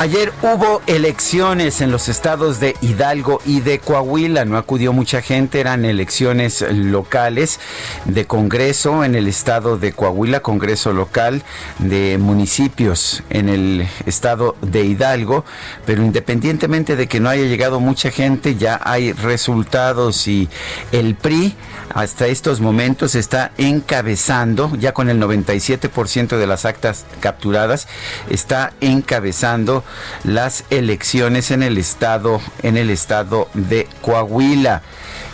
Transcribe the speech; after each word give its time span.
Ayer 0.00 0.32
hubo 0.42 0.82
elecciones 0.88 1.80
en 1.80 1.92
los 1.92 2.08
estados 2.08 2.58
de 2.58 2.74
Hidalgo 2.80 3.40
y 3.46 3.60
de 3.60 3.78
Coahuila. 3.78 4.44
No 4.44 4.58
acudió 4.58 4.92
mucha 4.92 5.22
gente, 5.22 5.60
eran 5.60 5.84
elecciones 5.84 6.62
locales 6.68 7.60
de 8.04 8.26
Congreso 8.26 9.04
en 9.04 9.14
el 9.14 9.28
estado 9.28 9.78
de 9.78 9.92
Coahuila, 9.92 10.40
Congreso 10.40 10.92
local 10.92 11.42
de 11.78 12.18
municipios 12.18 13.22
en 13.30 13.48
el 13.48 13.88
estado 14.04 14.56
de 14.62 14.84
Hidalgo. 14.84 15.44
Pero 15.86 16.02
independientemente 16.02 16.96
de 16.96 17.06
que 17.06 17.20
no 17.20 17.28
haya 17.28 17.44
llegado 17.44 17.78
mucha 17.78 18.10
gente, 18.10 18.56
ya 18.56 18.80
hay 18.82 19.12
resultados 19.12 20.26
y 20.26 20.48
el 20.90 21.14
PRI 21.14 21.54
hasta 21.94 22.26
estos 22.26 22.60
momentos 22.60 23.14
está 23.14 23.52
encabezando, 23.56 24.72
ya 24.76 24.92
con 24.92 25.08
el 25.08 25.20
97% 25.20 26.36
de 26.36 26.46
las 26.46 26.64
actas 26.64 27.06
capturadas, 27.20 27.86
está 28.28 28.72
encabezando 28.80 29.84
las 30.24 30.64
elecciones 30.70 31.52
en 31.52 31.62
el 31.62 31.78
estado, 31.78 32.40
en 32.62 32.76
el 32.76 32.90
estado 32.90 33.48
de 33.54 33.88
Coahuila. 34.02 34.82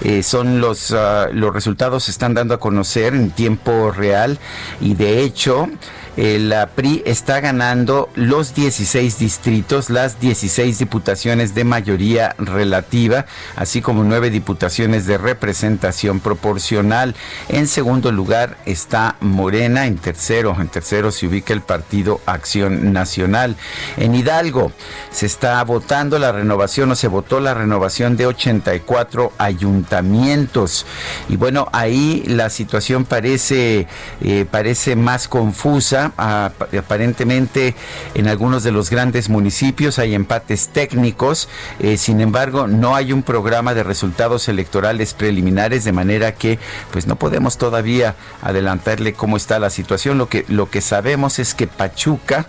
Eh, 0.03 0.23
son 0.23 0.61
los, 0.61 0.91
uh, 0.91 1.33
los 1.33 1.53
resultados 1.53 2.05
se 2.05 2.11
están 2.11 2.35
dando 2.35 2.55
a 2.55 2.61
conocer 2.61 3.15
en 3.15 3.31
tiempo 3.31 3.91
real 3.91 4.39
y 4.81 4.95
de 4.95 5.23
hecho 5.23 5.69
la 6.17 6.67
PRI 6.67 7.03
está 7.07 7.41
ganando 7.41 8.09
los 8.15 8.55
16 8.55 9.19
distritos, 9.19 9.91
las 9.91 10.21
16 10.21 10.79
diputaciones 10.79 11.55
de 11.55 11.65
mayoría 11.65 12.35
relativa, 12.39 13.27
así 13.57 13.81
como 13.81 14.05
nueve 14.05 14.31
diputaciones 14.31 15.07
de 15.07 15.19
representación 15.19 16.21
proporcional. 16.21 17.15
En 17.49 17.69
segundo 17.69 18.13
lugar 18.13 18.57
está 18.67 19.17
Morena, 19.21 19.87
en 19.87 19.97
tercero, 19.97 20.57
en 20.59 20.69
tercero 20.69 21.13
se 21.13 21.27
ubica 21.27 21.53
el 21.53 21.63
partido 21.63 22.21
Acción 22.27 22.93
Nacional. 22.93 23.57
En 23.97 24.15
Hidalgo 24.15 24.73
se 25.11 25.27
está 25.27 25.63
votando 25.65 26.19
la 26.19 26.33
renovación 26.33 26.91
o 26.91 26.97
se 26.97 27.09
votó 27.09 27.41
la 27.41 27.55
renovación 27.55 28.17
de 28.17 28.27
84 28.27 29.33
ayuntamientos. 29.39 30.87
Y 31.29 31.37
bueno, 31.37 31.69
ahí 31.73 32.25
la 32.27 32.51
situación 32.51 33.05
parece, 33.05 33.87
eh, 34.21 34.47
parece 34.51 34.97
más 34.97 35.29
confusa 35.29 36.00
aparentemente 36.17 37.75
en 38.15 38.29
algunos 38.29 38.63
de 38.63 38.73
los 38.73 38.91
grandes 38.91 39.29
municipios 39.29 39.99
hay 39.99 40.15
empates 40.15 40.69
técnicos, 40.69 41.49
eh, 41.79 41.97
sin 41.97 42.21
embargo 42.21 42.67
no 42.67 42.95
hay 42.95 43.13
un 43.13 43.23
programa 43.23 43.75
de 43.75 43.83
resultados 43.83 44.49
electorales 44.49 45.15
preliminares, 45.15 45.85
de 45.85 45.93
manera 45.93 46.35
que 46.35 46.59
pues 46.91 47.07
no 47.07 47.17
podemos 47.17 47.59
todavía 47.59 48.15
adelantarle 48.43 49.13
cómo 49.13 49.37
está 49.37 49.59
la 49.59 49.71
situación. 49.71 50.19
Lo 50.19 50.29
que, 50.29 50.45
lo 50.49 50.71
que 50.71 50.81
sabemos 50.81 51.39
es 51.39 51.55
que 51.55 51.67
Pachuca 51.67 52.47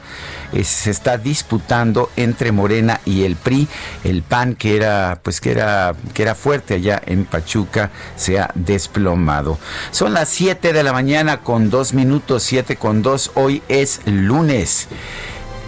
eh, 0.53 0.63
se 0.63 0.91
está 0.91 1.17
disputando 1.17 2.09
entre 2.15 2.51
Morena 2.51 2.99
y 3.05 3.23
el 3.23 3.35
PRI, 3.35 3.67
el 4.03 4.23
PAN 4.23 4.55
que 4.55 4.75
era 4.75 5.19
pues 5.23 5.41
que 5.41 5.51
era 5.51 5.93
que 6.13 6.23
era 6.23 6.35
fuerte 6.35 6.75
allá 6.75 7.01
en 7.05 7.25
Pachuca 7.25 7.91
se 8.15 8.39
ha 8.39 8.51
desplomado. 8.55 9.57
Son 9.91 10.13
las 10.13 10.29
7 10.29 10.73
de 10.73 10.83
la 10.83 10.93
mañana 10.93 11.41
con 11.41 11.69
dos 11.69 11.93
minutos, 11.93 12.43
7 12.43 12.75
con 12.75 13.01
2. 13.01 13.31
Hoy 13.43 13.63
es 13.69 14.01
lunes. 14.05 14.87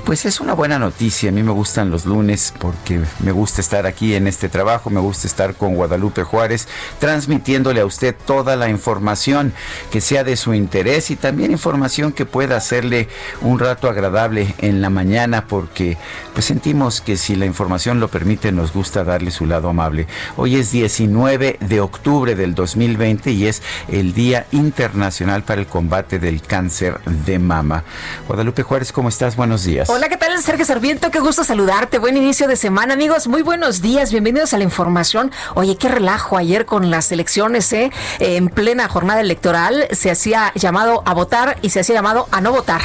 Pues 0.06 0.26
es 0.26 0.42
una 0.42 0.54
buena 0.54 0.80
noticia. 0.80 1.30
A 1.30 1.32
mí 1.32 1.44
me 1.44 1.54
gustan 1.54 1.90
los 1.90 2.06
lunes 2.06 2.54
porque 2.60 3.00
me 3.22 3.32
gusta 3.32 3.62
estar 3.62 3.86
aquí 3.86 4.16
en 4.16 4.28
este 4.28 4.50
trabajo, 4.50 4.90
me 4.90 5.00
gusta 5.00 5.28
estar 5.28 5.56
con 5.56 5.76
Guadalupe 5.76 6.24
Juárez, 6.24 6.68
transmitiéndole 7.00 7.80
a 7.80 7.86
usted 7.86 8.14
toda 8.26 8.58
la 8.58 8.68
información 8.68 9.54
que 9.92 10.02
sea 10.02 10.26
de 10.26 10.36
su 10.36 10.54
interés 10.54 11.10
y 11.10 11.16
también 11.16 11.52
información 11.52 12.12
que 12.12 12.26
pueda 12.26 12.58
hacerle 12.58 13.08
un 13.40 13.60
rato 13.60 13.88
agradable 13.88 14.54
en 14.58 14.82
la 14.82 14.90
mañana 14.90 15.48
porque 15.48 15.98
pues 16.34 16.46
sentimos 16.46 17.00
que 17.00 17.16
si 17.16 17.38
la 17.38 17.46
información 17.46 18.02
lo 18.02 18.10
permite 18.10 18.52
nos 18.52 18.74
gusta 18.74 19.06
darle 19.06 19.32
su 19.32 19.46
lado 19.46 19.70
amable. 19.70 20.08
Hoy 20.36 20.58
es 20.58 20.70
19 20.72 21.60
de 21.62 21.80
octubre 21.80 22.36
del 22.36 22.56
2020 22.56 23.32
y 23.32 23.48
es 23.48 23.62
el 23.88 24.14
Día 24.14 24.48
Internacional 24.52 25.44
para 25.44 25.62
el 25.62 25.68
Combate 25.68 26.20
del 26.20 26.42
Cáncer 26.42 27.00
de 27.26 27.40
Mama. 27.40 27.86
Guadalupe 28.28 28.64
Juárez, 28.64 28.92
¿cómo 28.92 29.08
estás? 29.08 29.38
Buenos 29.38 29.64
días. 29.64 29.93
Hola, 29.96 30.10
¿qué 30.10 30.18
tal? 30.18 30.42
Sergio 30.42 30.66
Sarmiento, 30.66 31.12
qué 31.12 31.20
gusto 31.20 31.44
saludarte. 31.44 32.00
Buen 32.00 32.18
inicio 32.18 32.48
de 32.48 32.56
semana, 32.56 32.96
amigos. 32.96 33.28
Muy 33.28 33.44
buenos 33.44 33.80
días, 33.80 34.10
bienvenidos 34.10 34.52
a 34.56 34.58
la 34.58 34.64
información. 34.64 35.32
Oye, 35.54 35.78
qué 35.78 35.88
relajo 35.88 36.36
ayer 36.36 36.66
con 36.66 36.90
las 36.90 37.12
elecciones, 37.12 37.72
¿eh? 37.74 37.92
En 38.18 38.50
plena 38.50 38.90
jornada 38.90 39.22
electoral 39.22 39.88
se 39.92 40.10
hacía 40.10 40.52
llamado 40.56 41.04
a 41.06 41.14
votar 41.14 41.60
y 41.62 41.70
se 41.70 41.82
hacía 41.82 41.94
llamado 41.94 42.28
a 42.32 42.42
no 42.42 42.52
votar. 42.52 42.82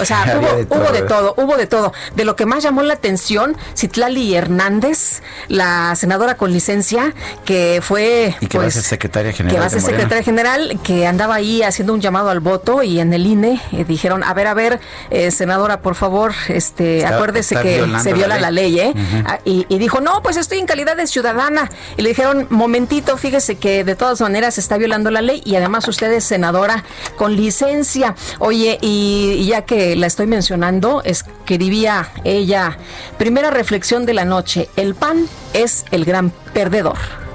O 0.00 0.04
sea, 0.04 0.24
hubo, 0.68 0.92
de, 0.92 1.02
todo, 1.02 1.34
hubo 1.36 1.56
de 1.56 1.66
todo. 1.66 1.92
De 2.14 2.24
lo 2.24 2.36
que 2.36 2.46
más 2.46 2.62
llamó 2.62 2.82
la 2.82 2.94
atención, 2.94 3.56
Citlali 3.76 4.34
Hernández, 4.34 5.22
la 5.48 5.94
senadora 5.96 6.36
con 6.36 6.52
licencia, 6.52 7.14
que 7.44 7.80
fue. 7.82 8.34
Y 8.40 8.46
que 8.46 8.58
va 8.58 8.64
a 8.64 8.70
ser 8.70 8.82
pues, 8.82 8.88
secretaria 8.88 9.32
general. 9.32 9.54
Que 9.54 9.60
va 9.60 9.66
a 9.66 9.70
ser 9.70 9.80
secretaria 9.80 10.22
general, 10.22 10.78
que 10.82 11.06
andaba 11.06 11.36
ahí 11.36 11.62
haciendo 11.62 11.94
un 11.94 12.00
llamado 12.00 12.30
al 12.30 12.40
voto 12.40 12.82
y 12.82 13.00
en 13.00 13.12
el 13.12 13.26
INE 13.26 13.60
eh, 13.72 13.84
dijeron: 13.84 14.24
A 14.24 14.34
ver, 14.34 14.46
a 14.48 14.54
ver, 14.54 14.80
eh, 15.10 15.30
senadora, 15.30 15.80
por 15.80 15.94
favor, 15.94 16.32
este, 16.50 17.06
acuérdese 17.06 17.56
que 17.56 17.84
se 18.02 18.12
viola 18.12 18.38
la 18.38 18.50
ley, 18.50 18.78
¿eh? 18.78 18.94
Ah, 19.26 19.38
y, 19.44 19.64
dijo, 19.78 20.00
no, 20.00 20.22
pues 20.22 20.36
estoy 20.36 20.58
en 20.58 20.66
calidad 20.66 20.96
de 20.96 21.06
ciudadana. 21.06 21.70
Y 21.96 22.02
le 22.02 22.10
dijeron, 22.10 22.46
momentito, 22.50 23.16
fíjese 23.16 23.56
que 23.56 23.84
de 23.84 23.94
todas 23.94 24.20
maneras 24.20 24.54
se 24.54 24.60
está 24.60 24.76
violando 24.76 25.10
la 25.10 25.22
ley 25.22 25.42
y 25.44 25.56
además 25.56 25.86
usted 25.88 26.10
es 26.12 26.24
senadora 26.24 26.84
con 27.16 27.36
licencia. 27.36 28.14
Oye, 28.38 28.78
y, 28.80 29.46
ya 29.46 29.62
que 29.62 29.96
la 29.96 30.06
estoy 30.06 30.26
mencionando, 30.26 31.02
escribía 31.04 32.10
ella, 32.24 32.78
primera 33.18 33.50
reflexión 33.50 34.06
de 34.06 34.14
la 34.14 34.24
noche, 34.24 34.68
el 34.76 34.94
pan 34.94 35.26
es 35.52 35.84
el 35.90 36.04
gran 36.04 36.30
perdedor. 36.52 37.27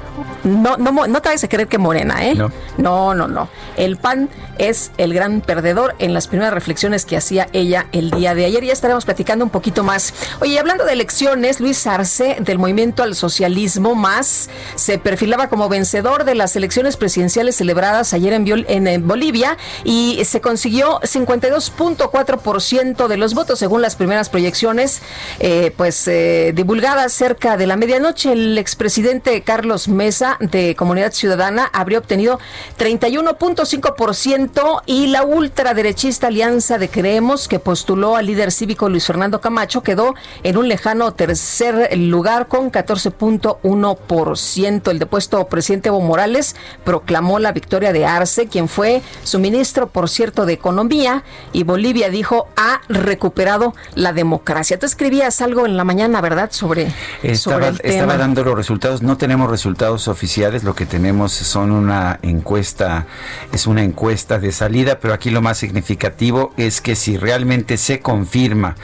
No, 0.44 0.78
no, 0.78 0.92
no 0.92 1.22
te 1.22 1.30
vayas 1.30 1.44
a 1.44 1.48
creer 1.48 1.68
que 1.68 1.78
Morena, 1.78 2.26
¿eh? 2.26 2.36
No. 2.36 2.52
no, 2.78 3.16
no, 3.16 3.28
no. 3.28 3.50
El 3.78 3.98
PAN 3.98 4.30
es 4.58 4.92
el 4.98 5.14
gran 5.14 5.42
perdedor 5.42 5.96
en 6.00 6.14
las 6.14 6.28
primeras 6.28 6.54
reflexiones 6.54 7.06
que 7.06 7.18
hacía 7.18 7.48
ella 7.54 7.88
el 7.92 8.12
día 8.12 8.36
de 8.36 8.46
ayer. 8.46 8.64
Ya 8.64 8.74
estaremos 8.74 9.06
platicando 9.06 9.46
un 9.46 9.52
poquito 9.52 9.84
más. 9.84 10.14
Oye, 10.42 10.60
hablando 10.60 10.86
de 10.86 10.94
elecciones, 10.94 11.60
Luis 11.60 11.88
Arce 11.88 12.38
del 12.40 12.60
Movimiento 12.60 13.04
al 13.04 13.16
Socialismo 13.16 13.96
Más 13.96 14.50
se 14.76 14.98
perfilaba 14.98 15.50
como 15.50 15.70
vencedor 15.70 16.26
de 16.26 16.36
las 16.36 16.56
elecciones 16.56 16.98
presidenciales 16.98 17.56
celebradas 17.56 18.14
ayer 18.14 18.34
en, 18.34 18.88
en, 18.88 19.08
Bolivia 19.08 19.58
y 19.84 20.22
se 20.26 20.42
consiguió 20.42 21.00
52.4% 21.02 23.08
de 23.08 23.18
los 23.18 23.34
votos 23.34 23.60
según 23.60 23.82
las 23.82 23.96
primeras 23.96 24.30
proyecciones, 24.30 25.02
eh, 25.40 25.74
pues 25.76 26.08
eh, 26.08 26.54
divulgadas 26.56 27.14
cerca 27.14 27.58
de 27.58 27.68
la 27.68 27.76
medianoche. 27.76 28.34
El 28.34 28.58
expresidente 28.58 29.42
Carlos 29.42 29.88
Mesa 30.04 30.36
de 30.42 30.76
Comunidad 30.76 31.14
Ciudadana 31.14 31.70
habría 31.72 31.98
obtenido 31.98 32.38
31.5% 32.78 34.82
y 34.86 35.08
la 35.08 35.24
ultraderechista 35.24 36.28
Alianza 36.28 36.78
de 36.78 36.90
Creemos, 36.90 37.48
que 37.48 37.60
postuló 37.60 38.18
al 38.18 38.26
líder 38.26 38.52
cívico 38.52 38.90
Luis 38.90 39.08
Fernando 39.08 39.40
Camacho, 39.40 39.82
quedó 39.82 40.14
en 40.44 40.58
un 40.58 40.68
lejano 40.68 41.14
tercer 41.14 41.98
lugar 41.98 42.50
con 42.50 42.70
14.1%. 42.70 44.92
El 44.92 45.00
depuesto 45.00 45.48
presidente 45.48 45.88
Evo 45.88 46.02
Morales 46.02 46.58
proclamó 46.84 47.40
la 47.40 47.54
victoria 47.54 47.94
de 47.94 48.06
Arce, 48.06 48.48
quien 48.48 48.68
fue 48.68 49.02
su 49.24 49.40
ministro, 49.40 49.88
por 49.88 50.10
cierto, 50.10 50.46
de 50.46 50.52
Economía, 50.52 51.24
y 51.54 51.64
Bolivia 51.64 52.10
dijo 52.10 52.50
ha 52.58 52.82
recuperado 52.90 53.74
la 53.96 54.12
democracia. 54.12 54.78
Tú 54.78 54.86
escribías 54.86 55.40
algo 55.40 55.66
en 55.66 55.78
la 55.78 55.86
mañana, 55.86 56.20
¿verdad? 56.20 56.52
Sobre, 56.52 56.94
estaba, 57.22 57.70
el 57.70 57.80
tema. 57.80 57.94
Estaba 57.94 58.18
dando 58.18 58.44
los 58.44 58.58
resultados. 58.58 59.02
No 59.02 59.16
tenemos 59.16 59.50
resultados 59.50 59.93
oficiales. 60.08 60.64
Lo 60.64 60.76
que 60.76 60.86
tenemos 60.86 61.32
son 61.32 61.72
una 61.72 62.20
encuesta, 62.22 63.06
es 63.52 63.68
una 63.68 63.84
encuesta 63.84 64.40
de 64.40 64.52
salida, 64.52 65.00
pero 65.00 65.14
aquí 65.14 65.30
lo 65.30 65.42
más 65.42 65.58
significativo 65.58 66.54
es 66.58 66.82
que 66.82 66.96
si 66.96 67.18
realmente 67.18 67.78
se 67.78 68.00
confirma 68.00 68.76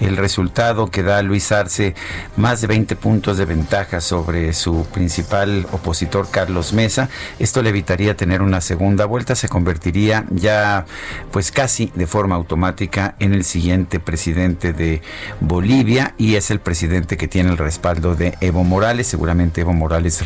el 0.00 0.16
resultado 0.16 0.90
que 0.90 1.02
da 1.02 1.22
Luis 1.22 1.52
Arce, 1.52 1.94
más 2.36 2.60
de 2.60 2.66
20 2.66 2.96
puntos 2.96 3.36
de 3.36 3.44
ventaja 3.44 4.00
sobre 4.00 4.52
su 4.52 4.86
principal 4.92 5.66
opositor 5.72 6.28
Carlos 6.30 6.72
Mesa, 6.72 7.08
esto 7.38 7.62
le 7.62 7.70
evitaría 7.70 8.16
tener 8.16 8.42
una 8.42 8.60
segunda 8.60 9.04
vuelta, 9.04 9.34
se 9.34 9.48
convertiría 9.48 10.24
ya 10.30 10.86
pues 11.30 11.52
casi 11.52 11.92
de 11.94 12.06
forma 12.06 12.36
automática 12.36 13.14
en 13.18 13.34
el 13.34 13.44
siguiente 13.44 14.00
presidente 14.00 14.72
de 14.72 15.02
Bolivia 15.40 16.14
y 16.18 16.36
es 16.36 16.50
el 16.50 16.60
presidente 16.60 17.16
que 17.16 17.28
tiene 17.28 17.50
el 17.50 17.58
respaldo 17.58 18.14
de 18.14 18.36
Evo 18.40 18.64
Morales. 18.64 19.06
Seguramente 19.06 19.60
Evo 19.60 19.72
Morales 19.72 20.24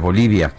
Bolivia. 0.00 0.52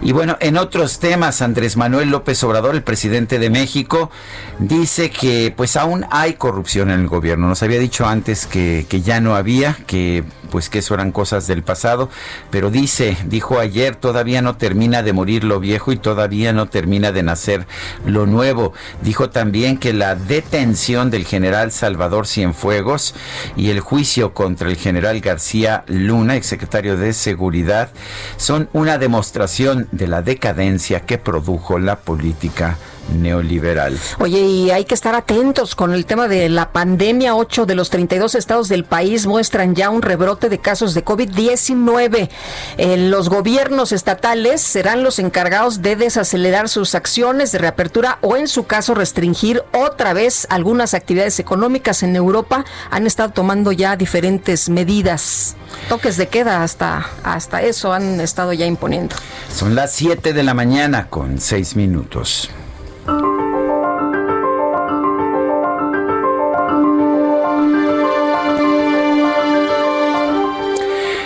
Y 0.00 0.12
bueno, 0.12 0.36
en 0.40 0.56
otros 0.56 0.98
temas, 0.98 1.42
Andrés 1.42 1.76
Manuel 1.76 2.10
López 2.10 2.42
Obrador, 2.44 2.74
el 2.74 2.82
presidente 2.82 3.38
de 3.38 3.50
México, 3.50 4.10
dice 4.58 5.10
que 5.10 5.52
pues 5.56 5.76
aún 5.76 6.06
hay 6.10 6.34
corrupción 6.34 6.90
en 6.90 7.00
el 7.00 7.08
gobierno. 7.08 7.48
Nos 7.48 7.62
había 7.62 7.78
dicho 7.78 8.06
antes 8.06 8.46
que, 8.46 8.86
que 8.88 9.02
ya 9.02 9.20
no 9.20 9.36
había, 9.36 9.76
que 9.86 10.24
pues 10.52 10.68
que 10.68 10.80
eso 10.80 10.92
eran 10.92 11.12
cosas 11.12 11.46
del 11.46 11.62
pasado, 11.62 12.10
pero 12.50 12.70
dice, 12.70 13.16
dijo 13.24 13.58
ayer, 13.58 13.96
todavía 13.96 14.42
no 14.42 14.56
termina 14.56 15.02
de 15.02 15.14
morir 15.14 15.44
lo 15.44 15.60
viejo 15.60 15.92
y 15.92 15.96
todavía 15.96 16.52
no 16.52 16.66
termina 16.66 17.10
de 17.10 17.22
nacer 17.22 17.66
lo 18.04 18.26
nuevo. 18.26 18.74
Dijo 19.00 19.30
también 19.30 19.78
que 19.78 19.94
la 19.94 20.14
detención 20.14 21.10
del 21.10 21.24
general 21.24 21.72
Salvador 21.72 22.26
Cienfuegos 22.26 23.14
y 23.56 23.70
el 23.70 23.80
juicio 23.80 24.34
contra 24.34 24.68
el 24.68 24.76
general 24.76 25.20
García 25.20 25.84
Luna, 25.86 26.36
exsecretario 26.36 26.98
de 26.98 27.14
Seguridad, 27.14 27.88
son 28.36 28.68
una 28.72 28.98
demostración 28.98 29.88
de 29.92 30.08
la 30.08 30.22
decadencia 30.22 31.00
que 31.00 31.18
produjo 31.18 31.78
la 31.78 31.96
política 32.00 32.78
neoliberal. 33.10 33.98
Oye, 34.18 34.40
y 34.40 34.70
hay 34.70 34.84
que 34.84 34.94
estar 34.94 35.14
atentos 35.14 35.74
con 35.74 35.92
el 35.92 36.06
tema 36.06 36.28
de 36.28 36.48
la 36.48 36.72
pandemia. 36.72 37.34
Ocho 37.34 37.66
de 37.66 37.74
los 37.74 37.90
32 37.90 38.34
estados 38.34 38.68
del 38.68 38.84
país 38.84 39.26
muestran 39.26 39.74
ya 39.74 39.90
un 39.90 40.02
rebrote 40.02 40.48
de 40.48 40.58
casos 40.58 40.94
de 40.94 41.04
COVID-19. 41.04 42.30
Eh, 42.78 42.96
los 42.96 43.28
gobiernos 43.28 43.92
estatales 43.92 44.60
serán 44.60 45.02
los 45.02 45.18
encargados 45.18 45.82
de 45.82 45.96
desacelerar 45.96 46.68
sus 46.68 46.94
acciones 46.94 47.52
de 47.52 47.58
reapertura 47.58 48.18
o, 48.20 48.36
en 48.36 48.48
su 48.48 48.64
caso, 48.64 48.94
restringir 48.94 49.62
otra 49.72 50.12
vez 50.12 50.46
algunas 50.50 50.94
actividades 50.94 51.38
económicas. 51.38 52.02
En 52.02 52.16
Europa 52.16 52.64
han 52.90 53.06
estado 53.06 53.30
tomando 53.30 53.72
ya 53.72 53.96
diferentes 53.96 54.68
medidas. 54.68 55.56
Toques 55.88 56.16
de 56.16 56.28
queda 56.28 56.62
hasta, 56.62 57.06
hasta 57.22 57.62
eso 57.62 57.92
han 57.92 58.20
estado 58.20 58.52
ya 58.52 58.66
imponiendo. 58.66 59.16
Son 59.54 59.74
las 59.74 59.92
7 59.92 60.32
de 60.32 60.42
la 60.42 60.54
mañana 60.54 61.08
con 61.08 61.38
6 61.38 61.76
minutos. 61.76 62.50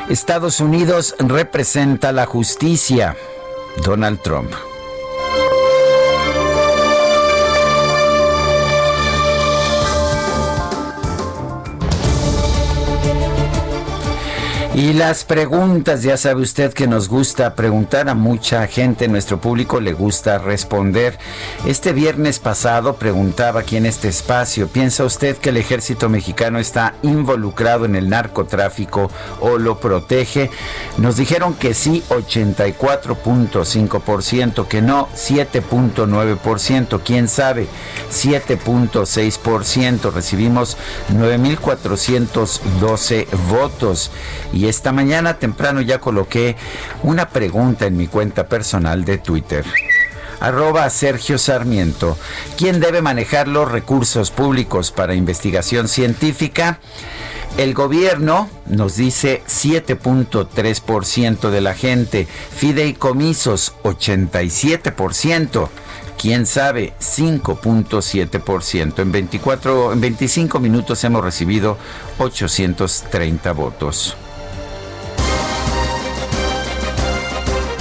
Estados 0.08 0.60
Unidos 0.60 1.14
representa 1.18 2.12
la 2.12 2.26
justicia. 2.26 3.16
Donald 3.84 4.20
Trump. 4.22 4.50
Y 14.76 14.92
las 14.92 15.24
preguntas, 15.24 16.02
ya 16.02 16.18
sabe 16.18 16.42
usted 16.42 16.74
que 16.74 16.86
nos 16.86 17.08
gusta 17.08 17.54
preguntar 17.54 18.10
a 18.10 18.14
mucha 18.14 18.66
gente, 18.66 19.08
nuestro 19.08 19.40
público 19.40 19.80
le 19.80 19.94
gusta 19.94 20.36
responder. 20.36 21.18
Este 21.66 21.94
viernes 21.94 22.40
pasado 22.40 22.96
preguntaba 22.96 23.60
aquí 23.60 23.78
en 23.78 23.86
este 23.86 24.08
espacio, 24.08 24.68
¿piensa 24.68 25.04
usted 25.04 25.38
que 25.38 25.48
el 25.48 25.56
ejército 25.56 26.10
mexicano 26.10 26.58
está 26.58 26.92
involucrado 27.02 27.86
en 27.86 27.96
el 27.96 28.10
narcotráfico 28.10 29.10
o 29.40 29.56
lo 29.56 29.80
protege? 29.80 30.50
Nos 30.98 31.16
dijeron 31.16 31.54
que 31.54 31.72
sí, 31.72 32.02
84.5%, 32.10 34.68
que 34.68 34.82
no, 34.82 35.08
7.9%, 35.14 37.00
quién 37.02 37.28
sabe, 37.28 37.66
7.6%. 38.12 40.12
Recibimos 40.12 40.76
9.412 41.14 43.26
votos 43.48 44.10
y 44.52 44.65
esta 44.68 44.92
mañana 44.92 45.38
temprano 45.38 45.80
ya 45.80 45.98
coloqué 45.98 46.56
una 47.02 47.28
pregunta 47.28 47.86
en 47.86 47.96
mi 47.96 48.06
cuenta 48.06 48.48
personal 48.48 49.04
de 49.04 49.18
Twitter 49.18 49.64
arroba 50.40 50.88
Sergio 50.90 51.38
Sarmiento. 51.38 52.18
¿Quién 52.56 52.80
debe 52.80 53.02
manejar 53.02 53.46
los 53.48 53.70
recursos 53.70 54.30
públicos 54.30 54.92
para 54.92 55.14
investigación 55.14 55.88
científica? 55.88 56.78
El 57.56 57.74
gobierno 57.74 58.48
nos 58.66 58.96
dice 58.96 59.42
7.3% 59.46 61.50
de 61.50 61.60
la 61.60 61.74
gente, 61.74 62.26
fideicomisos 62.26 63.74
87%. 63.82 65.68
Quién 66.20 66.46
sabe, 66.46 66.92
5.7%. 67.00 69.00
En 69.00 69.12
24 69.12 69.92
en 69.92 70.00
25 70.00 70.60
minutos 70.60 71.04
hemos 71.04 71.22
recibido 71.24 71.76
830 72.18 73.52
votos. 73.52 74.16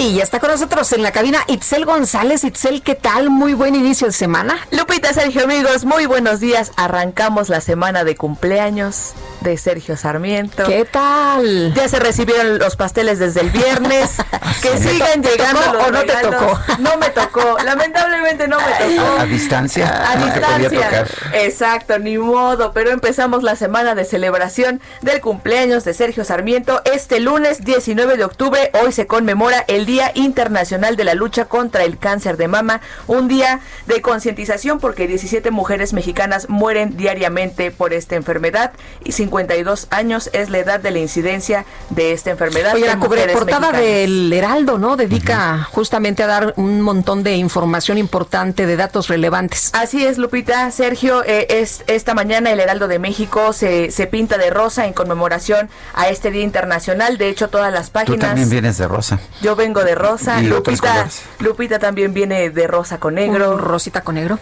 Y 0.00 0.14
ya 0.14 0.22
está 0.22 0.38
con 0.38 0.52
nosotros 0.52 0.92
en 0.92 1.02
la 1.02 1.10
cabina 1.10 1.40
Itzel 1.48 1.84
González. 1.84 2.44
Itzel, 2.44 2.82
¿qué 2.82 2.94
tal? 2.94 3.30
Muy 3.30 3.52
buen 3.54 3.74
inicio 3.74 4.06
de 4.06 4.12
semana. 4.12 4.56
Lupita, 4.70 5.12
Sergio, 5.12 5.42
amigos, 5.42 5.84
muy 5.84 6.06
buenos 6.06 6.38
días. 6.38 6.70
Arrancamos 6.76 7.48
la 7.48 7.60
semana 7.60 8.04
de 8.04 8.14
cumpleaños 8.14 9.14
de 9.40 9.56
Sergio 9.56 9.96
Sarmiento. 9.96 10.62
¿Qué 10.66 10.84
tal? 10.84 11.74
Ya 11.74 11.88
se 11.88 11.98
recibieron 11.98 12.60
los 12.60 12.76
pasteles 12.76 13.18
desde 13.18 13.40
el 13.40 13.50
viernes. 13.50 14.18
que 14.62 14.78
sigan 14.78 15.20
llegando 15.20 15.80
o 15.80 15.90
no 15.90 16.00
te 16.02 16.14
tocó? 16.14 16.60
No 16.78 16.96
me 16.96 17.10
tocó. 17.10 17.56
Lamentablemente 17.64 18.46
no 18.46 18.58
me 18.58 18.96
tocó. 18.96 19.20
¿A, 19.20 19.24
distancia? 19.24 20.12
A 20.12 20.16
distancia. 20.16 21.06
Exacto, 21.32 21.98
ni 21.98 22.18
modo. 22.18 22.72
Pero 22.72 22.90
empezamos 22.90 23.42
la 23.42 23.56
semana 23.56 23.96
de 23.96 24.04
celebración 24.04 24.80
del 25.02 25.20
cumpleaños 25.20 25.82
de 25.82 25.92
Sergio 25.92 26.24
Sarmiento. 26.24 26.82
Este 26.84 27.18
lunes 27.18 27.64
19 27.64 28.16
de 28.16 28.24
octubre, 28.24 28.70
hoy 28.80 28.92
se 28.92 29.08
conmemora 29.08 29.64
el 29.66 29.87
Día 29.88 30.12
Internacional 30.14 30.96
de 30.96 31.04
la 31.04 31.14
Lucha 31.14 31.46
contra 31.46 31.84
el 31.84 31.96
Cáncer 31.96 32.36
de 32.36 32.46
Mama. 32.46 32.82
Un 33.06 33.26
día 33.26 33.60
de 33.86 34.02
concientización 34.02 34.80
porque 34.80 35.06
17 35.06 35.50
mujeres 35.50 35.94
mexicanas 35.94 36.50
mueren 36.50 36.98
diariamente 36.98 37.70
por 37.70 37.94
esta 37.94 38.14
enfermedad 38.14 38.72
y 39.02 39.12
sin 39.12 39.28
52 39.28 39.86
años 39.90 40.28
es 40.32 40.50
la 40.50 40.58
edad 40.58 40.80
de 40.80 40.90
la 40.90 40.98
incidencia 40.98 41.64
de 41.90 42.12
esta 42.12 42.30
enfermedad. 42.30 42.74
Oye, 42.74 42.86
la 42.86 42.98
portada 42.98 43.72
del 43.72 44.32
Heraldo, 44.32 44.78
¿no? 44.78 44.96
Dedica 44.96 45.68
justamente 45.70 46.22
a 46.22 46.26
dar 46.26 46.54
un 46.56 46.80
montón 46.80 47.22
de 47.22 47.36
información 47.36 47.98
importante, 47.98 48.66
de 48.66 48.76
datos 48.76 49.08
relevantes. 49.08 49.70
Así 49.74 50.04
es, 50.04 50.18
Lupita. 50.18 50.70
Sergio, 50.70 51.22
eh, 51.24 51.46
es 51.48 51.84
esta 51.86 52.14
mañana 52.14 52.50
el 52.50 52.60
Heraldo 52.60 52.88
de 52.88 52.98
México 52.98 53.52
se, 53.52 53.90
se 53.90 54.06
pinta 54.06 54.38
de 54.38 54.50
rosa 54.50 54.86
en 54.86 54.92
conmemoración 54.92 55.70
a 55.94 56.08
este 56.08 56.30
Día 56.30 56.42
Internacional. 56.42 57.18
De 57.18 57.28
hecho, 57.28 57.48
todas 57.48 57.72
las 57.72 57.90
páginas. 57.90 58.18
Tú 58.18 58.26
también 58.26 58.50
vienes 58.50 58.78
de 58.78 58.88
rosa. 58.88 59.20
Yo 59.42 59.56
vengo 59.56 59.77
de 59.84 59.94
rosa. 59.94 60.40
Lupita, 60.40 61.08
Lupita 61.40 61.78
también 61.78 62.14
viene 62.14 62.50
de 62.50 62.66
rosa 62.66 62.98
con 62.98 63.14
negro. 63.14 63.56
rosita 63.56 64.02
con 64.02 64.16
negro. 64.16 64.38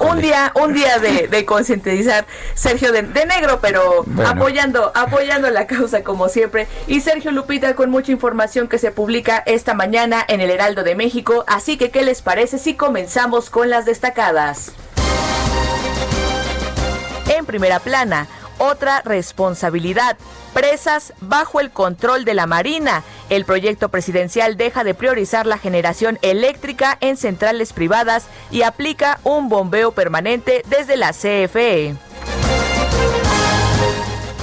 un, 0.00 0.20
día, 0.20 0.52
un 0.54 0.72
día 0.72 0.98
de, 0.98 1.28
de 1.28 1.44
concientizar, 1.44 2.26
Sergio, 2.54 2.92
de 2.92 3.02
negro, 3.26 3.58
pero 3.60 4.04
apoyando, 4.26 4.92
apoyando 4.94 5.50
la 5.50 5.66
causa 5.66 6.02
como 6.02 6.28
siempre. 6.28 6.66
Y 6.86 7.00
Sergio 7.00 7.30
Lupita 7.30 7.74
con 7.74 7.90
mucha 7.90 8.12
información 8.12 8.68
que 8.68 8.78
se 8.78 8.90
publica 8.90 9.42
esta 9.46 9.74
mañana 9.74 10.24
en 10.28 10.40
el 10.40 10.50
Heraldo 10.50 10.82
de 10.82 10.94
México. 10.94 11.44
Así 11.46 11.76
que, 11.76 11.90
¿qué 11.90 12.02
les 12.02 12.22
parece 12.22 12.58
si 12.58 12.74
comenzamos 12.74 13.50
con 13.50 13.70
las 13.70 13.84
destacadas? 13.84 14.72
En 17.28 17.44
primera 17.44 17.80
plana, 17.80 18.28
otra 18.58 19.02
responsabilidad, 19.02 20.16
presas 20.54 21.12
bajo 21.20 21.60
el 21.60 21.70
control 21.70 22.24
de 22.24 22.34
la 22.34 22.46
Marina. 22.46 23.02
El 23.28 23.44
proyecto 23.44 23.88
presidencial 23.88 24.56
deja 24.56 24.84
de 24.84 24.94
priorizar 24.94 25.46
la 25.46 25.58
generación 25.58 26.18
eléctrica 26.22 26.96
en 27.00 27.16
centrales 27.16 27.72
privadas 27.72 28.26
y 28.50 28.62
aplica 28.62 29.20
un 29.24 29.48
bombeo 29.48 29.92
permanente 29.92 30.62
desde 30.68 30.96
la 30.96 31.12
CFE. 31.12 31.96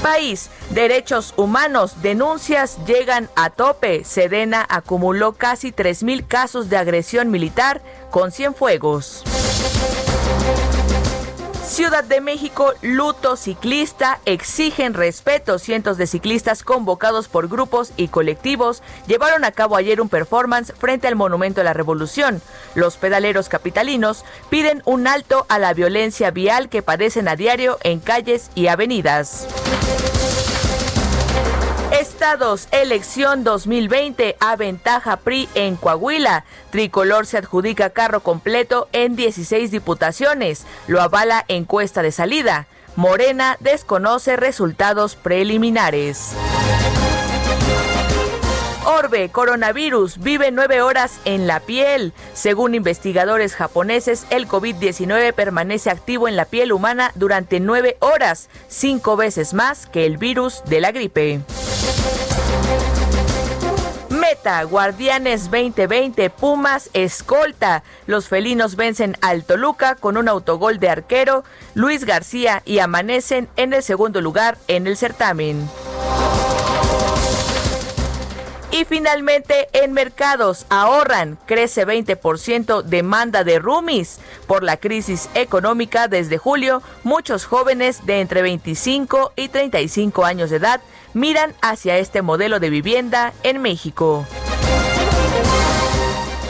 País, 0.04 0.50
derechos 0.72 1.34
humanos, 1.38 2.02
denuncias 2.02 2.78
llegan 2.86 3.30
a 3.38 3.50
tope. 3.50 4.04
Sedena 4.04 4.66
acumuló 4.68 5.32
casi 5.32 5.72
3.000 5.72 6.28
casos 6.28 6.70
de 6.70 6.76
agresión 6.76 7.32
militar 7.32 7.82
con 8.12 8.34
Cienfuegos. 8.34 9.24
Ciudad 11.74 12.04
de 12.04 12.22
México, 12.22 12.72
luto 12.84 13.36
ciclista, 13.36 14.20
exigen 14.26 14.94
respeto. 14.94 15.58
Cientos 15.58 15.98
de 15.98 16.06
ciclistas 16.06 16.62
convocados 16.62 17.28
por 17.28 17.48
grupos 17.48 17.94
y 17.98 18.10
colectivos 18.10 18.84
llevaron 19.08 19.44
a 19.44 19.52
cabo 19.52 19.76
ayer 19.76 20.00
un 20.00 20.08
performance 20.08 20.72
frente 20.78 21.08
al 21.08 21.16
Monumento 21.16 21.62
a 21.62 21.64
la 21.64 21.74
Revolución. 21.74 22.44
Los 22.76 22.98
pedaleros 22.98 23.50
capitalinos 23.50 24.24
piden 24.52 24.84
un 24.86 25.08
alto 25.08 25.48
a 25.50 25.58
la 25.58 25.74
violencia 25.74 26.30
vial 26.30 26.70
que 26.70 26.84
padecen 26.84 27.28
a 27.28 27.36
diario 27.36 27.80
en 27.82 28.00
calles 28.02 28.52
y 28.54 28.68
avenidas. 28.68 29.48
Estados, 32.24 32.70
elección 32.72 33.44
2020, 33.44 34.38
aventaja 34.40 35.18
PRI 35.18 35.50
en 35.56 35.76
Coahuila. 35.76 36.46
Tricolor 36.70 37.26
se 37.26 37.38
adjudica 37.38 37.90
carro 37.90 38.22
completo 38.22 38.88
en 38.94 39.18
16 39.18 39.72
diputaciones. 39.72 40.66
Lo 40.88 41.02
avala 41.02 41.44
encuesta 41.50 42.02
de 42.02 42.14
salida. 42.14 42.68
Morena 42.96 43.58
desconoce 43.60 44.38
resultados 44.38 45.18
preliminares. 45.18 46.32
Orbe, 48.86 49.30
coronavirus, 49.30 50.18
vive 50.20 50.52
nueve 50.52 50.82
horas 50.82 51.20
en 51.24 51.48
la 51.48 51.62
piel. 51.62 52.12
Según 52.34 52.76
investigadores 52.76 53.56
japoneses, 53.56 54.26
el 54.30 54.48
COVID-19 54.48 55.34
permanece 55.34 55.90
activo 55.90 56.28
en 56.28 56.36
la 56.36 56.46
piel 56.46 56.74
humana 56.74 57.12
durante 57.16 57.62
nueve 57.62 57.96
horas, 58.00 58.50
cinco 58.68 59.16
veces 59.16 59.54
más 59.54 59.86
que 59.86 60.06
el 60.06 60.18
virus 60.18 60.64
de 60.66 60.82
la 60.82 60.92
gripe. 60.92 61.40
Meta, 64.10 64.64
Guardianes 64.64 65.50
2020, 65.50 66.30
Pumas, 66.30 66.90
escolta. 66.94 67.84
Los 68.06 68.28
felinos 68.28 68.76
vencen 68.76 69.16
al 69.22 69.46
Toluca 69.46 69.96
con 69.96 70.18
un 70.18 70.28
autogol 70.28 70.80
de 70.80 70.90
arquero, 70.90 71.44
Luis 71.74 72.04
García, 72.04 72.62
y 72.66 72.80
amanecen 72.80 73.48
en 73.56 73.74
el 73.74 73.82
segundo 73.82 74.20
lugar 74.20 74.58
en 74.68 74.88
el 74.88 74.98
certamen. 74.98 75.70
Y 78.74 78.86
finalmente, 78.86 79.70
en 79.72 79.94
mercados 79.94 80.66
ahorran, 80.70 81.38
crece 81.46 81.86
20% 81.86 82.82
demanda 82.82 83.44
de 83.44 83.60
roomies. 83.60 84.18
Por 84.48 84.64
la 84.64 84.78
crisis 84.78 85.30
económica 85.36 86.08
desde 86.08 86.40
julio, 86.40 86.82
muchos 87.04 87.46
jóvenes 87.46 88.04
de 88.08 88.20
entre 88.20 88.42
25 88.42 89.34
y 89.36 89.50
35 89.50 90.26
años 90.26 90.50
de 90.50 90.56
edad 90.56 90.82
miran 91.14 91.54
hacia 91.62 92.00
este 92.00 92.24
modelo 92.24 92.60
de 92.60 92.72
vivienda 92.72 93.32
en 93.44 93.62
México. 93.62 94.26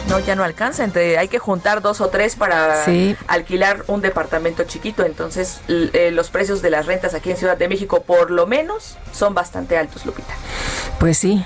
No, 0.07 0.19
ya 0.19 0.35
no 0.35 0.45
alcanza, 0.45 0.85
entre, 0.85 1.17
hay 1.17 1.27
que 1.27 1.39
juntar 1.39 1.81
dos 1.81 1.99
o 1.99 2.07
tres 2.07 2.37
para 2.37 2.85
alquilar 3.27 3.83
un 3.87 3.99
departamento 3.99 4.63
chiquito, 4.63 5.05
entonces 5.05 5.59
eh, 5.67 6.11
los 6.13 6.29
precios 6.29 6.61
de 6.61 6.69
las 6.69 6.85
rentas 6.85 7.15
aquí 7.15 7.31
en 7.31 7.37
Ciudad 7.37 7.57
de 7.57 7.67
México 7.67 8.03
por 8.03 8.31
lo 8.31 8.47
menos 8.47 8.97
son 9.11 9.33
bastante 9.33 9.77
altos, 9.77 10.05
Lupita. 10.05 10.35
Pues 10.99 11.17
sí, 11.17 11.43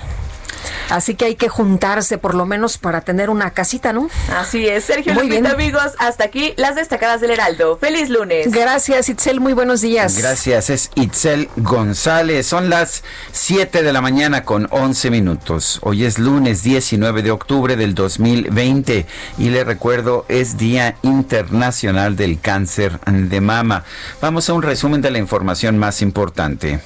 Así 0.90 1.14
que 1.14 1.26
hay 1.26 1.34
que 1.34 1.48
juntarse 1.48 2.18
por 2.18 2.34
lo 2.34 2.46
menos 2.46 2.78
para 2.78 3.02
tener 3.02 3.30
una 3.30 3.50
casita, 3.50 3.92
¿no? 3.92 4.08
Así 4.34 4.66
es. 4.66 4.84
Sergio 4.84 5.14
muy 5.14 5.28
bien. 5.28 5.46
amigos, 5.46 5.94
hasta 5.98 6.24
aquí 6.24 6.54
las 6.56 6.76
destacadas 6.76 7.20
del 7.20 7.30
Heraldo. 7.30 7.76
Feliz 7.78 8.08
lunes. 8.08 8.50
Gracias, 8.50 9.08
Itzel. 9.08 9.40
Muy 9.40 9.52
buenos 9.52 9.80
días. 9.80 10.16
Gracias. 10.18 10.70
Es 10.70 10.90
Itzel 10.94 11.48
González. 11.56 12.46
Son 12.46 12.70
las 12.70 13.02
7 13.32 13.82
de 13.82 13.92
la 13.92 14.00
mañana 14.00 14.44
con 14.44 14.66
11 14.70 15.10
minutos. 15.10 15.78
Hoy 15.82 16.04
es 16.04 16.18
lunes 16.18 16.62
19 16.62 17.22
de 17.22 17.30
octubre 17.30 17.76
del 17.76 17.94
2020 17.94 19.06
y 19.38 19.50
le 19.50 19.64
recuerdo 19.64 20.24
es 20.28 20.56
Día 20.56 20.96
Internacional 21.02 22.16
del 22.16 22.40
Cáncer 22.40 22.98
de 23.00 23.40
Mama. 23.40 23.84
Vamos 24.20 24.48
a 24.48 24.54
un 24.54 24.62
resumen 24.62 25.02
de 25.02 25.10
la 25.10 25.18
información 25.18 25.78
más 25.78 26.02
importante. 26.02 26.80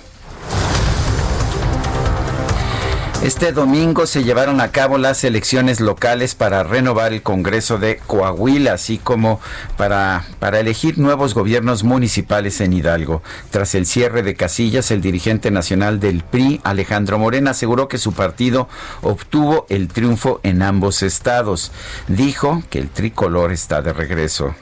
Este 3.22 3.52
domingo 3.52 4.06
se 4.06 4.24
llevaron 4.24 4.60
a 4.60 4.72
cabo 4.72 4.98
las 4.98 5.22
elecciones 5.22 5.78
locales 5.78 6.34
para 6.34 6.64
renovar 6.64 7.12
el 7.12 7.22
Congreso 7.22 7.78
de 7.78 7.98
Coahuila, 8.08 8.72
así 8.72 8.98
como 8.98 9.40
para, 9.76 10.24
para 10.40 10.58
elegir 10.58 10.98
nuevos 10.98 11.32
gobiernos 11.32 11.84
municipales 11.84 12.60
en 12.60 12.72
Hidalgo. 12.72 13.22
Tras 13.50 13.76
el 13.76 13.86
cierre 13.86 14.24
de 14.24 14.34
casillas, 14.34 14.90
el 14.90 15.02
dirigente 15.02 15.52
nacional 15.52 16.00
del 16.00 16.24
PRI, 16.24 16.60
Alejandro 16.64 17.16
Morena, 17.16 17.52
aseguró 17.52 17.86
que 17.86 17.98
su 17.98 18.12
partido 18.12 18.68
obtuvo 19.02 19.66
el 19.68 19.86
triunfo 19.86 20.40
en 20.42 20.60
ambos 20.60 21.04
estados. 21.04 21.70
Dijo 22.08 22.64
que 22.70 22.80
el 22.80 22.90
tricolor 22.90 23.52
está 23.52 23.82
de 23.82 23.92
regreso. 23.92 24.52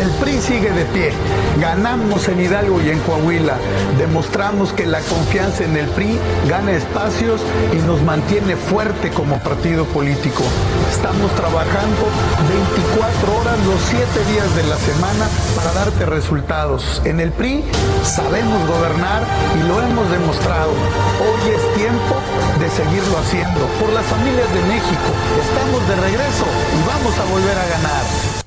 El 0.00 0.08
PRI 0.20 0.40
sigue 0.40 0.70
de 0.70 0.84
pie. 0.86 1.12
Ganamos 1.60 2.26
en 2.28 2.40
Hidalgo 2.40 2.80
y 2.80 2.90
en 2.90 2.98
Coahuila. 3.00 3.56
Demostramos 3.98 4.72
que 4.72 4.86
la 4.86 5.00
confianza 5.00 5.64
en 5.64 5.76
el 5.76 5.86
PRI 5.88 6.18
gana 6.48 6.72
espacios 6.72 7.40
y 7.72 7.76
nos 7.86 8.02
mantiene 8.02 8.56
fuerte 8.56 9.10
como 9.10 9.38
partido 9.38 9.84
político. 9.84 10.42
Estamos 10.90 11.30
trabajando 11.32 12.06
24 12.48 13.40
horas 13.40 13.58
los 13.66 13.80
7 13.82 14.32
días 14.32 14.56
de 14.56 14.62
la 14.64 14.76
semana 14.76 15.28
para 15.56 15.72
darte 15.72 16.06
resultados. 16.06 17.02
En 17.04 17.20
el 17.20 17.30
PRI 17.30 17.62
sabemos 18.02 18.66
gobernar 18.66 19.22
y 19.54 19.68
lo 19.68 19.80
hemos 19.82 20.10
demostrado. 20.10 20.72
Hoy 20.72 21.50
es 21.54 21.74
tiempo 21.74 22.16
de 22.58 22.68
seguirlo 22.70 23.18
haciendo. 23.18 23.60
Por 23.78 23.92
las 23.92 24.06
familias 24.06 24.52
de 24.52 24.62
México, 24.62 25.10
estamos 25.36 25.88
de 25.88 25.96
regreso 25.96 26.46
y 26.74 26.88
vamos 26.88 27.18
a 27.18 27.24
volver 27.30 27.58
a 27.58 27.66
ganar. 27.68 28.41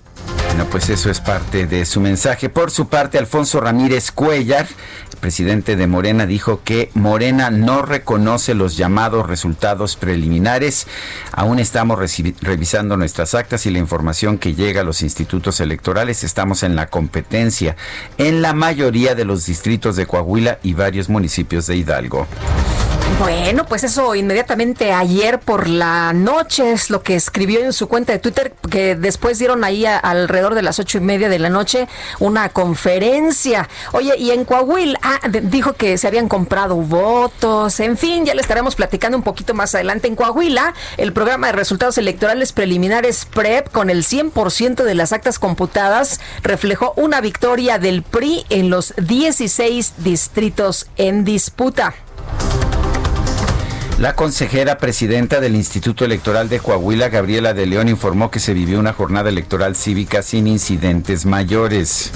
Bueno, 0.55 0.71
pues 0.71 0.89
eso 0.89 1.09
es 1.09 1.19
parte 1.19 1.67
de 1.67 1.85
su 1.85 1.99
mensaje. 1.99 2.47
Por 2.47 2.71
su 2.71 2.87
parte, 2.87 3.17
Alfonso 3.17 3.59
Ramírez 3.59 4.09
Cuellar, 4.09 4.65
presidente 5.25 5.75
de 5.75 5.87
Morena, 5.87 6.27
dijo 6.27 6.61
que 6.63 6.91
Morena 6.93 7.49
no 7.49 7.81
reconoce 7.81 8.53
los 8.53 8.77
llamados 8.77 9.27
resultados 9.27 9.95
preliminares. 9.95 10.85
Aún 11.31 11.57
estamos 11.57 11.97
revisando 12.41 12.95
nuestras 12.95 13.33
actas 13.33 13.65
y 13.65 13.71
la 13.71 13.79
información 13.79 14.37
que 14.37 14.53
llega 14.53 14.81
a 14.81 14.83
los 14.83 15.01
institutos 15.01 15.61
electorales. 15.61 16.23
Estamos 16.23 16.61
en 16.61 16.75
la 16.75 16.91
competencia 16.91 17.75
en 18.19 18.43
la 18.43 18.53
mayoría 18.53 19.15
de 19.15 19.25
los 19.25 19.47
distritos 19.47 19.95
de 19.95 20.05
Coahuila 20.05 20.59
y 20.61 20.75
varios 20.75 21.09
municipios 21.09 21.65
de 21.65 21.77
Hidalgo. 21.77 22.27
Bueno, 23.19 23.65
pues 23.65 23.85
eso 23.85 24.13
inmediatamente 24.13 24.91
ayer 24.91 25.39
por 25.39 25.69
la 25.69 26.11
noche 26.11 26.73
es 26.73 26.89
lo 26.89 27.01
que 27.01 27.15
escribió 27.15 27.61
en 27.61 27.71
su 27.71 27.87
cuenta 27.87 28.11
de 28.11 28.19
Twitter, 28.19 28.53
que 28.69 28.95
después 28.95 29.39
dieron 29.39 29.63
ahí 29.63 29.85
alrededor 29.85 30.53
de 30.53 30.61
las 30.61 30.79
ocho 30.79 30.97
y 30.97 31.01
media 31.01 31.29
de 31.29 31.39
la 31.39 31.49
noche 31.49 31.87
una 32.19 32.49
conferencia. 32.49 33.69
Oye, 33.93 34.17
y 34.17 34.31
en 34.31 34.43
Coahuila 34.43 34.99
dijo 35.43 35.73
que 35.73 35.97
se 35.97 36.07
habían 36.07 36.27
comprado 36.27 36.75
votos, 36.75 37.79
en 37.79 37.97
fin, 37.97 38.25
ya 38.25 38.33
le 38.33 38.41
estaremos 38.41 38.75
platicando 38.75 39.17
un 39.17 39.23
poquito 39.23 39.53
más 39.53 39.75
adelante. 39.75 40.07
En 40.07 40.15
Coahuila, 40.15 40.73
el 40.97 41.13
programa 41.13 41.47
de 41.47 41.53
resultados 41.53 41.97
electorales 41.97 42.51
preliminares 42.51 43.25
PREP 43.25 43.71
con 43.71 43.89
el 43.89 44.03
100% 44.03 44.83
de 44.83 44.95
las 44.95 45.13
actas 45.13 45.39
computadas 45.39 46.19
reflejó 46.43 46.93
una 46.95 47.21
victoria 47.21 47.79
del 47.79 48.03
PRI 48.03 48.45
en 48.49 48.69
los 48.69 48.93
16 48.97 49.95
distritos 49.97 50.87
en 50.97 51.25
disputa. 51.25 51.93
La 53.99 54.13
consejera 54.13 54.77
presidenta 54.77 55.39
del 55.39 55.55
Instituto 55.55 56.03
Electoral 56.03 56.49
de 56.49 56.59
Coahuila, 56.59 57.07
Gabriela 57.07 57.53
de 57.53 57.65
León, 57.65 57.87
informó 57.87 58.29
que 58.29 58.41
se 58.41 58.53
vivió 58.53 58.77
una 58.77 58.91
jornada 58.91 59.29
electoral 59.29 59.77
cívica 59.77 60.21
sin 60.21 60.47
incidentes 60.47 61.25
mayores. 61.25 62.11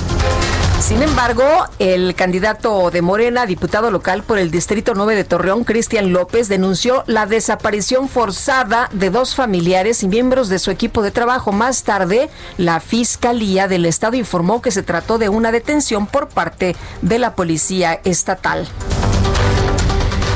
Sin 0.81 1.03
embargo, 1.03 1.43
el 1.77 2.15
candidato 2.15 2.89
de 2.89 3.01
Morena, 3.01 3.45
diputado 3.45 3.91
local 3.91 4.23
por 4.23 4.39
el 4.39 4.49
Distrito 4.49 4.93
9 4.95 5.15
de 5.15 5.23
Torreón, 5.23 5.63
Cristian 5.63 6.11
López, 6.13 6.47
denunció 6.47 7.03
la 7.05 7.25
desaparición 7.25 8.07
forzada 8.07 8.89
de 8.91 9.09
dos 9.09 9.35
familiares 9.35 10.03
y 10.03 10.07
miembros 10.07 10.49
de 10.49 10.57
su 10.57 10.71
equipo 10.71 11.01
de 11.01 11.11
trabajo. 11.11 11.51
Más 11.51 11.83
tarde, 11.83 12.29
la 12.57 12.79
Fiscalía 12.79 13.67
del 13.67 13.85
Estado 13.85 14.15
informó 14.15 14.61
que 14.61 14.71
se 14.71 14.81
trató 14.81 15.17
de 15.17 15.29
una 15.29 15.51
detención 15.51 16.07
por 16.07 16.29
parte 16.29 16.75
de 17.01 17.19
la 17.19 17.35
Policía 17.35 17.99
Estatal. 18.03 18.67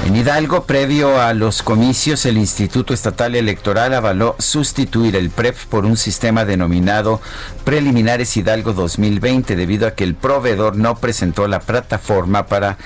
En 0.05 0.17
Hidalgo, 0.17 0.65
previo 0.65 1.22
a 1.22 1.33
los 1.33 1.63
comicios, 1.63 2.25
el 2.25 2.38
Instituto 2.38 2.93
Estatal 2.93 3.36
Electoral 3.36 3.93
avaló 3.93 4.36
sustituir 4.38 5.15
el 5.15 5.29
PREP 5.29 5.55
por 5.69 5.86
un 5.86 5.95
sistema 5.95 6.43
denominado 6.43 7.22
Preliminares 7.63 8.36
Hidalgo 8.36 8.74
2020 8.74 9.55
debido 9.55 9.88
a 9.88 9.91
que 9.91 10.03
el 10.03 10.13
proveedor 10.13 10.75
no 10.75 10.98
presentó 10.98 11.48
la 11.48 11.62
plataforma 11.62 12.48
para 12.48 12.77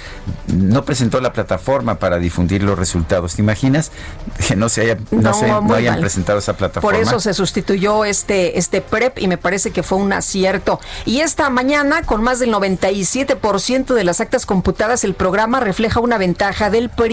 no 0.45 0.85
presentó 0.85 1.19
la 1.19 1.33
plataforma 1.33 1.95
para 1.95 2.19
difundir 2.19 2.61
los 2.61 2.77
resultados. 2.77 3.35
¿Te 3.35 3.41
imaginas 3.41 3.91
que 4.47 4.55
no 4.55 4.69
se 4.69 4.81
haya 4.81 4.97
no, 5.09 5.33
se, 5.33 5.47
no 5.47 5.73
hayan 5.73 5.99
presentado 5.99 6.37
esa 6.37 6.55
plataforma? 6.55 6.99
Por 6.99 7.07
eso 7.07 7.19
se 7.19 7.33
sustituyó 7.33 8.05
este 8.05 8.59
este 8.59 8.81
PREP 8.81 9.17
y 9.17 9.27
me 9.27 9.39
parece 9.39 9.71
que 9.71 9.81
fue 9.81 9.97
un 9.97 10.13
acierto. 10.13 10.79
Y 11.05 11.21
esta 11.21 11.49
mañana 11.49 12.03
con 12.03 12.21
más 12.21 12.37
del 12.37 12.53
97% 12.53 13.95
de 13.95 14.03
las 14.03 14.21
actas 14.21 14.45
computadas 14.45 15.03
el 15.03 15.15
programa 15.15 15.59
refleja 15.59 15.99
una 15.99 16.19
ventaja 16.19 16.69
del 16.69 16.91
PREP 16.91 17.06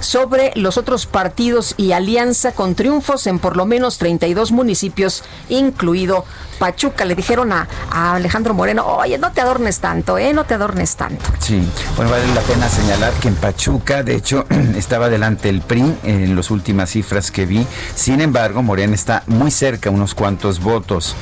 sobre 0.00 0.52
los 0.56 0.76
otros 0.76 1.06
partidos 1.06 1.74
y 1.76 1.92
alianza 1.92 2.52
con 2.52 2.74
triunfos 2.74 3.26
en 3.26 3.38
por 3.38 3.56
lo 3.56 3.64
menos 3.64 3.98
32 3.98 4.52
municipios, 4.52 5.22
incluido 5.48 6.24
Pachuca. 6.58 7.04
Le 7.04 7.14
dijeron 7.14 7.52
a, 7.52 7.66
Alejandro 7.90 8.52
Moreno, 8.52 8.84
oye, 8.84 9.16
no 9.16 9.32
te 9.32 9.40
adornes 9.40 9.78
tanto, 9.78 10.18
¿eh? 10.18 10.32
No 10.34 10.44
te 10.44 10.54
adornes 10.54 10.96
tanto. 10.96 11.24
Sí, 11.38 11.62
bueno, 11.96 12.10
vale 12.10 12.26
la 12.34 12.40
pena 12.42 12.68
señalar 12.68 13.12
que 13.14 13.28
en 13.28 13.36
Pachuca, 13.36 14.02
de 14.02 14.16
hecho, 14.16 14.44
estaba 14.76 15.08
delante 15.08 15.48
el 15.48 15.62
PRI 15.62 15.96
en 16.02 16.36
las 16.36 16.50
últimas 16.50 16.90
cifras 16.90 17.30
que 17.30 17.46
vi. 17.46 17.66
Sin 17.94 18.20
embargo, 18.20 18.62
Morena 18.62 18.94
está 18.94 19.22
muy 19.26 19.50
cerca, 19.50 19.90
unos 19.90 20.14
cuantos 20.14 20.60
votos. 20.60 21.16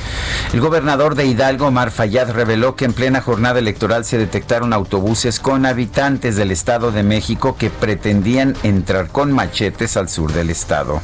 El 0.53 0.59
gobernador 0.59 1.15
de 1.15 1.25
Hidalgo, 1.25 1.71
Mar 1.71 1.91
Fayad, 1.91 2.31
reveló 2.31 2.75
que 2.75 2.85
en 2.85 2.93
plena 2.93 3.21
jornada 3.21 3.59
electoral 3.59 4.03
se 4.05 4.17
detectaron 4.17 4.73
autobuses 4.73 5.39
con 5.39 5.65
habitantes 5.65 6.35
del 6.35 6.51
Estado 6.51 6.91
de 6.91 7.03
México 7.03 7.55
que 7.57 7.69
pretendían 7.69 8.16
entrar 8.63 9.07
con 9.09 9.31
machetes 9.31 9.97
al 9.97 10.09
sur 10.09 10.33
del 10.33 10.49
estado. 10.49 11.01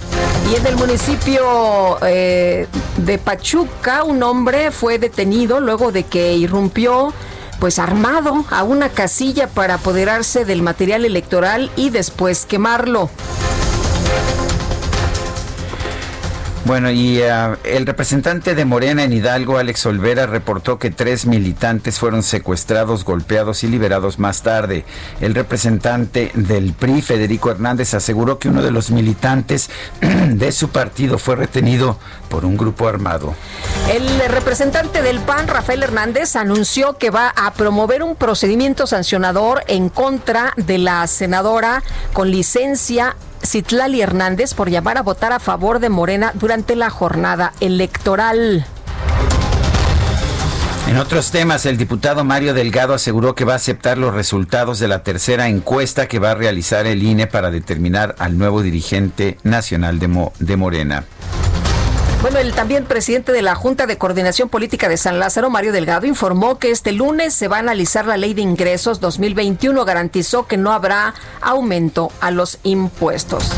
Y 0.51 0.55
en 0.55 0.67
el 0.67 0.75
municipio 0.75 1.98
eh, 2.05 2.67
de 2.98 3.17
Pachuca, 3.17 4.03
un 4.03 4.24
hombre 4.24 4.72
fue 4.72 5.00
detenido 5.00 5.60
luego 5.60 5.91
de 5.91 6.03
que 6.03 6.36
irrumpió 6.36 7.13
pues 7.60 7.79
armado 7.79 8.46
a 8.51 8.63
una 8.63 8.89
casilla 8.89 9.48
para 9.48 9.75
apoderarse 9.75 10.43
del 10.43 10.62
material 10.62 11.05
electoral 11.05 11.72
y 11.77 11.91
después 11.91 12.46
quemarlo. 12.46 13.10
Bueno, 16.65 16.89
y 16.91 17.20
uh, 17.20 17.58
el 17.65 17.86
representante 17.86 18.55
de 18.55 18.63
Morena 18.63 19.03
en 19.03 19.12
Hidalgo, 19.12 19.58
Alex 19.58 19.86
Olvera, 19.86 20.27
reportó 20.27 20.79
que 20.79 20.91
tres 20.91 21.25
militantes 21.25 22.00
fueron 22.00 22.24
secuestrados, 22.24 23.03
golpeados 23.03 23.65
y 23.65 23.67
liberados 23.67 24.17
más 24.17 24.43
tarde. 24.43 24.86
El 25.20 25.36
representante 25.36 26.32
del 26.36 26.72
PRI, 26.72 27.01
Federico 27.01 27.51
Hernández, 27.51 27.93
aseguró 27.93 28.39
que 28.39 28.48
uno 28.48 28.62
de 28.62 28.72
los 28.72 28.91
militantes 28.91 29.70
de 30.01 30.51
su 30.53 30.70
partido 30.70 31.17
fue 31.17 31.36
retenido 31.36 31.98
por 32.29 32.46
un 32.46 32.55
grupo 32.55 32.88
armado. 32.88 33.36
El 33.91 34.08
representante 34.29 35.01
del 35.01 35.20
PAN, 35.20 35.50
Rafael 35.50 35.84
Hernández, 35.84 36.38
anunció 36.38 36.98
que 36.98 37.10
va 37.10 37.34
a 37.36 37.51
promover 37.51 38.03
un 38.03 38.15
procedimiento 38.15 38.88
sancionador 38.88 39.65
en 39.67 39.89
contra 39.89 40.53
de 40.55 40.77
la 40.77 41.05
senadora 41.08 41.84
con 42.13 42.32
licencia 42.32 43.17
Citlali 43.45 44.01
Hernández 44.01 44.53
por 44.53 44.69
llamar 44.69 44.97
a 44.97 45.03
votar 45.03 45.31
a 45.33 45.39
favor 45.39 45.79
de 45.79 45.89
Morena 45.89 46.31
durante 46.35 46.75
la 46.75 46.89
jornada 46.89 47.53
electoral. 47.59 48.65
En 50.88 50.97
otros 50.97 51.31
temas, 51.31 51.65
el 51.65 51.77
diputado 51.77 52.23
Mario 52.23 52.53
Delgado 52.53 52.93
aseguró 52.93 53.35
que 53.35 53.45
va 53.45 53.53
a 53.53 53.55
aceptar 53.55 53.97
los 53.97 54.13
resultados 54.13 54.79
de 54.79 54.88
la 54.88 55.01
tercera 55.01 55.47
encuesta 55.47 56.07
que 56.07 56.19
va 56.19 56.31
a 56.31 56.35
realizar 56.35 56.85
el 56.85 57.01
INE 57.01 57.25
para 57.25 57.51
determinar 57.51 58.15
al 58.19 58.38
nuevo 58.38 58.62
dirigente 58.62 59.38
nacional 59.43 59.97
de, 59.97 60.29
de 60.39 60.57
Morena. 60.57 61.05
Bueno, 62.23 62.39
el 62.39 62.53
también 62.53 62.85
presidente 62.85 63.33
de 63.33 63.41
la 63.41 63.53
Junta 63.53 63.85
de 63.85 63.97
Coordinación 63.97 64.47
Política 64.47 64.87
de 64.87 64.95
San 64.95 65.19
Lázaro, 65.19 65.49
Mario 65.49 65.73
Delgado, 65.73 66.05
informó 66.05 66.57
que 66.57 66.71
este 66.71 66.93
lunes 66.93 67.33
se 67.33 67.49
va 67.49 67.57
a 67.57 67.59
analizar 67.59 68.05
la 68.05 68.15
ley 68.15 68.33
de 68.33 68.41
ingresos 68.41 69.01
2021. 69.01 69.83
Garantizó 69.83 70.47
que 70.47 70.55
no 70.55 70.71
habrá 70.71 71.13
aumento 71.41 72.13
a 72.21 72.31
los 72.31 72.59
impuestos. 72.63 73.51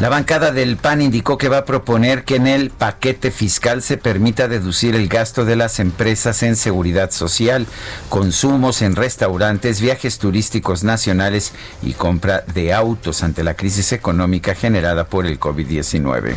La 0.00 0.08
bancada 0.08 0.52
del 0.52 0.78
PAN 0.78 1.02
indicó 1.02 1.36
que 1.36 1.50
va 1.50 1.58
a 1.58 1.64
proponer 1.66 2.24
que 2.24 2.36
en 2.36 2.46
el 2.46 2.70
paquete 2.70 3.30
fiscal 3.30 3.82
se 3.82 3.98
permita 3.98 4.48
deducir 4.48 4.94
el 4.94 5.06
gasto 5.08 5.44
de 5.44 5.56
las 5.56 5.80
empresas 5.80 6.42
en 6.42 6.56
seguridad 6.56 7.10
social, 7.10 7.66
consumos 8.08 8.80
en 8.80 8.96
restaurantes, 8.96 9.82
viajes 9.82 10.18
turísticos 10.18 10.82
nacionales 10.82 11.52
y 11.82 11.92
compra 11.92 12.42
de 12.54 12.72
autos 12.72 13.22
ante 13.22 13.44
la 13.44 13.52
crisis 13.52 13.92
económica 13.92 14.54
generada 14.54 15.04
por 15.04 15.26
el 15.26 15.38
COVID-19. 15.38 16.36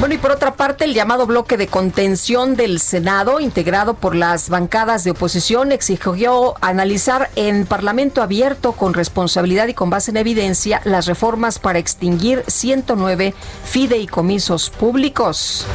Bueno, 0.00 0.14
y 0.14 0.18
por 0.18 0.30
otra 0.30 0.54
parte, 0.54 0.84
el 0.84 0.94
llamado 0.94 1.26
bloque 1.26 1.56
de 1.56 1.66
contención 1.66 2.54
del 2.54 2.78
Senado, 2.78 3.40
integrado 3.40 3.94
por 3.94 4.14
las 4.14 4.48
bancadas 4.48 5.02
de 5.02 5.10
oposición, 5.10 5.72
exigió 5.72 6.54
analizar 6.60 7.30
en 7.34 7.66
Parlamento 7.66 8.22
abierto, 8.22 8.72
con 8.72 8.94
responsabilidad 8.94 9.66
y 9.66 9.74
con 9.74 9.90
base 9.90 10.12
en 10.12 10.18
evidencia, 10.18 10.80
las 10.84 11.06
reformas 11.06 11.58
para 11.58 11.80
extinguir 11.80 12.44
109 12.46 13.34
fideicomisos 13.64 14.70
públicos. 14.70 15.66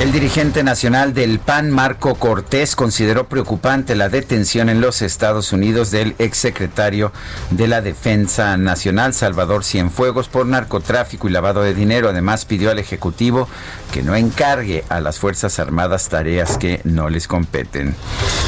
El 0.00 0.12
dirigente 0.12 0.62
nacional 0.64 1.14
del 1.14 1.38
PAN, 1.38 1.70
Marco 1.70 2.16
Cortés, 2.16 2.76
consideró 2.76 3.26
preocupante 3.28 3.94
la 3.94 4.08
detención 4.08 4.68
en 4.68 4.80
los 4.80 5.00
Estados 5.02 5.52
Unidos 5.52 5.90
del 5.90 6.14
exsecretario 6.18 7.12
de 7.50 7.68
la 7.68 7.80
Defensa 7.80 8.56
Nacional, 8.56 9.14
Salvador 9.14 9.64
Cienfuegos, 9.64 10.28
por 10.28 10.46
narcotráfico 10.46 11.28
y 11.28 11.32
lavado 11.32 11.62
de 11.62 11.74
dinero. 11.74 12.08
Además, 12.08 12.44
pidió 12.44 12.70
al 12.70 12.78
Ejecutivo 12.80 13.48
que 13.92 14.02
no 14.02 14.14
encargue 14.14 14.84
a 14.88 15.00
las 15.00 15.18
Fuerzas 15.18 15.58
Armadas 15.58 16.08
tareas 16.08 16.58
que 16.58 16.80
no 16.84 17.08
les 17.08 17.26
competen. 17.28 17.94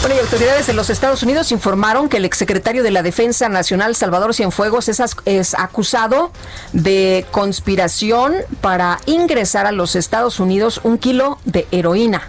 Bueno, 0.00 0.16
y 0.16 0.18
autoridades 0.18 0.66
de 0.66 0.74
los 0.74 0.90
Estados 0.90 1.22
Unidos 1.22 1.52
informaron 1.52 2.08
que 2.08 2.18
el 2.18 2.24
exsecretario 2.24 2.82
de 2.82 2.90
la 2.90 3.02
Defensa 3.02 3.48
Nacional, 3.48 3.94
Salvador 3.94 4.34
Cienfuegos, 4.34 4.88
es, 4.88 5.00
es 5.24 5.54
acusado 5.54 6.32
de 6.72 7.24
conspiración 7.30 8.34
para 8.60 8.98
ingresar 9.06 9.66
a 9.66 9.72
los 9.72 9.96
Estados 9.96 10.38
Unidos 10.38 10.80
un 10.82 10.98
kilo 10.98 11.35
de 11.44 11.66
heroína, 11.70 12.22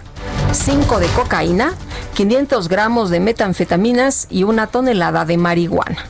5 0.52 1.00
de 1.00 1.06
cocaína, 1.08 1.74
500 2.14 2.68
gramos 2.68 3.10
de 3.10 3.20
metanfetaminas 3.20 4.26
y 4.30 4.42
una 4.42 4.66
tonelada 4.66 5.24
de 5.24 5.36
marihuana. 5.36 6.04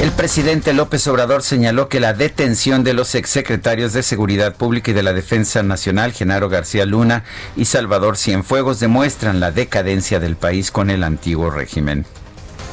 El 0.00 0.12
presidente 0.12 0.72
López 0.72 1.08
Obrador 1.08 1.42
señaló 1.42 1.88
que 1.88 1.98
la 1.98 2.12
detención 2.12 2.84
de 2.84 2.94
los 2.94 3.16
exsecretarios 3.16 3.92
de 3.92 4.04
Seguridad 4.04 4.54
Pública 4.54 4.92
y 4.92 4.94
de 4.94 5.02
la 5.02 5.12
Defensa 5.12 5.64
Nacional, 5.64 6.12
Genaro 6.12 6.48
García 6.48 6.86
Luna 6.86 7.24
y 7.56 7.64
Salvador 7.64 8.16
Cienfuegos, 8.16 8.78
demuestran 8.78 9.40
la 9.40 9.50
decadencia 9.50 10.20
del 10.20 10.36
país 10.36 10.70
con 10.70 10.90
el 10.90 11.02
antiguo 11.02 11.50
régimen. 11.50 12.06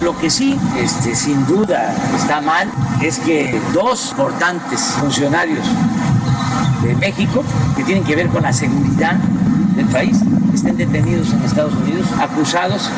Lo 0.02 0.16
que 0.20 0.30
sí, 0.30 0.56
este, 0.78 1.16
sin 1.16 1.48
duda, 1.48 1.96
está 2.16 2.42
mal 2.42 2.70
es 3.02 3.18
que 3.18 3.60
dos 3.74 4.12
importantes 4.12 4.82
funcionarios 5.00 5.66
de 6.86 6.96
México 6.96 7.44
que 7.76 7.84
tienen 7.84 8.04
que 8.04 8.16
ver 8.16 8.28
con 8.28 8.44
la 8.44 8.54
seguridad 8.54 9.16
del 9.76 9.86
país 9.88 10.20
estén 10.54 10.78
detenidos 10.78 11.34
en 11.34 11.44
Estados 11.44 11.74
Unidos 11.74 12.08
acusados 12.20 12.90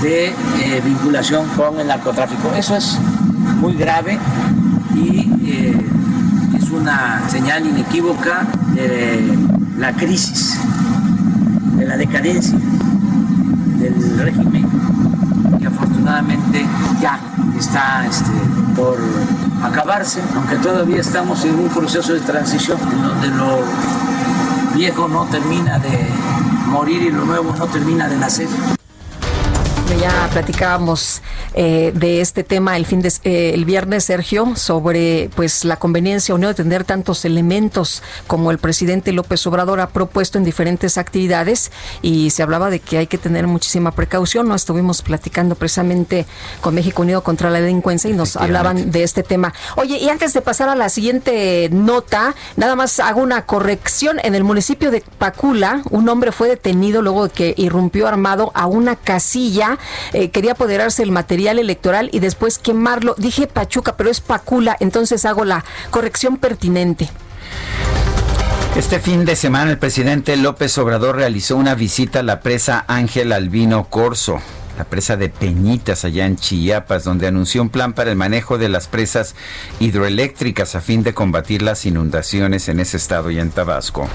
de 0.00 0.28
eh, 0.28 0.82
vinculación 0.84 1.48
con 1.56 1.78
el 1.80 1.88
narcotráfico. 1.88 2.52
Eso 2.56 2.76
es 2.76 2.98
muy 3.60 3.74
grave 3.74 4.18
y 4.94 5.28
eh, 5.44 5.76
es 6.56 6.70
una 6.70 7.28
señal 7.28 7.66
inequívoca 7.66 8.46
de 8.74 9.36
la 9.76 9.92
crisis, 9.92 10.58
de 11.76 11.86
la 11.86 11.96
decadencia 11.96 12.56
del 13.78 14.18
régimen 14.18 14.66
que 15.58 15.66
afortunadamente 15.66 16.64
ya 17.00 17.18
está 17.58 18.06
este, 18.06 18.30
por 18.76 18.98
acabarse, 19.62 20.20
aunque 20.34 20.56
todavía 20.56 21.00
estamos 21.00 21.44
en 21.44 21.54
un 21.58 21.68
proceso 21.68 22.12
de 22.12 22.20
transición 22.20 22.78
donde 23.02 23.28
lo 23.28 23.60
viejo 24.74 25.08
no 25.08 25.24
termina 25.26 25.78
de 25.78 26.08
morir 26.66 27.02
y 27.02 27.10
lo 27.10 27.24
nuevo 27.24 27.54
no 27.56 27.66
termina 27.66 28.08
de 28.08 28.16
nacer 28.16 28.48
ya 29.98 30.28
platicábamos 30.32 31.22
eh, 31.54 31.92
de 31.94 32.20
este 32.20 32.44
tema 32.44 32.76
el 32.76 32.86
fin 32.86 33.02
de 33.02 33.12
eh, 33.24 33.52
el 33.54 33.64
viernes, 33.64 34.04
Sergio, 34.04 34.54
sobre 34.56 35.30
pues 35.34 35.64
la 35.64 35.76
conveniencia 35.76 36.34
o 36.34 36.38
no 36.38 36.48
de 36.48 36.54
tener 36.54 36.84
tantos 36.84 37.24
elementos 37.24 38.02
como 38.26 38.50
el 38.50 38.58
presidente 38.58 39.12
López 39.12 39.46
Obrador 39.46 39.80
ha 39.80 39.88
propuesto 39.88 40.38
en 40.38 40.44
diferentes 40.44 40.98
actividades 40.98 41.72
y 42.00 42.30
se 42.30 42.42
hablaba 42.42 42.70
de 42.70 42.80
que 42.80 42.98
hay 42.98 43.06
que 43.06 43.18
tener 43.18 43.46
muchísima 43.46 43.92
precaución. 43.92 44.48
No 44.48 44.54
estuvimos 44.54 45.02
platicando 45.02 45.54
precisamente 45.54 46.26
con 46.60 46.74
México 46.74 47.02
Unido 47.02 47.22
contra 47.22 47.50
la 47.50 47.60
delincuencia 47.60 48.10
y 48.10 48.14
nos 48.14 48.36
hablaban 48.36 48.90
de 48.90 49.02
este 49.02 49.22
tema. 49.22 49.52
Oye, 49.76 49.98
y 49.98 50.08
antes 50.08 50.32
de 50.32 50.40
pasar 50.40 50.68
a 50.68 50.74
la 50.74 50.88
siguiente 50.88 51.68
nota, 51.70 52.34
nada 52.56 52.76
más 52.76 53.00
hago 53.00 53.20
una 53.20 53.46
corrección. 53.46 54.18
En 54.22 54.34
el 54.34 54.44
municipio 54.44 54.90
de 54.90 55.02
Pacula, 55.18 55.82
un 55.90 56.08
hombre 56.08 56.32
fue 56.32 56.48
detenido 56.48 57.02
luego 57.02 57.28
de 57.28 57.34
que 57.34 57.54
irrumpió 57.56 58.08
armado 58.08 58.52
a 58.54 58.66
una 58.66 58.96
casilla 58.96 59.78
eh, 60.12 60.30
quería 60.30 60.52
apoderarse 60.52 61.02
del 61.02 61.12
material 61.12 61.58
electoral 61.58 62.08
y 62.12 62.20
después 62.20 62.58
quemarlo. 62.58 63.14
Dije 63.18 63.46
Pachuca, 63.46 63.96
pero 63.96 64.10
es 64.10 64.20
Pacula, 64.20 64.76
entonces 64.80 65.24
hago 65.24 65.44
la 65.44 65.64
corrección 65.90 66.36
pertinente. 66.36 67.10
Este 68.76 69.00
fin 69.00 69.26
de 69.26 69.36
semana 69.36 69.70
el 69.70 69.78
presidente 69.78 70.36
López 70.36 70.76
Obrador 70.78 71.16
realizó 71.16 71.56
una 71.56 71.74
visita 71.74 72.20
a 72.20 72.22
la 72.22 72.40
presa 72.40 72.84
Ángel 72.88 73.32
Albino 73.32 73.84
Corso 73.84 74.40
la 74.76 74.84
presa 74.84 75.16
de 75.16 75.28
Peñitas 75.28 76.04
allá 76.04 76.26
en 76.26 76.36
Chiapas, 76.36 77.04
donde 77.04 77.26
anunció 77.26 77.62
un 77.62 77.70
plan 77.70 77.92
para 77.92 78.10
el 78.10 78.16
manejo 78.16 78.58
de 78.58 78.68
las 78.68 78.88
presas 78.88 79.34
hidroeléctricas 79.80 80.74
a 80.74 80.80
fin 80.80 81.02
de 81.02 81.14
combatir 81.14 81.62
las 81.62 81.86
inundaciones 81.86 82.68
en 82.68 82.80
ese 82.80 82.96
estado 82.96 83.30
y 83.30 83.38
en 83.38 83.50
Tabasco. 83.50 84.08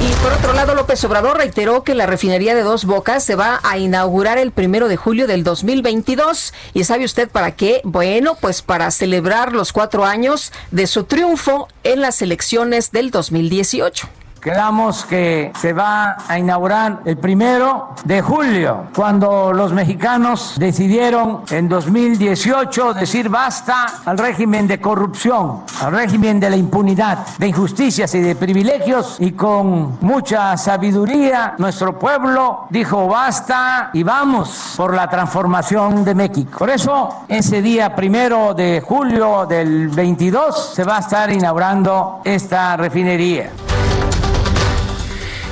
Y 0.00 0.12
por 0.22 0.32
otro 0.32 0.52
lado, 0.52 0.74
López 0.74 1.04
Obrador 1.04 1.36
reiteró 1.36 1.84
que 1.84 1.94
la 1.94 2.06
refinería 2.06 2.54
de 2.54 2.62
Dos 2.62 2.86
Bocas 2.86 3.22
se 3.22 3.36
va 3.36 3.60
a 3.62 3.78
inaugurar 3.78 4.38
el 4.38 4.50
primero 4.50 4.88
de 4.88 4.96
julio 4.96 5.26
del 5.28 5.44
2022. 5.44 6.52
¿Y 6.74 6.84
sabe 6.84 7.04
usted 7.04 7.28
para 7.28 7.52
qué? 7.52 7.80
Bueno, 7.84 8.36
pues 8.40 8.62
para 8.62 8.90
celebrar 8.90 9.52
los 9.52 9.72
cuatro 9.72 10.04
años 10.04 10.52
de 10.72 10.88
su 10.88 11.04
triunfo 11.04 11.68
en 11.84 12.00
las 12.00 12.20
elecciones 12.20 12.90
del 12.90 13.10
2018. 13.12 14.08
Quedamos 14.42 15.04
que 15.04 15.52
se 15.56 15.72
va 15.72 16.16
a 16.26 16.36
inaugurar 16.36 17.02
el 17.04 17.16
primero 17.16 17.94
de 18.02 18.20
julio, 18.20 18.88
cuando 18.92 19.52
los 19.52 19.72
mexicanos 19.72 20.54
decidieron 20.58 21.42
en 21.48 21.68
2018 21.68 22.94
decir 22.94 23.28
basta 23.28 23.86
al 24.04 24.18
régimen 24.18 24.66
de 24.66 24.80
corrupción, 24.80 25.60
al 25.80 25.92
régimen 25.92 26.40
de 26.40 26.50
la 26.50 26.56
impunidad, 26.56 27.24
de 27.38 27.46
injusticias 27.46 28.12
y 28.16 28.20
de 28.20 28.34
privilegios, 28.34 29.14
y 29.20 29.30
con 29.30 29.98
mucha 30.00 30.56
sabiduría 30.56 31.54
nuestro 31.58 31.96
pueblo 31.96 32.66
dijo 32.68 33.06
basta 33.06 33.90
y 33.92 34.02
vamos 34.02 34.74
por 34.76 34.92
la 34.92 35.08
transformación 35.08 36.04
de 36.04 36.16
México. 36.16 36.58
Por 36.58 36.70
eso, 36.70 37.26
ese 37.28 37.62
día 37.62 37.94
primero 37.94 38.54
de 38.54 38.82
julio 38.84 39.46
del 39.46 39.86
22 39.90 40.72
se 40.74 40.82
va 40.82 40.96
a 40.96 41.00
estar 41.00 41.30
inaugurando 41.30 42.22
esta 42.24 42.76
refinería. 42.76 43.52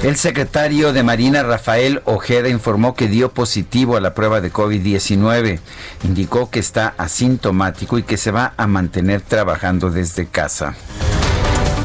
El 0.02 0.16
secretario 0.16 0.94
de 0.94 1.02
Marina 1.02 1.42
Rafael 1.42 2.00
Ojeda 2.06 2.48
informó 2.48 2.94
que 2.94 3.06
dio 3.06 3.32
positivo 3.32 3.98
a 3.98 4.00
la 4.00 4.14
prueba 4.14 4.40
de 4.40 4.50
COVID-19. 4.50 5.60
Indicó 6.04 6.48
que 6.48 6.58
está 6.58 6.94
asintomático 6.96 7.98
y 7.98 8.02
que 8.02 8.16
se 8.16 8.30
va 8.30 8.54
a 8.56 8.66
mantener 8.66 9.20
trabajando 9.20 9.90
desde 9.90 10.26
casa. 10.26 10.74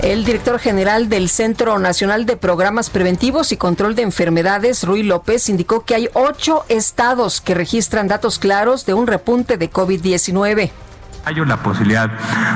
El 0.01 0.23
director 0.23 0.59
general 0.59 1.09
del 1.09 1.27
Centro 1.27 1.77
Nacional 1.77 2.25
de 2.25 2.37
Programas 2.37 2.89
Preventivos 2.89 3.51
y 3.51 3.57
Control 3.57 3.95
de 3.95 4.03
Enfermedades, 4.03 4.83
Rui 4.83 5.03
López, 5.03 5.49
indicó 5.49 5.83
que 5.83 5.95
hay 5.95 6.09
ocho 6.13 6.63
estados 6.69 7.41
que 7.41 7.53
registran 7.53 8.07
datos 8.07 8.39
claros 8.39 8.85
de 8.85 8.93
un 8.93 9.07
repunte 9.07 9.57
de 9.57 9.69
COVID-19 9.69 10.71
la 11.25 11.57
posibilidad 11.57 12.11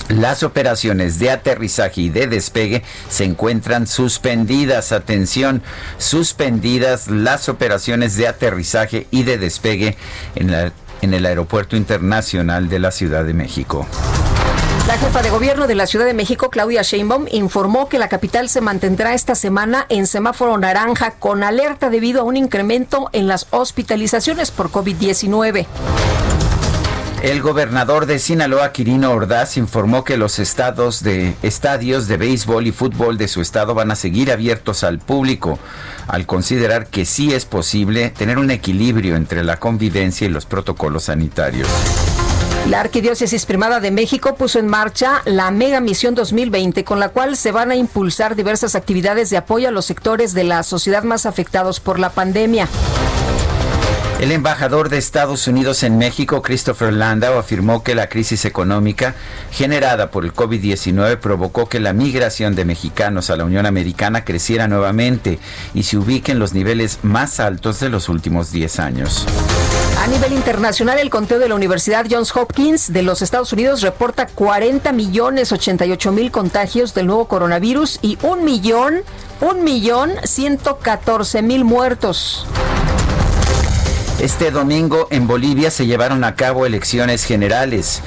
Las 0.10 0.44
operaciones 0.44 1.18
de 1.18 1.32
aterrizaje 1.32 2.02
y 2.02 2.10
de 2.10 2.28
despegue 2.28 2.84
se 3.10 3.24
encuentran 3.24 3.88
suspendidas. 3.88 4.92
Atención, 4.92 5.64
suspendidas 5.98 7.08
las 7.08 7.48
operaciones 7.48 8.18
de 8.18 8.28
aterrizaje 8.28 9.08
y 9.12 9.24
de 9.24 9.38
despegue 9.38 9.96
en, 10.36 10.54
en 11.02 11.14
el 11.14 11.26
Aeropuerto 11.26 11.78
Internacional 11.78 12.68
de 12.70 12.80
la 12.80 12.92
Ciudad 12.92 13.24
de 13.24 13.34
México. 13.34 13.88
La 14.88 14.98
jefa 14.98 15.22
de 15.22 15.30
gobierno 15.30 15.66
de 15.66 15.76
la 15.76 15.88
Ciudad 15.88 16.06
de 16.06 16.14
México, 16.14 16.50
Claudia 16.50 16.82
Sheinbaum, 16.82 17.28
informó 17.32 17.88
que 17.88 18.00
la 18.00 18.10
capital 18.10 18.50
se 18.50 18.60
mantendrá 18.60 19.14
esta 19.14 19.34
semana 19.34 19.86
en 19.88 20.08
semáforo 20.08 20.58
naranja 20.58 21.12
con 21.12 21.42
alerta 21.42 21.90
debido 21.90 22.20
a 22.20 22.24
un 22.26 22.36
incremento 22.36 23.10
en 23.14 23.30
las 23.30 23.48
hospitalizaciones 23.52 24.52
por 24.52 24.72
COVID-19. 24.72 25.68
El 27.24 27.42
gobernador 27.42 28.06
de 28.08 28.20
Sinaloa, 28.20 28.74
Quirino 28.74 29.12
Ordaz, 29.12 29.56
informó 29.56 30.04
que 30.04 30.18
los 30.18 30.40
estados 30.40 31.02
de, 31.02 31.34
estadios 31.42 32.10
de 32.10 32.18
béisbol 32.18 32.68
y 32.68 32.74
fútbol 32.74 33.18
de 33.18 33.30
su 33.30 33.40
estado 33.40 33.74
van 33.74 33.92
a 33.92 33.96
seguir 33.96 34.34
abiertos 34.34 34.84
al 34.84 35.00
público, 35.00 35.58
al 36.10 36.26
considerar 36.26 36.88
que 36.88 37.06
sí 37.06 37.34
es 37.34 37.46
posible 37.46 38.10
tener 38.10 38.38
un 38.38 38.52
equilibrio 38.52 39.16
entre 39.16 39.46
la 39.46 39.56
convivencia 39.56 40.28
y 40.28 40.30
los 40.30 40.46
protocolos 40.46 41.06
sanitarios. 41.06 41.70
La 42.70 42.80
Arquidiócesis 42.80 43.46
Primada 43.46 43.82
de 43.82 43.92
México 43.92 44.36
puso 44.36 44.58
en 44.58 44.68
marcha 44.68 45.22
la 45.26 45.52
Mega 45.52 45.82
Misión 45.82 46.16
2020, 46.16 46.86
con 46.86 46.98
la 46.98 47.10
cual 47.10 47.36
se 47.36 47.52
van 47.52 47.72
a 47.72 47.76
impulsar 47.76 48.38
diversas 48.38 48.76
actividades 48.76 49.30
de 49.30 49.36
apoyo 49.36 49.68
a 49.68 49.72
los 49.72 49.86
sectores 49.86 50.34
de 50.34 50.46
la 50.46 50.64
sociedad 50.64 51.04
más 51.04 51.26
afectados 51.26 51.82
por 51.82 52.00
la 52.00 52.12
pandemia. 52.12 52.70
El 54.22 54.32
embajador 54.32 54.88
de 54.88 54.98
Estados 54.98 55.50
Unidos 55.50 55.84
en 55.84 55.98
México, 55.98 56.42
Christopher 56.42 56.94
Landau, 56.94 57.38
afirmó 57.38 57.84
que 57.84 57.96
la 57.96 58.08
crisis 58.08 58.46
económica 58.46 59.16
generada 59.52 60.10
por 60.10 60.24
el 60.24 60.34
COVID-19 60.34 61.18
provocó 61.18 61.68
que 61.68 61.82
la 61.82 61.92
migración 61.92 62.56
de 62.56 62.64
mexicanos 62.64 63.30
a 63.30 63.36
la 63.36 63.44
Unión 63.44 63.66
Americana 63.66 64.24
creciera 64.24 64.70
nuevamente 64.70 65.40
y 65.74 65.84
se 65.84 65.98
ubique 65.98 66.32
en 66.32 66.40
los 66.40 66.54
niveles 66.54 67.00
más 67.04 67.42
altos 67.42 67.82
de 67.82 67.90
los 67.90 68.08
últimos 68.08 68.54
10 68.54 68.80
años. 68.80 69.26
A 70.04 70.08
nivel 70.08 70.34
internacional, 70.34 71.00
el 71.00 71.10
conteo 71.10 71.40
de 71.40 71.48
la 71.48 71.56
Universidad 71.56 72.06
Johns 72.12 72.36
Hopkins 72.36 72.92
de 72.92 73.04
los 73.04 73.22
Estados 73.22 73.54
Unidos 73.54 73.82
reporta 73.82 74.28
40 74.28 74.92
millones 74.92 75.54
88 75.54 76.12
mil 76.12 76.30
contagios 76.30 76.94
del 76.94 77.08
nuevo 77.08 77.30
coronavirus 77.30 78.00
y 78.02 78.18
un 78.22 78.44
millón, 78.44 79.04
un 79.40 79.64
millón 79.64 80.12
114 80.26 81.42
mil 81.42 81.64
muertos. 81.64 82.46
Este 84.20 84.52
domingo 84.52 85.08
en 85.10 85.28
Bolivia 85.28 85.72
se 85.72 85.86
llevaron 85.86 86.24
a 86.24 86.36
cabo 86.36 86.66
elecciones 86.66 87.26
generales. 87.26 88.02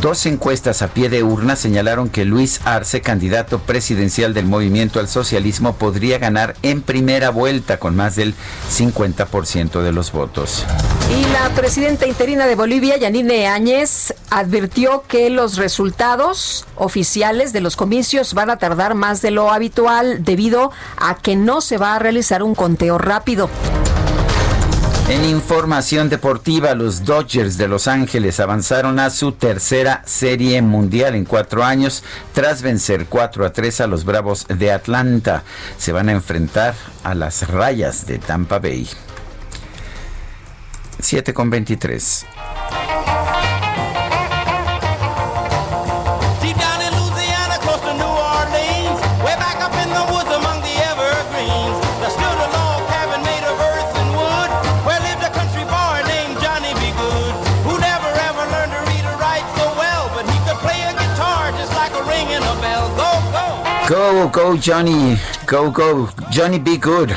Dos 0.00 0.26
encuestas 0.26 0.82
a 0.82 0.88
pie 0.88 1.08
de 1.08 1.22
urna 1.22 1.56
señalaron 1.56 2.10
que 2.10 2.24
Luis 2.24 2.60
Arce, 2.64 3.00
candidato 3.00 3.58
presidencial 3.58 4.34
del 4.34 4.46
movimiento 4.46 5.00
al 5.00 5.08
socialismo, 5.08 5.74
podría 5.74 6.18
ganar 6.18 6.54
en 6.62 6.82
primera 6.82 7.30
vuelta 7.30 7.78
con 7.78 7.96
más 7.96 8.14
del 8.14 8.34
50% 8.70 9.80
de 9.80 9.92
los 9.92 10.12
votos. 10.12 10.64
Y 11.10 11.22
la 11.32 11.48
presidenta 11.54 12.06
interina 12.06 12.46
de 12.46 12.54
Bolivia, 12.54 12.98
Yanine 12.98 13.48
Áñez, 13.48 14.14
advirtió 14.30 15.04
que 15.08 15.30
los 15.30 15.56
resultados 15.56 16.66
oficiales 16.76 17.52
de 17.52 17.62
los 17.62 17.74
comicios 17.74 18.34
van 18.34 18.50
a 18.50 18.58
tardar 18.58 18.94
más 18.94 19.22
de 19.22 19.30
lo 19.30 19.50
habitual 19.50 20.22
debido 20.22 20.70
a 20.98 21.16
que 21.16 21.34
no 21.34 21.62
se 21.62 21.78
va 21.78 21.96
a 21.96 21.98
realizar 21.98 22.42
un 22.42 22.54
conteo 22.54 22.98
rápido. 22.98 23.48
En 25.08 25.24
información 25.24 26.10
deportiva, 26.10 26.74
los 26.74 27.06
Dodgers 27.06 27.56
de 27.56 27.66
Los 27.66 27.88
Ángeles 27.88 28.40
avanzaron 28.40 28.98
a 28.98 29.08
su 29.08 29.32
tercera 29.32 30.02
serie 30.04 30.60
mundial 30.60 31.14
en 31.14 31.24
cuatro 31.24 31.64
años 31.64 32.04
tras 32.34 32.60
vencer 32.60 33.06
4 33.06 33.46
a 33.46 33.52
3 33.54 33.80
a 33.80 33.86
los 33.86 34.04
Bravos 34.04 34.46
de 34.48 34.70
Atlanta. 34.70 35.44
Se 35.78 35.92
van 35.92 36.10
a 36.10 36.12
enfrentar 36.12 36.74
a 37.04 37.14
las 37.14 37.48
rayas 37.48 38.06
de 38.06 38.18
Tampa 38.18 38.58
Bay. 38.58 38.86
7 41.00 41.32
con 41.32 41.48
23. 41.48 42.26
Go, 63.88 64.28
go, 64.28 64.54
Johnny. 64.54 65.16
Go, 65.46 65.70
go. 65.70 66.10
Johnny, 66.30 66.58
be 66.58 66.76
good. 66.76 67.08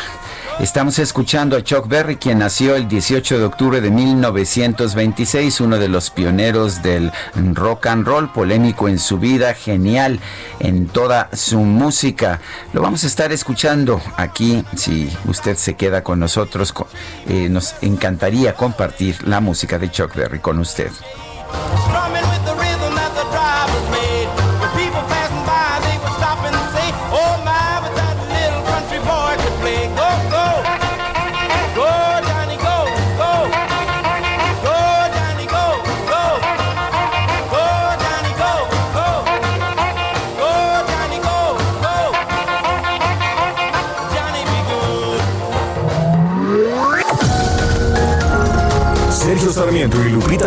Estamos 0.57 0.99
escuchando 0.99 1.57
a 1.57 1.61
Chuck 1.61 1.85
Berry, 1.85 2.15
quien 2.15 2.39
nació 2.39 2.75
el 2.75 2.87
18 2.87 3.39
de 3.39 3.43
octubre 3.43 3.81
de 3.81 3.91
1926, 3.91 5.59
uno 5.59 5.77
de 5.77 5.89
los 5.89 6.11
pioneros 6.11 6.81
del 6.81 7.11
rock 7.35 7.87
and 7.87 8.07
roll, 8.07 8.31
polémico 8.31 8.87
en 8.87 8.99
su 8.99 9.19
vida, 9.19 9.53
genial 9.53 10.21
en 10.59 10.87
toda 10.87 11.27
su 11.33 11.59
música. 11.59 12.39
Lo 12.71 12.81
vamos 12.81 13.03
a 13.03 13.07
estar 13.07 13.33
escuchando 13.33 14.01
aquí, 14.15 14.63
si 14.77 15.11
usted 15.25 15.57
se 15.57 15.73
queda 15.73 16.05
con 16.05 16.21
nosotros, 16.21 16.73
eh, 17.27 17.49
nos 17.49 17.75
encantaría 17.81 18.53
compartir 18.53 19.27
la 19.27 19.41
música 19.41 19.77
de 19.77 19.91
Chuck 19.91 20.15
Berry 20.15 20.39
con 20.39 20.57
usted. 20.59 20.89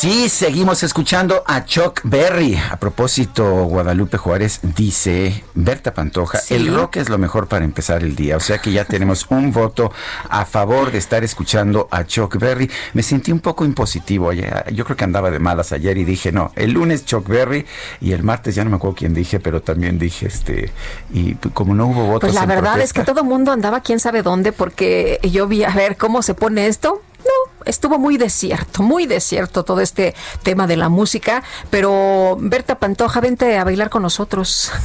Sí, 0.00 0.30
seguimos 0.30 0.82
escuchando 0.82 1.44
a 1.46 1.66
Chuck 1.66 2.00
Berry. 2.04 2.56
A 2.56 2.78
propósito, 2.78 3.64
Guadalupe 3.64 4.16
Juárez 4.16 4.60
dice, 4.62 5.44
Berta 5.52 5.92
Pantoja, 5.92 6.40
el 6.48 6.74
rock 6.74 6.96
es 6.96 7.10
lo 7.10 7.18
mejor 7.18 7.48
para 7.48 7.66
empezar 7.66 8.02
el 8.02 8.16
día. 8.16 8.38
O 8.38 8.40
sea 8.40 8.56
que 8.56 8.72
ya 8.72 8.86
tenemos 8.86 9.26
un 9.28 9.52
voto 9.52 9.92
a 10.30 10.46
favor 10.46 10.90
de 10.90 10.96
estar 10.96 11.22
escuchando 11.22 11.86
a 11.90 12.04
Chuck 12.04 12.38
Berry. 12.38 12.70
Me 12.94 13.02
sentí 13.02 13.30
un 13.30 13.40
poco 13.40 13.66
impositivo. 13.66 14.32
Yo 14.32 14.86
creo 14.86 14.96
que 14.96 15.04
andaba 15.04 15.30
de 15.30 15.38
malas 15.38 15.70
ayer 15.72 15.98
y 15.98 16.04
dije, 16.04 16.32
no, 16.32 16.50
el 16.56 16.70
lunes 16.70 17.04
Chuck 17.04 17.28
Berry 17.28 17.66
y 18.00 18.12
el 18.12 18.22
martes 18.22 18.54
ya 18.54 18.64
no 18.64 18.70
me 18.70 18.76
acuerdo 18.76 18.96
quién 18.96 19.12
dije, 19.12 19.38
pero 19.38 19.60
también 19.60 19.98
dije, 19.98 20.28
este, 20.28 20.72
y 21.12 21.34
como 21.34 21.74
no 21.74 21.88
hubo 21.88 22.06
votos. 22.06 22.30
Pues 22.30 22.34
la 22.34 22.46
verdad 22.46 22.80
es 22.80 22.94
que 22.94 23.04
todo 23.04 23.20
el 23.20 23.26
mundo 23.26 23.52
andaba 23.52 23.82
quién 23.82 24.00
sabe 24.00 24.22
dónde 24.22 24.52
porque 24.52 25.20
yo 25.30 25.46
vi 25.46 25.62
a 25.62 25.74
ver 25.74 25.98
cómo 25.98 26.22
se 26.22 26.32
pone 26.32 26.68
esto 26.68 27.02
no, 27.24 27.52
estuvo 27.64 27.98
muy 27.98 28.16
desierto, 28.16 28.82
muy 28.82 29.06
desierto 29.06 29.64
todo 29.64 29.80
este 29.80 30.14
tema 30.42 30.66
de 30.66 30.76
la 30.76 30.88
música, 30.88 31.42
pero 31.70 32.36
Berta 32.40 32.78
Pantoja, 32.78 33.20
vente 33.20 33.58
a 33.58 33.64
bailar 33.64 33.90
con 33.90 34.02
nosotros. 34.02 34.72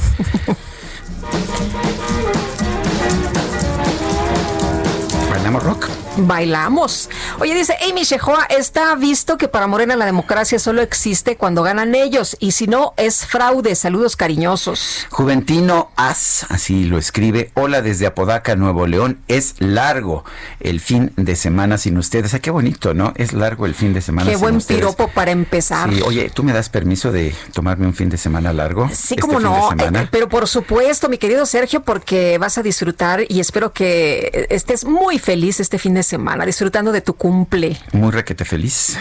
¿Bailamos 5.30 5.62
rock? 5.62 5.88
Bailamos. 6.16 7.10
Oye, 7.38 7.54
dice 7.54 7.74
Amy 7.88 8.02
Shehoa, 8.02 8.44
está 8.44 8.94
visto 8.94 9.36
que 9.36 9.48
para 9.48 9.66
Morena 9.66 9.96
la 9.96 10.06
democracia 10.06 10.58
solo 10.58 10.82
existe 10.82 11.36
cuando 11.36 11.62
ganan 11.62 11.94
ellos 11.94 12.36
y 12.40 12.52
si 12.52 12.66
no 12.66 12.94
es 12.96 13.26
fraude. 13.26 13.74
Saludos 13.74 14.16
cariñosos. 14.16 15.06
Juventino 15.10 15.90
As, 15.96 16.46
así 16.48 16.84
lo 16.84 16.98
escribe. 16.98 17.50
Hola 17.54 17.82
desde 17.82 18.06
Apodaca, 18.06 18.56
Nuevo 18.56 18.86
León. 18.86 19.18
Es 19.28 19.54
largo 19.58 20.24
el 20.60 20.80
fin 20.80 21.12
de 21.16 21.36
semana 21.36 21.78
sin 21.78 21.98
ustedes. 21.98 22.34
Ah, 22.34 22.38
qué 22.38 22.50
bonito, 22.50 22.94
¿no? 22.94 23.12
Es 23.16 23.32
largo 23.32 23.66
el 23.66 23.74
fin 23.74 23.92
de 23.92 24.00
semana. 24.00 24.30
Qué 24.30 24.36
buen 24.36 24.60
piropo 24.60 25.08
para 25.08 25.30
empezar. 25.30 25.92
Sí, 25.92 26.00
oye, 26.04 26.30
¿tú 26.30 26.42
me 26.42 26.52
das 26.52 26.68
permiso 26.68 27.12
de 27.12 27.34
tomarme 27.52 27.86
un 27.86 27.94
fin 27.94 28.08
de 28.08 28.18
semana 28.18 28.52
largo? 28.52 28.88
Sí, 28.88 29.14
este 29.14 29.16
como 29.16 29.40
no. 29.40 29.70
Eh, 29.72 30.08
pero 30.10 30.28
por 30.28 30.48
supuesto, 30.48 31.08
mi 31.08 31.18
querido 31.18 31.46
Sergio, 31.46 31.82
porque 31.82 32.38
vas 32.38 32.58
a 32.58 32.62
disfrutar 32.62 33.24
y 33.28 33.40
espero 33.40 33.72
que 33.72 34.46
estés 34.50 34.84
muy 34.84 35.18
feliz 35.18 35.60
este 35.60 35.78
fin 35.78 35.94
de 35.94 36.02
semana, 36.02 36.05
disfrutando 36.46 36.92
de 36.92 37.00
tu 37.00 37.14
cumple. 37.14 37.78
Muy 37.92 38.10
requete 38.10 38.44
feliz. 38.44 38.96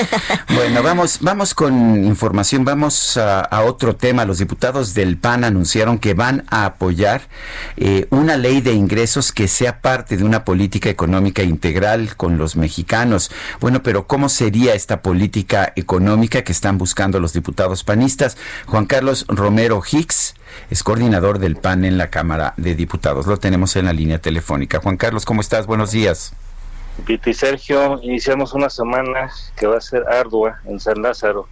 bueno, 0.54 0.82
vamos, 0.82 1.18
vamos 1.20 1.54
con 1.54 2.04
información, 2.04 2.64
vamos 2.64 3.16
a, 3.16 3.48
otro 3.62 3.96
tema. 3.96 4.24
Los 4.24 4.38
diputados 4.38 4.94
del 4.94 5.18
PAN 5.18 5.44
anunciaron 5.44 5.98
que 5.98 6.14
van 6.14 6.44
a 6.48 6.64
apoyar 6.64 7.22
eh, 7.76 8.06
una 8.10 8.36
ley 8.36 8.60
de 8.60 8.72
ingresos 8.72 9.32
que 9.32 9.48
sea 9.48 9.80
parte 9.80 10.16
de 10.16 10.24
una 10.24 10.44
política 10.44 10.88
económica 10.88 11.42
integral 11.42 12.16
con 12.16 12.38
los 12.38 12.56
mexicanos. 12.56 13.30
Bueno, 13.60 13.82
pero 13.82 14.06
¿cómo 14.06 14.28
sería 14.28 14.74
esta 14.74 15.02
política 15.02 15.72
económica 15.76 16.42
que 16.42 16.52
están 16.52 16.78
buscando 16.78 17.20
los 17.20 17.32
diputados 17.32 17.84
panistas? 17.84 18.36
Juan 18.66 18.86
Carlos 18.86 19.24
Romero 19.28 19.82
Hicks 19.88 20.34
es 20.70 20.82
coordinador 20.82 21.38
del 21.38 21.56
PAN 21.56 21.84
en 21.84 21.98
la 21.98 22.10
Cámara 22.10 22.54
de 22.56 22.74
Diputados. 22.74 23.26
Lo 23.26 23.38
tenemos 23.38 23.76
en 23.76 23.86
la 23.86 23.92
línea 23.92 24.20
telefónica. 24.20 24.80
Juan 24.80 24.96
Carlos, 24.96 25.24
¿cómo 25.24 25.40
estás? 25.40 25.66
Buenos 25.66 25.90
días. 25.90 26.32
Pita 27.06 27.30
y 27.30 27.34
Sergio, 27.34 28.00
iniciamos 28.02 28.52
una 28.54 28.68
semana 28.68 29.30
que 29.56 29.66
va 29.66 29.78
a 29.78 29.80
ser 29.80 30.04
ardua 30.08 30.60
en 30.66 30.80
San 30.80 31.00
Lázaro. 31.00 31.48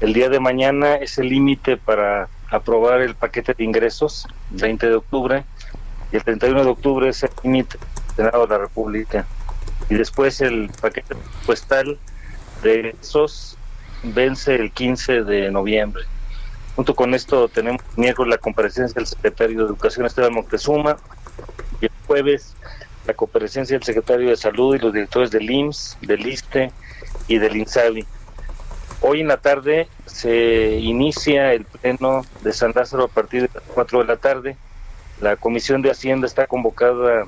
El 0.00 0.12
día 0.12 0.28
de 0.28 0.38
mañana 0.38 0.96
es 0.96 1.18
el 1.18 1.28
límite 1.28 1.76
para 1.76 2.28
aprobar 2.50 3.00
el 3.00 3.14
paquete 3.14 3.54
de 3.54 3.64
ingresos, 3.64 4.28
20 4.50 4.88
de 4.88 4.94
octubre, 4.94 5.44
y 6.12 6.16
el 6.16 6.22
31 6.22 6.62
de 6.62 6.70
octubre 6.70 7.08
es 7.08 7.22
el 7.22 7.30
límite 7.42 7.78
del 7.78 8.16
Senado 8.16 8.46
de 8.46 8.54
la 8.54 8.58
República. 8.58 9.26
Y 9.88 9.94
después 9.94 10.40
el 10.40 10.70
paquete 10.80 11.16
postal 11.46 11.98
de 12.62 12.94
esos 13.00 13.56
vence 14.02 14.54
el 14.54 14.70
15 14.70 15.24
de 15.24 15.50
noviembre. 15.50 16.04
Junto 16.76 16.94
con 16.94 17.14
esto 17.14 17.48
tenemos 17.48 17.82
miércoles 17.96 18.30
la 18.30 18.38
comparecencia 18.38 18.94
del 18.94 19.06
secretario 19.06 19.60
de 19.60 19.64
Educación 19.66 20.06
Esteban 20.06 20.34
Montezuma 20.34 20.96
y 21.80 21.86
el 21.86 21.92
jueves 22.06 22.54
la 23.06 23.14
comparecencia 23.14 23.76
del 23.76 23.84
secretario 23.84 24.30
de 24.30 24.36
Salud 24.36 24.74
y 24.74 24.78
los 24.78 24.92
directores 24.92 25.30
del 25.30 25.50
IMSS, 25.50 25.98
del 26.00 26.26
ISTE 26.26 26.72
y 27.28 27.38
del 27.38 27.56
INSABI. 27.56 28.06
Hoy 29.00 29.20
en 29.20 29.28
la 29.28 29.36
tarde 29.36 29.88
se 30.06 30.78
inicia 30.78 31.52
el 31.52 31.64
pleno 31.64 32.22
de 32.42 32.52
San 32.52 32.72
Lázaro 32.74 33.04
a 33.04 33.08
partir 33.08 33.42
de 33.42 33.50
las 33.54 33.62
4 33.74 33.98
de 34.00 34.04
la 34.06 34.16
tarde. 34.16 34.56
La 35.20 35.36
Comisión 35.36 35.82
de 35.82 35.90
Hacienda 35.90 36.26
está 36.26 36.46
convocada 36.46 37.26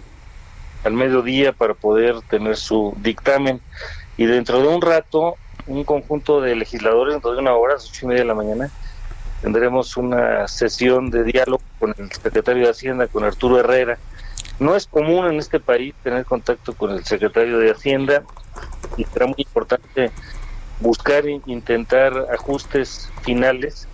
al 0.85 0.93
mediodía 0.93 1.53
para 1.53 1.75
poder 1.75 2.21
tener 2.31 2.57
su 2.57 2.95
dictamen 2.99 3.61
y 4.17 4.25
dentro 4.25 4.63
de 4.63 4.69
un 4.69 4.81
rato 4.81 5.37
un 5.67 5.85
conjunto 5.85 6.41
de 6.41 6.55
legisladores, 6.55 7.15
dentro 7.15 7.33
de 7.33 7.41
una 7.41 7.55
hora, 7.55 7.73
a 7.73 7.77
las 7.77 7.89
ocho 7.91 8.07
y 8.07 8.09
media 8.09 8.23
de 8.23 8.29
la 8.29 8.35
mañana, 8.35 8.71
tendremos 9.43 9.97
una 9.97 10.47
sesión 10.49 11.11
de 11.11 11.25
diálogo 11.25 11.63
con 11.79 11.95
el 11.99 12.11
secretario 12.11 12.65
de 12.65 12.71
Hacienda, 12.71 13.09
con 13.09 13.25
Arturo 13.25 13.59
Herrera, 13.59 13.99
no 14.59 14.75
es 14.75 14.87
común 14.87 15.27
en 15.27 15.39
este 15.39 15.61
país 15.61 15.95
tener 16.03 16.25
contacto 16.25 16.75
con 16.75 16.91
el 16.91 17.05
secretario 17.05 17.59
de 17.59 17.71
Hacienda 17.71 18.25
y 18.97 19.05
será 19.05 19.27
muy 19.27 19.37
importante 19.39 20.11
buscar 20.81 21.27
e 21.27 21.41
intentar 21.47 22.27
ajustes 22.33 23.11
finales 23.23 23.89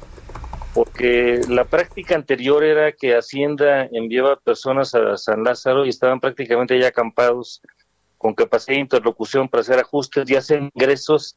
porque 0.74 1.40
la 1.48 1.64
práctica 1.64 2.14
anterior 2.14 2.64
era 2.64 2.92
que 2.92 3.14
Hacienda 3.14 3.88
enviaba 3.92 4.36
personas 4.36 4.94
a 4.94 5.16
San 5.16 5.44
Lázaro 5.44 5.84
y 5.84 5.90
estaban 5.90 6.20
prácticamente 6.20 6.78
ya 6.78 6.88
acampados 6.88 7.60
con 8.16 8.34
capacidad 8.34 8.76
de 8.76 8.82
interlocución 8.82 9.48
para 9.48 9.62
hacer 9.62 9.78
ajustes, 9.78 10.24
ya 10.26 10.40
sea 10.40 10.58
ingresos 10.58 11.36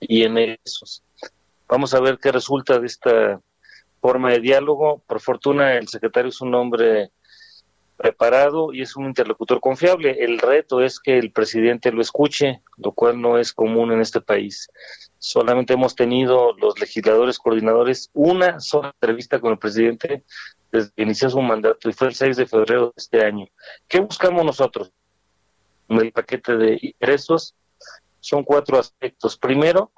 y 0.00 0.24
en 0.24 0.38
egresos. 0.38 1.02
Vamos 1.68 1.94
a 1.94 2.00
ver 2.00 2.18
qué 2.18 2.32
resulta 2.32 2.78
de 2.78 2.86
esta 2.86 3.40
forma 4.00 4.30
de 4.30 4.40
diálogo. 4.40 5.02
Por 5.06 5.20
fortuna, 5.20 5.74
el 5.74 5.86
secretario 5.86 6.30
es 6.30 6.40
un 6.40 6.54
hombre 6.54 7.10
preparado 7.98 8.72
y 8.72 8.80
es 8.80 8.96
un 8.96 9.06
interlocutor 9.06 9.60
confiable. 9.60 10.24
El 10.24 10.38
reto 10.38 10.80
es 10.80 11.00
que 11.00 11.18
el 11.18 11.32
presidente 11.32 11.92
lo 11.92 12.00
escuche, 12.00 12.62
lo 12.76 12.92
cual 12.92 13.20
no 13.20 13.38
es 13.38 13.52
común 13.52 13.92
en 13.92 14.00
este 14.00 14.20
país. 14.20 14.70
Solamente 15.18 15.74
hemos 15.74 15.96
tenido 15.96 16.56
los 16.56 16.78
legisladores 16.78 17.38
coordinadores 17.38 18.08
una 18.14 18.60
sola 18.60 18.94
entrevista 19.00 19.40
con 19.40 19.52
el 19.52 19.58
presidente 19.58 20.22
desde 20.70 20.92
que 20.92 21.02
inició 21.02 21.28
su 21.28 21.42
mandato 21.42 21.88
y 21.88 21.92
fue 21.92 22.06
el 22.06 22.14
6 22.14 22.36
de 22.36 22.46
febrero 22.46 22.86
de 22.86 22.92
este 22.96 23.24
año. 23.24 23.46
¿Qué 23.88 23.98
buscamos 23.98 24.44
nosotros? 24.44 24.92
En 25.88 25.98
el 25.98 26.12
paquete 26.12 26.56
de 26.56 26.78
ingresos 26.80 27.56
son 28.20 28.44
cuatro 28.44 28.78
aspectos. 28.78 29.36
Primero, 29.36 29.90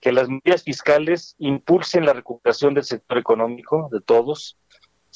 que 0.00 0.12
las 0.12 0.28
medidas 0.28 0.64
fiscales 0.64 1.36
impulsen 1.38 2.06
la 2.06 2.12
recuperación 2.12 2.74
del 2.74 2.84
sector 2.84 3.18
económico 3.18 3.88
de 3.92 4.00
todos. 4.00 4.56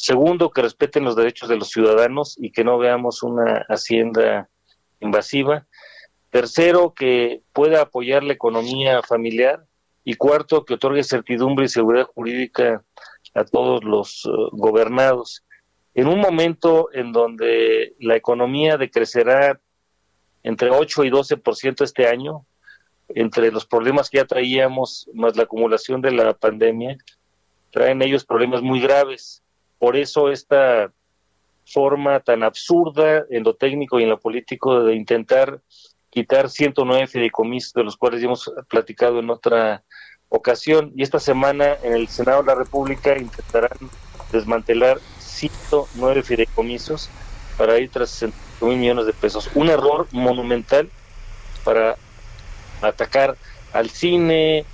Segundo, 0.00 0.50
que 0.50 0.62
respeten 0.62 1.04
los 1.04 1.14
derechos 1.14 1.50
de 1.50 1.56
los 1.56 1.68
ciudadanos 1.68 2.34
y 2.38 2.52
que 2.52 2.64
no 2.64 2.78
veamos 2.78 3.22
una 3.22 3.66
hacienda 3.68 4.48
invasiva. 4.98 5.66
Tercero, 6.30 6.94
que 6.94 7.42
pueda 7.52 7.82
apoyar 7.82 8.24
la 8.24 8.32
economía 8.32 9.02
familiar. 9.02 9.66
Y 10.02 10.14
cuarto, 10.14 10.64
que 10.64 10.72
otorgue 10.72 11.04
certidumbre 11.04 11.66
y 11.66 11.68
seguridad 11.68 12.06
jurídica 12.06 12.82
a 13.34 13.44
todos 13.44 13.84
los 13.84 14.24
uh, 14.24 14.48
gobernados. 14.52 15.44
En 15.92 16.08
un 16.08 16.18
momento 16.18 16.88
en 16.94 17.12
donde 17.12 17.94
la 18.00 18.16
economía 18.16 18.78
decrecerá 18.78 19.60
entre 20.42 20.70
8 20.70 21.04
y 21.04 21.10
12% 21.10 21.84
este 21.84 22.06
año, 22.06 22.46
entre 23.10 23.52
los 23.52 23.66
problemas 23.66 24.08
que 24.08 24.16
ya 24.16 24.24
traíamos, 24.24 25.10
más 25.12 25.36
la 25.36 25.42
acumulación 25.42 26.00
de 26.00 26.12
la 26.12 26.32
pandemia, 26.32 26.96
traen 27.70 28.00
ellos 28.00 28.24
problemas 28.24 28.62
muy 28.62 28.80
graves. 28.80 29.42
Por 29.80 29.96
eso 29.96 30.30
esta 30.30 30.92
forma 31.64 32.20
tan 32.20 32.42
absurda 32.42 33.24
en 33.30 33.44
lo 33.44 33.54
técnico 33.54 33.98
y 33.98 34.02
en 34.02 34.10
lo 34.10 34.20
político 34.20 34.84
de 34.84 34.94
intentar 34.94 35.62
quitar 36.10 36.50
109 36.50 37.06
fideicomisos, 37.06 37.72
de 37.72 37.84
los 37.84 37.96
cuales 37.96 38.20
ya 38.20 38.26
hemos 38.26 38.52
platicado 38.68 39.20
en 39.20 39.30
otra 39.30 39.82
ocasión. 40.28 40.92
Y 40.94 41.02
esta 41.02 41.18
semana 41.18 41.78
en 41.82 41.94
el 41.94 42.08
Senado 42.08 42.42
de 42.42 42.48
la 42.48 42.56
República 42.56 43.16
intentarán 43.16 43.78
desmantelar 44.30 45.00
109 45.18 46.24
fideicomisos 46.24 47.08
para 47.56 47.78
ir 47.78 47.90
tras 47.90 48.10
60 48.10 48.36
mil 48.66 48.76
millones 48.76 49.06
de 49.06 49.14
pesos. 49.14 49.48
Un 49.54 49.70
error 49.70 50.08
monumental 50.12 50.90
para 51.64 51.96
atacar 52.82 53.38
al 53.72 53.88
cine, 53.88 54.66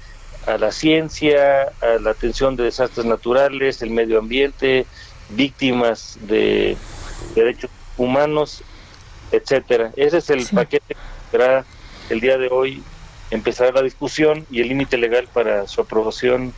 a 0.47 0.59
la 0.59 0.73
ciencia, 0.73 1.73
a 1.81 1.99
la 2.01 2.11
atención 2.11 2.57
de 2.57 2.65
desastres 2.65 3.05
naturales, 3.05 3.83
el 3.83 3.91
medio 3.91 4.19
ambiente, 4.19 4.87
víctimas 5.31 6.19
de 6.23 6.77
derechos 7.35 7.71
humanos, 7.97 8.63
etcétera. 9.33 9.93
Ese 9.97 10.19
es 10.19 10.31
el 10.31 10.47
paquete 10.47 10.95
que 10.95 11.31
será 11.31 11.65
el 12.11 12.21
día 12.21 12.39
de 12.39 12.49
hoy 12.49 12.83
empezar 13.31 13.75
la 13.75 13.83
discusión 13.83 14.47
y 14.51 14.61
el 14.61 14.69
límite 14.69 14.97
legal 14.97 15.29
para 15.33 15.67
su 15.67 15.81
aprobación 15.81 16.55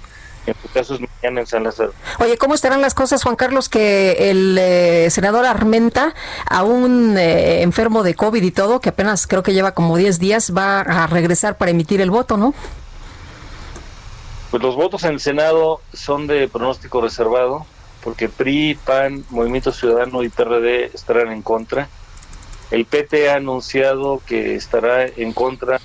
en 0.47 0.55
su 0.63 0.69
caso 0.73 0.95
es 0.95 1.01
mañana 1.01 1.41
en 1.41 1.47
San 1.47 1.63
Lázaro. 1.63 1.93
Oye, 2.21 2.39
¿cómo 2.39 2.55
estarán 2.55 2.81
las 2.81 2.95
cosas, 2.95 3.23
Juan 3.23 3.37
Carlos, 3.37 3.69
que 3.69 4.31
el 4.31 4.57
eh, 4.59 5.11
senador 5.11 5.45
Armenta, 5.45 6.15
aún 6.47 7.17
eh, 7.19 7.63
enfermo 7.63 8.03
de 8.03 8.15
COVID 8.15 8.43
y 8.43 8.51
todo, 8.51 8.81
que 8.81 8.89
apenas 8.89 9.27
creo 9.27 9.43
que 9.43 9.53
lleva 9.53 9.73
como 9.73 9.97
10 9.97 10.19
días, 10.19 10.57
va 10.57 10.81
a 10.81 11.07
regresar 11.07 11.59
para 11.59 11.71
emitir 11.71 12.01
el 12.01 12.11
voto, 12.11 12.39
¿no? 12.39 12.55
Pues 14.51 14.63
los 14.63 14.77
votos 14.77 15.05
en 15.05 15.13
el 15.13 15.21
Senado 15.21 15.81
son 15.93 16.27
de 16.27 16.49
pronóstico 16.49 17.03
reservado, 17.03 17.67
porque 18.03 18.29
PRI, 18.29 18.79
PAN, 18.83 19.25
Movimiento 19.29 19.73
Ciudadano 19.73 20.23
y 20.23 20.31
PRD 20.31 20.87
estarán 20.95 21.33
en 21.33 21.43
contra. 21.43 21.89
El 22.71 22.87
PT 22.87 23.31
ha 23.31 23.37
anunciado 23.37 24.23
que 24.27 24.55
estará 24.55 25.07
en 25.07 25.33
contra 25.33 25.81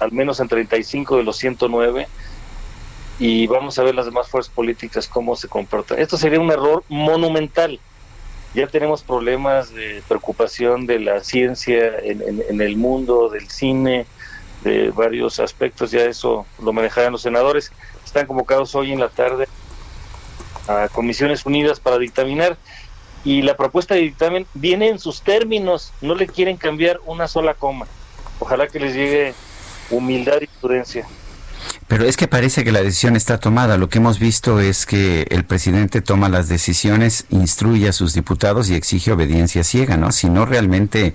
al 0.00 0.12
menos 0.12 0.40
en 0.40 0.48
35 0.48 1.16
de 1.16 1.22
los 1.24 1.36
109 1.36 2.06
y 3.18 3.46
vamos 3.46 3.78
a 3.78 3.82
ver 3.82 3.94
las 3.94 4.06
demás 4.06 4.28
fuerzas 4.28 4.52
políticas 4.54 5.08
cómo 5.08 5.36
se 5.36 5.48
comportan. 5.48 5.98
Esto 5.98 6.16
sería 6.16 6.40
un 6.40 6.50
error 6.50 6.84
monumental. 6.88 7.80
Ya 8.54 8.66
tenemos 8.68 9.02
problemas 9.02 9.74
de 9.74 10.02
preocupación 10.08 10.86
de 10.86 11.00
la 11.00 11.22
ciencia 11.22 11.98
en, 11.98 12.22
en 12.48 12.60
el 12.60 12.76
mundo, 12.76 13.28
del 13.28 13.50
cine, 13.50 14.06
de 14.62 14.90
varios 14.90 15.38
aspectos, 15.40 15.90
ya 15.90 16.04
eso 16.04 16.46
lo 16.62 16.72
manejarán 16.72 17.12
los 17.12 17.22
senadores. 17.22 17.72
Están 18.08 18.26
convocados 18.26 18.74
hoy 18.74 18.90
en 18.90 19.00
la 19.00 19.10
tarde 19.10 19.46
a 20.66 20.88
Comisiones 20.88 21.44
Unidas 21.44 21.78
para 21.78 21.98
dictaminar 21.98 22.56
y 23.22 23.42
la 23.42 23.54
propuesta 23.54 23.94
de 23.94 24.00
dictamen 24.00 24.46
viene 24.54 24.88
en 24.88 24.98
sus 24.98 25.20
términos, 25.20 25.92
no 26.00 26.14
le 26.14 26.26
quieren 26.26 26.56
cambiar 26.56 27.00
una 27.04 27.28
sola 27.28 27.52
coma. 27.52 27.86
Ojalá 28.38 28.66
que 28.66 28.80
les 28.80 28.94
llegue 28.94 29.34
humildad 29.90 30.38
y 30.40 30.46
prudencia. 30.46 31.06
Pero 31.86 32.06
es 32.06 32.16
que 32.16 32.28
parece 32.28 32.64
que 32.64 32.72
la 32.72 32.80
decisión 32.80 33.14
está 33.14 33.40
tomada. 33.40 33.76
Lo 33.76 33.90
que 33.90 33.98
hemos 33.98 34.18
visto 34.18 34.58
es 34.58 34.86
que 34.86 35.26
el 35.28 35.44
presidente 35.44 36.00
toma 36.00 36.30
las 36.30 36.48
decisiones, 36.48 37.26
instruye 37.28 37.90
a 37.90 37.92
sus 37.92 38.14
diputados 38.14 38.70
y 38.70 38.74
exige 38.74 39.12
obediencia 39.12 39.64
ciega, 39.64 39.98
¿no? 39.98 40.12
Si 40.12 40.30
no, 40.30 40.46
realmente, 40.46 41.14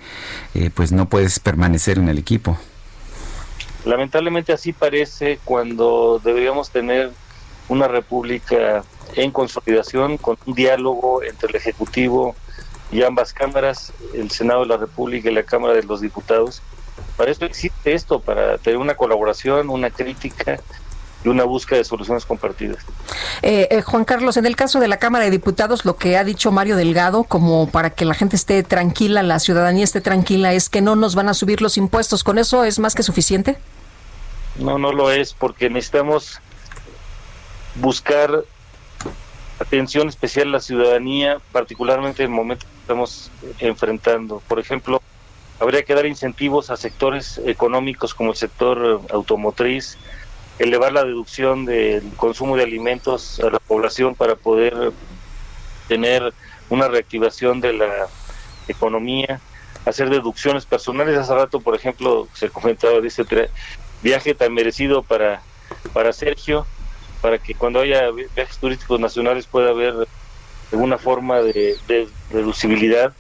eh, 0.54 0.70
pues 0.72 0.92
no 0.92 1.10
puedes 1.10 1.40
permanecer 1.40 1.98
en 1.98 2.10
el 2.10 2.20
equipo. 2.20 2.60
Lamentablemente 3.86 4.54
así 4.54 4.72
parece 4.74 5.40
cuando 5.44 6.22
deberíamos 6.24 6.70
tener 6.70 7.12
una 7.68 7.88
república 7.88 8.84
en 9.16 9.32
consolidación, 9.32 10.18
con 10.18 10.38
un 10.46 10.54
diálogo 10.54 11.24
entre 11.24 11.50
el 11.50 11.56
Ejecutivo 11.56 12.36
y 12.92 13.04
ambas 13.04 13.34
cámaras, 13.34 13.94
el 14.14 14.32
Senado 14.32 14.62
de 14.62 14.68
la 14.68 14.78
República 14.78 15.30
y 15.30 15.34
la 15.34 15.44
Cámara 15.44 15.74
de 15.74 15.84
los 15.84 16.02
Diputados, 16.02 16.62
para 17.18 17.32
eso 17.32 17.46
existe 17.46 17.94
esto, 17.94 18.20
para 18.20 18.58
tener 18.58 18.80
una 18.80 18.96
colaboración, 18.96 19.70
una 19.70 19.90
crítica 19.92 20.60
y 21.24 21.30
una 21.30 21.44
búsqueda 21.44 21.80
de 21.80 21.86
soluciones 21.86 22.26
compartidas. 22.26 22.84
Eh, 23.42 23.68
eh, 23.72 23.82
Juan 23.82 24.06
Carlos, 24.06 24.38
en 24.38 24.46
el 24.46 24.56
caso 24.56 24.80
de 24.80 24.88
la 24.88 24.98
Cámara 24.98 25.26
de 25.26 25.32
Diputados, 25.32 25.86
lo 25.86 25.96
que 25.96 26.18
ha 26.18 26.24
dicho 26.24 26.52
Mario 26.52 26.76
Delgado, 26.76 27.24
como 27.24 27.70
para 27.70 27.92
que 27.92 28.06
la 28.06 28.14
gente 28.14 28.36
esté 28.36 28.64
tranquila, 28.64 29.24
la 29.24 29.40
ciudadanía 29.40 29.84
esté 29.84 30.02
tranquila, 30.02 30.54
es 30.54 30.70
que 30.70 30.82
no 30.82 30.96
nos 30.96 31.16
van 31.16 31.30
a 31.30 31.34
subir 31.34 31.62
los 31.62 31.78
impuestos. 31.78 32.24
¿Con 32.24 32.38
eso 32.38 32.64
es 32.64 32.80
más 32.80 32.96
que 32.96 33.04
suficiente? 33.04 33.58
No, 34.58 34.78
no 34.78 34.92
lo 34.92 35.12
es, 35.12 35.34
porque 35.34 35.70
necesitamos 35.70 36.40
buscar 37.76 38.44
atención 39.60 40.10
especial 40.10 40.50
a 40.50 40.52
la 40.52 40.60
ciudadanía, 40.60 41.40
particularmente 41.52 42.24
en 42.24 42.32
el 42.32 42.36
momento 42.36 42.66
que 42.66 42.82
estamos 42.82 43.32
enfrentando. 43.60 44.42
Por 44.48 44.60
ejemplo, 44.60 45.02
habría 45.60 45.84
que 45.84 45.96
dar 45.96 46.06
incentivos 46.06 46.70
a 46.70 46.78
sectores 46.78 47.40
económicos 47.46 48.14
como 48.14 48.32
el 48.32 48.36
sector 48.36 49.02
automotriz, 49.12 49.98
elevar 50.60 50.94
la 50.94 51.04
deducción 51.04 51.66
del 51.66 52.04
consumo 52.16 52.56
de 52.56 52.64
alimentos 52.64 53.40
a 53.40 53.50
la 53.50 53.60
población 53.60 54.16
para 54.16 54.36
poder 54.36 54.92
tener 55.88 56.34
una 56.70 56.88
reactivación 56.88 57.60
de 57.62 57.74
la 57.74 58.08
economía, 58.68 59.42
hacer 59.86 60.10
deducciones 60.10 60.66
personales. 60.66 61.18
Hace 61.18 61.34
rato, 61.34 61.60
por 61.60 61.76
ejemplo, 61.76 62.28
se 62.34 62.50
comentaba 62.50 63.00
de 63.00 63.08
este 63.08 63.26
viaje 64.02 64.36
tan 64.36 64.54
merecido 64.54 65.04
para, 65.04 65.42
para 65.94 66.14
Sergio, 66.14 66.66
para 67.22 67.38
que 67.38 67.56
cuando 67.56 67.80
haya 67.80 68.10
viajes 68.12 68.58
turísticos 68.58 69.00
nacionales 69.00 69.48
pueda 69.48 69.70
haber 69.70 70.08
alguna 70.72 70.98
forma 70.98 71.42
de, 71.42 71.78
de 71.88 72.08
deducibilidad. 72.32 73.14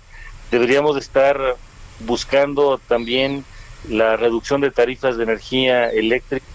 Deberíamos 0.52 0.98
estar 0.98 1.56
buscando 2.00 2.80
también 2.88 3.46
la 3.88 4.17
reducción 4.17 4.62
de 4.62 4.72
tarifas 4.72 5.17
de 5.17 5.24
energía 5.24 5.89
eléctrica, 5.89 6.46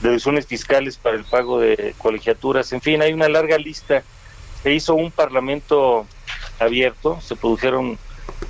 deducciones 0.00 0.46
fiscales 0.46 0.96
para 0.96 1.16
el 1.16 1.24
pago 1.24 1.60
de 1.60 1.94
colegiaturas, 1.98 2.72
en 2.72 2.80
fin, 2.80 3.02
hay 3.02 3.12
una 3.12 3.28
larga 3.28 3.58
lista. 3.58 4.02
Se 4.62 4.72
hizo 4.72 4.94
un 4.94 5.10
parlamento 5.10 6.06
abierto, 6.58 7.20
se 7.20 7.36
produjeron 7.36 7.98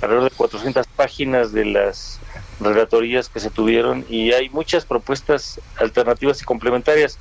alrededor 0.01 0.29
de 0.29 0.35
400 0.35 0.87
páginas 0.87 1.51
de 1.51 1.65
las 1.65 2.19
relatorías 2.59 3.29
que 3.29 3.39
se 3.39 3.49
tuvieron 3.49 4.05
y 4.09 4.31
hay 4.33 4.49
muchas 4.49 4.85
propuestas 4.85 5.59
alternativas 5.77 6.41
y 6.41 6.45
complementarias. 6.45 7.17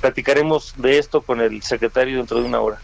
Platicaremos 0.00 0.74
de 0.76 0.98
esto 0.98 1.22
con 1.22 1.40
el 1.40 1.62
secretario 1.62 2.18
dentro 2.18 2.40
de 2.40 2.46
una 2.46 2.60
hora. 2.60 2.78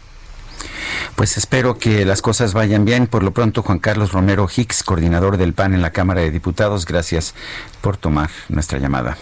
Pues 1.15 1.37
espero 1.37 1.77
que 1.77 2.05
las 2.05 2.21
cosas 2.21 2.53
vayan 2.53 2.85
bien. 2.85 3.07
Por 3.07 3.23
lo 3.23 3.31
pronto, 3.31 3.61
Juan 3.61 3.79
Carlos 3.79 4.11
Romero 4.11 4.47
Hicks, 4.53 4.83
coordinador 4.83 5.37
del 5.37 5.53
PAN 5.53 5.73
en 5.73 5.81
la 5.81 5.91
Cámara 5.91 6.21
de 6.21 6.31
Diputados, 6.31 6.85
gracias 6.85 7.35
por 7.81 7.97
tomar 7.97 8.29
nuestra 8.49 8.79
llamada. 8.79 9.17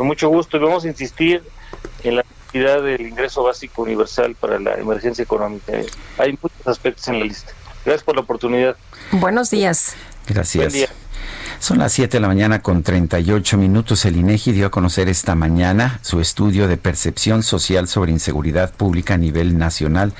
Con 0.00 0.06
mucho 0.06 0.30
gusto 0.30 0.56
y 0.56 0.60
vamos 0.60 0.82
a 0.86 0.88
insistir 0.88 1.42
en 2.04 2.16
la 2.16 2.22
necesidad 2.22 2.82
del 2.82 3.02
ingreso 3.02 3.42
básico 3.42 3.82
universal 3.82 4.34
para 4.34 4.58
la 4.58 4.76
emergencia 4.76 5.22
económica. 5.22 5.74
Hay 6.16 6.38
muchos 6.40 6.66
aspectos 6.66 7.06
en 7.08 7.18
la 7.18 7.26
lista. 7.26 7.52
Gracias 7.84 8.02
por 8.02 8.14
la 8.14 8.22
oportunidad. 8.22 8.76
Buenos 9.12 9.50
días. 9.50 9.94
Gracias. 10.26 10.88
Son 11.60 11.76
las 11.76 11.92
7 11.92 12.16
de 12.16 12.20
la 12.22 12.26
mañana 12.26 12.62
con 12.62 12.82
38 12.82 13.58
minutos. 13.58 14.06
El 14.06 14.16
INEGI 14.16 14.52
dio 14.52 14.68
a 14.68 14.70
conocer 14.70 15.10
esta 15.10 15.34
mañana 15.34 16.00
su 16.00 16.18
estudio 16.18 16.68
de 16.68 16.78
percepción 16.78 17.42
social 17.42 17.86
sobre 17.86 18.12
inseguridad 18.12 18.72
pública 18.72 19.12
a 19.12 19.18
nivel 19.18 19.58
nacional 19.58 20.14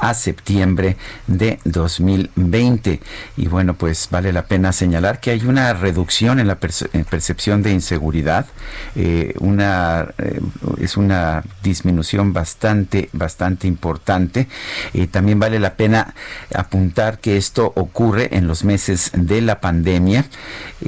a 0.00 0.14
septiembre 0.14 0.96
de 1.26 1.58
2020. 1.64 3.00
Y 3.36 3.46
bueno, 3.46 3.74
pues 3.74 4.08
vale 4.10 4.32
la 4.32 4.46
pena 4.46 4.72
señalar 4.72 5.20
que 5.20 5.32
hay 5.32 5.44
una 5.44 5.74
reducción 5.74 6.40
en 6.40 6.48
la 6.48 6.58
percepción 6.58 7.62
de 7.62 7.72
inseguridad, 7.72 8.46
eh, 8.94 9.34
una 9.40 10.08
eh, 10.16 10.40
es 10.78 10.96
una 10.96 11.42
disminución 11.62 12.32
bastante 12.32 13.10
bastante 13.12 13.66
importante. 13.66 14.48
Eh, 14.94 15.06
también 15.08 15.38
vale 15.38 15.60
la 15.60 15.74
pena 15.74 16.14
apuntar 16.54 17.18
que 17.18 17.36
esto 17.36 17.70
ocurre 17.76 18.30
en 18.32 18.46
los 18.46 18.64
meses 18.64 19.10
de 19.14 19.42
la 19.42 19.60
pandemia 19.60 20.24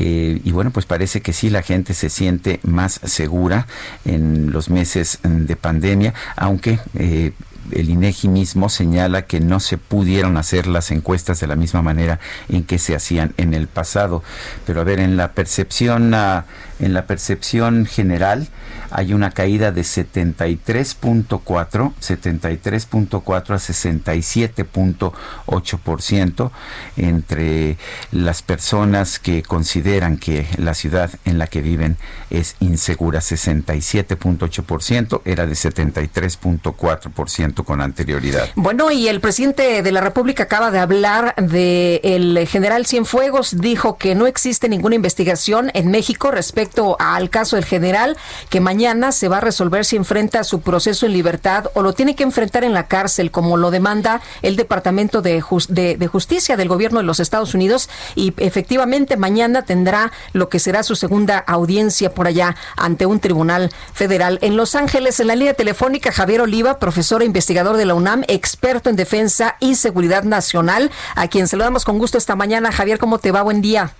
eh, 0.00 0.40
y 0.44 0.52
bueno, 0.52 0.70
pues 0.70 0.86
parece 0.86 1.22
que 1.22 1.32
sí 1.32 1.50
la 1.50 1.62
gente 1.62 1.92
se 1.92 2.08
siente 2.08 2.60
más 2.62 3.00
segura 3.02 3.66
en 4.04 4.52
los 4.52 4.70
meses 4.70 5.18
de 5.24 5.56
pandemia, 5.56 6.14
aunque 6.36 6.78
eh, 6.94 7.32
el 7.72 7.90
INEGI 7.90 8.28
mismo 8.28 8.68
señala 8.68 9.22
que 9.22 9.40
no 9.40 9.58
se 9.58 9.76
pudieron 9.76 10.36
hacer 10.36 10.68
las 10.68 10.92
encuestas 10.92 11.40
de 11.40 11.48
la 11.48 11.56
misma 11.56 11.82
manera 11.82 12.20
en 12.48 12.62
que 12.62 12.78
se 12.78 12.94
hacían 12.94 13.34
en 13.38 13.54
el 13.54 13.66
pasado. 13.66 14.22
Pero 14.66 14.80
a 14.80 14.84
ver, 14.84 15.00
en 15.00 15.16
la 15.16 15.32
percepción, 15.32 16.14
ah, 16.14 16.44
en 16.78 16.94
la 16.94 17.06
percepción 17.06 17.84
general 17.84 18.46
hay 18.90 19.12
una 19.12 19.30
caída 19.30 19.70
de 19.72 19.82
73.4, 19.82 21.92
73.4 22.00 23.28
a 23.28 23.58
67.8% 23.58 26.50
entre 26.96 27.76
las 28.12 28.42
personas 28.42 29.18
que 29.18 29.42
consideran 29.42 30.16
que 30.16 30.46
la 30.56 30.72
ciudad 30.74 31.10
en 31.24 31.38
la 31.38 31.46
que 31.46 31.60
viven 31.60 31.96
es 32.30 32.56
insegura. 32.60 33.20
67.8% 33.20 35.22
era 35.24 35.46
de 35.46 35.54
73.4% 35.54 37.64
con 37.64 37.80
anterioridad. 37.80 38.48
Bueno, 38.54 38.90
y 38.90 39.08
el 39.08 39.20
presidente 39.20 39.82
de 39.82 39.92
la 39.92 40.00
República 40.00 40.44
acaba 40.44 40.70
de 40.70 40.78
hablar 40.78 41.34
de 41.36 42.00
el 42.02 42.46
general 42.48 42.86
Cienfuegos, 42.86 43.60
dijo 43.60 43.98
que 43.98 44.14
no 44.14 44.26
existe 44.26 44.68
ninguna 44.68 44.94
investigación 44.94 45.70
en 45.74 45.90
México 45.90 46.30
respecto 46.30 46.96
al 46.98 47.30
caso 47.30 47.56
del 47.56 47.64
general, 47.64 48.16
que 48.48 48.60
mañana 48.60 48.77
se 49.10 49.28
va 49.28 49.38
a 49.38 49.40
resolver 49.40 49.84
si 49.84 49.96
enfrenta 49.96 50.44
su 50.44 50.60
proceso 50.60 51.04
en 51.04 51.12
libertad 51.12 51.66
o 51.74 51.82
lo 51.82 51.92
tiene 51.92 52.14
que 52.14 52.22
enfrentar 52.22 52.62
en 52.62 52.72
la 52.72 52.86
cárcel, 52.86 53.30
como 53.30 53.56
lo 53.56 53.70
demanda 53.70 54.20
el 54.42 54.56
Departamento 54.56 55.20
de, 55.20 55.42
de 55.68 56.06
Justicia 56.06 56.56
del 56.56 56.68
Gobierno 56.68 57.00
de 57.00 57.04
los 57.04 57.18
Estados 57.18 57.54
Unidos, 57.54 57.88
y 58.14 58.32
efectivamente 58.36 59.16
mañana 59.16 59.62
tendrá 59.62 60.12
lo 60.32 60.48
que 60.48 60.60
será 60.60 60.82
su 60.82 60.94
segunda 60.94 61.38
audiencia 61.38 62.14
por 62.14 62.28
allá 62.28 62.54
ante 62.76 63.04
un 63.06 63.18
tribunal 63.18 63.70
federal 63.92 64.38
en 64.42 64.56
Los 64.56 64.74
Ángeles. 64.74 65.18
En 65.18 65.26
la 65.26 65.36
línea 65.36 65.54
telefónica, 65.54 66.12
Javier 66.12 66.40
Oliva, 66.40 66.78
profesor 66.78 67.22
e 67.22 67.26
investigador 67.26 67.76
de 67.76 67.84
la 67.84 67.94
UNAM, 67.94 68.22
experto 68.28 68.90
en 68.90 68.96
defensa 68.96 69.56
y 69.58 69.74
seguridad 69.74 70.22
nacional, 70.22 70.90
a 71.16 71.26
quien 71.28 71.48
saludamos 71.48 71.84
con 71.84 71.98
gusto 71.98 72.16
esta 72.16 72.36
mañana. 72.36 72.70
Javier, 72.70 72.98
¿cómo 72.98 73.18
te 73.18 73.32
va? 73.32 73.42
Buen 73.42 73.60
día. 73.60 73.92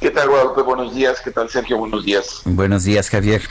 ¿Qué 0.00 0.10
tal, 0.10 0.28
Guadalupe? 0.28 0.62
Buenos 0.62 0.94
días. 0.94 1.20
¿Qué 1.20 1.32
tal, 1.32 1.50
Sergio? 1.50 1.76
Buenos 1.76 2.04
días. 2.04 2.42
Buenos 2.44 2.84
días, 2.84 3.10
Javier. 3.10 3.42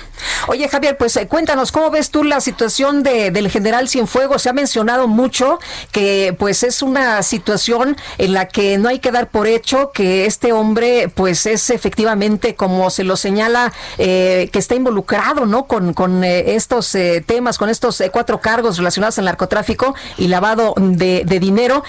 Oye, 0.48 0.70
Javier, 0.70 0.96
pues 0.98 1.18
eh, 1.18 1.28
cuéntanos, 1.28 1.74
¿cómo 1.74 1.92
ves 1.92 2.10
tú 2.10 2.24
la 2.24 2.40
situación 2.40 3.04
de, 3.04 3.32
del 3.32 3.50
general 3.50 3.90
Cienfuegos? 3.90 4.44
Se 4.44 4.50
ha 4.50 4.54
mencionado 4.54 5.10
mucho 5.10 5.60
que 5.92 6.34
pues 6.40 6.64
es 6.64 6.82
una 6.82 7.22
situación 7.22 7.98
en 8.18 8.32
la 8.32 8.48
que 8.48 8.78
no 8.78 8.88
hay 8.88 9.00
que 9.00 9.12
dar 9.12 9.30
por 9.30 9.46
hecho 9.46 9.92
que 9.94 10.26
este 10.26 10.54
hombre 10.54 11.12
pues 11.14 11.46
es 11.46 11.70
efectivamente, 11.70 12.56
como 12.56 12.90
se 12.92 13.04
lo 13.04 13.18
señala, 13.18 13.74
eh, 13.98 14.50
que 14.54 14.60
está 14.60 14.74
involucrado, 14.74 15.46
¿no? 15.46 15.66
Con, 15.68 15.94
con 15.94 16.24
eh, 16.24 16.56
estos 16.56 16.96
temas, 17.26 17.58
con 17.58 17.68
estos 17.68 18.02
cuatro 18.14 18.40
cargos 18.40 18.78
relacionados 18.78 19.20
al 19.20 19.26
narcotráfico 19.26 19.96
y 20.18 20.30
lavado 20.30 20.76
de, 20.78 21.24
de 21.26 21.40
dinero. 21.42 21.84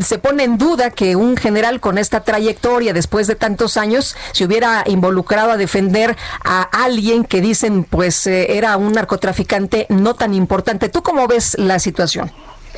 se 0.00 0.18
pone 0.18 0.42
en 0.42 0.58
duda 0.58 0.90
que 0.90 1.14
un 1.14 1.36
general 1.36 1.78
con 1.78 1.98
esta 1.98 2.24
trayectoria 2.24 2.92
después 2.92 3.28
de 3.28 3.36
tantos 3.36 3.76
años 3.76 3.91
se 4.00 4.44
hubiera 4.44 4.84
involucrado 4.86 5.50
a 5.50 5.56
defender 5.56 6.16
a 6.44 6.62
alguien 6.62 7.24
que 7.24 7.40
dicen 7.40 7.84
pues 7.84 8.26
eh, 8.26 8.56
era 8.56 8.76
un 8.76 8.92
narcotraficante 8.92 9.86
no 9.88 10.14
tan 10.14 10.34
importante. 10.34 10.88
¿Tú 10.88 11.02
cómo 11.02 11.26
ves 11.26 11.56
la 11.58 11.78
situación? 11.78 12.32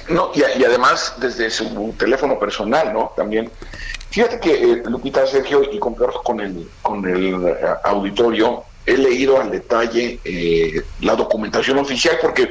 No, 0.08 0.30
y, 0.34 0.42
además 0.42 1.14
desde 1.18 1.50
su 1.50 1.94
teléfono 1.98 2.38
personal, 2.38 2.92
¿no? 2.92 3.12
También. 3.16 3.50
Fíjate 4.10 4.38
que, 4.38 4.72
eh, 4.72 4.82
Lupita, 4.86 5.26
Sergio, 5.26 5.62
y 5.72 5.78
comparto 5.78 6.22
con 6.22 6.40
el, 6.40 6.68
con 6.82 7.04
el 7.04 7.48
eh, 7.48 7.56
auditorio, 7.84 8.64
he 8.86 8.96
leído 8.96 9.40
al 9.40 9.50
detalle 9.50 10.20
la 11.00 11.16
documentación 11.16 11.78
oficial, 11.78 12.18
porque 12.20 12.50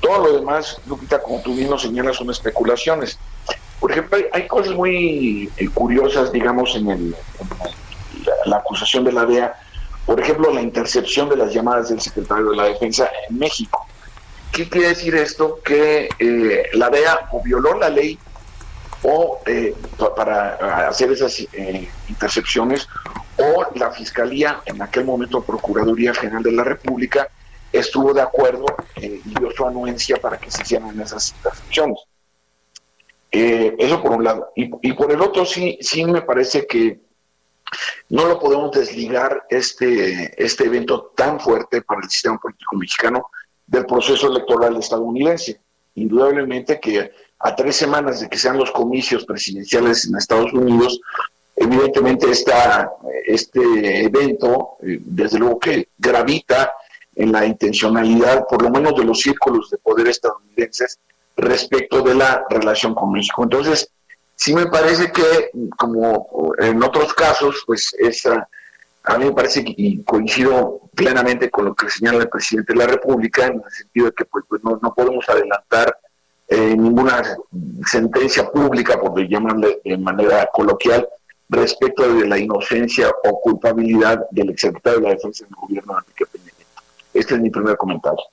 todo 0.00 0.26
lo 0.26 0.38
demás, 0.38 0.78
Lupita, 0.86 1.20
como 1.20 1.40
tú 1.42 1.54
bien 1.54 1.70
lo 1.70 1.78
señalas, 1.78 2.16
son 2.16 2.30
especulaciones. 2.30 3.18
Por 3.78 3.92
ejemplo, 3.92 4.18
hay, 4.32 4.46
cosas 4.46 4.74
muy 4.74 5.50
curiosas, 5.74 6.32
digamos, 6.32 6.74
en 6.74 6.90
el, 6.90 7.16
la, 8.46 8.56
acusación 8.56 9.04
de 9.04 9.12
la 9.12 9.24
DEA, 9.24 9.54
por 10.06 10.20
ejemplo, 10.20 10.52
la 10.52 10.60
intercepción 10.60 11.28
de 11.28 11.36
las 11.36 11.52
llamadas 11.52 11.88
del 11.88 12.00
secretario 12.00 12.50
de 12.50 12.56
la 12.56 12.64
Defensa 12.64 13.10
en 13.28 13.38
México. 13.38 13.86
¿Qué 14.52 14.68
quiere 14.68 14.88
decir 14.88 15.14
esto? 15.16 15.60
Que 15.64 16.08
eh, 16.18 16.70
la 16.74 16.88
DEA 16.88 17.28
o 17.32 17.42
violó 17.42 17.74
la 17.76 17.88
ley 17.88 18.18
o 19.02 19.40
eh, 19.46 19.74
para 20.14 20.88
hacer 20.88 21.10
esas 21.10 21.40
eh, 21.40 21.88
intercepciones 22.08 22.88
o 23.36 23.66
la 23.74 23.90
Fiscalía, 23.90 24.60
en 24.66 24.80
aquel 24.80 25.04
momento 25.04 25.42
Procuraduría 25.42 26.14
General 26.14 26.42
de 26.42 26.52
la 26.52 26.62
República, 26.62 27.28
estuvo 27.72 28.14
de 28.14 28.22
acuerdo 28.22 28.66
y 28.94 29.20
dio 29.24 29.50
su 29.50 29.66
anuencia 29.66 30.16
para 30.18 30.38
que 30.38 30.50
se 30.50 30.62
hicieran 30.62 31.00
esas 31.00 31.34
intercepciones. 31.36 31.98
eso 33.32 34.02
por 34.02 34.12
un 34.12 34.22
lado. 34.22 34.52
Y, 34.54 34.70
y, 34.82 34.92
por 34.92 35.10
el 35.10 35.20
otro, 35.20 35.44
sí, 35.44 35.78
sí 35.80 36.04
me 36.04 36.22
parece 36.22 36.64
que 36.68 37.00
no 38.10 38.26
lo 38.26 38.38
podemos 38.38 38.70
desligar 38.72 39.44
este, 39.48 40.32
este 40.42 40.64
evento 40.64 41.12
tan 41.16 41.40
fuerte 41.40 41.82
para 41.82 42.00
el 42.02 42.10
sistema 42.10 42.38
político 42.38 42.76
mexicano 42.76 43.26
del 43.66 43.86
proceso 43.86 44.28
electoral 44.28 44.76
estadounidense. 44.76 45.60
Indudablemente 45.96 46.80
que 46.80 47.12
a 47.38 47.54
tres 47.54 47.76
semanas 47.76 48.20
de 48.20 48.28
que 48.28 48.38
sean 48.38 48.58
los 48.58 48.70
comicios 48.70 49.24
presidenciales 49.24 50.06
en 50.06 50.16
Estados 50.16 50.52
Unidos, 50.52 51.00
evidentemente 51.56 52.30
esta, 52.30 52.90
este 53.26 54.04
evento, 54.04 54.76
eh, 54.82 54.98
desde 55.00 55.38
luego 55.38 55.58
que 55.58 55.88
gravita 55.98 56.72
en 57.14 57.32
la 57.32 57.46
intencionalidad, 57.46 58.46
por 58.48 58.62
lo 58.62 58.70
menos 58.70 58.96
de 58.96 59.04
los 59.04 59.20
círculos 59.20 59.70
de 59.70 59.78
poder 59.78 60.08
estadounidenses, 60.08 60.98
respecto 61.36 62.02
de 62.02 62.14
la 62.14 62.44
relación 62.48 62.94
con 62.94 63.12
México. 63.12 63.42
Entonces, 63.42 63.90
sí 64.36 64.54
me 64.54 64.66
parece 64.66 65.10
que, 65.12 65.50
como 65.76 66.54
en 66.58 66.82
otros 66.82 67.14
casos, 67.14 67.62
pues 67.66 67.94
esa, 67.98 68.48
a 69.04 69.18
mí 69.18 69.26
me 69.26 69.32
parece 69.32 69.64
que, 69.64 69.74
y 69.76 70.02
coincido 70.04 70.80
plenamente 70.94 71.50
con 71.50 71.66
lo 71.66 71.74
que 71.74 71.90
señala 71.90 72.22
el 72.22 72.28
presidente 72.28 72.72
de 72.72 72.78
la 72.78 72.86
República, 72.86 73.46
en 73.46 73.62
el 73.64 73.70
sentido 73.70 74.06
de 74.06 74.12
que 74.12 74.24
pues, 74.24 74.44
pues 74.48 74.62
no, 74.64 74.78
podemos 74.94 75.28
adelantar 75.28 75.98
eh, 76.48 76.76
ninguna 76.76 77.22
sentencia 77.86 78.50
pública, 78.50 79.00
por 79.00 79.18
llamarle 79.26 79.80
de 79.84 79.98
manera 79.98 80.48
coloquial, 80.52 81.08
respecto 81.48 82.12
de 82.14 82.26
la 82.26 82.38
inocencia 82.38 83.10
o 83.24 83.40
culpabilidad 83.40 84.26
del 84.30 84.50
exsecretario 84.50 85.00
de 85.00 85.08
la 85.08 85.14
Defensa 85.14 85.44
del 85.44 85.54
gobierno 85.54 85.92
de 85.94 85.98
Enrique 86.00 86.26
Peña 86.26 86.52
Este 87.12 87.34
es 87.34 87.40
mi 87.40 87.50
primer 87.50 87.76
comentario. 87.76 88.24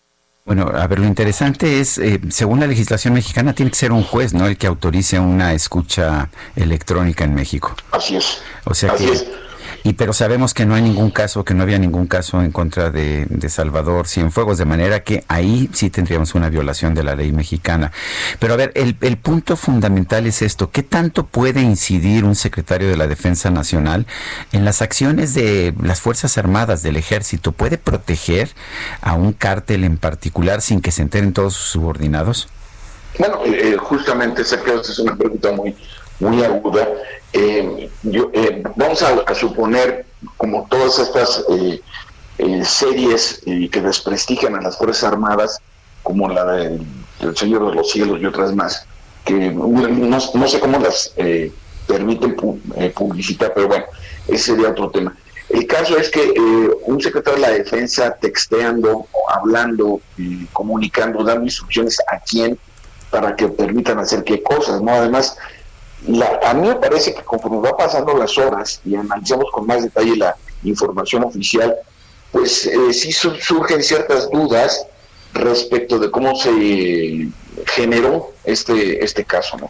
Bueno, 0.53 0.69
a 0.69 0.85
ver, 0.85 0.99
lo 0.99 1.07
interesante 1.07 1.79
es, 1.79 1.97
eh, 1.97 2.19
según 2.29 2.59
la 2.59 2.67
legislación 2.67 3.13
mexicana, 3.13 3.53
tiene 3.53 3.71
que 3.71 3.77
ser 3.77 3.93
un 3.93 4.03
juez, 4.03 4.33
¿no? 4.33 4.47
El 4.47 4.57
que 4.57 4.67
autorice 4.67 5.17
una 5.17 5.53
escucha 5.53 6.27
electrónica 6.57 7.23
en 7.23 7.33
México. 7.33 7.73
Así 7.91 8.17
es. 8.17 8.39
O 8.65 8.73
sea 8.73 8.93
que, 8.95 9.05
y 9.83 9.93
pero 9.93 10.13
sabemos 10.13 10.53
que 10.53 10.65
no 10.65 10.75
hay 10.75 10.81
ningún 10.81 11.11
caso, 11.11 11.43
que 11.43 11.53
no 11.53 11.63
había 11.63 11.79
ningún 11.79 12.07
caso 12.07 12.41
en 12.41 12.51
contra 12.51 12.91
de, 12.91 13.27
Salvador 13.49 14.07
Cienfuegos, 14.07 14.57
de 14.57 14.65
manera 14.65 15.03
que 15.03 15.23
ahí 15.27 15.69
sí 15.73 15.89
tendríamos 15.89 16.35
una 16.35 16.49
violación 16.49 16.93
de 16.93 17.03
la 17.03 17.15
ley 17.15 17.31
mexicana. 17.31 17.91
Pero 18.39 18.53
a 18.53 18.57
ver, 18.57 18.71
el, 18.75 18.95
el 19.01 19.17
punto 19.17 19.57
fundamental 19.57 20.25
es 20.25 20.41
esto, 20.41 20.71
¿qué 20.71 20.83
tanto 20.83 21.25
puede 21.25 21.61
incidir 21.61 22.23
un 22.23 22.35
secretario 22.35 22.87
de 22.87 22.97
la 22.97 23.07
Defensa 23.07 23.49
Nacional 23.49 24.05
en 24.51 24.63
las 24.63 24.81
acciones 24.81 25.33
de 25.33 25.73
las 25.81 26.01
Fuerzas 26.01 26.37
Armadas, 26.37 26.83
del 26.83 26.95
Ejército? 26.95 27.51
¿Puede 27.51 27.77
proteger 27.77 28.49
a 29.01 29.15
un 29.15 29.33
cártel 29.33 29.83
en 29.83 29.97
particular 29.97 30.61
sin 30.61 30.81
que 30.81 30.91
se 30.91 31.01
enteren 31.01 31.33
todos 31.33 31.53
sus 31.55 31.69
subordinados? 31.69 32.47
Bueno, 33.17 33.41
eh, 33.45 33.75
justamente 33.77 34.41
esa 34.43 34.57
es 34.81 34.99
una 34.99 35.15
pregunta 35.15 35.51
muy, 35.51 35.75
muy 36.19 36.43
aguda 36.43 36.87
eh, 37.33 37.89
yo, 38.03 38.29
eh, 38.33 38.63
vamos 38.75 39.01
a, 39.01 39.35
suponer, 39.35 40.05
como 40.37 40.67
todas 40.69 40.99
estas 40.99 41.45
eh, 41.49 42.63
series 42.63 43.41
que 43.45 43.81
desprestigian 43.81 44.55
a 44.55 44.61
las 44.61 44.77
Fuerzas 44.77 45.03
Armadas, 45.05 45.59
como 46.03 46.27
la 46.29 46.45
del, 46.45 46.85
Señor 47.35 47.69
de 47.69 47.75
los 47.75 47.91
Cielos 47.91 48.19
y 48.19 48.25
otras 48.25 48.53
más, 48.55 48.85
que 49.23 49.51
no, 49.51 50.47
sé 50.47 50.59
cómo 50.59 50.79
las 50.79 51.13
permiten 51.87 52.35
publicitar, 52.95 53.53
pero 53.53 53.67
bueno, 53.67 53.85
ese 54.27 54.53
sería 54.53 54.69
otro 54.69 54.89
tema. 54.89 55.15
El 55.51 55.67
caso 55.67 55.97
es 55.97 56.09
que 56.09 56.23
eh, 56.23 56.69
un 56.85 57.01
secretario 57.01 57.41
de 57.41 57.47
la 57.47 57.53
defensa 57.53 58.15
texteando, 58.19 59.07
hablando, 59.27 59.99
comunicando, 60.53 61.23
dando 61.25 61.43
instrucciones 61.43 61.97
a 62.09 62.19
quién 62.19 62.57
para 63.09 63.35
que 63.35 63.49
permitan 63.49 63.99
hacer 63.99 64.23
qué 64.23 64.41
cosas, 64.41 64.81
¿no? 64.81 64.93
Además, 64.93 65.37
a 66.43 66.53
mí 66.53 66.67
me 66.67 66.75
parece 66.75 67.13
que 67.13 67.23
conforme 67.23 67.59
va 67.59 67.77
pasando 67.77 68.17
las 68.17 68.37
horas 68.37 68.81
y 68.85 68.95
analizamos 68.95 69.45
con 69.51 69.67
más 69.67 69.83
detalle 69.83 70.15
la 70.15 70.35
información 70.63 71.23
oficial, 71.23 71.75
pues 72.31 72.65
eh, 72.65 72.93
sí 72.93 73.11
surgen 73.11 73.83
ciertas 73.83 74.29
dudas 74.29 74.87
respecto 75.33 75.99
de 75.99 76.09
cómo 76.09 76.35
se 76.35 77.29
generó 77.67 78.31
este 78.43 79.03
este 79.03 79.23
caso, 79.23 79.57
¿no? 79.57 79.69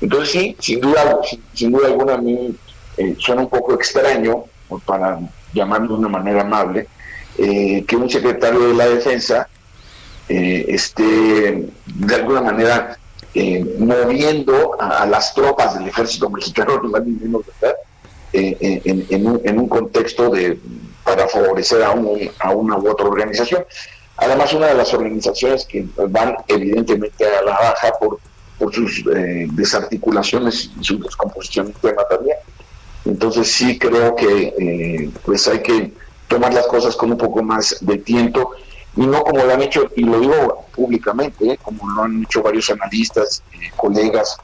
Entonces 0.00 0.30
sí, 0.30 0.56
sin 0.58 0.80
duda, 0.80 1.18
sin, 1.54 1.72
duda 1.72 1.88
alguna 1.88 2.14
a 2.14 2.18
mí 2.18 2.54
eh, 2.96 3.16
suena 3.18 3.42
un 3.42 3.48
poco 3.48 3.74
extraño, 3.74 4.44
para 4.86 5.20
llamarlo 5.52 5.88
de 5.88 5.94
una 5.94 6.08
manera 6.08 6.40
amable, 6.42 6.88
eh, 7.38 7.84
que 7.86 7.96
un 7.96 8.08
secretario 8.08 8.68
de 8.68 8.74
la 8.74 8.86
defensa 8.88 9.48
esté 10.28 11.68
de 11.84 12.14
alguna 12.14 12.40
manera 12.40 12.96
moviendo 13.78 14.76
a, 14.80 15.06
las 15.06 15.34
tropas 15.34 15.78
del 15.78 15.88
ejército 15.88 16.28
mexicano, 16.30 16.80
en, 18.32 19.26
un, 19.26 19.40
en 19.44 19.58
un 19.58 19.68
contexto 19.68 20.30
de 20.30 20.58
para 21.04 21.28
favorecer 21.28 21.82
a, 21.82 21.90
un, 21.90 22.30
a 22.38 22.50
una 22.50 22.78
u 22.78 22.88
otra 22.90 23.06
organización. 23.06 23.64
Además, 24.16 24.52
una 24.52 24.68
de 24.68 24.74
las 24.74 24.92
organizaciones 24.94 25.66
que 25.66 25.86
van 26.08 26.36
evidentemente 26.46 27.24
a 27.26 27.42
la 27.42 27.52
baja 27.52 27.92
por, 27.98 28.18
por 28.58 28.72
sus 28.72 29.04
eh, 29.14 29.46
desarticulaciones 29.50 30.70
y 30.80 30.84
su 30.84 30.98
descomposición 30.98 31.68
interna 31.68 32.02
también. 32.08 32.36
Entonces 33.04 33.50
sí 33.50 33.78
creo 33.78 34.14
que 34.14 34.54
eh, 34.58 35.10
pues 35.24 35.48
hay 35.48 35.60
que 35.60 35.92
tomar 36.28 36.54
las 36.54 36.66
cosas 36.66 36.94
con 36.94 37.10
un 37.10 37.18
poco 37.18 37.42
más 37.42 37.78
de 37.80 37.98
tiempo 37.98 38.52
y 38.96 39.06
no 39.06 39.22
como 39.22 39.44
lo 39.44 39.52
han 39.52 39.62
hecho, 39.62 39.90
y 39.96 40.04
lo 40.04 40.20
digo 40.20 40.66
públicamente, 40.74 41.52
eh, 41.52 41.58
como 41.62 41.90
lo 41.90 42.02
han 42.02 42.22
hecho 42.22 42.42
varios 42.42 42.68
analistas, 42.70 43.42
colegas, 43.76 44.36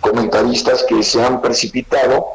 comentaristas 0.00 0.84
que 0.88 1.02
se 1.02 1.24
han 1.24 1.40
precipitado 1.40 2.26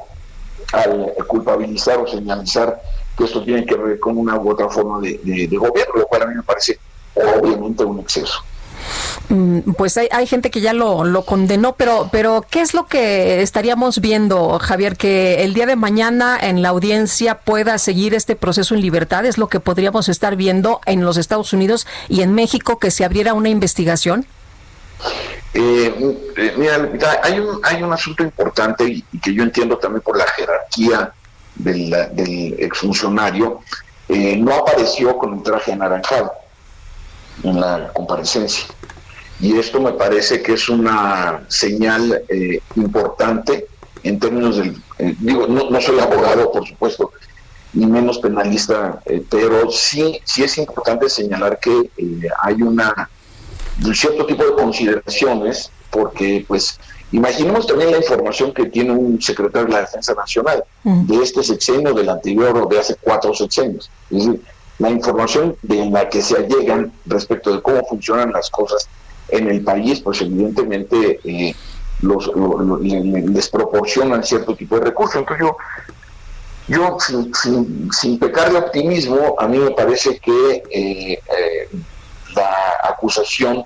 al 0.72 1.14
culpabilizar 1.28 1.98
o 1.98 2.08
señalizar 2.08 2.82
que 3.18 3.26
esto 3.26 3.44
tiene 3.44 3.66
que 3.66 3.76
ver 3.76 4.00
con 4.00 4.18
una 4.18 4.38
u 4.38 4.50
otra 4.52 4.70
forma 4.70 5.00
de, 5.02 5.48
gobierno, 5.52 5.96
lo 5.96 6.08
cual 6.08 6.24
a 6.24 6.26
mí 6.28 6.36
me 6.36 6.44
parece 6.44 6.80
obviamente 7.16 7.84
un 7.84 8.00
exceso. 8.00 8.44
Mm, 9.30 9.74
pues 9.78 9.98
hay, 9.98 10.08
hay, 10.12 10.26
gente 10.26 10.50
que 10.50 10.62
ya 10.62 10.74
lo, 10.74 11.24
condenó, 11.24 11.74
pero, 11.76 12.10
pero 12.12 12.46
¿qué 12.50 12.62
es 12.62 12.74
lo 12.74 12.88
que 12.88 13.42
estaríamos 13.42 14.02
viendo, 14.02 14.58
Javier? 14.60 14.98
Que 14.98 15.44
el 15.44 15.54
día 15.54 15.66
de 15.66 15.76
mañana 15.76 16.38
en 16.42 16.62
la 16.62 16.70
audiencia 16.70 17.40
pueda 17.40 17.78
seguir 17.78 18.14
este 18.14 18.36
proceso 18.36 18.76
en 18.76 18.82
libertad, 18.82 19.26
es 19.26 19.38
lo 19.38 19.48
que 19.48 19.60
podríamos 19.60 20.10
estar 20.10 20.36
viendo 20.36 20.82
en 20.86 21.04
los 21.04 21.18
Estados 21.18 21.54
Unidos 21.54 21.86
y 22.08 22.22
en 22.22 22.34
México, 22.34 22.80
que 22.80 22.92
se 22.92 23.06
abriera 23.06 23.34
una 23.34 23.50
investigación. 23.50 24.26
Eh, 25.54 26.18
eh 26.38 26.54
mira, 26.58 26.90
hay 27.24 27.40
un, 27.40 27.60
hay 27.64 27.82
un 27.84 27.94
asunto 27.94 28.24
importante 28.24 28.84
y, 28.86 29.02
que 29.20 29.34
yo 29.34 29.44
entiendo 29.44 29.78
también 29.78 30.02
por 30.02 30.18
la 30.18 30.26
jerarquía 30.28 31.14
del, 31.56 31.90
del 32.14 32.56
exfuncionario, 32.60 33.62
eh, 34.08 34.38
no 34.38 34.56
apareció 34.56 35.18
con 35.18 35.34
un 35.34 35.44
traje 35.44 35.72
anaranjado 35.72 36.32
en 37.44 37.60
la 37.60 37.92
comparecencia. 37.94 38.66
Y 39.40 39.58
esto 39.58 39.80
me 39.80 39.94
parece 39.94 40.42
que 40.42 40.54
es 40.54 40.68
una 40.70 41.46
señal 41.48 42.24
eh, 42.28 42.62
importante 42.76 43.68
en 44.04 44.20
términos 44.20 44.58
del... 44.58 44.76
Eh, 44.98 45.16
digo, 45.20 45.48
no, 45.48 45.80
soy 45.80 46.00
abogado, 46.00 46.52
por 46.52 46.68
supuesto, 46.68 47.12
ni 47.74 47.86
menos 47.86 48.20
penalista, 48.20 49.02
pero 49.30 49.72
sí, 49.72 50.20
sí 50.26 50.44
es 50.44 50.58
importante 50.58 51.10
señalar 51.10 51.60
que 51.60 51.90
hay 52.42 52.62
una 52.62 53.10
un 53.86 53.96
cierto 53.96 54.26
tipo 54.26 54.44
de 54.44 54.54
consideraciones, 54.56 55.72
porque 55.90 56.44
pues 56.46 56.78
Imaginemos 57.12 57.66
también 57.66 57.92
la 57.92 57.98
información 57.98 58.54
que 58.54 58.68
tiene 58.68 58.92
un 58.92 59.20
secretario 59.22 59.68
de 59.68 59.74
la 59.74 59.82
Defensa 59.82 60.14
Nacional 60.14 60.64
de 60.84 61.16
este 61.18 61.44
sexenio, 61.44 61.94
del 61.94 62.10
anterior 62.10 62.56
o 62.56 62.68
de 62.68 62.80
hace 62.80 62.96
cuatro 63.02 63.34
sexenios. 63.34 63.90
Es 64.12 64.26
decir, 64.26 64.42
la 64.78 64.92
información 64.92 65.56
de 65.64 65.90
la 65.90 66.08
que 66.08 66.22
se 66.22 66.38
allegan 66.38 66.92
respecto 67.06 67.52
de 67.52 67.62
cómo 67.62 67.84
funcionan 67.86 68.32
las 68.32 68.50
cosas 68.50 68.88
en 69.32 69.50
el 69.50 69.64
país, 69.64 70.00
pues 70.02 70.22
evidentemente 70.22 71.20
eh, 71.24 71.56
los, 72.02 72.32
les 72.82 73.50
proporcionan 73.50 74.24
cierto 74.24 74.56
tipo 74.56 74.76
de 74.80 74.86
recursos. 74.86 75.18
Entonces 75.18 75.46
yo, 75.48 75.58
yo 76.68 76.98
sin, 77.34 77.92
sin, 77.92 78.20
pecar 78.20 78.52
de 78.52 78.60
optimismo, 78.60 79.36
a 79.38 79.48
mí 79.48 79.58
me 79.58 79.72
parece 79.72 80.20
que 80.20 80.64
eh, 80.72 81.14
eh, 81.14 81.70
la 82.36 82.54
acusación 82.84 83.64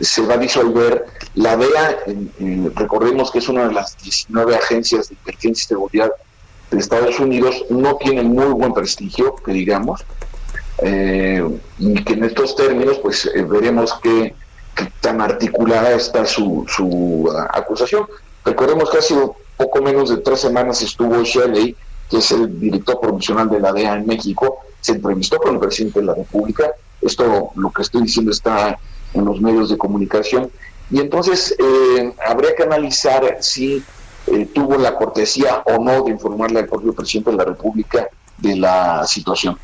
se 0.00 0.22
va 0.22 0.34
a 0.34 0.38
disolver. 0.38 1.06
La 1.34 1.56
DEA, 1.56 1.98
recordemos 2.74 3.30
que 3.30 3.38
es 3.38 3.48
una 3.48 3.68
de 3.68 3.74
las 3.74 3.96
19 4.02 4.56
agencias 4.56 5.08
de 5.08 5.14
inteligencia 5.14 5.64
y 5.64 5.68
seguridad 5.68 6.12
de 6.70 6.78
Estados 6.78 7.20
Unidos, 7.20 7.64
no 7.68 7.96
tiene 7.96 8.22
muy 8.22 8.46
buen 8.46 8.72
prestigio, 8.72 9.34
que 9.36 9.52
digamos, 9.52 10.04
eh, 10.82 11.46
y 11.78 12.02
que 12.02 12.14
en 12.14 12.24
estos 12.24 12.56
términos, 12.56 12.98
pues 12.98 13.30
veremos 13.34 13.94
qué, 14.02 14.34
tan 15.00 15.20
articulada 15.20 15.92
está 15.92 16.24
su, 16.24 16.64
su 16.68 16.86
uh, 16.86 17.30
acusación. 17.52 18.06
Recordemos 18.44 18.90
que 18.90 18.98
hace 18.98 19.14
poco 19.56 19.82
menos 19.82 20.10
de 20.10 20.18
tres 20.18 20.40
semanas 20.40 20.82
estuvo 20.82 21.22
Shelley, 21.22 21.76
que 22.10 22.18
es 22.18 22.30
el 22.32 22.58
director 22.58 23.00
promocional 23.00 23.48
de 23.48 23.60
la 23.60 23.72
DEA 23.72 23.94
en 23.94 24.06
México, 24.06 24.58
se 24.80 24.92
entrevistó 24.92 25.38
con 25.38 25.54
el 25.54 25.60
presidente 25.60 26.00
de 26.00 26.06
la 26.06 26.14
República. 26.14 26.72
Esto, 27.00 27.50
lo 27.54 27.70
que 27.70 27.82
estoy 27.82 28.02
diciendo, 28.02 28.32
está 28.32 28.78
en 29.14 29.24
los 29.24 29.40
medios 29.40 29.70
de 29.70 29.78
comunicación. 29.78 30.50
Y 30.90 31.00
entonces 31.00 31.56
eh, 31.58 32.12
habría 32.26 32.54
que 32.54 32.64
analizar 32.64 33.38
si 33.40 33.82
eh, 34.26 34.46
tuvo 34.52 34.76
la 34.76 34.94
cortesía 34.94 35.62
o 35.64 35.82
no 35.82 36.02
de 36.02 36.10
informarle 36.10 36.60
al 36.60 36.66
propio 36.66 36.92
presidente 36.92 37.30
de 37.30 37.36
la 37.36 37.44
República 37.44 38.08
de 38.38 38.56
la 38.56 39.06
situación. 39.06 39.58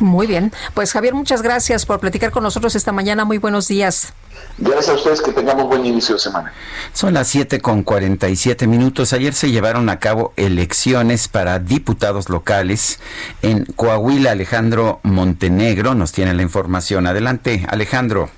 Muy 0.00 0.26
bien. 0.26 0.52
Pues 0.74 0.92
Javier, 0.92 1.14
muchas 1.14 1.42
gracias 1.42 1.86
por 1.86 2.00
platicar 2.00 2.30
con 2.30 2.42
nosotros 2.42 2.74
esta 2.76 2.92
mañana. 2.92 3.24
Muy 3.24 3.38
buenos 3.38 3.68
días. 3.68 4.12
Gracias 4.58 4.88
a 4.88 4.94
ustedes, 4.94 5.20
que 5.20 5.32
tengamos 5.32 5.66
buen 5.66 5.84
inicio 5.84 6.14
de 6.14 6.20
semana. 6.20 6.52
Son 6.92 7.14
las 7.14 7.28
7 7.28 7.60
con 7.60 7.82
47 7.82 8.66
minutos. 8.66 9.12
Ayer 9.12 9.34
se 9.34 9.50
llevaron 9.50 9.88
a 9.88 9.98
cabo 9.98 10.32
elecciones 10.36 11.28
para 11.28 11.58
diputados 11.58 12.28
locales 12.28 13.00
en 13.42 13.64
Coahuila. 13.64 14.32
Alejandro 14.32 15.00
Montenegro 15.02 15.94
nos 15.94 16.12
tiene 16.12 16.34
la 16.34 16.42
información. 16.42 17.06
Adelante, 17.06 17.66
Alejandro. 17.68 18.30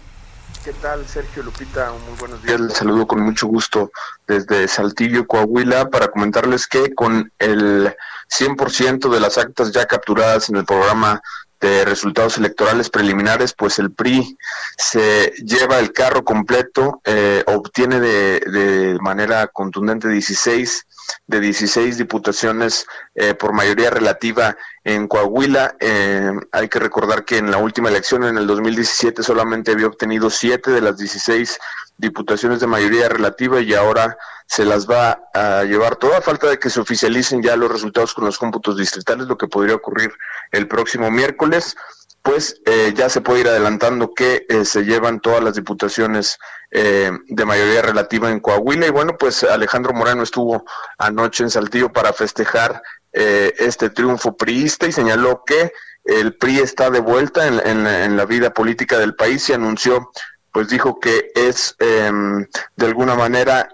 ¿Qué 0.64 0.74
tal, 0.74 1.06
Sergio 1.06 1.42
Lupita? 1.42 1.90
Muy 2.06 2.18
buenos 2.18 2.42
días. 2.42 2.60
Les 2.60 2.74
saludo 2.74 3.06
con 3.06 3.20
mucho 3.22 3.46
gusto 3.46 3.90
desde 4.26 4.68
Saltillo, 4.68 5.26
Coahuila, 5.26 5.88
para 5.88 6.08
comentarles 6.08 6.66
que 6.66 6.94
con 6.94 7.32
el 7.38 7.94
100% 8.28 9.10
de 9.10 9.20
las 9.20 9.38
actas 9.38 9.72
ya 9.72 9.86
capturadas 9.86 10.50
en 10.50 10.56
el 10.56 10.66
programa 10.66 11.22
de 11.60 11.84
resultados 11.84 12.38
electorales 12.38 12.90
preliminares, 12.90 13.52
pues 13.52 13.78
el 13.78 13.92
PRI 13.92 14.36
se 14.76 15.32
lleva 15.44 15.78
el 15.78 15.92
carro 15.92 16.24
completo, 16.24 17.00
eh, 17.04 17.44
obtiene 17.46 18.00
de, 18.00 18.40
de, 18.40 18.98
manera 19.00 19.46
contundente 19.48 20.08
16 20.08 20.86
de 21.26 21.40
16 21.40 21.98
diputaciones 21.98 22.86
eh, 23.14 23.34
por 23.34 23.52
mayoría 23.52 23.90
relativa 23.90 24.56
en 24.84 25.08
Coahuila. 25.08 25.76
Eh, 25.80 26.32
hay 26.52 26.68
que 26.68 26.78
recordar 26.78 27.24
que 27.24 27.38
en 27.38 27.50
la 27.50 27.58
última 27.58 27.88
elección, 27.88 28.24
en 28.24 28.36
el 28.36 28.46
2017, 28.46 29.22
solamente 29.22 29.72
había 29.72 29.86
obtenido 29.86 30.30
7 30.30 30.70
de 30.70 30.80
las 30.80 30.96
16 30.96 31.58
diputaciones 32.00 32.60
de 32.60 32.66
mayoría 32.66 33.08
relativa 33.08 33.60
y 33.60 33.74
ahora 33.74 34.16
se 34.46 34.64
las 34.64 34.88
va 34.88 35.22
a 35.32 35.62
llevar 35.64 35.96
toda 35.96 36.20
falta 36.20 36.48
de 36.48 36.58
que 36.58 36.70
se 36.70 36.80
oficialicen 36.80 37.42
ya 37.42 37.56
los 37.56 37.70
resultados 37.70 38.14
con 38.14 38.24
los 38.24 38.38
cómputos 38.38 38.76
distritales, 38.76 39.26
lo 39.26 39.38
que 39.38 39.46
podría 39.46 39.76
ocurrir 39.76 40.12
el 40.50 40.66
próximo 40.66 41.10
miércoles 41.10 41.76
pues 42.22 42.60
eh, 42.66 42.92
ya 42.94 43.08
se 43.08 43.20
puede 43.20 43.40
ir 43.40 43.48
adelantando 43.48 44.12
que 44.14 44.44
eh, 44.48 44.64
se 44.64 44.84
llevan 44.84 45.20
todas 45.20 45.42
las 45.42 45.54
diputaciones 45.54 46.38
eh, 46.70 47.10
de 47.28 47.44
mayoría 47.44 47.82
relativa 47.82 48.30
en 48.30 48.40
Coahuila. 48.40 48.86
Y 48.86 48.90
bueno, 48.90 49.16
pues 49.18 49.42
Alejandro 49.42 49.92
Moreno 49.94 50.22
estuvo 50.22 50.64
anoche 50.98 51.44
en 51.44 51.50
Saltillo 51.50 51.92
para 51.92 52.12
festejar 52.12 52.82
este 53.12 53.90
triunfo 53.90 54.36
priista 54.36 54.86
y 54.86 54.92
señaló 54.92 55.42
que 55.44 55.72
el 56.04 56.36
PRI 56.36 56.60
está 56.60 56.90
de 56.90 57.00
vuelta 57.00 57.48
en, 57.48 57.84
en 57.84 58.16
la 58.16 58.24
vida 58.24 58.54
política 58.54 58.98
del 58.98 59.16
país 59.16 59.48
y 59.48 59.52
anunció, 59.52 60.12
pues 60.52 60.68
dijo 60.68 61.00
que 61.00 61.30
es 61.34 61.76
em, 61.78 62.46
de 62.76 62.86
alguna 62.86 63.14
manera 63.14 63.68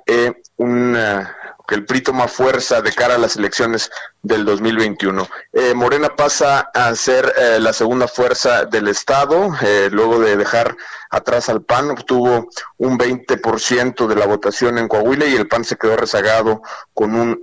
un 0.56 0.96
que 1.66 1.74
el 1.74 1.84
PRI 1.84 2.00
toma 2.00 2.28
fuerza 2.28 2.80
de 2.80 2.92
cara 2.92 3.16
a 3.16 3.18
las 3.18 3.36
elecciones 3.36 3.90
del 4.22 4.44
2021. 4.44 5.26
Eh, 5.52 5.74
Morena 5.74 6.14
pasa 6.14 6.70
a 6.72 6.94
ser 6.94 7.32
eh, 7.36 7.58
la 7.60 7.72
segunda 7.72 8.06
fuerza 8.06 8.64
del 8.64 8.88
Estado, 8.88 9.50
eh, 9.62 9.88
luego 9.90 10.20
de 10.20 10.36
dejar 10.36 10.76
atrás 11.10 11.48
al 11.48 11.62
PAN, 11.62 11.90
obtuvo 11.90 12.48
un 12.78 12.98
20% 12.98 14.06
de 14.06 14.16
la 14.16 14.26
votación 14.26 14.78
en 14.78 14.88
Coahuila 14.88 15.26
y 15.26 15.34
el 15.34 15.48
PAN 15.48 15.64
se 15.64 15.76
quedó 15.76 15.96
rezagado 15.96 16.62
con 16.94 17.14
un 17.14 17.40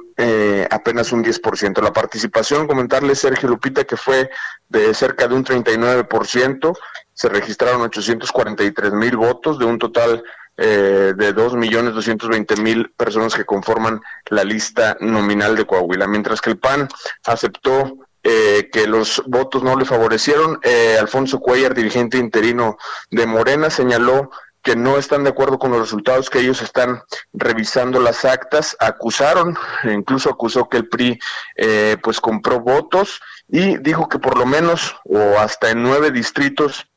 apenas 0.70 1.12
un 1.12 1.24
10%. 1.24 1.82
La 1.82 1.92
participación, 1.92 2.68
comentarle 2.68 3.16
Sergio 3.16 3.50
Lupita, 3.50 3.84
que 3.84 3.98
fue 3.98 4.30
de 4.70 4.94
cerca 4.94 5.28
de 5.28 5.34
un 5.34 5.44
39%, 5.44 6.78
se 7.14 7.30
registraron 7.30 7.82
843 7.82 8.94
mil 8.94 9.18
votos 9.18 9.60
de 9.60 9.66
un 9.66 9.78
total 9.80 10.24
eh, 10.58 11.14
de 11.16 11.36
2.220.000 11.36 12.92
personas 12.96 13.34
que 13.34 13.46
conforman 13.46 14.02
la 14.30 14.44
lista 14.44 14.98
nominal 15.00 15.56
de 15.56 15.66
Coahuila, 15.66 16.08
mientras 16.08 16.42
que 16.42 16.52
el 16.52 16.60
PAN 16.60 16.88
aceptó 17.26 17.98
eh, 18.22 18.70
que 18.72 18.88
los 18.88 19.22
votos 19.26 19.64
no 19.64 19.76
le 19.76 19.86
favorecieron. 19.86 20.60
Eh, 20.64 20.98
Alfonso 21.00 21.40
Cuellar, 21.40 21.74
dirigente 21.74 22.18
interino 22.18 22.78
de 23.10 23.26
Morena, 23.26 23.70
señaló 23.70 24.30
que 24.62 24.76
no 24.78 24.98
están 24.98 25.26
de 25.26 25.32
acuerdo 25.32 25.60
con 25.60 25.72
los 25.72 25.82
resultados, 25.82 26.30
que 26.30 26.40
ellos 26.40 26.62
están 26.62 27.04
revisando 27.34 28.00
las 28.00 28.24
actas, 28.24 28.78
acusaron, 28.80 29.58
incluso 29.84 30.30
acusó 30.30 30.70
que 30.70 30.78
el 30.78 30.88
PRI 30.88 31.20
eh, 31.58 31.98
pues 32.02 32.22
compró 32.22 32.62
votos 32.62 33.20
y 33.50 33.78
dijo 33.80 34.08
que 34.08 34.20
por 34.20 34.38
lo 34.38 34.46
menos 34.46 34.96
o 35.04 35.38
hasta 35.38 35.72
en 35.72 35.84
nueve 35.84 36.12
distritos 36.12 36.88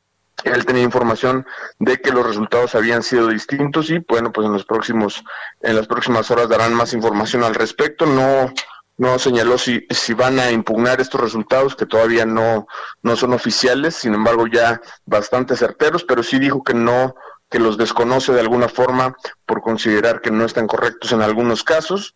él 0.43 0.65
tenía 0.65 0.83
información 0.83 1.45
de 1.79 1.97
que 1.97 2.11
los 2.11 2.25
resultados 2.25 2.75
habían 2.75 3.03
sido 3.03 3.27
distintos 3.27 3.89
y 3.89 3.99
bueno 3.99 4.31
pues 4.31 4.45
en 4.45 4.53
los 4.53 4.65
próximos 4.65 5.23
en 5.61 5.75
las 5.75 5.87
próximas 5.87 6.29
horas 6.31 6.49
darán 6.49 6.73
más 6.73 6.93
información 6.93 7.43
al 7.43 7.55
respecto. 7.55 8.05
No 8.05 8.51
no 8.97 9.19
señaló 9.19 9.59
si, 9.59 9.85
van 10.15 10.39
a 10.39 10.49
impugnar 10.51 10.99
estos 10.99 11.21
resultados 11.21 11.75
que 11.75 11.85
todavía 11.85 12.25
no 12.25 12.67
no 13.03 13.15
son 13.15 13.33
oficiales 13.33 13.95
sin 13.95 14.13
embargo 14.13 14.47
ya 14.47 14.81
bastante 15.05 15.55
certeros 15.55 16.03
pero 16.03 16.23
sí 16.23 16.39
dijo 16.39 16.63
que 16.63 16.73
no 16.73 17.15
que 17.49 17.59
los 17.59 17.77
desconoce 17.77 18.33
de 18.33 18.41
alguna 18.41 18.67
forma 18.67 19.15
por 19.45 19.61
considerar 19.61 20.21
que 20.21 20.31
no 20.31 20.45
están 20.45 20.67
correctos 20.67 21.13
en 21.13 21.21
algunos 21.21 21.63
casos. 21.63 22.15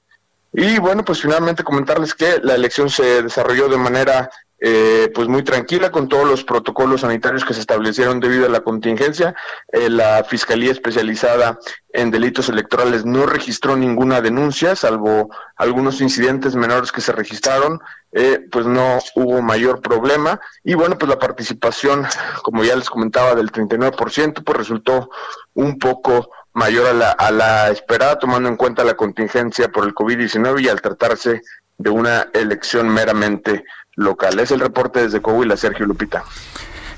Y 0.54 0.80
bueno 0.80 1.06
pues 1.06 1.22
finalmente 1.22 1.64
comentarles 1.64 2.14
que 2.14 2.40
la 2.44 2.56
elección 2.56 2.90
se 2.90 3.24
desarrolló 3.24 3.70
de 3.70 3.78
manera 3.78 4.30
eh, 4.64 5.12
pues 5.16 5.28
muy 5.28 5.44
tranquila 5.44 5.92
con 5.92 6.08
todos 6.08 6.28
los 6.28 6.44
protocolos 6.44 7.02
sanitarios 7.02 7.44
que 7.44 7.56
se 7.56 7.62
establecieron 7.62 8.20
debido 8.20 8.46
a 8.46 8.50
la 8.50 8.62
contingencia. 8.62 9.34
Eh, 9.72 9.90
la 9.90 10.24
Fiscalía 10.24 10.72
Especializada 10.72 11.58
en 11.92 12.12
Delitos 12.12 12.48
Electorales 12.48 13.04
no 13.04 13.26
registró 13.26 13.76
ninguna 13.76 14.22
denuncia, 14.22 14.76
salvo 14.76 15.32
algunos 15.56 16.00
incidentes 16.00 16.56
menores 16.56 16.92
que 16.92 17.02
se 17.02 17.12
registraron, 17.12 17.80
eh, 18.12 18.46
pues 18.52 18.68
no 18.68 19.00
hubo 19.16 19.42
mayor 19.42 19.82
problema. 19.82 20.40
Y 20.64 20.76
bueno, 20.76 20.96
pues 20.96 21.10
la 21.10 21.18
participación, 21.18 22.06
como 22.44 22.64
ya 22.64 22.76
les 22.76 22.88
comentaba, 22.88 23.34
del 23.34 23.52
39%, 23.52 24.44
pues 24.44 24.58
resultó 24.60 25.10
un 25.56 25.80
poco 25.80 26.30
mayor 26.54 26.86
a 26.86 26.94
la, 26.94 27.10
a 27.10 27.32
la 27.32 27.72
esperada, 27.72 28.20
tomando 28.20 28.48
en 28.48 28.58
cuenta 28.58 28.84
la 28.84 28.94
contingencia 28.94 29.70
por 29.70 29.86
el 29.86 29.96
COVID-19 29.96 30.62
y 30.62 30.70
al 30.70 30.82
tratarse 30.82 31.42
de 31.80 31.90
una 31.90 32.28
elección 32.34 32.90
meramente 32.90 33.64
local. 33.96 34.40
Es 34.40 34.52
el 34.52 34.60
reporte 34.60 35.02
desde 35.02 35.22
Coahuila, 35.22 35.58
Sergio 35.58 35.86
Lupita. 35.86 36.24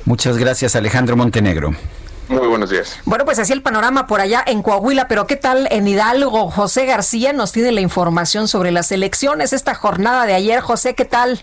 Muchas 0.06 0.38
gracias, 0.38 0.76
Alejandro 0.76 1.16
Montenegro. 1.16 1.72
Muy 2.30 2.48
buenos 2.48 2.70
días. 2.70 3.00
Bueno, 3.06 3.26
pues 3.26 3.38
así 3.40 3.52
el 3.54 3.62
panorama 3.62 4.08
por 4.08 4.22
allá 4.22 4.44
en 4.46 4.64
Coahuila, 4.64 5.08
pero 5.08 5.28
¿qué 5.28 5.36
tal 5.36 5.68
en 5.72 5.88
Hidalgo? 5.88 6.50
José 6.50 6.86
García 6.86 7.34
nos 7.34 7.52
tiene 7.52 7.72
la 7.72 7.82
información 7.82 8.48
sobre 8.48 8.72
las 8.72 8.92
elecciones, 8.92 9.54
esta 9.54 9.76
jornada 9.76 10.26
de 10.26 10.34
ayer. 10.34 10.62
José, 10.62 10.96
¿qué 10.96 11.06
tal? 11.06 11.42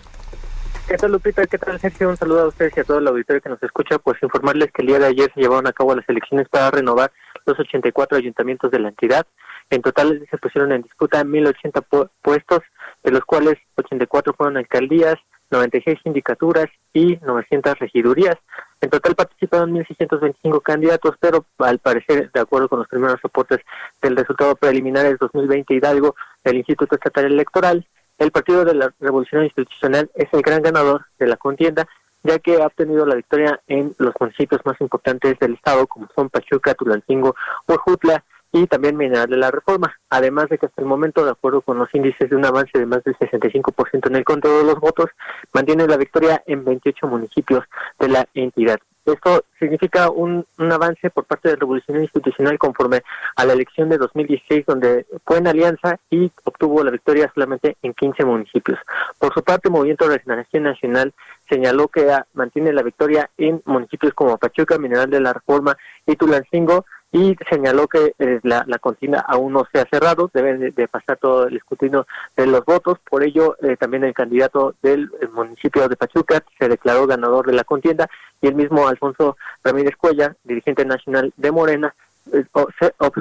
¿Qué 0.87 0.97
tal, 0.97 1.11
Lupita? 1.11 1.45
¿Qué 1.45 1.57
tal, 1.57 1.79
Sergio? 1.79 2.09
Un 2.09 2.17
saludo 2.17 2.41
a 2.41 2.47
ustedes 2.47 2.73
y 2.75 2.79
a 2.81 2.83
todo 2.83 2.97
el 2.97 3.07
auditorio 3.07 3.41
que 3.41 3.49
nos 3.49 3.61
escucha. 3.63 3.99
Pues 3.99 4.21
informarles 4.21 4.71
que 4.71 4.81
el 4.81 4.87
día 4.89 4.99
de 4.99 5.05
ayer 5.05 5.31
se 5.33 5.39
llevaron 5.39 5.67
a 5.67 5.71
cabo 5.71 5.95
las 5.95 6.07
elecciones 6.09 6.49
para 6.49 6.71
renovar 6.71 7.11
los 7.45 7.57
84 7.57 8.17
ayuntamientos 8.17 8.71
de 8.71 8.79
la 8.79 8.89
entidad. 8.89 9.25
En 9.69 9.81
total 9.81 10.27
se 10.29 10.37
pusieron 10.37 10.71
en 10.73 10.81
disputa 10.81 11.23
1.080 11.23 12.09
puestos, 12.21 12.59
de 13.03 13.11
los 13.11 13.21
cuales 13.21 13.57
84 13.75 14.33
fueron 14.33 14.57
alcaldías, 14.57 15.15
96 15.51 15.99
sindicaturas 16.03 16.67
y 16.93 17.17
900 17.17 17.77
regidurías. 17.79 18.37
En 18.79 18.89
total 18.89 19.15
participaron 19.15 19.73
1.625 19.73 20.61
candidatos, 20.61 21.15
pero 21.19 21.45
al 21.59 21.79
parecer, 21.79 22.31
de 22.31 22.39
acuerdo 22.39 22.69
con 22.69 22.79
los 22.79 22.87
primeros 22.87 23.21
reportes 23.21 23.59
del 24.01 24.15
resultado 24.15 24.55
preliminar 24.55 25.03
del 25.05 25.17
2020 25.17 25.73
Hidalgo 25.73 26.15
del 26.43 26.57
Instituto 26.57 26.95
Estatal 26.95 27.25
Electoral, 27.25 27.85
el 28.17 28.31
Partido 28.31 28.65
de 28.65 28.75
la 28.75 28.93
Revolución 28.99 29.43
Institucional 29.43 30.09
es 30.15 30.27
el 30.31 30.41
gran 30.41 30.61
ganador 30.61 31.05
de 31.19 31.27
la 31.27 31.37
contienda, 31.37 31.87
ya 32.23 32.37
que 32.39 32.61
ha 32.61 32.67
obtenido 32.67 33.05
la 33.05 33.15
victoria 33.15 33.59
en 33.67 33.95
los 33.97 34.13
municipios 34.19 34.61
más 34.63 34.79
importantes 34.79 35.39
del 35.39 35.55
estado, 35.55 35.87
como 35.87 36.07
son 36.15 36.29
Pachuca, 36.29 36.75
Tulancingo, 36.75 37.35
Huejutla 37.67 38.23
y 38.51 38.67
también 38.67 38.97
Mineral 38.97 39.29
de 39.29 39.37
la 39.37 39.51
Reforma. 39.51 39.95
Además 40.09 40.49
de 40.49 40.57
que 40.57 40.65
hasta 40.65 40.81
el 40.81 40.87
momento, 40.87 41.23
de 41.23 41.31
acuerdo 41.31 41.61
con 41.61 41.77
los 41.77 41.93
índices 41.93 42.29
de 42.29 42.35
un 42.35 42.45
avance 42.45 42.77
de 42.77 42.85
más 42.85 43.03
del 43.03 43.17
65% 43.17 44.07
en 44.07 44.15
el 44.15 44.23
conteo 44.23 44.59
de 44.59 44.65
los 44.65 44.79
votos, 44.79 45.09
mantiene 45.53 45.87
la 45.87 45.97
victoria 45.97 46.43
en 46.45 46.63
28 46.63 47.07
municipios 47.07 47.63
de 47.99 48.09
la 48.09 48.27
entidad. 48.33 48.79
Esto 49.03 49.43
significa 49.57 50.11
un, 50.11 50.45
avance 50.59 51.09
por 51.09 51.25
parte 51.25 51.47
de 51.47 51.55
la 51.55 51.59
Revolución 51.61 52.01
Institucional 52.01 52.59
conforme 52.59 53.01
a 53.35 53.45
la 53.45 53.53
elección 53.53 53.89
de 53.89 53.97
2016, 53.97 54.65
donde 54.67 55.07
fue 55.25 55.39
en 55.39 55.47
alianza 55.47 55.97
y 56.11 56.31
obtuvo 56.43 56.83
la 56.83 56.91
victoria 56.91 57.31
solamente 57.33 57.77
en 57.81 57.95
15 57.95 58.23
municipios. 58.25 58.77
Por 59.17 59.33
su 59.33 59.43
parte, 59.43 59.69
el 59.69 59.73
Movimiento 59.73 60.07
de 60.07 60.17
Regeneración 60.17 60.63
Nacional 60.63 61.13
señaló 61.49 61.87
que 61.87 62.07
mantiene 62.33 62.73
la 62.73 62.83
victoria 62.83 63.29
en 63.37 63.61
municipios 63.65 64.13
como 64.13 64.37
Pachuca, 64.37 64.77
Mineral 64.77 65.09
de 65.09 65.19
la 65.19 65.33
Reforma 65.33 65.75
y 66.05 66.15
Tulancingo, 66.15 66.85
y 67.11 67.35
señaló 67.49 67.87
que 67.87 68.15
eh, 68.19 68.39
la, 68.43 68.63
contienda 68.79 69.19
aún 69.27 69.53
no 69.53 69.67
se 69.71 69.79
ha 69.79 69.85
cerrado, 69.85 70.31
debe 70.33 70.71
de, 70.71 70.87
pasar 70.87 71.17
todo 71.17 71.47
el 71.47 71.57
escrutinio 71.57 72.07
de 72.37 72.47
los 72.47 72.63
votos, 72.63 72.99
por 73.09 73.23
ello 73.23 73.57
eh, 73.61 73.75
también 73.77 74.03
el 74.03 74.13
candidato 74.13 74.75
del 74.81 75.11
municipio 75.33 75.87
de 75.89 75.97
Pachuca 75.97 76.43
se 76.57 76.69
declaró 76.69 77.07
ganador 77.07 77.45
de 77.47 77.53
la 77.53 77.63
contienda 77.63 78.09
y 78.41 78.47
el 78.47 78.55
mismo 78.55 78.87
Alfonso 78.87 79.37
Ramírez 79.63 79.95
Cuella, 79.97 80.35
dirigente 80.43 80.85
nacional 80.85 81.33
de 81.35 81.51
Morena, 81.51 81.93
eh, 82.31 82.45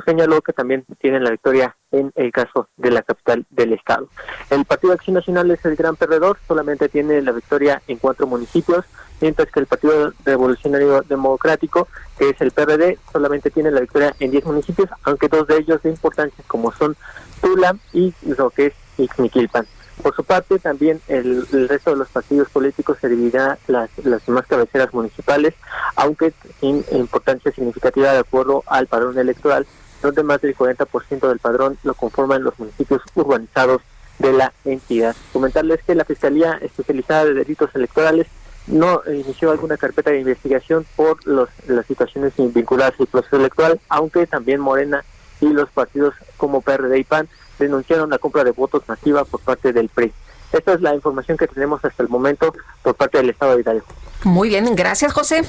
señaló 0.04 0.40
que 0.42 0.52
también 0.52 0.84
tienen 1.00 1.24
la 1.24 1.30
victoria 1.30 1.74
en 1.90 2.12
el 2.14 2.30
caso 2.30 2.68
de 2.76 2.90
la 2.90 3.02
capital 3.02 3.44
del 3.50 3.72
estado. 3.72 4.08
El 4.50 4.64
Partido 4.64 4.92
Acción 4.92 5.14
Nacional 5.14 5.50
es 5.50 5.64
el 5.64 5.74
gran 5.74 5.96
perdedor, 5.96 6.38
solamente 6.46 6.88
tiene 6.88 7.20
la 7.22 7.32
victoria 7.32 7.82
en 7.88 7.98
cuatro 7.98 8.26
municipios, 8.26 8.84
mientras 9.20 9.50
que 9.50 9.60
el 9.60 9.66
Partido 9.66 10.12
Revolucionario 10.24 11.02
Democrático, 11.02 11.88
que 12.18 12.30
es 12.30 12.40
el 12.40 12.50
PRD, 12.50 12.98
solamente 13.12 13.50
tiene 13.50 13.70
la 13.70 13.80
victoria 13.80 14.14
en 14.18 14.30
10 14.30 14.44
municipios, 14.46 14.88
aunque 15.04 15.28
dos 15.28 15.46
de 15.46 15.58
ellos 15.58 15.82
de 15.82 15.90
importancia 15.90 16.44
como 16.46 16.72
son 16.72 16.96
Tula 17.40 17.76
y 17.92 18.12
lo 18.22 18.50
que 18.50 18.66
es 18.66 18.74
Ixmiquilpan. 18.98 19.66
Por 20.02 20.16
su 20.16 20.24
parte, 20.24 20.58
también 20.58 21.00
el, 21.08 21.46
resto 21.68 21.90
de 21.90 21.96
los 21.96 22.08
partidos 22.08 22.48
políticos 22.48 22.98
se 23.00 23.08
dividirá 23.08 23.58
las, 23.66 23.90
las 24.02 24.24
demás 24.24 24.46
cabeceras 24.46 24.94
municipales, 24.94 25.54
aunque 25.96 26.32
sin 26.58 26.84
importancia 26.92 27.52
significativa 27.52 28.12
de 28.12 28.20
acuerdo 28.20 28.62
al 28.66 28.86
padrón 28.86 29.18
electoral, 29.18 29.66
donde 30.02 30.22
más 30.22 30.40
del 30.40 30.56
40% 30.56 31.28
del 31.28 31.38
padrón 31.38 31.76
lo 31.82 31.92
conforman 31.94 32.42
los 32.42 32.58
municipios 32.58 33.02
urbanizados 33.14 33.82
de 34.18 34.32
la 34.32 34.52
entidad. 34.64 35.16
Comentarles 35.32 35.82
que 35.82 35.94
la 35.94 36.04
Fiscalía 36.04 36.58
Especializada 36.62 37.26
de 37.26 37.34
Delitos 37.34 37.70
Electorales 37.74 38.26
no 38.70 39.02
inició 39.06 39.50
alguna 39.50 39.76
carpeta 39.76 40.10
de 40.10 40.20
investigación 40.20 40.86
por 40.96 41.24
los, 41.26 41.48
las 41.66 41.86
situaciones 41.86 42.32
vinculadas 42.36 42.94
al 42.98 43.06
proceso 43.06 43.36
electoral, 43.36 43.80
aunque 43.88 44.26
también 44.26 44.60
Morena 44.60 45.04
y 45.40 45.48
los 45.48 45.70
partidos 45.70 46.14
como 46.36 46.60
PRD 46.60 46.98
y 46.98 47.04
PAN 47.04 47.28
denunciaron 47.58 48.10
la 48.10 48.18
compra 48.18 48.44
de 48.44 48.52
votos 48.52 48.82
masiva 48.86 49.24
por 49.24 49.40
parte 49.40 49.72
del 49.72 49.88
PRI. 49.88 50.12
Esta 50.52 50.74
es 50.74 50.80
la 50.80 50.94
información 50.94 51.36
que 51.36 51.46
tenemos 51.46 51.84
hasta 51.84 52.02
el 52.02 52.08
momento 52.08 52.52
por 52.82 52.94
parte 52.94 53.18
del 53.18 53.30
Estado 53.30 53.54
de 53.54 53.62
Hidalgo. 53.62 53.86
Muy 54.24 54.48
bien, 54.48 54.74
gracias 54.74 55.12
José. 55.12 55.42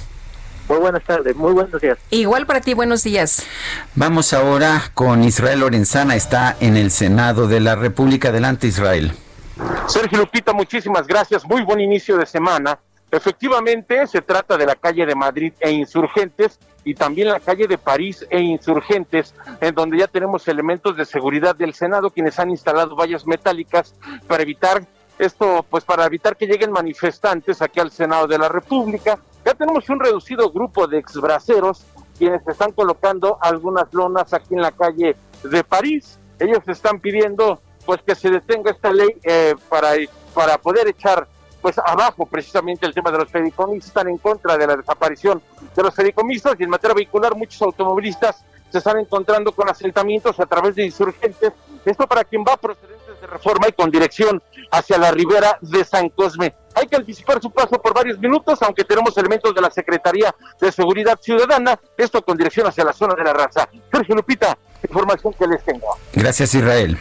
Muy 0.67 0.77
buenas 0.77 1.03
tardes, 1.03 1.35
muy 1.35 1.53
buenos 1.53 1.81
días. 1.81 1.97
Igual 2.11 2.45
para 2.45 2.61
ti, 2.61 2.73
buenos 2.73 3.03
días. 3.03 3.45
Vamos 3.95 4.31
ahora 4.33 4.91
con 4.93 5.23
Israel 5.23 5.61
Lorenzana, 5.61 6.15
está 6.15 6.55
en 6.59 6.77
el 6.77 6.91
Senado 6.91 7.47
de 7.47 7.59
la 7.59 7.75
República. 7.75 8.29
Adelante, 8.29 8.67
Israel. 8.67 9.11
Sergio 9.87 10.19
Lupita, 10.19 10.53
muchísimas 10.53 11.07
gracias. 11.07 11.43
Muy 11.45 11.63
buen 11.63 11.81
inicio 11.81 12.17
de 12.17 12.25
semana. 12.25 12.79
Efectivamente, 13.11 14.07
se 14.07 14.21
trata 14.21 14.57
de 14.57 14.65
la 14.65 14.75
calle 14.75 15.05
de 15.05 15.15
Madrid 15.15 15.53
e 15.59 15.69
Insurgentes 15.69 16.59
y 16.85 16.95
también 16.95 17.27
la 17.27 17.41
calle 17.41 17.67
de 17.67 17.77
París 17.77 18.25
e 18.29 18.39
Insurgentes, 18.39 19.35
en 19.59 19.75
donde 19.75 19.97
ya 19.97 20.07
tenemos 20.07 20.47
elementos 20.47 20.95
de 20.95 21.03
seguridad 21.03 21.53
del 21.55 21.73
Senado, 21.73 22.09
quienes 22.09 22.39
han 22.39 22.49
instalado 22.49 22.95
vallas 22.95 23.27
metálicas 23.27 23.95
para 24.27 24.43
evitar 24.43 24.83
esto, 25.19 25.65
pues 25.69 25.83
para 25.83 26.05
evitar 26.05 26.37
que 26.37 26.47
lleguen 26.47 26.71
manifestantes 26.71 27.61
aquí 27.61 27.79
al 27.79 27.91
Senado 27.91 28.27
de 28.27 28.39
la 28.39 28.47
República. 28.47 29.19
Ya 29.45 29.53
tenemos 29.53 29.89
un 29.89 29.99
reducido 29.99 30.49
grupo 30.49 30.87
de 30.87 30.97
exbraceros 30.97 31.85
quienes 32.17 32.47
están 32.47 32.71
colocando 32.71 33.37
algunas 33.41 33.93
lonas 33.93 34.33
aquí 34.33 34.53
en 34.53 34.61
la 34.61 34.71
calle 34.71 35.15
de 35.43 35.63
París. 35.63 36.17
Ellos 36.39 36.59
están 36.67 36.99
pidiendo 36.99 37.61
pues 37.85 38.01
que 38.03 38.15
se 38.15 38.29
detenga 38.29 38.71
esta 38.71 38.91
ley 38.91 39.09
eh, 39.23 39.55
para, 39.69 39.93
para 40.33 40.57
poder 40.59 40.87
echar 40.87 41.27
pues 41.61 41.77
abajo 41.77 42.25
precisamente 42.25 42.85
el 42.85 42.93
tema 42.93 43.11
de 43.11 43.19
los 43.19 43.29
fedicomisos, 43.29 43.87
están 43.87 44.07
en 44.07 44.17
contra 44.17 44.57
de 44.57 44.67
la 44.67 44.75
desaparición 44.75 45.41
de 45.75 45.83
los 45.83 45.93
fedicomisos 45.93 46.55
y 46.59 46.63
en 46.63 46.69
materia 46.69 46.95
vehicular 46.95 47.35
muchos 47.35 47.61
automovilistas 47.61 48.43
se 48.71 48.77
están 48.77 48.97
encontrando 48.99 49.51
con 49.51 49.69
asentamientos 49.69 50.39
a 50.39 50.45
través 50.45 50.75
de 50.75 50.85
insurgentes, 50.85 51.51
esto 51.83 52.07
para 52.07 52.23
quien 52.23 52.43
va 52.43 52.55
procedentes 52.55 53.19
de 53.19 53.27
reforma 53.27 53.67
y 53.67 53.73
con 53.73 53.91
dirección 53.91 54.41
hacia 54.71 54.97
la 54.97 55.11
ribera 55.11 55.57
de 55.61 55.83
San 55.83 56.09
Cosme. 56.09 56.55
Hay 56.73 56.87
que 56.87 56.95
anticipar 56.95 57.41
su 57.41 57.51
paso 57.51 57.81
por 57.81 57.93
varios 57.93 58.17
minutos, 58.17 58.61
aunque 58.61 58.85
tenemos 58.85 59.17
elementos 59.17 59.53
de 59.53 59.61
la 59.61 59.69
Secretaría 59.69 60.33
de 60.59 60.71
Seguridad 60.71 61.19
Ciudadana, 61.19 61.77
esto 61.97 62.21
con 62.23 62.37
dirección 62.37 62.65
hacia 62.65 62.85
la 62.85 62.93
zona 62.93 63.13
de 63.13 63.23
la 63.23 63.33
raza. 63.33 63.67
Sergio 63.91 64.15
Lupita, 64.15 64.57
información 64.81 65.33
que 65.33 65.47
les 65.47 65.63
tengo. 65.65 65.87
Gracias, 66.13 66.53
Israel. 66.55 66.97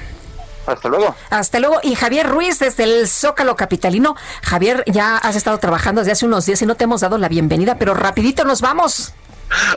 Hasta 0.66 0.88
luego. 0.88 1.14
Hasta 1.30 1.58
luego. 1.58 1.80
Y 1.82 1.94
Javier 1.94 2.28
Ruiz 2.28 2.58
desde 2.58 2.84
el 2.84 3.08
Zócalo 3.08 3.56
Capitalino. 3.56 4.16
Javier, 4.42 4.84
ya 4.86 5.16
has 5.16 5.36
estado 5.36 5.58
trabajando 5.58 6.00
desde 6.00 6.12
hace 6.12 6.26
unos 6.26 6.46
días 6.46 6.60
y 6.62 6.66
no 6.66 6.74
te 6.74 6.84
hemos 6.84 7.00
dado 7.00 7.18
la 7.18 7.28
bienvenida, 7.28 7.76
pero 7.78 7.94
rapidito 7.94 8.44
nos 8.44 8.60
vamos. 8.60 9.14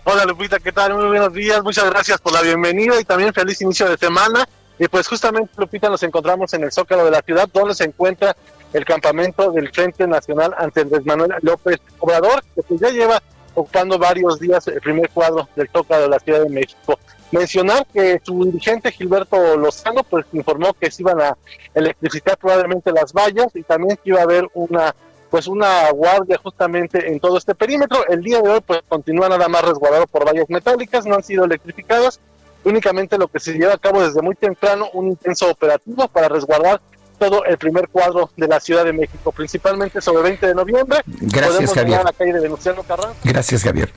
Hola 0.04 0.26
Lupita, 0.26 0.60
¿qué 0.60 0.72
tal? 0.72 0.94
Muy 0.94 1.08
buenos 1.08 1.34
días, 1.34 1.64
muchas 1.64 1.90
gracias 1.90 2.22
por 2.22 2.32
la 2.32 2.42
bienvenida 2.42 3.00
y 3.00 3.06
también 3.06 3.34
feliz 3.34 3.60
inicio 3.62 3.90
de 3.90 3.98
semana. 3.98 4.48
Y 4.78 4.88
pues 4.88 5.08
justamente 5.08 5.52
Lupita 5.58 5.90
nos 5.90 6.04
encontramos 6.04 6.54
en 6.54 6.64
el 6.64 6.72
Zócalo 6.72 7.06
de 7.06 7.12
la 7.12 7.22
ciudad 7.22 7.50
donde 7.52 7.74
se 7.74 7.86
encuentra 7.86 8.36
el 8.74 8.86
campamento 8.86 9.52
del 9.52 9.72
Frente 9.72 10.08
Nacional 10.08 10.54
ante 10.58 10.82
Andrés 10.82 11.06
Manuel 11.06 11.34
López 11.42 11.80
Obrador, 12.00 12.44
que 12.56 12.64
pues 12.64 12.80
ya 12.82 12.90
lleva 12.90 13.22
ocupando 13.54 13.98
varios 13.98 14.40
días 14.40 14.68
el 14.68 14.82
primer 14.82 15.10
cuadro 15.10 15.48
del 15.56 15.70
Zócalo 15.70 16.04
de 16.04 16.10
la 16.10 16.20
Ciudad 16.20 16.42
de 16.42 16.50
México. 16.50 17.00
Mencionar 17.32 17.86
que 17.92 18.22
su 18.24 18.44
dirigente 18.46 18.92
Gilberto 18.92 19.58
Lozano 19.58 20.04
pues 20.04 20.26
informó 20.34 20.74
que 20.74 20.92
se 20.92 21.02
iban 21.02 21.20
a 21.20 21.38
electrificar 21.74 22.38
probablemente 22.38 22.92
las 22.92 23.12
vallas 23.12 23.48
y 23.56 23.64
también 23.64 23.98
que 23.98 24.12
iba 24.12 24.20
a 24.20 24.24
haber 24.24 24.48
una 24.54 24.94
pues 25.32 25.48
una 25.48 25.90
guardia 25.90 26.38
justamente 26.38 27.12
en 27.12 27.20
todo 27.20 27.40
este 27.40 27.56
perímetro. 27.56 28.08
El 28.08 28.22
día 28.22 28.40
de 28.40 28.50
hoy 28.50 28.60
pues 28.62 28.82
continúa 28.88 29.30
nada 29.30 29.48
más 29.48 29.64
resguardado 29.64 30.06
por 30.06 30.28
vallas 30.28 30.48
metálicas, 30.48 31.08
no 31.08 31.16
han 31.16 31.24
sido 31.24 31.46
electrificadas. 31.46 32.20
Únicamente 32.64 33.18
lo 33.18 33.28
que 33.28 33.40
se 33.40 33.54
lleva 33.54 33.74
a 33.74 33.80
cabo 33.80 34.04
desde 34.04 34.22
muy 34.22 34.36
temprano 34.36 34.90
un 34.94 35.08
intenso 35.08 35.50
operativo 35.50 36.08
para 36.08 36.30
resguardar 36.30 36.82
todo 37.18 37.46
el 37.46 37.58
primer 37.58 37.88
cuadro 37.90 38.30
de 38.36 38.48
la 38.48 38.60
Ciudad 38.60 38.86
de 38.86 38.94
México, 38.94 39.32
principalmente 39.32 40.02
sobre 40.02 40.24
20 40.24 40.48
de 40.48 40.56
noviembre. 40.56 41.00
Gracias, 41.06 41.74
Javier. 41.74 42.00
A 42.00 42.04
la 42.04 42.14
calle 42.14 42.34
de 42.34 42.40
Venustiano 42.40 42.84
Carranza. 42.84 43.20
Gracias, 43.24 43.64
Javier. 43.64 43.92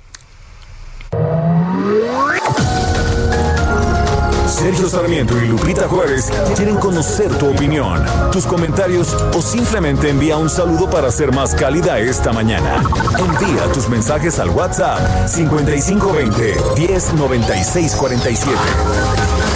Sergio 4.48 4.88
Sarmiento 4.88 5.36
y 5.36 5.48
Lupita 5.48 5.86
Juárez 5.86 6.30
quieren 6.56 6.76
conocer 6.76 7.28
tu 7.38 7.50
opinión, 7.50 8.02
tus 8.32 8.46
comentarios 8.46 9.12
o 9.34 9.42
simplemente 9.42 10.08
envía 10.08 10.38
un 10.38 10.48
saludo 10.48 10.88
para 10.88 11.12
ser 11.12 11.32
más 11.32 11.54
cálida 11.54 11.98
esta 11.98 12.32
mañana. 12.32 12.82
Envía 13.18 13.70
tus 13.72 13.88
mensajes 13.88 14.38
al 14.38 14.50
WhatsApp 14.50 15.28
5520 15.28 16.56
109647. 16.76 19.55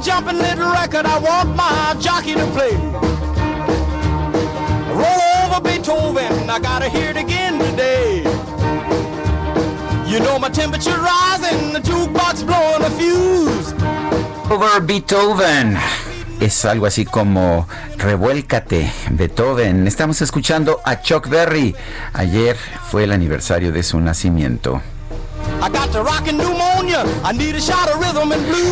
Jumping 0.00 0.38
little 0.38 0.70
record 0.70 1.06
I 1.06 1.18
want 1.18 1.56
my 1.56 1.94
jockey 2.00 2.34
to 2.34 2.46
play. 2.52 2.72
Roll 4.94 5.22
over 5.44 5.60
Beethoven, 5.60 6.48
I 6.48 6.58
gotta 6.60 6.88
hear 6.88 7.10
it 7.10 7.16
again 7.16 7.58
today. 7.58 8.22
You 10.06 10.20
know 10.20 10.38
my 10.38 10.50
temperature 10.50 10.96
rising, 10.96 11.72
the 11.72 11.80
jukebox 11.80 12.46
blowing 12.46 12.82
a 12.82 12.90
fuse. 12.90 13.74
Over 14.50 14.80
Beethoven. 14.80 15.76
Es 16.40 16.64
algo 16.64 16.86
así 16.86 17.04
como 17.04 17.66
Revuélcate, 17.98 18.90
Beethoven. 19.10 19.86
Estamos 19.88 20.22
escuchando 20.22 20.80
a 20.84 21.02
Chuck 21.02 21.28
Berry. 21.28 21.74
Ayer 22.12 22.56
fue 22.88 23.04
el 23.04 23.12
aniversario 23.12 23.72
de 23.72 23.82
su 23.82 24.00
nacimiento. 24.00 24.80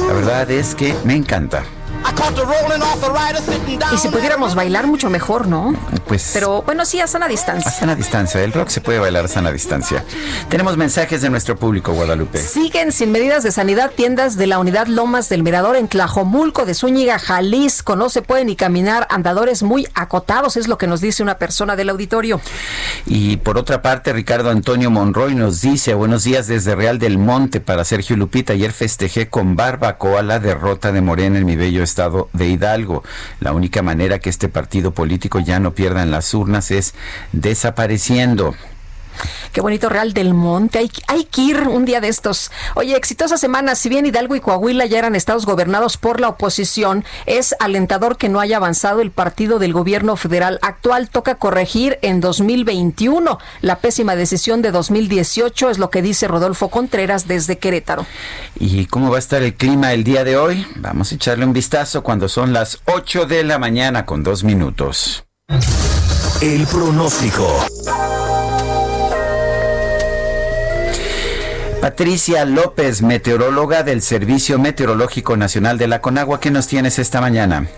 La 0.09 0.15
verdad 0.15 0.51
es 0.51 0.75
que 0.75 0.95
me 1.05 1.15
encanta. 1.15 1.65
I 2.09 2.13
caught 2.15 2.35
the 2.37 2.43
rolling 2.43 2.81
arthritis 2.83 3.45
sitting 3.45 3.79
down. 3.81 3.93
Y 3.93 3.99
si 3.99 4.09
pudiéramos 4.09 4.55
bailar 4.55 4.87
mucho 4.87 5.11
mejor, 5.11 5.49
¿no? 5.49 5.75
Pues 6.07 6.31
Pero 6.33 6.63
bueno, 6.63 6.85
sí, 6.85 7.01
a 7.01 7.09
sana 7.09 7.27
distancia. 7.27 7.69
a 7.69 7.75
sana 7.75 7.97
distancia. 7.97 8.41
El 8.45 8.53
rock 8.53 8.69
se 8.69 8.81
puede 8.81 9.01
bailar 9.01 9.25
a 9.25 9.29
sana 9.29 9.51
distancia. 9.51 10.05
Tenemos 10.49 10.77
mensajes 10.77 11.21
de 11.21 11.31
nuestro 11.31 11.57
público, 11.57 11.93
Guadalupe. 11.93 12.39
Siguen 12.39 12.93
sin 12.93 13.11
medidas 13.11 13.43
de 13.43 13.51
sanidad 13.51 13.91
tiendas 13.91 14.37
de 14.37 14.47
la 14.47 14.61
unidad 14.61 14.87
Lomas 14.87 15.29
del 15.29 15.43
Mirador 15.43 15.75
en 15.75 15.89
Tlajomulco 15.89 16.65
de 16.65 16.75
Zúñiga, 16.75 17.19
Jalisco. 17.19 17.97
No 17.97 18.09
se 18.09 18.23
pueden 18.23 18.47
ni 18.47 18.55
caminar, 18.55 19.09
andadores 19.11 19.65
muy 19.65 19.89
acotados, 19.95 20.57
es 20.57 20.69
lo 20.69 20.79
que 20.79 20.87
nos 20.87 21.01
dice 21.01 21.25
una 21.25 21.39
persona 21.39 21.75
del 21.75 21.89
auditorio. 21.89 22.41
Y 23.05 23.39
por 23.39 23.59
otra 23.59 23.83
parte, 23.83 24.13
Ricardo 24.13 24.51
Antonio 24.51 24.93
Monroy 24.93 25.35
nos 25.35 25.61
dice, 25.61 25.95
buenos 25.95 26.23
días 26.23 26.47
desde 26.47 26.77
Real 26.77 27.01
del 27.01 27.19
Monte 27.19 27.61
para 27.61 27.85
Sergio 27.85 28.17
Lupita. 28.17 28.53
Ayer 28.53 28.73
festejé 28.73 29.29
con 29.29 29.57
barbacoa 29.57 30.23
la 30.23 30.39
derrota 30.39 30.93
de 30.93 31.01
Morena 31.01 31.39
en 31.39 31.47
mi 31.47 31.57
bello 31.57 31.83
estado 31.83 31.96
de 32.33 32.49
Hidalgo. 32.49 33.03
La 33.41 33.53
única 33.53 33.83
manera 33.83 34.19
que 34.19 34.31
este 34.31 34.49
partido 34.49 34.93
político 34.93 35.41
ya 35.41 35.61
no 35.61 35.73
pierda 35.73 36.03
en 36.03 36.11
las 36.11 36.33
urnas 36.35 36.71
es 36.71 36.95
desapareciendo. 37.33 38.55
Qué 39.53 39.61
bonito 39.61 39.89
Real 39.89 40.13
del 40.13 40.35
Monte. 40.35 40.79
Hay, 40.79 40.91
hay 41.07 41.25
que 41.25 41.43
ir 41.43 41.61
un 41.69 41.85
día 41.85 42.01
de 42.01 42.09
estos. 42.09 42.51
Oye, 42.75 42.97
exitosa 42.97 43.39
semana. 43.39 43.75
Si 43.75 43.89
bien 43.89 44.07
Hidalgo 44.07 44.37
y 44.37 44.41
Coahuila 44.41 44.87
ya 44.87 44.99
eran 44.99 45.15
estados 45.15 45.47
gobernados 45.47 45.97
por 45.97 46.21
la 46.21 46.29
oposición, 46.29 47.05
es 47.27 47.55
alentador 47.59 48.17
que 48.17 48.29
no 48.29 48.41
haya 48.41 48.57
avanzado 48.57 49.01
el 49.01 49.11
partido 49.11 49.59
del 49.59 49.73
gobierno 49.73 50.17
federal 50.17 50.59
actual. 50.63 51.09
Toca 51.09 51.37
corregir 51.37 51.99
en 52.03 52.21
2021 52.21 53.39
la 53.63 53.79
pésima 53.79 54.17
decisión 54.17 54.63
de 54.63 54.71
2018, 54.71 55.71
es 55.71 55.79
lo 55.79 55.91
que 55.91 56.03
dice 56.03 56.29
Rodolfo 56.29 56.69
Contreras 56.69 57.27
desde 57.27 57.59
Querétaro. 57.59 58.07
¿Y 58.59 58.87
cómo 58.87 59.11
va 59.11 59.17
a 59.17 59.19
estar 59.19 59.43
el 59.43 59.55
clima 59.55 59.93
el 59.93 60.05
día 60.05 60.25
de 60.25 60.37
hoy? 60.37 60.67
Vamos 60.77 61.13
a 61.13 61.15
echarle 61.15 61.45
un 61.45 61.53
vistazo 61.53 62.03
cuando 62.03 62.29
son 62.29 62.53
las 62.53 62.81
8 62.87 63.27
de 63.27 63.45
la 63.45 63.59
mañana 63.59 64.07
con 64.07 64.23
dos 64.23 64.45
minutos. 64.45 65.25
El 66.41 66.67
pronóstico. 66.67 67.67
Patricia 71.81 72.45
López, 72.45 73.03
meteoróloga 73.03 73.83
del 73.83 74.01
Servicio 74.03 74.59
Meteorológico 74.59 75.37
Nacional 75.37 75.79
de 75.79 75.87
la 75.87 76.01
Conagua, 76.01 76.41
¿qué 76.41 76.51
nos 76.51 76.67
tienes 76.67 76.99
esta 76.99 77.21
mañana? 77.21 77.69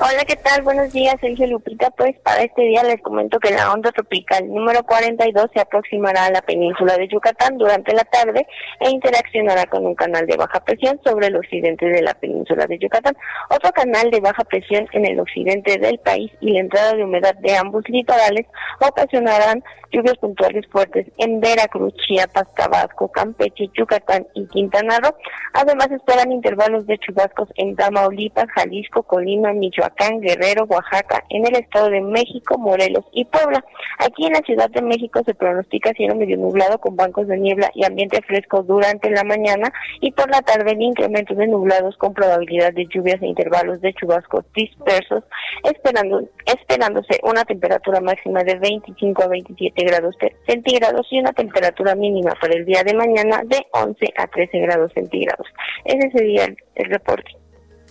Hola, 0.00 0.24
¿qué 0.26 0.36
tal? 0.36 0.62
Buenos 0.62 0.92
días, 0.92 1.14
Sergio 1.20 1.46
Lupita. 1.46 1.90
Pues 1.90 2.14
para 2.22 2.42
este 2.42 2.62
día 2.62 2.82
les 2.82 3.00
comento 3.00 3.38
que 3.38 3.50
la 3.52 3.72
onda 3.72 3.90
tropical 3.92 4.46
número 4.48 4.82
42 4.82 5.46
se 5.54 5.60
aproximará 5.60 6.26
a 6.26 6.30
la 6.30 6.42
península 6.42 6.96
de 6.96 7.08
Yucatán 7.08 7.56
durante 7.56 7.94
la 7.94 8.04
tarde 8.04 8.46
e 8.80 8.90
interaccionará 8.90 9.66
con 9.66 9.86
un 9.86 9.94
canal 9.94 10.26
de 10.26 10.36
baja 10.36 10.60
presión 10.60 11.00
sobre 11.04 11.28
el 11.28 11.36
occidente 11.36 11.86
de 11.86 12.02
la 12.02 12.12
península 12.14 12.66
de 12.66 12.78
Yucatán. 12.78 13.16
Otro 13.50 13.72
canal 13.72 14.10
de 14.10 14.20
baja 14.20 14.44
presión 14.44 14.86
en 14.92 15.06
el 15.06 15.20
occidente 15.20 15.78
del 15.78 15.98
país 15.98 16.30
y 16.40 16.52
la 16.52 16.60
entrada 16.60 16.94
de 16.94 17.04
humedad 17.04 17.34
de 17.36 17.56
ambos 17.56 17.84
litorales 17.88 18.46
ocasionarán 18.80 19.62
lluvias 19.94 20.18
puntuales 20.18 20.66
fuertes 20.68 21.06
en 21.18 21.40
Veracruz, 21.40 21.94
Chiapas, 22.06 22.52
Tabasco, 22.56 23.08
Campeche, 23.08 23.70
Yucatán 23.76 24.26
y 24.34 24.46
Quintana 24.48 24.98
Roo. 24.98 25.14
Además 25.52 25.90
esperan 25.90 26.32
intervalos 26.32 26.86
de 26.86 26.98
chubascos 26.98 27.48
en 27.56 27.76
Tamaulipas, 27.76 28.46
Jalisco, 28.54 29.04
Colima, 29.04 29.52
Michoacán 29.52 30.20
Guerrero, 30.20 30.64
Oaxaca, 30.64 31.24
en 31.30 31.46
el 31.46 31.56
Estado 31.56 31.90
de 31.90 32.00
México, 32.00 32.58
Morelos 32.58 33.04
y 33.12 33.24
Puebla. 33.24 33.64
Aquí 33.98 34.26
en 34.26 34.32
la 34.32 34.40
Ciudad 34.40 34.70
de 34.70 34.82
México 34.82 35.22
se 35.24 35.34
pronostica 35.34 35.92
cielo 35.92 36.16
medio 36.16 36.36
nublado 36.36 36.78
con 36.78 36.96
bancos 36.96 37.28
de 37.28 37.38
niebla 37.38 37.70
y 37.74 37.84
ambiente 37.84 38.20
fresco 38.22 38.62
durante 38.62 39.10
la 39.10 39.22
mañana 39.22 39.72
y 40.00 40.10
por 40.12 40.28
la 40.30 40.42
tarde 40.42 40.72
el 40.72 40.82
incremento 40.82 41.34
de 41.34 41.46
nublados 41.46 41.96
con 41.96 42.14
probabilidad 42.14 42.72
de 42.72 42.86
lluvias 42.86 43.22
e 43.22 43.26
intervalos 43.26 43.80
de 43.80 43.94
chubascos 43.94 44.44
dispersos, 44.54 45.24
esperando, 45.62 46.22
esperándose 46.46 47.20
una 47.22 47.44
temperatura 47.44 48.00
máxima 48.00 48.42
de 48.42 48.56
25 48.56 49.22
a 49.22 49.28
27 49.28 49.83
grados 49.84 50.16
centígrados 50.46 51.06
y 51.10 51.20
una 51.20 51.32
temperatura 51.32 51.94
mínima 51.94 52.32
para 52.40 52.54
el 52.54 52.64
día 52.64 52.82
de 52.84 52.94
mañana 52.94 53.42
de 53.44 53.66
11 53.72 54.14
a 54.16 54.26
13 54.26 54.58
grados 54.58 54.92
centígrados. 54.94 55.46
Ese 55.84 56.10
sería 56.10 56.44
el 56.44 56.90
reporte. 56.90 57.30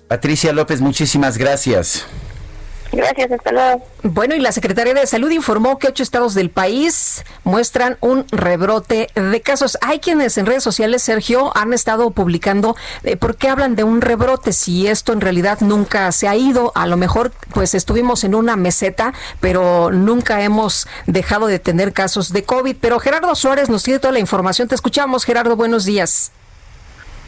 Patricia 0.07 0.53
López, 0.53 0.81
muchísimas 0.81 1.37
gracias. 1.37 2.07
Gracias, 2.93 3.31
hasta 3.31 3.51
luego. 3.51 3.87
Bueno, 4.03 4.35
y 4.35 4.39
la 4.39 4.51
Secretaría 4.51 4.93
de 4.93 5.07
Salud 5.07 5.31
informó 5.31 5.79
que 5.79 5.87
ocho 5.87 6.03
estados 6.03 6.35
del 6.35 6.51
país 6.51 7.23
muestran 7.43 7.97
un 8.01 8.25
rebrote 8.29 9.09
de 9.15 9.41
casos. 9.41 9.79
Hay 9.81 9.99
quienes 9.99 10.37
en 10.37 10.45
redes 10.45 10.61
sociales, 10.61 11.01
Sergio, 11.01 11.51
han 11.57 11.73
estado 11.73 12.11
publicando 12.11 12.75
eh, 13.03 13.17
por 13.17 13.35
qué 13.35 13.49
hablan 13.49 13.75
de 13.75 13.83
un 13.83 14.01
rebrote, 14.01 14.53
si 14.53 14.85
esto 14.85 15.11
en 15.11 15.21
realidad 15.21 15.57
nunca 15.61 16.11
se 16.11 16.27
ha 16.27 16.35
ido. 16.35 16.71
A 16.75 16.85
lo 16.85 16.95
mejor, 16.95 17.31
pues 17.51 17.73
estuvimos 17.73 18.23
en 18.23 18.35
una 18.35 18.55
meseta, 18.55 19.13
pero 19.39 19.89
nunca 19.91 20.43
hemos 20.43 20.87
dejado 21.07 21.47
de 21.47 21.57
tener 21.57 21.93
casos 21.93 22.31
de 22.31 22.43
COVID. 22.43 22.77
Pero 22.79 22.99
Gerardo 22.99 23.33
Suárez 23.33 23.69
nos 23.69 23.81
tiene 23.81 23.99
toda 23.99 24.13
la 24.13 24.19
información. 24.19 24.67
Te 24.67 24.75
escuchamos, 24.75 25.23
Gerardo, 25.23 25.55
buenos 25.55 25.85
días. 25.85 26.31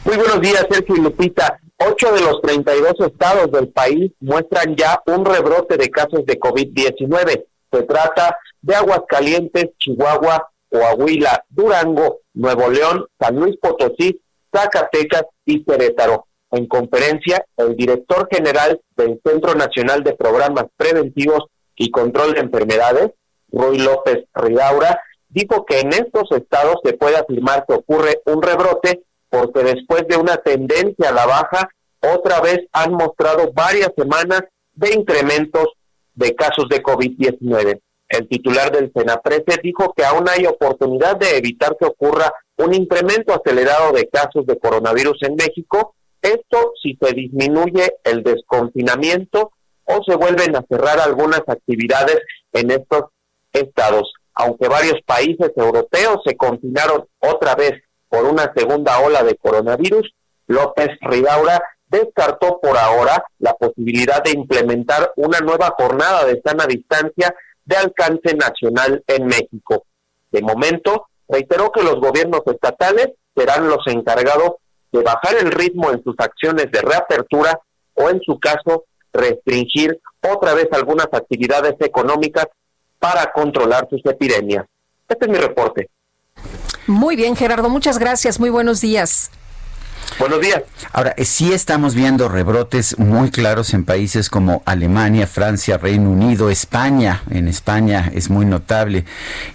Muy 0.04 0.18
buenos 0.18 0.40
días, 0.42 0.64
Sergio 0.70 0.96
y 0.96 1.02
Lupita. 1.02 1.60
Ocho 1.78 2.14
de 2.14 2.22
los 2.22 2.42
32 2.42 2.94
estados 3.00 3.52
del 3.52 3.68
país 3.68 4.12
muestran 4.22 4.76
ya 4.76 5.02
un 5.08 5.26
rebrote 5.26 5.76
de 5.78 5.90
casos 5.90 6.26
de 6.26 6.40
COVID-19. 6.40 7.46
Se 7.72 7.84
trata 7.84 8.38
de 8.62 8.76
Aguascalientes, 8.76 9.72
Chihuahua, 9.78 10.50
Coahuila, 10.70 11.44
Durango, 11.50 12.20
Nuevo 12.34 12.70
León, 12.70 13.06
San 13.20 13.36
Luis 13.36 13.58
Potosí, 13.58 14.22
Zacatecas 14.54 15.26
y 15.46 15.64
Querétaro. 15.66 16.28
En 16.52 16.68
conferencia, 16.68 17.46
el 17.58 17.76
director 17.76 18.30
general 18.32 18.80
del 18.96 19.20
Centro 19.26 19.56
Nacional 19.56 20.04
de 20.04 20.14
Programas 20.14 20.66
Preventivos 20.78 21.44
y 21.76 21.92
Control 21.92 22.34
de 22.34 22.40
Enfermedades, 22.40 23.12
Ruy 23.52 23.80
López 23.80 24.24
Ridaura, 24.34 25.02
dijo 25.28 25.66
que 25.66 25.82
en 25.82 25.90
estos 25.90 26.32
estados 26.32 26.78
se 26.86 26.94
puede 26.94 27.18
afirmar 27.18 27.66
que 27.68 27.74
ocurre 27.74 28.22
un 28.26 28.42
rebrote 28.42 29.04
porque 29.36 29.64
después 29.64 30.08
de 30.08 30.16
una 30.16 30.38
tendencia 30.38 31.10
a 31.10 31.12
la 31.12 31.26
baja, 31.26 31.70
otra 32.00 32.40
vez 32.40 32.60
han 32.72 32.94
mostrado 32.94 33.52
varias 33.52 33.92
semanas 33.98 34.44
de 34.74 34.94
incrementos 34.94 35.68
de 36.14 36.34
casos 36.36 36.70
de 36.70 36.82
COVID-19. 36.82 37.82
El 38.08 38.30
titular 38.30 38.72
del 38.72 38.94
Senaprese 38.96 39.60
dijo 39.62 39.94
que 39.96 40.06
aún 40.06 40.30
hay 40.30 40.46
oportunidad 40.46 41.18
de 41.18 41.38
evitar 41.38 41.76
que 41.78 41.86
ocurra 41.86 42.32
un 42.58 42.74
incremento 42.74 43.34
acelerado 43.34 43.92
de 43.92 44.08
casos 44.08 44.46
de 44.46 44.58
coronavirus 44.58 45.24
en 45.24 45.36
México, 45.36 45.96
esto 46.22 46.72
si 46.82 46.98
se 47.02 47.12
disminuye 47.14 47.92
el 48.06 48.24
desconfinamiento 48.24 49.52
o 49.84 50.02
se 50.08 50.16
vuelven 50.16 50.56
a 50.56 50.66
cerrar 50.70 51.00
algunas 51.00 51.42
actividades 51.46 52.20
en 52.54 52.72
estos 52.72 53.10
estados. 53.52 54.14
Aunque 54.34 54.70
varios 54.70 55.02
países 55.06 55.52
europeos 55.58 56.22
se 56.26 56.38
confinaron 56.38 57.06
otra 57.20 57.56
vez 57.56 57.74
por 58.16 58.26
una 58.26 58.54
segunda 58.56 58.98
ola 59.00 59.24
de 59.24 59.36
coronavirus, 59.36 60.10
López 60.48 60.88
Ridaura 61.02 61.62
descartó 61.90 62.62
por 62.62 62.78
ahora 62.78 63.26
la 63.40 63.54
posibilidad 63.56 64.24
de 64.24 64.32
implementar 64.32 65.12
una 65.18 65.40
nueva 65.40 65.74
jornada 65.78 66.24
de 66.24 66.42
sana 66.42 66.66
distancia 66.66 67.36
de 67.66 67.76
alcance 67.76 68.34
nacional 68.36 69.04
en 69.08 69.26
México. 69.26 69.86
De 70.32 70.42
momento, 70.42 71.08
reiteró 71.28 71.72
que 71.74 71.84
los 71.84 71.96
gobiernos 71.96 72.42
estatales 72.46 73.10
serán 73.36 73.68
los 73.68 73.86
encargados 73.88 74.54
de 74.94 75.02
bajar 75.02 75.36
el 75.42 75.52
ritmo 75.52 75.92
en 75.92 76.02
sus 76.02 76.16
acciones 76.18 76.72
de 76.72 76.82
reapertura 76.82 77.60
o, 77.96 78.10
en 78.10 78.22
su 78.22 78.40
caso, 78.40 78.86
restringir 79.12 80.00
otra 80.22 80.54
vez 80.54 80.70
algunas 80.72 81.08
actividades 81.12 81.76
económicas 81.82 82.46
para 82.98 83.34
controlar 83.34 83.90
sus 83.90 84.02
epidemias. 84.06 84.66
Este 85.10 85.26
es 85.26 85.32
mi 85.32 85.38
reporte. 85.38 85.90
Muy 86.88 87.16
bien, 87.16 87.36
Gerardo, 87.36 87.70
muchas 87.70 87.98
gracias. 87.98 88.40
Muy 88.40 88.50
buenos 88.50 88.82
días. 88.82 89.32
Buenos 90.18 90.40
días. 90.40 90.62
Ahora, 90.94 91.14
eh, 91.18 91.26
sí 91.26 91.52
estamos 91.52 91.94
viendo 91.94 92.30
rebrotes 92.30 92.98
muy 92.98 93.32
claros 93.32 93.74
en 93.74 93.84
países 93.84 94.30
como 94.30 94.64
Alemania, 94.66 95.28
Francia, 95.28 95.78
Reino 95.78 96.10
Unido, 96.10 96.50
España. 96.50 97.22
En 97.30 97.50
España 97.50 98.10
es 98.14 98.30
muy 98.30 98.46
notable 98.46 99.04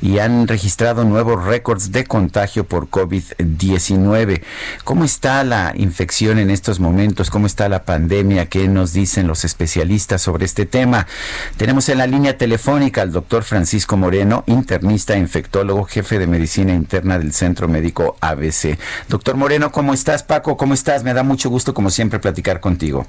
y 0.03 0.19
han 0.19 0.47
registrado 0.47 1.05
nuevos 1.05 1.43
récords 1.45 1.93
de 1.93 2.05
contagio 2.05 2.65
por 2.65 2.91
COVID-19. 2.91 4.43
¿Cómo 4.85 5.05
está 5.05 5.43
la 5.45 5.73
infección 5.77 6.39
en 6.39 6.51
estos 6.51 6.79
momentos? 6.79 7.31
¿Cómo 7.31 7.47
está 7.47 7.71
la 7.71 7.85
pandemia? 7.85 8.47
¿Qué 8.47 8.69
nos 8.69 8.93
dicen 8.93 9.27
los 9.27 9.47
especialistas 9.47 10.21
sobre 10.21 10.45
este 10.45 10.67
tema? 10.67 11.07
Tenemos 11.57 11.89
en 11.89 11.99
la 11.99 12.07
línea 12.07 12.37
telefónica 12.37 13.01
al 13.01 13.13
doctor 13.13 13.45
Francisco 13.45 13.97
Moreno, 13.97 14.45
internista, 14.47 15.17
infectólogo, 15.17 15.85
jefe 15.85 16.19
de 16.19 16.27
medicina 16.27 16.75
interna 16.75 17.19
del 17.19 17.33
Centro 17.33 17.67
Médico 17.67 18.17
ABC. 18.21 18.79
Doctor 19.09 19.37
Moreno, 19.37 19.73
¿cómo 19.73 19.95
estás? 19.95 20.23
Paco, 20.41 20.57
¿cómo 20.57 20.73
estás? 20.73 21.05
Me 21.05 21.13
da 21.13 21.23
mucho 21.23 21.51
gusto, 21.51 21.75
como 21.75 21.91
siempre, 21.91 22.19
platicar 22.19 22.61
contigo. 22.61 23.07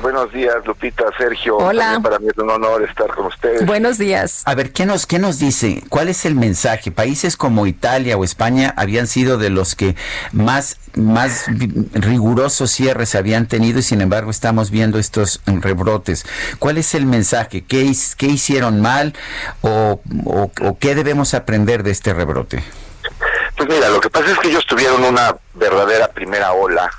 Buenos 0.00 0.32
días, 0.32 0.54
Lupita, 0.64 1.06
Sergio. 1.18 1.56
Hola. 1.56 1.98
para 2.00 2.20
mí 2.20 2.28
es 2.28 2.38
un 2.38 2.48
honor 2.48 2.84
estar 2.84 3.08
con 3.12 3.26
ustedes. 3.26 3.66
Buenos 3.66 3.98
días. 3.98 4.42
A 4.44 4.54
ver, 4.54 4.72
¿qué 4.72 4.86
nos, 4.86 5.06
¿qué 5.06 5.18
nos 5.18 5.40
dice? 5.40 5.82
¿Cuál 5.88 6.08
es 6.08 6.24
el 6.24 6.36
mensaje? 6.36 6.92
Países 6.92 7.36
como 7.36 7.66
Italia 7.66 8.16
o 8.16 8.22
España 8.22 8.72
habían 8.76 9.08
sido 9.08 9.38
de 9.38 9.50
los 9.50 9.74
que 9.74 9.96
más, 10.30 10.76
más 10.94 11.46
rigurosos 11.94 12.70
cierres 12.70 13.16
habían 13.16 13.48
tenido 13.48 13.80
y 13.80 13.82
sin 13.82 14.00
embargo 14.00 14.30
estamos 14.30 14.70
viendo 14.70 15.00
estos 15.00 15.40
rebrotes. 15.46 16.26
¿Cuál 16.60 16.78
es 16.78 16.94
el 16.94 17.06
mensaje? 17.06 17.64
¿Qué, 17.64 17.92
qué 18.16 18.26
hicieron 18.26 18.80
mal 18.80 19.14
o, 19.62 20.00
o 20.24 20.78
qué 20.78 20.94
debemos 20.94 21.34
aprender 21.34 21.82
de 21.82 21.90
este 21.90 22.14
rebrote? 22.14 22.62
Pues 23.56 23.68
mira, 23.70 23.88
lo 23.88 24.00
que 24.00 24.10
pasa 24.10 24.32
es 24.32 24.38
que 24.38 24.48
ellos 24.48 24.66
tuvieron 24.66 25.02
una 25.02 25.34
verdadera 25.54 26.08
primera 26.08 26.52
ola 26.52 26.90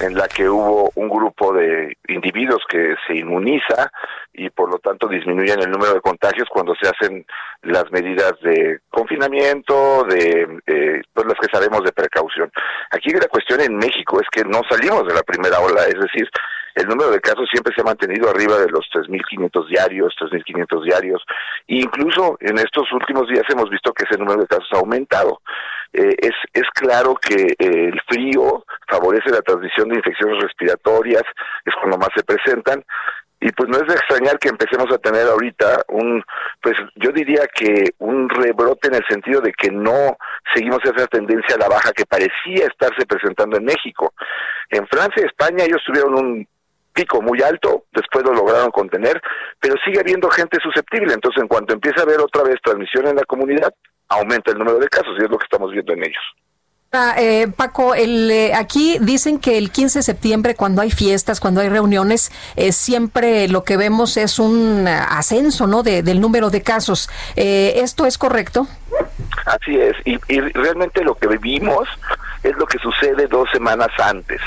en 0.00 0.14
la 0.14 0.28
que 0.28 0.48
hubo 0.48 0.90
un 0.94 1.08
grupo 1.08 1.52
de 1.54 1.96
individuos 2.08 2.62
que 2.68 2.94
se 3.06 3.16
inmuniza 3.16 3.90
y 4.34 4.50
por 4.50 4.70
lo 4.70 4.78
tanto 4.78 5.08
disminuyen 5.08 5.60
el 5.60 5.70
número 5.70 5.94
de 5.94 6.00
contagios 6.00 6.48
cuando 6.50 6.74
se 6.74 6.88
hacen 6.88 7.24
las 7.62 7.90
medidas 7.90 8.32
de 8.42 8.80
confinamiento, 8.90 10.04
de 10.04 10.60
eh, 10.66 11.02
pues 11.12 11.26
las 11.26 11.38
que 11.38 11.48
sabemos 11.50 11.82
de 11.84 11.92
precaución. 11.92 12.50
Aquí 12.90 13.10
la 13.10 13.28
cuestión 13.28 13.60
en 13.60 13.76
México 13.76 14.20
es 14.20 14.28
que 14.30 14.44
no 14.44 14.60
salimos 14.68 15.06
de 15.06 15.14
la 15.14 15.22
primera 15.22 15.60
ola, 15.60 15.84
es 15.84 15.98
decir, 15.98 16.28
el 16.74 16.86
número 16.86 17.10
de 17.10 17.20
casos 17.20 17.48
siempre 17.50 17.74
se 17.74 17.82
ha 17.82 17.84
mantenido 17.84 18.30
arriba 18.30 18.58
de 18.58 18.68
los 18.68 18.86
3.500 18.92 19.68
diarios, 19.68 20.14
3.500 20.18 20.84
diarios, 20.84 21.22
e 21.68 21.76
incluso 21.76 22.36
en 22.40 22.58
estos 22.58 22.90
últimos 22.92 23.28
días 23.28 23.44
hemos 23.50 23.68
visto 23.70 23.92
que 23.92 24.04
ese 24.08 24.18
número 24.18 24.40
de 24.40 24.46
casos 24.46 24.68
ha 24.72 24.78
aumentado. 24.78 25.40
Eh, 25.92 26.16
es, 26.18 26.34
es 26.54 26.68
claro 26.74 27.14
que 27.14 27.34
eh, 27.34 27.90
el 27.92 28.00
frío 28.08 28.64
favorece 28.88 29.30
la 29.30 29.42
transmisión 29.42 29.88
de 29.88 29.96
infecciones 29.96 30.42
respiratorias, 30.42 31.22
es 31.64 31.74
cuando 31.80 31.98
más 31.98 32.08
se 32.16 32.24
presentan, 32.24 32.82
y 33.42 33.50
pues 33.52 33.68
no 33.68 33.76
es 33.76 33.88
de 33.88 33.94
extrañar 33.94 34.38
que 34.38 34.50
empecemos 34.50 34.86
a 34.92 34.98
tener 34.98 35.26
ahorita 35.26 35.82
un, 35.88 36.22
pues 36.62 36.76
yo 36.94 37.10
diría 37.10 37.42
que 37.52 37.90
un 37.98 38.28
rebrote 38.28 38.86
en 38.86 38.94
el 38.94 39.04
sentido 39.08 39.40
de 39.40 39.52
que 39.52 39.68
no 39.68 40.16
seguimos 40.54 40.78
esa 40.84 41.08
tendencia 41.08 41.56
a 41.56 41.58
la 41.58 41.68
baja 41.68 41.90
que 41.92 42.06
parecía 42.06 42.66
estarse 42.66 43.04
presentando 43.04 43.56
en 43.56 43.64
México. 43.64 44.14
En 44.70 44.86
Francia 44.86 45.22
y 45.22 45.26
España 45.26 45.64
ellos 45.64 45.82
tuvieron 45.84 46.14
un 46.14 46.48
pico 46.92 47.20
muy 47.22 47.40
alto, 47.42 47.84
después 47.92 48.24
lo 48.24 48.32
lograron 48.32 48.70
contener, 48.70 49.20
pero 49.60 49.74
sigue 49.84 50.00
habiendo 50.00 50.30
gente 50.30 50.58
susceptible, 50.62 51.12
entonces 51.14 51.42
en 51.42 51.48
cuanto 51.48 51.72
empieza 51.72 52.00
a 52.00 52.04
haber 52.04 52.20
otra 52.20 52.42
vez 52.42 52.56
transmisión 52.62 53.06
en 53.06 53.16
la 53.16 53.24
comunidad, 53.24 53.72
aumenta 54.08 54.52
el 54.52 54.58
número 54.58 54.78
de 54.78 54.88
casos 54.88 55.14
y 55.18 55.24
es 55.24 55.30
lo 55.30 55.38
que 55.38 55.44
estamos 55.44 55.72
viendo 55.72 55.92
en 55.92 56.00
ellos. 56.00 56.24
Ah, 56.94 57.14
eh, 57.16 57.48
Paco, 57.48 57.94
el, 57.94 58.30
eh, 58.30 58.52
aquí 58.52 58.98
dicen 59.00 59.38
que 59.38 59.56
el 59.56 59.70
15 59.70 60.00
de 60.00 60.02
septiembre, 60.02 60.54
cuando 60.54 60.82
hay 60.82 60.90
fiestas, 60.90 61.40
cuando 61.40 61.62
hay 61.62 61.70
reuniones, 61.70 62.30
eh, 62.54 62.70
siempre 62.70 63.48
lo 63.48 63.64
que 63.64 63.78
vemos 63.78 64.18
es 64.18 64.38
un 64.38 64.86
ascenso 64.86 65.66
¿no? 65.66 65.82
De, 65.82 66.02
del 66.02 66.20
número 66.20 66.50
de 66.50 66.60
casos. 66.60 67.08
¿Esto 67.34 68.04
es 68.04 68.18
correcto? 68.18 68.66
Así 69.46 69.74
es, 69.74 69.96
y, 70.04 70.18
y 70.28 70.40
realmente 70.40 71.02
lo 71.02 71.14
que 71.14 71.28
vivimos 71.28 71.88
es 72.42 72.56
lo 72.56 72.66
que 72.66 72.78
sucede 72.78 73.26
dos 73.26 73.48
semanas 73.52 73.88
antes. 73.98 74.40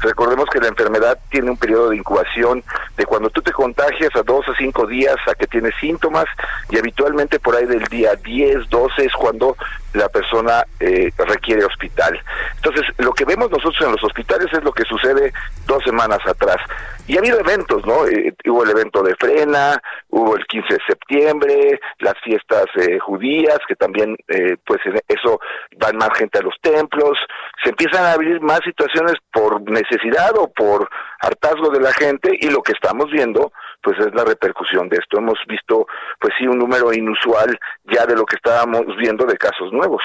Recordemos 0.00 0.46
que 0.50 0.60
la 0.60 0.68
enfermedad 0.68 1.18
tiene 1.30 1.50
un 1.50 1.56
periodo 1.56 1.90
de 1.90 1.96
incubación 1.96 2.62
de 2.96 3.04
cuando 3.04 3.28
tú 3.30 3.42
te 3.42 3.52
contagias 3.52 4.14
a 4.14 4.22
dos 4.22 4.48
a 4.48 4.56
cinco 4.56 4.86
días 4.86 5.16
a 5.26 5.34
que 5.34 5.46
tienes 5.46 5.74
síntomas 5.80 6.26
y 6.70 6.78
habitualmente 6.78 7.38
por 7.38 7.56
ahí 7.56 7.66
del 7.66 7.84
día 7.86 8.14
10, 8.14 8.68
12 8.70 9.04
es 9.04 9.12
cuando 9.12 9.56
la 9.94 10.08
persona 10.08 10.64
eh, 10.78 11.10
requiere 11.18 11.64
hospital. 11.64 12.18
Entonces, 12.56 12.82
lo 12.98 13.12
que 13.12 13.24
vemos 13.24 13.50
nosotros 13.50 13.80
en 13.80 13.92
los 13.92 14.04
hospitales 14.04 14.48
es 14.52 14.62
lo 14.62 14.72
que 14.72 14.84
sucede 14.84 15.32
dos 15.66 15.82
semanas 15.84 16.20
atrás. 16.26 16.58
Y 17.06 17.16
ha 17.16 17.20
habido 17.20 17.40
eventos, 17.40 17.84
¿no? 17.84 18.06
Eh, 18.06 18.34
hubo 18.46 18.64
el 18.64 18.70
evento 18.70 19.02
de 19.02 19.16
Frena, 19.16 19.80
hubo 20.10 20.36
el 20.36 20.46
15 20.46 20.74
de 20.74 20.80
septiembre, 20.86 21.80
las 21.98 22.14
fiestas 22.22 22.66
eh, 22.76 22.98
judías, 22.98 23.58
que 23.66 23.76
también, 23.76 24.16
pues 24.66 24.80
eso 25.08 25.40
van 25.78 25.96
más 25.96 26.10
gente 26.16 26.38
a 26.38 26.42
los 26.42 26.54
templos, 26.60 27.18
se 27.62 27.70
empiezan 27.70 28.04
a 28.04 28.12
abrir 28.12 28.40
más 28.40 28.60
situaciones 28.64 29.14
por 29.32 29.60
necesidad 29.68 30.36
o 30.36 30.48
por 30.48 30.88
hartazgo 31.20 31.70
de 31.70 31.80
la 31.80 31.92
gente 31.92 32.30
y 32.40 32.48
lo 32.48 32.62
que 32.62 32.72
estamos 32.72 33.10
viendo 33.10 33.52
pues 33.82 33.98
es 33.98 34.14
la 34.14 34.24
repercusión 34.24 34.88
de 34.88 34.96
esto. 34.96 35.18
Hemos 35.18 35.38
visto, 35.48 35.86
pues 36.20 36.34
sí, 36.38 36.46
un 36.46 36.58
número 36.58 36.92
inusual 36.92 37.58
ya 37.84 38.06
de 38.06 38.16
lo 38.16 38.24
que 38.24 38.36
estábamos 38.36 38.84
viendo 38.98 39.26
de 39.26 39.36
casos 39.36 39.72
nuevos. 39.72 40.02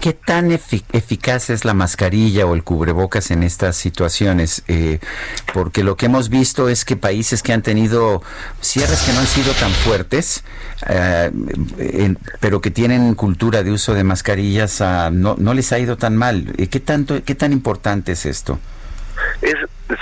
¿Qué 0.00 0.12
tan 0.12 0.52
eficaz 0.52 1.50
es 1.50 1.64
la 1.64 1.74
mascarilla 1.74 2.46
o 2.46 2.54
el 2.54 2.62
cubrebocas 2.62 3.32
en 3.32 3.42
estas 3.42 3.74
situaciones? 3.74 4.62
Eh, 4.68 5.00
porque 5.52 5.82
lo 5.82 5.96
que 5.96 6.06
hemos 6.06 6.28
visto 6.28 6.68
es 6.68 6.84
que 6.84 6.94
países 6.94 7.42
que 7.42 7.52
han 7.52 7.62
tenido 7.62 8.22
cierres 8.60 9.02
que 9.02 9.12
no 9.12 9.18
han 9.18 9.26
sido 9.26 9.52
tan 9.54 9.72
fuertes, 9.72 10.44
eh, 10.88 12.14
pero 12.38 12.60
que 12.60 12.70
tienen 12.70 13.12
cultura 13.16 13.64
de 13.64 13.72
uso 13.72 13.92
de 13.92 14.04
mascarillas, 14.04 14.80
ah, 14.82 15.10
no, 15.12 15.34
no 15.36 15.52
les 15.52 15.72
ha 15.72 15.80
ido 15.80 15.96
tan 15.96 16.16
mal. 16.16 16.54
Eh, 16.58 16.68
¿Qué, 16.68 16.78
tanto, 16.78 17.20
¿Qué 17.24 17.34
tan 17.34 17.52
importante 17.52 18.12
es 18.12 18.24
esto? 18.24 18.60
Es 19.42 19.56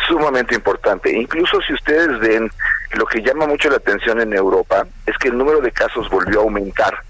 sumamente 0.08 0.54
importante. 0.54 1.12
Incluso 1.12 1.60
si 1.62 1.74
ustedes 1.74 2.18
ven 2.20 2.50
lo 2.92 3.06
que 3.06 3.22
llama 3.22 3.46
mucho 3.46 3.68
la 3.68 3.76
atención 3.76 4.20
en 4.20 4.32
Europa 4.32 4.86
es 5.06 5.16
que 5.18 5.28
el 5.28 5.38
número 5.38 5.60
de 5.60 5.72
casos 5.72 6.08
volvió 6.08 6.40
a 6.40 6.42
aumentar, 6.44 7.02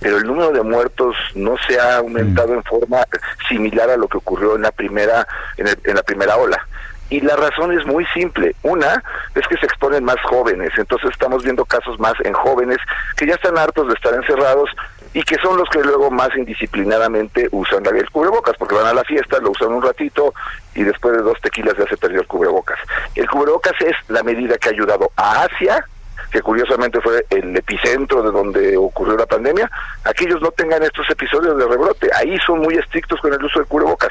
pero 0.00 0.18
el 0.18 0.24
número 0.24 0.50
de 0.52 0.62
muertos 0.62 1.16
no 1.34 1.56
se 1.66 1.78
ha 1.78 1.98
aumentado 1.98 2.54
en 2.54 2.64
forma 2.64 3.04
similar 3.48 3.90
a 3.90 3.96
lo 3.96 4.08
que 4.08 4.18
ocurrió 4.18 4.56
en 4.56 4.62
la 4.62 4.72
primera 4.72 5.26
en, 5.56 5.94
la 5.94 6.02
primera 6.02 6.36
ola. 6.36 6.66
Y 7.10 7.20
la 7.20 7.34
razón 7.34 7.76
es 7.76 7.84
muy 7.86 8.06
simple. 8.14 8.54
Una 8.62 9.02
es 9.34 9.46
que 9.48 9.56
se 9.56 9.66
exponen 9.66 10.04
más 10.04 10.20
jóvenes, 10.22 10.70
entonces 10.76 11.10
estamos 11.10 11.42
viendo 11.42 11.64
casos 11.64 11.98
más 11.98 12.14
en 12.24 12.32
jóvenes 12.32 12.78
que 13.16 13.26
ya 13.26 13.34
están 13.34 13.58
hartos 13.58 13.88
de 13.88 13.94
estar 13.94 14.14
encerrados 14.14 14.70
y 15.12 15.22
que 15.22 15.36
son 15.36 15.56
los 15.56 15.68
que 15.68 15.82
luego 15.82 16.10
más 16.10 16.30
indisciplinadamente 16.36 17.48
usan 17.50 17.84
el 17.86 18.10
cubrebocas, 18.10 18.56
porque 18.56 18.76
van 18.76 18.86
a 18.86 18.94
la 18.94 19.04
fiesta, 19.04 19.38
lo 19.40 19.50
usan 19.50 19.72
un 19.72 19.82
ratito 19.82 20.34
y 20.74 20.84
después 20.84 21.16
de 21.16 21.22
dos 21.22 21.40
tequilas 21.40 21.74
ya 21.76 21.86
se 21.86 21.96
perdió 21.96 22.20
el 22.20 22.26
cubrebocas. 22.26 22.78
El 23.14 23.28
cubrebocas 23.28 23.74
es 23.80 23.96
la 24.08 24.22
medida 24.22 24.56
que 24.56 24.68
ha 24.68 24.72
ayudado 24.72 25.10
a 25.16 25.42
Asia, 25.42 25.84
que 26.30 26.42
curiosamente 26.42 27.00
fue 27.00 27.26
el 27.30 27.56
epicentro 27.56 28.22
de 28.22 28.30
donde 28.30 28.76
ocurrió 28.76 29.16
la 29.16 29.26
pandemia, 29.26 29.68
a 30.04 30.12
que 30.12 30.24
ellos 30.24 30.40
no 30.40 30.52
tengan 30.52 30.82
estos 30.82 31.08
episodios 31.10 31.58
de 31.58 31.66
rebrote. 31.66 32.08
Ahí 32.14 32.38
son 32.46 32.60
muy 32.60 32.74
estrictos 32.76 33.20
con 33.20 33.32
el 33.32 33.42
uso 33.42 33.58
del 33.58 33.68
cubrebocas. 33.68 34.10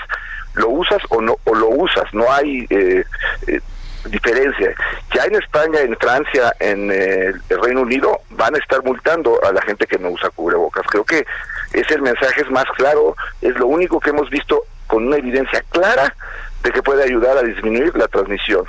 Lo 0.55 0.67
usas 0.69 1.01
o 1.09 1.21
no 1.21 1.37
o 1.45 1.55
lo 1.55 1.69
usas, 1.69 2.13
no 2.13 2.29
hay 2.29 2.65
eh, 2.69 3.05
eh, 3.47 3.61
diferencia. 4.05 4.73
Ya 5.13 5.23
en 5.25 5.35
España, 5.35 5.79
en 5.81 5.97
Francia, 5.97 6.53
en 6.59 6.91
eh, 6.91 7.33
el 7.49 7.61
Reino 7.61 7.81
Unido 7.81 8.21
van 8.31 8.55
a 8.55 8.59
estar 8.59 8.83
multando 8.83 9.39
a 9.43 9.51
la 9.51 9.61
gente 9.61 9.87
que 9.87 9.99
no 9.99 10.09
usa 10.09 10.29
cubrebocas. 10.29 10.85
Creo 10.87 11.03
que 11.03 11.25
ese 11.73 11.97
mensaje 11.99 12.41
es 12.41 12.49
más 12.49 12.65
claro, 12.77 13.15
es 13.41 13.55
lo 13.55 13.67
único 13.67 13.99
que 13.99 14.11
hemos 14.11 14.29
visto 14.29 14.63
con 14.87 15.07
una 15.07 15.17
evidencia 15.17 15.63
clara 15.69 16.15
de 16.63 16.71
que 16.71 16.81
puede 16.81 17.03
ayudar 17.03 17.37
a 17.37 17.43
disminuir 17.43 17.95
la 17.95 18.07
transmisión. 18.07 18.65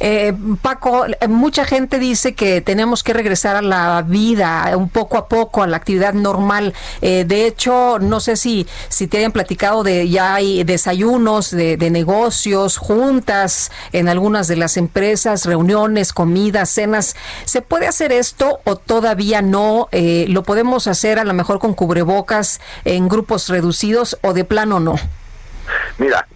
Eh, 0.00 0.32
Paco, 0.62 1.06
mucha 1.28 1.64
gente 1.64 1.98
dice 1.98 2.34
que 2.34 2.60
tenemos 2.60 3.02
que 3.02 3.12
regresar 3.12 3.56
a 3.56 3.62
la 3.62 4.02
vida 4.06 4.72
un 4.76 4.88
poco 4.88 5.18
a 5.18 5.28
poco, 5.28 5.62
a 5.62 5.66
la 5.66 5.76
actividad 5.76 6.12
normal. 6.14 6.74
Eh, 7.00 7.24
de 7.26 7.46
hecho, 7.46 7.98
no 7.98 8.20
sé 8.20 8.36
si, 8.36 8.66
si 8.88 9.06
te 9.06 9.18
hayan 9.18 9.32
platicado 9.32 9.82
de 9.82 10.08
ya 10.08 10.34
hay 10.34 10.64
desayunos 10.64 11.50
de, 11.50 11.88
negocios, 11.88 12.76
juntas 12.76 13.70
en 13.92 14.08
algunas 14.08 14.46
de 14.48 14.56
las 14.56 14.76
empresas, 14.76 15.46
reuniones, 15.46 16.12
comidas, 16.12 16.68
cenas. 16.68 17.16
¿Se 17.44 17.62
puede 17.62 17.86
hacer 17.86 18.12
esto 18.12 18.60
o 18.64 18.76
todavía 18.76 19.42
no? 19.42 19.88
Eh, 19.92 20.26
¿Lo 20.28 20.42
podemos 20.42 20.86
hacer 20.86 21.18
a 21.18 21.24
lo 21.24 21.34
mejor 21.34 21.58
con 21.58 21.74
cubrebocas 21.74 22.60
en 22.84 23.08
grupos 23.08 23.48
reducidos 23.48 24.18
o 24.22 24.34
de 24.34 24.44
plano 24.44 24.80
no? 24.80 24.96
Mira, 25.98 26.26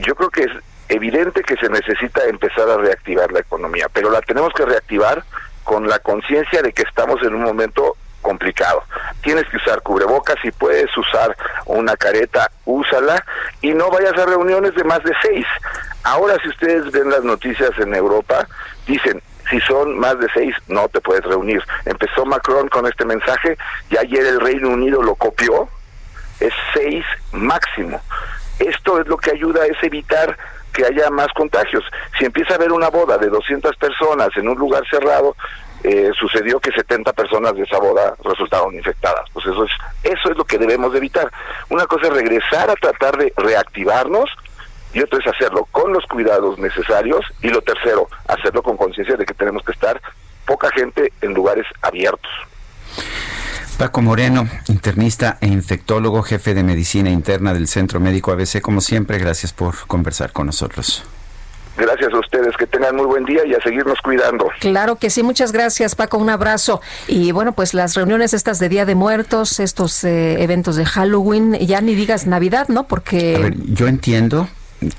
yo 0.00 0.14
creo 0.14 0.30
que 0.30 0.42
es 0.44 0.50
evidente 0.90 1.42
que 1.42 1.56
se 1.56 1.68
necesita 1.68 2.24
empezar 2.24 2.68
a 2.68 2.76
reactivar 2.76 3.32
la 3.32 3.40
economía, 3.40 3.86
pero 3.92 4.10
la 4.10 4.20
tenemos 4.22 4.52
que 4.52 4.66
reactivar 4.66 5.24
con 5.64 5.88
la 5.88 5.98
conciencia 6.00 6.62
de 6.62 6.72
que 6.72 6.82
estamos 6.82 7.22
en 7.22 7.34
un 7.34 7.42
momento 7.42 7.96
complicado. 8.20 8.82
Tienes 9.22 9.44
que 9.48 9.56
usar 9.56 9.82
cubrebocas, 9.82 10.36
si 10.42 10.50
puedes 10.50 10.94
usar 10.96 11.36
una 11.66 11.96
careta, 11.96 12.50
úsala 12.64 13.24
y 13.62 13.72
no 13.72 13.90
vayas 13.90 14.14
a 14.18 14.26
reuniones 14.26 14.74
de 14.74 14.84
más 14.84 15.02
de 15.04 15.12
seis. 15.22 15.46
Ahora 16.02 16.36
si 16.42 16.48
ustedes 16.48 16.90
ven 16.92 17.10
las 17.10 17.24
noticias 17.24 17.70
en 17.78 17.94
Europa, 17.94 18.46
dicen, 18.86 19.22
si 19.48 19.60
son 19.60 19.98
más 19.98 20.18
de 20.18 20.28
seis, 20.32 20.54
no 20.68 20.88
te 20.88 21.00
puedes 21.00 21.24
reunir. 21.24 21.62
Empezó 21.84 22.24
Macron 22.24 22.68
con 22.68 22.86
este 22.86 23.04
mensaje 23.04 23.56
y 23.90 23.96
ayer 23.96 24.26
el 24.26 24.40
Reino 24.40 24.68
Unido 24.70 25.02
lo 25.02 25.14
copió, 25.14 25.68
es 26.40 26.52
seis 26.74 27.04
máximo. 27.32 28.00
Esto 28.58 29.00
es 29.00 29.06
lo 29.08 29.16
que 29.16 29.30
ayuda, 29.30 29.66
es 29.66 29.82
evitar 29.82 30.36
que 30.72 30.84
haya 30.84 31.10
más 31.10 31.28
contagios. 31.34 31.84
Si 32.18 32.24
empieza 32.24 32.54
a 32.54 32.56
haber 32.56 32.72
una 32.72 32.88
boda 32.88 33.18
de 33.18 33.28
200 33.28 33.76
personas 33.76 34.28
en 34.36 34.48
un 34.48 34.58
lugar 34.58 34.82
cerrado, 34.90 35.36
eh, 35.82 36.10
sucedió 36.18 36.60
que 36.60 36.70
70 36.72 37.12
personas 37.12 37.54
de 37.54 37.62
esa 37.62 37.78
boda 37.78 38.14
resultaron 38.22 38.74
infectadas. 38.74 39.28
Pues 39.32 39.46
eso 39.46 39.64
es, 39.64 39.70
eso 40.02 40.30
es 40.30 40.36
lo 40.36 40.44
que 40.44 40.58
debemos 40.58 40.94
evitar. 40.94 41.30
Una 41.70 41.86
cosa 41.86 42.08
es 42.08 42.14
regresar 42.14 42.70
a 42.70 42.74
tratar 42.74 43.16
de 43.16 43.32
reactivarnos 43.36 44.28
y 44.92 45.00
otra 45.00 45.18
es 45.20 45.26
hacerlo 45.26 45.66
con 45.70 45.92
los 45.92 46.04
cuidados 46.06 46.58
necesarios 46.58 47.24
y 47.40 47.48
lo 47.48 47.62
tercero, 47.62 48.08
hacerlo 48.28 48.62
con 48.62 48.76
conciencia 48.76 49.16
de 49.16 49.24
que 49.24 49.34
tenemos 49.34 49.62
que 49.62 49.72
estar 49.72 50.00
poca 50.46 50.70
gente 50.70 51.12
en 51.22 51.32
lugares 51.32 51.66
abiertos. 51.80 52.30
Paco 53.80 54.02
Moreno, 54.02 54.46
internista 54.68 55.38
e 55.40 55.46
infectólogo, 55.46 56.22
jefe 56.22 56.52
de 56.52 56.62
medicina 56.62 57.08
interna 57.08 57.54
del 57.54 57.66
Centro 57.66 57.98
Médico 57.98 58.30
ABC, 58.30 58.60
como 58.60 58.82
siempre, 58.82 59.16
gracias 59.16 59.54
por 59.54 59.86
conversar 59.86 60.32
con 60.32 60.44
nosotros. 60.44 61.02
Gracias 61.78 62.12
a 62.12 62.18
ustedes, 62.18 62.54
que 62.58 62.66
tengan 62.66 62.94
muy 62.94 63.06
buen 63.06 63.24
día 63.24 63.40
y 63.46 63.54
a 63.54 63.62
seguirnos 63.62 63.98
cuidando. 64.02 64.50
Claro 64.60 64.96
que 64.96 65.08
sí, 65.08 65.22
muchas 65.22 65.50
gracias 65.52 65.94
Paco, 65.94 66.18
un 66.18 66.28
abrazo. 66.28 66.82
Y 67.08 67.32
bueno, 67.32 67.52
pues 67.52 67.72
las 67.72 67.94
reuniones 67.94 68.34
estas 68.34 68.58
de 68.58 68.68
Día 68.68 68.84
de 68.84 68.94
Muertos, 68.94 69.58
estos 69.60 70.04
eh, 70.04 70.42
eventos 70.42 70.76
de 70.76 70.84
Halloween, 70.84 71.54
ya 71.54 71.80
ni 71.80 71.94
digas 71.94 72.26
Navidad, 72.26 72.68
¿no? 72.68 72.84
Porque... 72.84 73.36
A 73.36 73.38
ver, 73.38 73.54
yo 73.72 73.88
entiendo 73.88 74.46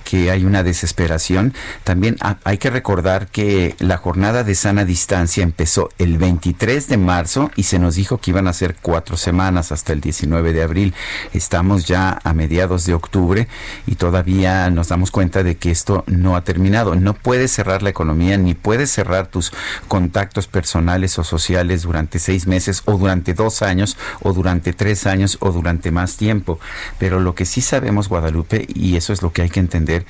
que 0.03 0.31
hay 0.31 0.45
una 0.45 0.63
desesperación. 0.63 1.53
También 1.83 2.17
hay 2.43 2.57
que 2.57 2.69
recordar 2.69 3.27
que 3.27 3.75
la 3.79 3.97
jornada 3.97 4.43
de 4.43 4.55
sana 4.55 4.85
distancia 4.85 5.43
empezó 5.43 5.89
el 5.97 6.17
23 6.17 6.87
de 6.87 6.97
marzo 6.97 7.51
y 7.55 7.63
se 7.63 7.79
nos 7.79 7.95
dijo 7.95 8.19
que 8.19 8.31
iban 8.31 8.47
a 8.47 8.53
ser 8.53 8.75
cuatro 8.81 9.17
semanas 9.17 9.71
hasta 9.71 9.93
el 9.93 10.01
19 10.01 10.53
de 10.53 10.63
abril. 10.63 10.93
Estamos 11.33 11.85
ya 11.85 12.19
a 12.23 12.33
mediados 12.33 12.85
de 12.85 12.93
octubre 12.93 13.47
y 13.87 13.95
todavía 13.95 14.69
nos 14.69 14.89
damos 14.89 15.11
cuenta 15.11 15.43
de 15.43 15.57
que 15.57 15.71
esto 15.71 16.03
no 16.07 16.35
ha 16.35 16.43
terminado. 16.43 16.95
No 16.95 17.13
puedes 17.13 17.51
cerrar 17.51 17.83
la 17.83 17.89
economía 17.89 18.37
ni 18.37 18.53
puedes 18.53 18.91
cerrar 18.91 19.27
tus 19.27 19.51
contactos 19.87 20.47
personales 20.47 21.17
o 21.19 21.23
sociales 21.23 21.83
durante 21.83 22.19
seis 22.19 22.47
meses 22.47 22.83
o 22.85 22.97
durante 22.97 23.33
dos 23.33 23.61
años 23.61 23.97
o 24.21 24.33
durante 24.33 24.73
tres 24.73 25.05
años 25.05 25.37
o 25.39 25.51
durante 25.51 25.91
más 25.91 26.17
tiempo. 26.17 26.59
Pero 26.99 27.19
lo 27.19 27.35
que 27.35 27.45
sí 27.45 27.61
sabemos, 27.61 28.09
Guadalupe, 28.09 28.67
y 28.73 28.95
eso 28.95 29.13
es 29.13 29.21
lo 29.21 29.31
que 29.31 29.41
hay 29.41 29.49
que 29.49 29.59
entender, 29.59 29.70
entender 29.71 30.05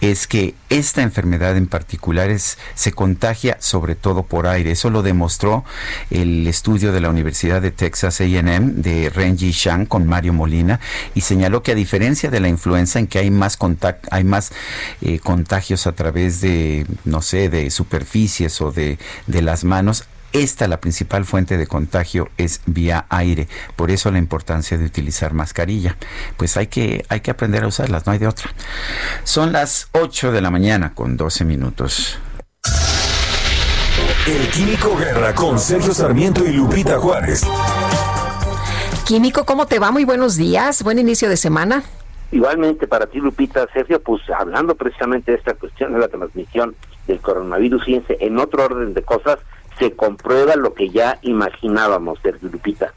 es 0.00 0.26
que 0.26 0.54
esta 0.70 1.02
enfermedad 1.02 1.56
en 1.56 1.66
particular 1.66 2.30
es, 2.30 2.58
se 2.74 2.92
contagia 2.92 3.56
sobre 3.60 3.94
todo 3.94 4.22
por 4.22 4.46
aire. 4.46 4.72
Eso 4.72 4.90
lo 4.90 5.02
demostró 5.02 5.64
el 6.10 6.46
estudio 6.46 6.92
de 6.92 7.00
la 7.00 7.10
Universidad 7.10 7.60
de 7.60 7.70
Texas 7.70 8.20
A&M 8.20 8.72
de 8.74 9.10
Renji 9.10 9.50
Shang 9.52 9.86
con 9.86 10.06
Mario 10.06 10.32
Molina 10.32 10.80
y 11.14 11.20
señaló 11.20 11.62
que 11.62 11.72
a 11.72 11.74
diferencia 11.74 12.30
de 12.30 12.40
la 12.40 12.48
influenza 12.48 12.98
en 12.98 13.06
que 13.06 13.18
hay 13.18 13.30
más 13.30 13.58
hay 14.10 14.24
más 14.24 14.52
eh, 15.00 15.18
contagios 15.18 15.86
a 15.86 15.92
través 15.92 16.40
de 16.40 16.86
no 17.04 17.22
sé 17.22 17.48
de 17.48 17.70
superficies 17.70 18.60
o 18.60 18.72
de, 18.72 18.98
de 19.26 19.42
las 19.42 19.64
manos 19.64 20.04
esta, 20.34 20.68
la 20.68 20.80
principal 20.80 21.24
fuente 21.24 21.56
de 21.56 21.66
contagio, 21.66 22.28
es 22.36 22.60
vía 22.66 23.06
aire. 23.08 23.48
Por 23.76 23.90
eso 23.90 24.10
la 24.10 24.18
importancia 24.18 24.76
de 24.76 24.84
utilizar 24.84 25.32
mascarilla. 25.32 25.96
Pues 26.36 26.58
hay 26.58 26.66
que, 26.66 27.06
hay 27.08 27.20
que 27.20 27.30
aprender 27.30 27.64
a 27.64 27.68
usarlas, 27.68 28.04
no 28.04 28.12
hay 28.12 28.18
de 28.18 28.26
otra. 28.26 28.50
Son 29.22 29.52
las 29.52 29.88
8 29.92 30.32
de 30.32 30.42
la 30.42 30.50
mañana 30.50 30.92
con 30.92 31.16
12 31.16 31.44
minutos. 31.44 32.18
El 34.26 34.48
Químico 34.48 34.96
Guerra 34.96 35.34
con 35.34 35.58
Sergio 35.58 35.94
Sarmiento 35.94 36.44
y 36.44 36.52
Lupita 36.52 36.98
Juárez. 36.98 37.42
Químico, 39.06 39.44
¿cómo 39.44 39.66
te 39.66 39.78
va? 39.78 39.90
Muy 39.90 40.04
buenos 40.04 40.36
días. 40.36 40.82
Buen 40.82 40.98
inicio 40.98 41.28
de 41.28 41.36
semana. 41.36 41.84
Igualmente 42.32 42.88
para 42.88 43.06
ti, 43.06 43.18
Lupita, 43.20 43.68
Sergio, 43.72 44.02
pues 44.02 44.22
hablando 44.30 44.74
precisamente 44.74 45.30
de 45.30 45.38
esta 45.38 45.54
cuestión 45.54 45.92
de 45.92 46.00
la 46.00 46.08
transmisión 46.08 46.74
del 47.06 47.20
coronavirus, 47.20 47.84
fíjense, 47.84 48.16
en 48.18 48.38
otro 48.38 48.64
orden 48.64 48.94
de 48.94 49.02
cosas, 49.02 49.38
se 49.78 49.92
comprueba 49.92 50.56
lo 50.56 50.74
que 50.74 50.90
ya 50.90 51.18
imaginábamos, 51.22 52.18
Lupita. 52.40 52.94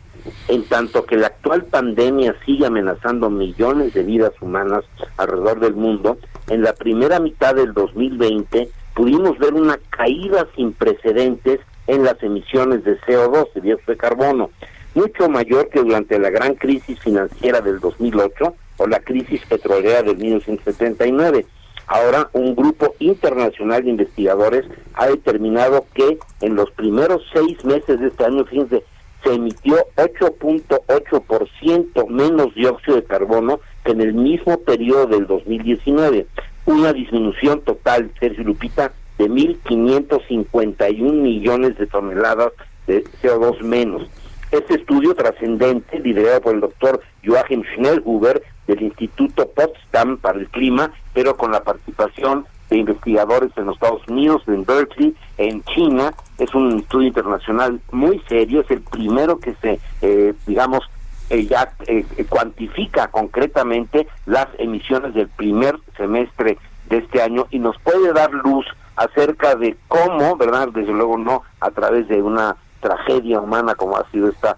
En 0.47 0.63
tanto 0.65 1.05
que 1.05 1.15
la 1.15 1.27
actual 1.27 1.63
pandemia 1.65 2.35
sigue 2.45 2.65
amenazando 2.65 3.29
millones 3.29 3.93
de 3.93 4.03
vidas 4.03 4.33
humanas 4.41 4.83
alrededor 5.17 5.59
del 5.59 5.75
mundo, 5.75 6.17
en 6.49 6.63
la 6.63 6.73
primera 6.73 7.19
mitad 7.19 7.55
del 7.55 7.73
2020 7.73 8.69
pudimos 8.93 9.37
ver 9.37 9.53
una 9.53 9.79
caída 9.89 10.47
sin 10.55 10.73
precedentes 10.73 11.59
en 11.87 12.03
las 12.03 12.21
emisiones 12.21 12.83
de 12.83 12.99
CO2, 13.01 13.53
de 13.53 13.61
dióxido 13.61 13.93
de 13.93 13.97
carbono, 13.97 14.49
mucho 14.95 15.29
mayor 15.29 15.69
que 15.69 15.79
durante 15.79 16.19
la 16.19 16.29
gran 16.29 16.55
crisis 16.55 16.99
financiera 16.99 17.61
del 17.61 17.79
2008 17.79 18.55
o 18.77 18.87
la 18.87 18.99
crisis 18.99 19.41
petrolera 19.45 20.03
del 20.03 20.17
1979. 20.17 21.45
Ahora, 21.87 22.29
un 22.33 22.53
grupo 22.53 22.93
internacional 22.99 23.83
de 23.83 23.89
investigadores 23.91 24.65
ha 24.93 25.07
determinado 25.07 25.85
que 25.93 26.19
en 26.41 26.55
los 26.55 26.69
primeros 26.71 27.23
seis 27.33 27.63
meses 27.63 28.01
de 28.01 28.07
este 28.07 28.25
año, 28.25 28.43
fíjense, 28.45 28.83
se 29.23 29.33
emitió 29.33 29.77
8.8% 29.95 32.07
menos 32.09 32.53
dióxido 32.55 32.97
de 32.97 33.05
carbono 33.05 33.61
que 33.85 33.93
en 33.93 34.01
el 34.01 34.13
mismo 34.13 34.59
periodo 34.59 35.07
del 35.07 35.27
2019. 35.27 36.27
Una 36.65 36.91
disminución 36.91 37.61
total, 37.61 38.11
Sergio 38.19 38.43
Lupita, 38.43 38.91
de 39.17 39.29
1.551 39.29 40.99
millones 40.99 41.77
de 41.77 41.87
toneladas 41.87 42.51
de 42.85 43.05
CO2 43.21 43.61
menos. 43.61 44.09
Este 44.51 44.75
estudio 44.75 45.13
trascendente, 45.13 45.99
liderado 45.99 46.41
por 46.41 46.55
el 46.55 46.61
doctor 46.61 47.01
Joachim 47.25 47.63
Schnellhuber 47.75 48.41
del 48.65 48.81
Instituto 48.81 49.49
Potsdam 49.49 50.17
para 50.17 50.39
el 50.39 50.47
Clima, 50.49 50.91
pero 51.13 51.35
con 51.35 51.51
la 51.51 51.63
participación 51.63 52.45
de 52.69 52.77
investigadores 52.77 53.51
en 53.57 53.65
los 53.65 53.75
Estados 53.75 54.07
Unidos, 54.07 54.43
en 54.47 54.63
Berkeley, 54.65 55.15
en 55.37 55.63
China. 55.63 56.13
Es 56.37 56.53
un 56.55 56.79
estudio 56.79 57.07
internacional 57.07 57.81
muy 57.91 58.21
serio, 58.29 58.61
es 58.61 58.71
el 58.71 58.81
primero 58.81 59.39
que 59.39 59.53
se, 59.55 59.79
eh, 60.01 60.33
digamos, 60.45 60.89
eh, 61.29 61.45
ya 61.45 61.73
eh, 61.87 62.05
cuantifica 62.29 63.09
concretamente 63.09 64.07
las 64.25 64.47
emisiones 64.59 65.13
del 65.13 65.27
primer 65.27 65.77
semestre 65.97 66.57
de 66.89 66.99
este 66.99 67.21
año 67.21 67.47
y 67.51 67.59
nos 67.59 67.77
puede 67.81 68.13
dar 68.13 68.31
luz 68.33 68.65
acerca 68.95 69.55
de 69.55 69.75
cómo, 69.89 70.37
¿verdad? 70.37 70.69
Desde 70.73 70.93
luego 70.93 71.17
no 71.17 71.43
a 71.59 71.69
través 71.71 72.07
de 72.07 72.21
una 72.21 72.55
tragedia 72.79 73.39
humana 73.39 73.75
como 73.75 73.97
ha 73.97 74.09
sido 74.11 74.29
esta 74.29 74.57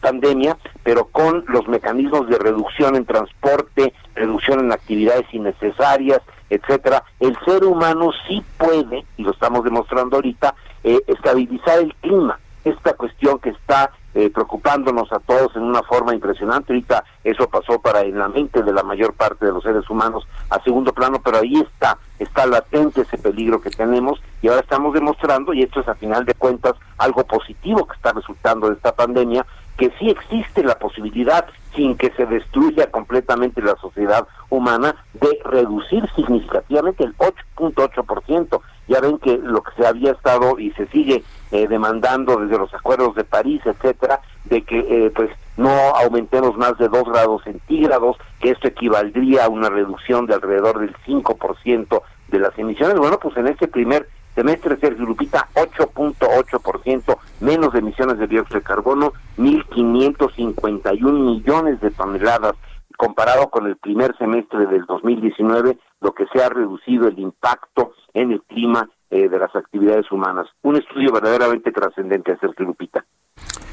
pandemia, 0.00 0.56
pero 0.82 1.04
con 1.06 1.44
los 1.48 1.68
mecanismos 1.68 2.28
de 2.28 2.38
reducción 2.38 2.96
en 2.96 3.04
transporte, 3.04 3.92
reducción 4.14 4.60
en 4.60 4.72
actividades 4.72 5.26
innecesarias, 5.32 6.20
etcétera, 6.50 7.04
el 7.20 7.36
ser 7.44 7.64
humano 7.64 8.10
sí 8.26 8.42
puede, 8.56 9.04
y 9.16 9.22
lo 9.22 9.32
estamos 9.32 9.64
demostrando 9.64 10.16
ahorita, 10.16 10.54
eh, 10.82 11.00
estabilizar 11.06 11.78
el 11.80 11.94
clima. 11.96 12.38
Esta 12.64 12.94
cuestión 12.94 13.38
que 13.38 13.50
está 13.50 13.90
eh, 14.14 14.30
preocupándonos 14.30 15.12
a 15.12 15.20
todos 15.20 15.54
en 15.54 15.62
una 15.62 15.82
forma 15.82 16.14
impresionante. 16.14 16.72
Ahorita 16.72 17.04
eso 17.22 17.48
pasó 17.48 17.80
para 17.80 18.00
en 18.00 18.18
la 18.18 18.28
mente 18.28 18.62
de 18.62 18.72
la 18.72 18.82
mayor 18.82 19.12
parte 19.12 19.46
de 19.46 19.52
los 19.52 19.62
seres 19.62 19.88
humanos 19.88 20.26
a 20.50 20.60
segundo 20.62 20.92
plano, 20.92 21.20
pero 21.22 21.38
ahí 21.38 21.54
está, 21.54 21.98
está 22.18 22.46
latente 22.46 23.02
ese 23.02 23.18
peligro 23.18 23.60
que 23.60 23.70
tenemos 23.70 24.20
y 24.42 24.48
ahora 24.48 24.62
estamos 24.62 24.94
demostrando, 24.94 25.52
y 25.52 25.62
esto 25.62 25.80
es 25.80 25.88
a 25.88 25.94
final 25.94 26.24
de 26.24 26.34
cuentas 26.34 26.74
algo 26.96 27.24
positivo 27.24 27.86
que 27.86 27.96
está 27.96 28.12
resultando 28.12 28.68
de 28.68 28.74
esta 28.74 28.92
pandemia, 28.92 29.46
que 29.76 29.92
sí 29.98 30.10
existe 30.10 30.64
la 30.64 30.78
posibilidad, 30.78 31.46
sin 31.76 31.96
que 31.96 32.10
se 32.10 32.26
destruya 32.26 32.90
completamente 32.90 33.62
la 33.62 33.76
sociedad 33.76 34.26
humana, 34.48 34.96
de 35.12 35.38
reducir 35.44 36.08
significativamente 36.16 37.04
el 37.04 37.16
8.8%. 37.18 38.60
Ya 38.88 39.00
ven 39.00 39.18
que 39.18 39.38
lo 39.38 39.62
que 39.62 39.70
se 39.76 39.86
había 39.86 40.12
estado 40.12 40.58
y 40.58 40.72
se 40.72 40.88
sigue 40.88 41.22
eh, 41.50 41.66
demandando 41.68 42.36
desde 42.36 42.58
los 42.58 42.72
acuerdos 42.74 43.14
de 43.14 43.24
París, 43.24 43.60
etcétera, 43.64 44.20
de 44.44 44.62
que 44.62 44.78
eh, 44.78 45.10
pues 45.14 45.30
no 45.56 45.70
aumentemos 45.70 46.56
más 46.56 46.78
de 46.78 46.88
2 46.88 47.04
grados 47.04 47.42
centígrados, 47.44 48.16
que 48.40 48.50
esto 48.50 48.68
equivaldría 48.68 49.44
a 49.44 49.48
una 49.48 49.68
reducción 49.68 50.26
de 50.26 50.34
alrededor 50.34 50.78
del 50.80 50.94
5% 51.06 52.02
de 52.28 52.38
las 52.38 52.58
emisiones. 52.58 52.98
Bueno, 52.98 53.18
pues 53.18 53.36
en 53.36 53.48
este 53.48 53.68
primer 53.68 54.08
semestre, 54.34 54.78
Sergio 54.78 55.04
Lupita, 55.04 55.48
8.8% 55.54 57.18
menos 57.40 57.74
emisiones 57.74 58.18
de 58.18 58.28
dióxido 58.28 58.60
de 58.60 58.64
carbono, 58.64 59.12
1.551 59.36 61.12
millones 61.12 61.80
de 61.80 61.90
toneladas 61.90 62.54
comparado 62.96 63.48
con 63.48 63.66
el 63.66 63.76
primer 63.76 64.16
semestre 64.16 64.66
del 64.66 64.84
2019, 64.86 65.78
lo 66.00 66.12
que 66.12 66.26
se 66.32 66.42
ha 66.42 66.48
reducido 66.48 67.08
el 67.08 67.18
impacto 67.18 67.92
en 68.12 68.32
el 68.32 68.42
clima 68.42 68.88
eh, 69.10 69.28
de 69.28 69.38
las 69.38 69.54
actividades 69.54 70.10
humanas. 70.10 70.46
Un 70.62 70.76
estudio 70.76 71.12
verdaderamente 71.12 71.70
trascendente, 71.72 72.36
Sergio 72.40 72.66
Lupita. 72.66 73.04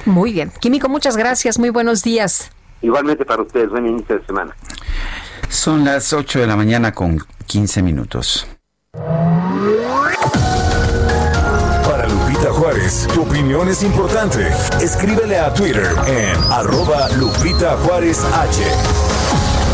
Muy 0.06 0.34
bien. 0.34 0.52
Químico, 0.60 0.90
muchas 0.90 1.18
gracias. 1.18 1.58
Muy 1.60 1.70
buenos 1.70 2.04
días. 2.04 2.52
Igualmente 2.82 3.26
para 3.26 3.42
ustedes. 3.42 3.70
Buen 3.70 3.88
inicio 3.88 4.20
de 4.20 4.26
semana. 4.26 4.56
Son 5.50 5.84
las 5.84 6.14
8 6.14 6.40
de 6.40 6.48
la 6.48 6.56
mañana 6.56 6.92
con 6.92 7.20
15 7.48 7.82
minutos. 7.82 8.48
Juárez, 12.56 13.08
tu 13.14 13.24
opinión 13.24 13.68
es 13.68 13.84
importante. 13.84 14.48
Escríbele 14.82 15.38
a 15.38 15.54
Twitter 15.54 15.88
en 16.08 16.38
arroba 16.52 17.10
Lupita 17.18 17.76
Juárez 17.78 18.24
H. 18.24 19.65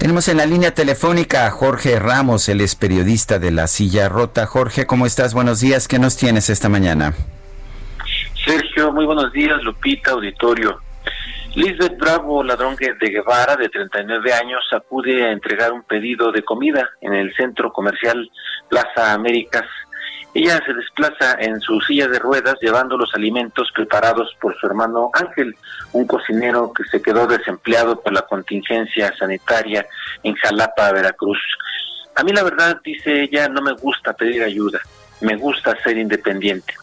Tenemos 0.00 0.28
en 0.28 0.38
la 0.38 0.46
línea 0.46 0.72
telefónica 0.72 1.46
a 1.46 1.50
Jorge 1.50 1.98
Ramos, 1.98 2.48
él 2.48 2.62
es 2.62 2.74
periodista 2.74 3.38
de 3.38 3.50
La 3.50 3.66
Silla 3.66 4.08
Rota. 4.08 4.46
Jorge, 4.46 4.86
¿cómo 4.86 5.04
estás? 5.04 5.34
Buenos 5.34 5.60
días. 5.60 5.88
¿Qué 5.88 5.98
nos 5.98 6.16
tienes 6.16 6.48
esta 6.48 6.70
mañana? 6.70 7.12
Sergio, 8.42 8.92
muy 8.92 9.04
buenos 9.04 9.30
días. 9.34 9.62
Lupita, 9.62 10.12
auditorio. 10.12 10.80
Lisbeth 11.54 11.98
Bravo 11.98 12.42
Ladrón 12.42 12.76
de 12.76 13.10
Guevara, 13.10 13.56
de 13.56 13.68
39 13.68 14.32
años, 14.32 14.62
acude 14.72 15.22
a 15.22 15.32
entregar 15.32 15.70
un 15.70 15.82
pedido 15.82 16.32
de 16.32 16.44
comida 16.44 16.88
en 17.02 17.12
el 17.12 17.34
centro 17.34 17.70
comercial 17.70 18.30
Plaza 18.70 19.12
Américas. 19.12 19.66
Ella 20.32 20.62
se 20.64 20.72
desplaza 20.72 21.36
en 21.40 21.60
su 21.60 21.80
silla 21.80 22.06
de 22.06 22.20
ruedas 22.20 22.54
llevando 22.60 22.96
los 22.96 23.12
alimentos 23.14 23.70
preparados 23.74 24.36
por 24.40 24.56
su 24.56 24.66
hermano 24.66 25.10
Ángel, 25.12 25.56
un 25.92 26.06
cocinero 26.06 26.72
que 26.72 26.84
se 26.84 27.02
quedó 27.02 27.26
desempleado 27.26 28.00
por 28.00 28.12
la 28.12 28.22
contingencia 28.22 29.12
sanitaria 29.18 29.86
en 30.22 30.34
Jalapa, 30.34 30.92
Veracruz. 30.92 31.38
A 32.14 32.22
mí 32.22 32.32
la 32.32 32.44
verdad, 32.44 32.80
dice 32.84 33.22
ella, 33.22 33.48
no 33.48 33.60
me 33.60 33.72
gusta 33.72 34.12
pedir 34.12 34.42
ayuda, 34.44 34.78
me 35.20 35.36
gusta 35.36 35.76
ser 35.82 35.98
independiente. 35.98 36.74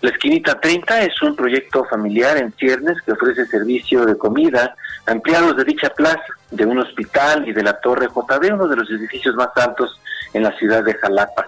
La 0.00 0.10
Esquinita 0.10 0.58
30 0.58 1.02
es 1.02 1.22
un 1.22 1.36
proyecto 1.36 1.84
familiar 1.84 2.38
en 2.38 2.52
ciernes 2.54 3.00
que 3.02 3.12
ofrece 3.12 3.46
servicio 3.46 4.04
de 4.06 4.16
comida 4.16 4.74
a 5.06 5.12
empleados 5.12 5.56
de 5.56 5.64
dicha 5.64 5.90
plaza, 5.90 6.24
de 6.50 6.64
un 6.64 6.78
hospital 6.78 7.46
y 7.46 7.52
de 7.52 7.62
la 7.62 7.78
Torre 7.80 8.08
JB, 8.08 8.54
uno 8.54 8.66
de 8.66 8.76
los 8.76 8.90
edificios 8.90 9.36
más 9.36 9.50
altos 9.56 10.00
en 10.32 10.42
la 10.42 10.56
ciudad 10.56 10.82
de 10.82 10.94
Jalapa. 10.94 11.46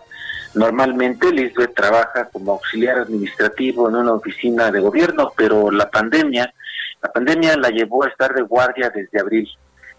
Normalmente 0.55 1.33
Lisbeth 1.33 1.75
trabaja 1.75 2.29
como 2.31 2.53
auxiliar 2.53 2.99
administrativo 2.99 3.89
en 3.89 3.97
una 3.97 4.13
oficina 4.13 4.71
de 4.71 4.81
gobierno, 4.81 5.33
pero 5.37 5.71
la 5.71 5.89
pandemia, 5.91 6.53
la 7.03 7.11
pandemia 7.11 7.57
la 7.57 7.71
llevó 7.71 8.05
a 8.05 8.09
estar 8.09 8.35
de 8.35 8.43
guardia 8.43 8.91
desde 8.91 9.21
abril 9.21 9.49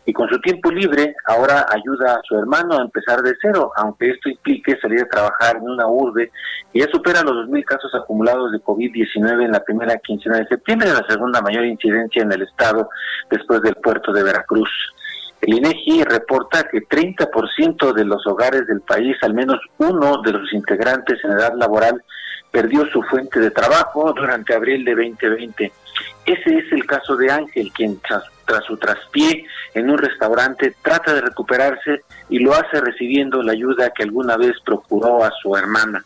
y 0.06 0.14
con 0.14 0.28
su 0.28 0.40
tiempo 0.40 0.70
libre 0.72 1.16
ahora 1.26 1.66
ayuda 1.70 2.16
a 2.16 2.22
su 2.28 2.38
hermano 2.38 2.78
a 2.78 2.82
empezar 2.82 3.22
de 3.22 3.36
cero, 3.42 3.72
aunque 3.78 4.10
esto 4.10 4.30
implique 4.30 4.78
salir 4.82 5.02
a 5.02 5.08
trabajar 5.08 5.58
en 5.58 5.64
una 5.64 5.88
urbe 5.88 6.32
que 6.72 6.80
ya 6.80 6.88
supera 6.88 7.24
los 7.24 7.48
2.000 7.48 7.64
casos 7.64 7.94
acumulados 7.96 8.52
de 8.52 8.60
COVID-19 8.60 9.46
en 9.46 9.52
la 9.52 9.64
primera 9.64 9.98
quincena 9.98 10.38
de 10.38 10.48
septiembre, 10.48 10.90
la 10.90 11.06
segunda 11.08 11.42
mayor 11.42 11.66
incidencia 11.66 12.22
en 12.22 12.32
el 12.32 12.42
estado 12.42 12.90
después 13.30 13.62
del 13.62 13.76
puerto 13.76 14.12
de 14.12 14.24
Veracruz. 14.24 14.70
El 15.44 15.56
INEGI 15.56 16.06
reporta 16.06 16.64
que 16.64 16.88
30% 16.88 17.92
de 17.92 18.06
los 18.06 18.26
hogares 18.28 18.66
del 18.66 18.80
país, 18.80 19.18
al 19.24 19.34
menos 19.34 19.60
uno 19.78 20.22
de 20.22 20.32
los 20.32 20.54
integrantes 20.54 21.20
en 21.22 21.32
edad 21.32 21.54
laboral, 21.58 22.02
perdió 22.50 22.86
su 22.86 23.04
fuente 23.04 23.42
de 23.42 23.52
trabajo 23.52 24.14
durante 24.14 24.54
abril 24.54 24.86
de 24.86 24.96
2020. 24.96 25.74
Ese 26.26 26.58
es 26.58 26.72
el 26.72 26.86
caso 26.86 27.18
de 27.18 27.30
Ángel, 27.30 27.74
quien 27.74 28.00
tras, 28.00 28.24
su 28.66 28.78
traspié 28.78 29.46
en 29.74 29.90
un 29.90 29.98
restaurante 29.98 30.76
trata 30.82 31.14
de 31.14 31.20
recuperarse 31.20 32.04
y 32.30 32.40
lo 32.40 32.54
hace 32.54 32.80
recibiendo 32.80 33.44
la 33.44 33.52
ayuda 33.52 33.92
que 33.94 34.04
alguna 34.04 34.38
vez 34.38 34.54
procuró 34.64 35.26
a 35.26 35.32
su 35.42 35.58
hermana. 35.58 36.06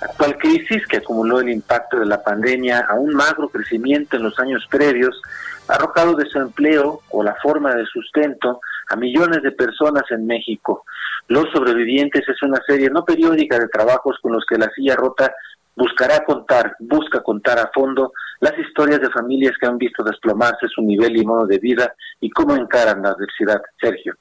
La 0.00 0.08
actual 0.08 0.36
crisis 0.36 0.84
que 0.88 0.96
acumuló 0.96 1.38
el 1.38 1.48
impacto 1.48 2.00
de 2.00 2.06
la 2.06 2.24
pandemia 2.24 2.86
a 2.88 2.94
un 2.94 3.14
magro 3.14 3.48
crecimiento 3.48 4.16
en 4.16 4.24
los 4.24 4.36
años 4.40 4.66
previos 4.68 5.20
ha 5.68 5.74
arrojado 5.74 6.14
de 6.14 6.28
su 6.28 6.38
empleo 6.38 7.00
o 7.10 7.22
la 7.22 7.34
forma 7.42 7.74
de 7.74 7.84
sustento 7.86 8.60
a 8.88 8.96
millones 8.96 9.42
de 9.42 9.52
personas 9.52 10.04
en 10.10 10.26
México. 10.26 10.84
Los 11.28 11.50
sobrevivientes 11.52 12.28
es 12.28 12.42
una 12.42 12.60
serie 12.66 12.90
no 12.90 13.04
periódica 13.04 13.58
de 13.58 13.68
trabajos 13.68 14.18
con 14.20 14.32
los 14.32 14.44
que 14.48 14.58
la 14.58 14.70
silla 14.74 14.96
rota 14.96 15.32
buscará 15.76 16.24
contar, 16.24 16.76
busca 16.78 17.22
contar 17.22 17.58
a 17.58 17.70
fondo 17.74 18.12
las 18.40 18.56
historias 18.58 19.00
de 19.00 19.10
familias 19.10 19.54
que 19.60 19.66
han 19.66 19.78
visto 19.78 20.04
desplomarse 20.04 20.68
su 20.68 20.82
nivel 20.82 21.16
y 21.16 21.24
modo 21.24 21.46
de 21.46 21.58
vida 21.58 21.94
y 22.20 22.30
cómo 22.30 22.54
encaran 22.54 23.02
la 23.02 23.10
adversidad. 23.10 23.60
Sergio. 23.80 24.14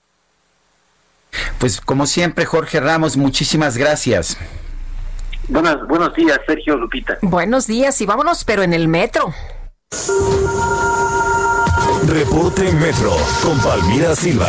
Pues 1.59 1.81
como 1.81 2.05
siempre, 2.05 2.45
Jorge 2.45 2.79
Ramos, 2.79 3.17
muchísimas 3.17 3.77
gracias. 3.77 4.37
Buenas, 5.47 5.85
buenos 5.87 6.13
días, 6.13 6.39
Sergio 6.47 6.77
Lupita. 6.77 7.17
Buenos 7.21 7.67
días 7.67 7.99
y 8.01 8.05
vámonos, 8.05 8.45
pero 8.45 8.63
en 8.63 8.73
el 8.73 8.87
metro. 8.87 9.33
Reporte 12.13 12.71
Metro 12.73 13.11
con 13.41 13.59
Palmira 13.61 14.15
Silva. 14.15 14.47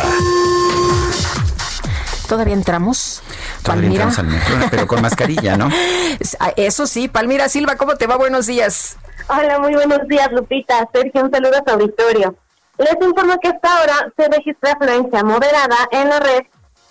¿Todavía 2.29 2.53
entramos? 2.53 3.23
Todavía 3.63 3.89
Palmira. 3.89 4.03
entramos 4.03 4.19
al 4.19 4.27
metro, 4.27 4.67
pero 4.69 4.85
con 4.87 5.01
mascarilla, 5.01 5.57
¿no? 5.57 5.69
Ah, 6.39 6.53
Eso 6.57 6.85
sí, 6.85 7.07
Palmira 7.07 7.49
Silva, 7.49 7.75
¿cómo 7.75 7.95
te 7.95 8.05
va? 8.05 8.17
Buenos 8.17 8.45
días. 8.45 8.97
Hola, 9.27 9.57
muy 9.57 9.73
buenos 9.73 10.07
días, 10.07 10.31
Lupita. 10.31 10.87
Sergio, 10.93 11.23
un 11.23 11.31
saludo 11.31 11.57
a 11.57 11.61
tu 11.63 11.71
auditorio. 11.71 12.35
Les 12.77 12.95
informo 13.01 13.39
que 13.41 13.47
hasta 13.49 13.79
ahora 13.79 14.13
se 14.15 14.27
registra 14.29 14.73
afluencia 14.73 15.23
moderada 15.23 15.77
en 15.91 16.09
la 16.09 16.19
red 16.19 16.41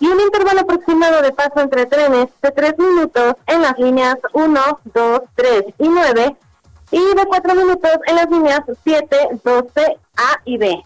y 0.01 0.07
un 0.07 0.19
intervalo 0.19 0.61
aproximado 0.61 1.21
de 1.21 1.31
paso 1.31 1.61
entre 1.61 1.85
trenes 1.85 2.27
de 2.41 2.51
3 2.51 2.73
minutos 2.77 3.35
en 3.47 3.61
las 3.61 3.77
líneas 3.79 4.15
1, 4.33 4.79
2, 4.93 5.21
3 5.35 5.63
y 5.79 5.87
9 5.87 6.35
y 6.91 6.99
de 6.99 7.25
4 7.25 7.55
minutos 7.55 7.91
en 8.07 8.15
las 8.15 8.29
líneas 8.29 8.61
7, 8.83 9.41
12, 9.43 9.97
A 10.17 10.41
y 10.45 10.57
B. 10.57 10.83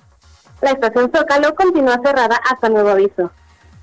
La 0.61 0.71
estación 0.71 1.11
Zócalo 1.13 1.55
continúa 1.55 1.99
cerrada 2.03 2.39
hasta 2.49 2.69
nuevo 2.69 2.89
aviso. 2.89 3.31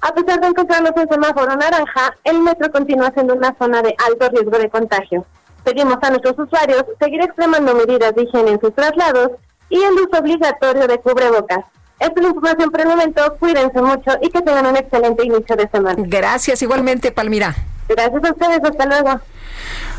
A 0.01 0.13
pesar 0.15 0.41
de 0.41 0.49
encontrarnos 0.49 0.93
en 0.97 1.09
semáforo 1.09 1.57
naranja, 1.57 2.15
el 2.25 2.41
metro 2.41 2.71
continúa 2.71 3.11
siendo 3.13 3.35
una 3.35 3.57
zona 3.59 3.83
de 3.83 3.95
alto 4.07 4.29
riesgo 4.29 4.59
de 4.59 4.69
contagio. 4.69 5.25
Pedimos 5.65 5.99
a 6.03 6.11
nuestros 6.11 6.39
usuarios 6.39 6.85
seguir 7.01 7.23
extremando 7.23 7.75
medidas 7.75 8.15
de 8.15 8.23
higiene 8.23 8.53
en 8.53 8.61
sus 8.61 8.75
traslados 8.75 9.33
y 9.69 9.83
el 9.83 9.95
uso 9.95 10.19
obligatorio 10.19 10.87
de 10.87 10.99
cubrebocas. 10.99 11.65
Esta 11.99 12.15
es 12.15 12.23
la 12.23 12.29
información 12.29 12.71
por 12.71 12.81
el 12.83 12.89
momento. 12.89 13.37
Cuídense 13.39 13.81
mucho 13.81 14.11
y 14.21 14.29
que 14.29 14.43
tengan 14.43 14.67
un 14.67 14.77
excelente 14.77 15.25
inicio 15.25 15.57
de 15.57 15.69
semana. 15.69 15.97
Gracias 16.07 16.61
igualmente, 16.63 17.11
Palmira. 17.11 17.57
Gracias 17.89 18.23
a 18.23 18.33
ustedes. 18.33 18.61
Hasta 18.63 18.87
luego. 18.87 19.21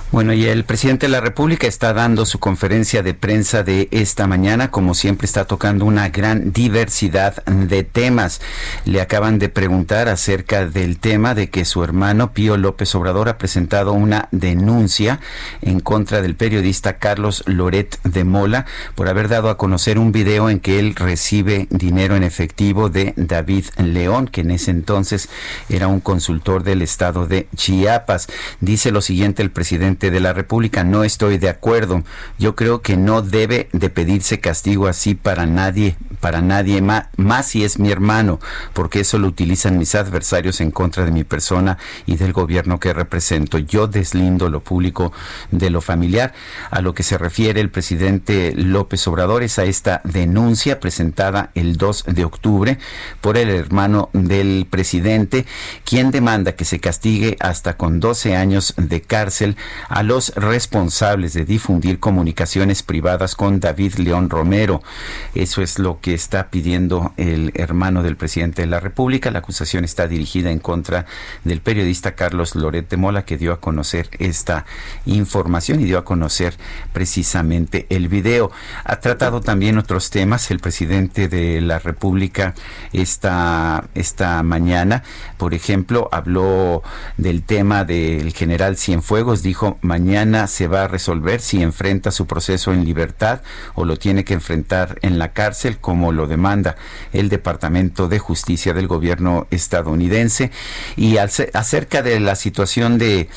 Bueno, 0.10 0.32
y 0.32 0.46
el 0.46 0.64
presidente 0.64 1.08
de 1.08 1.12
la 1.12 1.20
República 1.20 1.68
está 1.68 1.92
dando 1.92 2.26
su 2.26 2.40
conferencia 2.40 3.04
de 3.04 3.14
prensa 3.14 3.64
de 3.64 3.90
esta 3.92 4.26
mañana. 4.26 4.72
Como 4.72 4.94
siempre, 4.94 5.26
está 5.26 5.44
tocando 5.44 5.84
una 5.84 6.08
gran 6.08 6.54
diversidad 6.54 7.44
de 7.44 7.84
temas. 7.84 8.40
Le 8.86 9.02
acaban 9.02 9.38
de 9.38 9.50
preguntar 9.50 10.08
acerca 10.08 10.66
del 10.66 10.98
tema 10.98 11.36
de 11.36 11.50
que 11.50 11.66
su 11.66 11.84
hermano 11.84 12.32
Pío 12.32 12.56
López 12.56 12.96
Obrador 12.96 13.28
ha 13.28 13.38
presentado 13.38 13.92
una 13.92 14.30
denuncia 14.32 15.20
en 15.62 15.82
contra 15.82 16.22
del 16.22 16.36
periodista 16.36 17.00
Carlos 17.00 17.44
Loret 17.46 18.00
de 18.04 18.24
Mola 18.24 18.66
por 18.96 19.10
haber 19.10 19.28
dado 19.28 19.50
a 19.50 19.58
conocer 19.58 20.00
un 20.00 20.14
video 20.14 20.50
en 20.50 20.62
que 20.62 20.80
él 20.80 20.96
recibe 20.96 21.68
dinero 21.70 22.16
en 22.16 22.24
efectivo 22.24 22.88
de 22.88 23.14
David 23.18 23.66
León, 23.76 24.30
que 24.30 24.40
en 24.40 24.52
ese 24.52 24.72
entonces 24.72 25.28
era 25.68 25.90
un 25.90 26.00
consultor 26.00 26.64
del 26.64 26.82
estado 26.82 27.28
de 27.28 27.50
Chiapas. 27.58 28.28
Dice 28.62 28.92
lo 28.92 29.02
siguiente 29.02 29.44
el 29.44 29.52
presidente 29.52 29.97
de 29.98 30.20
la 30.20 30.34
República, 30.34 30.84
no 30.84 31.04
estoy 31.04 31.38
de 31.38 31.50
acuerdo. 31.50 32.04
Yo 32.38 32.56
creo 32.56 32.82
que 32.82 32.98
no 32.98 33.22
debe 33.22 33.70
de 33.74 33.90
pedirse 33.90 34.40
castigo 34.40 34.88
así 34.88 35.16
para 35.16 35.46
nadie, 35.46 35.98
para 36.20 36.42
nadie 36.42 36.82
más, 36.82 37.08
más 37.18 37.48
si 37.48 37.64
es 37.64 37.80
mi 37.80 37.92
hermano, 37.92 38.40
porque 38.74 39.00
eso 39.00 39.18
lo 39.18 39.28
utilizan 39.28 39.78
mis 39.80 39.96
adversarios 39.96 40.62
en 40.62 40.72
contra 40.72 41.04
de 41.04 41.12
mi 41.12 41.24
persona 41.24 41.80
y 42.06 42.18
del 42.18 42.34
gobierno 42.34 42.80
que 42.80 42.94
represento. 42.94 43.58
Yo 43.58 43.88
deslindo 43.88 44.50
lo 44.50 44.62
público 44.62 45.12
de 45.52 45.70
lo 45.70 45.82
familiar. 45.82 46.34
A 46.70 46.82
lo 46.82 46.94
que 46.94 47.04
se 47.04 47.18
refiere 47.18 47.60
el 47.60 47.72
presidente 47.72 48.54
López 48.56 49.08
Obrador 49.08 49.44
es 49.44 49.58
a 49.58 49.64
esta 49.64 50.02
denuncia 50.04 50.80
presentada 50.80 51.50
el 51.56 51.78
2 51.78 52.06
de 52.08 52.26
octubre 52.26 52.78
por 53.22 53.38
el 53.38 53.50
hermano 53.50 54.10
del 54.14 54.68
presidente, 54.70 55.46
quien 55.84 56.12
demanda 56.12 56.54
que 56.54 56.66
se 56.66 56.80
castigue 56.80 57.38
hasta 57.40 57.78
con 57.78 58.00
12 58.00 58.36
años 58.36 58.74
de 58.78 59.02
cárcel 59.02 59.58
a 59.88 60.04
los 60.04 60.34
responsables 60.36 61.34
de 61.34 61.46
difundir 61.46 62.00
comunicaciones 62.00 62.84
privadas 62.84 63.36
con 63.36 63.60
David 63.60 63.96
León 63.96 64.30
Romero. 64.30 64.82
Eso 65.36 65.62
es 65.62 65.80
lo 65.80 66.00
que 66.02 66.14
está 66.14 66.50
pidiendo 66.50 67.14
el 67.18 67.52
hermano 67.56 68.04
del 68.04 68.18
presidente 68.18 68.62
de 68.64 68.68
la 68.68 68.80
República. 68.80 69.32
La 69.32 69.40
acusación 69.40 69.84
está 69.84 70.08
dirigida 70.08 70.52
en 70.52 70.60
contra 70.60 71.06
del 71.44 71.62
periodista 71.62 72.16
Carlos 72.16 72.56
Loret 72.56 72.90
de 72.90 72.98
Mola, 72.98 73.26
que 73.26 73.38
dio 73.38 73.54
a 73.54 73.60
conocer 73.60 74.10
esta 74.20 74.66
información 75.06 75.80
y 75.82 75.86
dio 75.86 75.98
a 75.98 76.06
conocer 76.06 76.56
precisamente 76.94 77.88
el 77.90 78.08
video. 78.08 78.52
Ha 78.84 79.00
tratado 79.00 79.42
también 79.42 79.78
otros 79.78 80.10
temas 80.10 80.52
el 80.52 80.60
presidente 80.60 81.28
de 81.28 81.62
la 81.62 81.80
República 81.80 82.54
esta, 82.94 83.86
esta 83.96 84.44
mañana. 84.44 85.04
Por 85.38 85.54
ejemplo, 85.54 86.10
habló 86.12 86.84
del 87.18 87.44
tema 87.44 87.86
del 87.86 88.34
general 88.34 88.78
Cienfuegos. 88.78 89.44
Dijo, 89.44 89.77
mañana 89.82 90.48
se 90.48 90.68
va 90.68 90.84
a 90.84 90.88
resolver 90.88 91.42
si 91.42 91.62
enfrenta 91.62 92.12
su 92.12 92.28
proceso 92.28 92.74
en 92.74 92.86
libertad 92.86 93.42
o 93.76 93.86
lo 93.86 93.98
tiene 93.98 94.24
que 94.24 94.34
enfrentar 94.34 95.00
en 95.02 95.20
la 95.20 95.34
cárcel 95.34 95.78
como 95.78 96.12
lo 96.12 96.28
demanda 96.28 96.76
el 97.14 97.30
Departamento 97.30 98.08
de 98.08 98.20
Justicia 98.20 98.74
del 98.74 98.88
gobierno 98.88 99.48
estadounidense. 99.52 100.52
Y 100.96 101.18
acerca 101.18 102.02
de 102.02 102.20
la 102.20 102.36
situación 102.36 102.98
de 102.98 103.30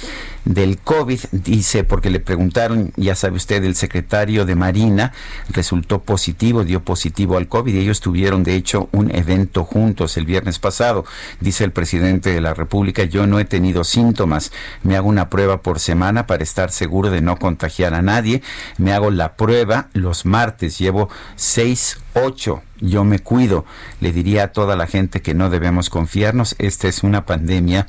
del 0.55 0.79
COVID, 0.79 1.21
dice, 1.31 1.85
porque 1.85 2.11
le 2.11 2.19
preguntaron, 2.19 2.93
ya 2.97 3.15
sabe 3.15 3.37
usted, 3.37 3.63
el 3.63 3.77
secretario 3.77 4.45
de 4.45 4.57
Marina 4.57 5.13
resultó 5.49 6.03
positivo, 6.03 6.65
dio 6.65 6.83
positivo 6.83 7.37
al 7.37 7.47
COVID 7.47 7.73
y 7.73 7.79
ellos 7.79 8.01
tuvieron 8.01 8.43
de 8.43 8.57
hecho 8.57 8.89
un 8.91 9.15
evento 9.15 9.65
juntos 9.65 10.17
el 10.17 10.27
viernes 10.27 10.59
pasado. 10.59 11.05
Dice 11.39 11.63
el 11.63 11.71
presidente 11.71 12.33
de 12.33 12.41
la 12.41 12.53
República, 12.53 13.05
yo 13.05 13.29
no 13.29 13.39
he 13.39 13.45
tenido 13.45 13.85
síntomas, 13.85 14.51
me 14.83 14.97
hago 14.97 15.09
una 15.09 15.31
prueba 15.31 15.63
por 15.63 15.79
semana 15.79 16.27
para 16.27 16.43
estar 16.43 16.73
seguro 16.73 17.11
de 17.11 17.21
no 17.21 17.37
contagiar 17.37 17.95
a 17.95 18.03
nadie, 18.03 18.43
me 18.77 18.93
hago 18.93 19.13
la 19.13 19.37
prueba 19.37 19.89
los 19.93 20.27
martes, 20.27 20.79
llevo 20.79 21.09
seis, 21.37 21.99
ocho 22.15 22.63
yo 22.81 23.05
me 23.05 23.19
cuido. 23.19 23.65
Le 24.01 24.13
diría 24.13 24.45
a 24.45 24.49
toda 24.49 24.77
la 24.77 24.87
gente 24.87 25.23
que 25.23 25.35
no 25.35 25.51
debemos 25.51 25.91
confiarnos. 25.91 26.57
Esta 26.59 26.89
es 26.89 27.03
una 27.03 27.27
pandemia 27.27 27.89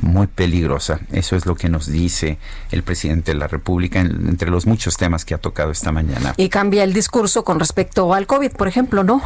muy 0.00 0.26
peligrosa. 0.26 1.00
Eso 1.12 1.36
es 1.36 1.46
lo 1.46 1.54
que 1.54 1.68
nos 1.68 1.86
dice 1.90 2.38
el 2.70 2.82
presidente 2.82 3.32
de 3.32 3.38
la 3.38 3.46
República 3.46 4.00
en- 4.00 4.28
entre 4.28 4.50
los 4.50 4.66
muchos 4.66 4.96
temas 4.96 5.24
que 5.24 5.34
ha 5.34 5.38
tocado 5.38 5.70
esta 5.70 5.92
mañana. 5.92 6.34
Y 6.36 6.48
cambia 6.48 6.84
el 6.84 6.92
discurso 6.92 7.44
con 7.44 7.58
respecto 7.60 8.12
al 8.14 8.26
COVID, 8.26 8.50
por 8.52 8.68
ejemplo, 8.68 9.04
¿no? 9.04 9.22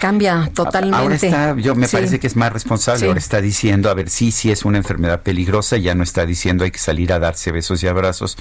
Cambia 0.00 0.50
totalmente. 0.54 0.96
Ahora 1.02 1.14
está, 1.16 1.56
yo 1.56 1.74
me 1.74 1.86
Sí. 1.88 1.96
parece 1.96 2.20
que 2.20 2.26
es 2.26 2.36
más 2.36 2.52
responsable. 2.52 3.00
Sí. 3.00 3.06
Ahora 3.06 3.18
está 3.18 3.40
diciendo, 3.40 3.90
a 3.90 3.94
ver, 3.94 4.08
sí, 4.08 4.30
sí 4.32 4.50
es 4.50 4.64
una 4.64 4.78
enfermedad 4.78 5.22
peligrosa. 5.22 5.76
Ya 5.76 5.94
no 5.94 6.02
está 6.02 6.26
diciendo 6.26 6.64
hay 6.64 6.70
que 6.70 6.78
salir 6.78 7.12
a 7.12 7.18
darse 7.18 7.52
besos 7.52 7.82
y 7.82 7.86
abrazos. 7.88 8.36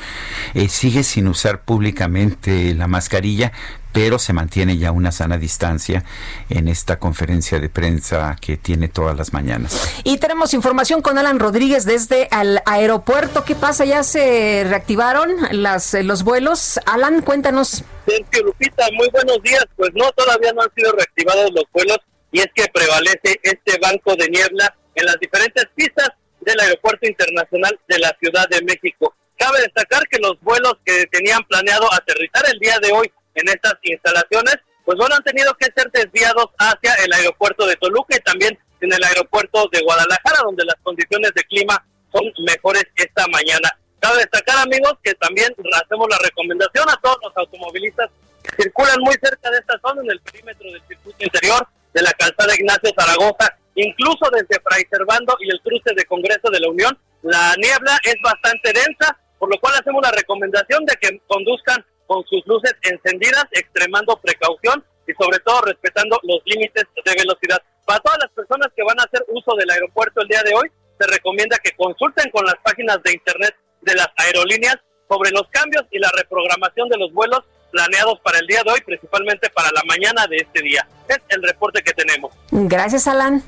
Eh, 0.53 0.69
sigue 0.69 1.03
sin 1.03 1.27
usar 1.27 1.61
públicamente 1.61 2.73
la 2.73 2.87
mascarilla, 2.87 3.51
pero 3.93 4.19
se 4.19 4.33
mantiene 4.33 4.77
ya 4.77 4.91
una 4.91 5.11
sana 5.11 5.37
distancia 5.37 6.03
en 6.49 6.67
esta 6.67 6.99
conferencia 6.99 7.59
de 7.59 7.69
prensa 7.69 8.35
que 8.39 8.57
tiene 8.57 8.87
todas 8.87 9.17
las 9.17 9.33
mañanas. 9.33 10.01
Y 10.03 10.17
tenemos 10.17 10.53
información 10.53 11.01
con 11.01 11.17
Alan 11.17 11.39
Rodríguez 11.39 11.85
desde 11.85 12.29
el 12.31 12.59
aeropuerto. 12.65 13.43
¿Qué 13.43 13.55
pasa? 13.55 13.85
¿Ya 13.85 14.03
se 14.03 14.65
reactivaron 14.67 15.35
las, 15.51 15.93
eh, 15.93 16.03
los 16.03 16.23
vuelos? 16.23 16.79
Alan, 16.85 17.21
cuéntanos. 17.21 17.83
Sergio 18.05 18.45
Lupita, 18.45 18.85
muy 18.93 19.09
buenos 19.09 19.41
días. 19.43 19.65
Pues 19.75 19.91
no, 19.93 20.11
todavía 20.11 20.51
no 20.53 20.61
han 20.61 20.73
sido 20.75 20.91
reactivados 20.93 21.51
los 21.53 21.65
vuelos 21.71 21.97
y 22.31 22.39
es 22.39 22.47
que 22.55 22.65
prevalece 22.73 23.39
este 23.43 23.77
banco 23.79 24.15
de 24.15 24.29
niebla 24.29 24.75
en 24.95 25.05
las 25.05 25.19
diferentes 25.19 25.65
pistas 25.75 26.09
del 26.41 26.59
Aeropuerto 26.59 27.07
Internacional 27.07 27.79
de 27.87 27.99
la 27.99 28.15
Ciudad 28.19 28.47
de 28.49 28.61
México. 28.63 29.13
Cabe 29.37 29.61
destacar 29.61 30.07
que 30.07 30.19
los 30.19 30.39
vuelos 30.41 30.73
que 30.85 31.05
tenían 31.07 31.43
planeado 31.43 31.91
aterrizar 31.93 32.43
el 32.51 32.59
día 32.59 32.77
de 32.81 32.91
hoy 32.91 33.11
en 33.35 33.47
estas 33.47 33.75
instalaciones, 33.83 34.55
pues 34.85 34.97
bueno, 34.97 35.15
han 35.15 35.23
tenido 35.23 35.53
que 35.55 35.67
ser 35.75 35.91
desviados 35.91 36.47
hacia 36.57 36.93
el 37.05 37.13
aeropuerto 37.13 37.65
de 37.65 37.75
Toluca 37.75 38.15
y 38.17 38.19
también 38.21 38.57
en 38.81 38.91
el 38.91 39.03
aeropuerto 39.03 39.69
de 39.71 39.81
Guadalajara, 39.81 40.39
donde 40.43 40.65
las 40.65 40.75
condiciones 40.83 41.31
de 41.35 41.43
clima 41.43 41.83
son 42.11 42.23
mejores 42.45 42.83
esta 42.95 43.27
mañana. 43.27 43.69
Cabe 43.99 44.17
destacar, 44.17 44.57
amigos, 44.57 44.93
que 45.03 45.13
también 45.15 45.53
hacemos 45.73 46.07
la 46.09 46.17
recomendación 46.17 46.89
a 46.89 46.99
todos 47.01 47.17
los 47.23 47.37
automovilistas 47.37 48.09
que 48.41 48.63
circulan 48.63 48.97
muy 49.01 49.13
cerca 49.21 49.51
de 49.51 49.59
esta 49.59 49.79
zona, 49.79 50.01
en 50.01 50.11
el 50.11 50.19
perímetro 50.21 50.71
del 50.71 50.81
circuito 50.87 51.23
interior 51.23 51.67
de 51.93 52.01
la 52.01 52.11
calzada 52.13 52.55
Ignacio 52.55 52.91
Zaragoza, 52.97 53.55
incluso 53.75 54.29
desde 54.31 54.61
Fray 54.61 54.83
Servando 54.89 55.37
y 55.39 55.51
el 55.51 55.61
cruce 55.61 55.93
de 55.95 56.05
Congreso 56.05 56.49
de 56.49 56.59
la 56.59 56.69
Unión, 56.69 56.97
la 57.21 57.53
niebla 57.57 57.99
es 58.03 58.15
bastante 58.23 58.73
densa, 58.73 59.17
por 59.37 59.49
lo 59.49 59.59
cual 59.59 59.75
hacemos 59.75 60.01
la 60.01 60.11
recomendación 60.11 60.85
de 60.85 60.95
que 60.95 61.21
conduzcan 61.27 61.85
con 62.11 62.25
sus 62.25 62.45
luces 62.45 62.75
encendidas, 62.81 63.45
extremando 63.53 64.17
precaución 64.17 64.83
y 65.07 65.13
sobre 65.13 65.39
todo 65.39 65.61
respetando 65.61 66.19
los 66.23 66.41
límites 66.43 66.83
de 67.05 67.15
velocidad. 67.15 67.61
Para 67.85 68.01
todas 68.01 68.19
las 68.19 68.31
personas 68.31 68.67
que 68.75 68.83
van 68.83 68.99
a 68.99 69.03
hacer 69.03 69.23
uso 69.29 69.55
del 69.55 69.69
aeropuerto 69.69 70.19
el 70.19 70.27
día 70.27 70.43
de 70.43 70.53
hoy, 70.53 70.69
se 70.99 71.07
recomienda 71.07 71.57
que 71.63 71.71
consulten 71.71 72.29
con 72.31 72.45
las 72.45 72.55
páginas 72.63 73.01
de 73.03 73.13
internet 73.13 73.55
de 73.79 73.95
las 73.95 74.09
aerolíneas 74.17 74.75
sobre 75.07 75.31
los 75.31 75.47
cambios 75.51 75.85
y 75.89 75.99
la 75.99 76.11
reprogramación 76.17 76.89
de 76.89 76.97
los 76.97 77.13
vuelos 77.13 77.45
planeados 77.71 78.19
para 78.19 78.39
el 78.39 78.47
día 78.47 78.61
de 78.65 78.71
hoy, 78.71 78.81
principalmente 78.81 79.49
para 79.49 79.69
la 79.71 79.81
mañana 79.87 80.27
de 80.27 80.35
este 80.35 80.61
día. 80.61 80.85
Es 81.07 81.19
el 81.29 81.41
reporte 81.43 81.81
que 81.81 81.93
tenemos. 81.93 82.33
Gracias, 82.51 83.07
Alan. 83.07 83.41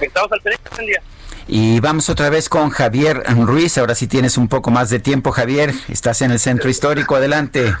Estamos 0.00 0.30
al 0.30 0.40
pendiente. 0.40 1.02
Y 1.52 1.80
vamos 1.80 2.08
otra 2.08 2.30
vez 2.30 2.48
con 2.48 2.70
Javier 2.70 3.24
Ruiz. 3.44 3.76
Ahora 3.76 3.96
sí 3.96 4.06
tienes 4.06 4.38
un 4.38 4.46
poco 4.46 4.70
más 4.70 4.88
de 4.88 5.00
tiempo, 5.00 5.32
Javier. 5.32 5.74
Estás 5.88 6.22
en 6.22 6.30
el 6.30 6.38
centro 6.38 6.70
histórico. 6.70 7.16
Adelante. 7.16 7.76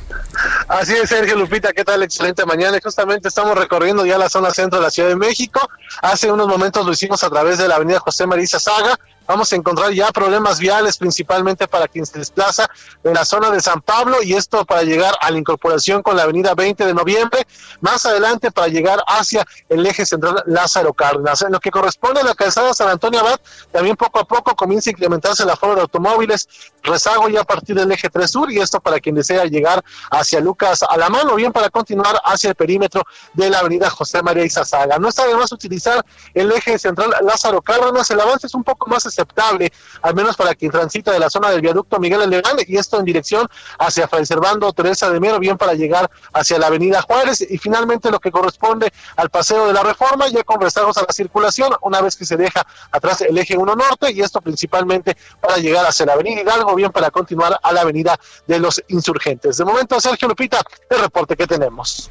Así 0.66 0.92
es, 0.94 1.08
Sergio 1.08 1.36
Lupita. 1.36 1.72
¿Qué 1.72 1.84
tal? 1.84 2.02
Excelente 2.02 2.44
mañana. 2.44 2.80
justamente 2.82 3.28
estamos 3.28 3.56
recorriendo 3.56 4.04
ya 4.04 4.18
la 4.18 4.28
zona 4.28 4.50
centro 4.50 4.80
de 4.80 4.86
la 4.86 4.90
Ciudad 4.90 5.08
de 5.08 5.14
México. 5.14 5.70
Hace 6.02 6.32
unos 6.32 6.48
momentos 6.48 6.84
lo 6.84 6.90
hicimos 6.90 7.22
a 7.22 7.30
través 7.30 7.58
de 7.58 7.68
la 7.68 7.76
avenida 7.76 8.00
José 8.00 8.26
Marisa 8.26 8.58
Saga 8.58 8.98
vamos 9.30 9.52
a 9.52 9.56
encontrar 9.56 9.92
ya 9.92 10.10
problemas 10.10 10.58
viales 10.58 10.98
principalmente 10.98 11.68
para 11.68 11.86
quien 11.86 12.04
se 12.04 12.18
desplaza 12.18 12.68
de 13.04 13.14
la 13.14 13.24
zona 13.24 13.50
de 13.50 13.60
San 13.60 13.80
Pablo 13.80 14.16
y 14.24 14.34
esto 14.34 14.64
para 14.64 14.82
llegar 14.82 15.14
a 15.20 15.30
la 15.30 15.38
incorporación 15.38 16.02
con 16.02 16.16
la 16.16 16.24
avenida 16.24 16.56
20 16.56 16.84
de 16.84 16.92
noviembre, 16.92 17.46
más 17.80 18.04
adelante 18.06 18.50
para 18.50 18.66
llegar 18.66 18.98
hacia 19.06 19.46
el 19.68 19.86
eje 19.86 20.04
central 20.04 20.42
Lázaro 20.46 20.92
Cárdenas. 20.94 21.42
En 21.42 21.52
lo 21.52 21.60
que 21.60 21.70
corresponde 21.70 22.20
a 22.20 22.24
la 22.24 22.34
calzada 22.34 22.74
San 22.74 22.88
Antonio 22.88 23.20
Abad, 23.20 23.40
también 23.70 23.94
poco 23.94 24.18
a 24.18 24.24
poco 24.24 24.56
comienza 24.56 24.90
a 24.90 24.94
incrementarse 24.94 25.44
la 25.44 25.52
aforo 25.52 25.76
de 25.76 25.82
automóviles, 25.82 26.48
rezago 26.82 27.28
ya 27.28 27.42
a 27.42 27.44
partir 27.44 27.76
del 27.76 27.92
eje 27.92 28.10
3 28.10 28.28
sur 28.28 28.50
y 28.50 28.58
esto 28.58 28.80
para 28.80 28.98
quien 28.98 29.14
desea 29.14 29.44
llegar 29.44 29.84
hacia 30.10 30.40
Lucas 30.40 30.82
a 30.82 30.96
la 30.96 31.08
mano 31.08 31.36
bien 31.36 31.52
para 31.52 31.70
continuar 31.70 32.20
hacia 32.24 32.48
el 32.48 32.56
perímetro 32.56 33.04
de 33.34 33.48
la 33.48 33.60
avenida 33.60 33.90
José 33.90 34.24
María 34.24 34.44
Izazaga. 34.44 34.98
No 34.98 35.08
está 35.08 35.24
de 35.28 35.36
más 35.36 35.52
utilizar 35.52 36.04
el 36.34 36.50
eje 36.50 36.80
central 36.80 37.14
Lázaro 37.22 37.62
Cárdenas, 37.62 38.10
el 38.10 38.18
avance 38.18 38.48
es 38.48 38.54
un 38.54 38.64
poco 38.64 38.90
más 38.90 39.06
aceptable, 39.20 39.72
al 40.02 40.14
menos 40.14 40.36
para 40.36 40.54
quien 40.54 40.70
transita 40.70 41.12
de 41.12 41.18
la 41.18 41.30
zona 41.30 41.50
del 41.50 41.60
viaducto 41.60 41.98
Miguel 41.98 42.22
Alemán, 42.22 42.56
y 42.66 42.76
esto 42.76 42.98
en 42.98 43.04
dirección 43.04 43.46
hacia 43.78 44.08
Fray 44.08 44.24
Servando 44.24 44.72
Teresa 44.72 45.10
de 45.10 45.20
Mero, 45.20 45.38
bien 45.38 45.58
para 45.58 45.74
llegar 45.74 46.10
hacia 46.32 46.58
la 46.58 46.68
avenida 46.68 47.02
Juárez, 47.02 47.40
y 47.48 47.58
finalmente 47.58 48.10
lo 48.10 48.18
que 48.18 48.30
corresponde 48.30 48.92
al 49.16 49.30
paseo 49.30 49.66
de 49.66 49.72
la 49.72 49.82
reforma, 49.82 50.28
ya 50.28 50.42
con 50.44 50.60
rezagos 50.60 50.96
a 50.96 51.02
la 51.02 51.12
circulación, 51.12 51.72
una 51.82 52.00
vez 52.00 52.16
que 52.16 52.24
se 52.24 52.36
deja 52.36 52.66
atrás 52.90 53.20
el 53.20 53.36
eje 53.36 53.56
1 53.56 53.76
norte, 53.76 54.10
y 54.12 54.20
esto 54.20 54.40
principalmente 54.40 55.16
para 55.40 55.56
llegar 55.56 55.84
hacia 55.86 56.06
la 56.06 56.14
avenida 56.14 56.40
Hidalgo, 56.40 56.74
bien 56.74 56.90
para 56.90 57.10
continuar 57.10 57.58
a 57.62 57.72
la 57.72 57.82
avenida 57.82 58.18
de 58.46 58.58
los 58.58 58.82
insurgentes. 58.88 59.56
De 59.56 59.64
momento, 59.64 60.00
Sergio 60.00 60.28
Lupita, 60.28 60.60
el 60.88 61.00
reporte 61.00 61.36
que 61.36 61.46
tenemos. 61.46 62.10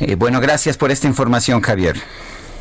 Eh, 0.00 0.16
bueno, 0.16 0.40
gracias 0.40 0.76
por 0.76 0.90
esta 0.90 1.06
información, 1.06 1.60
Javier. 1.60 1.96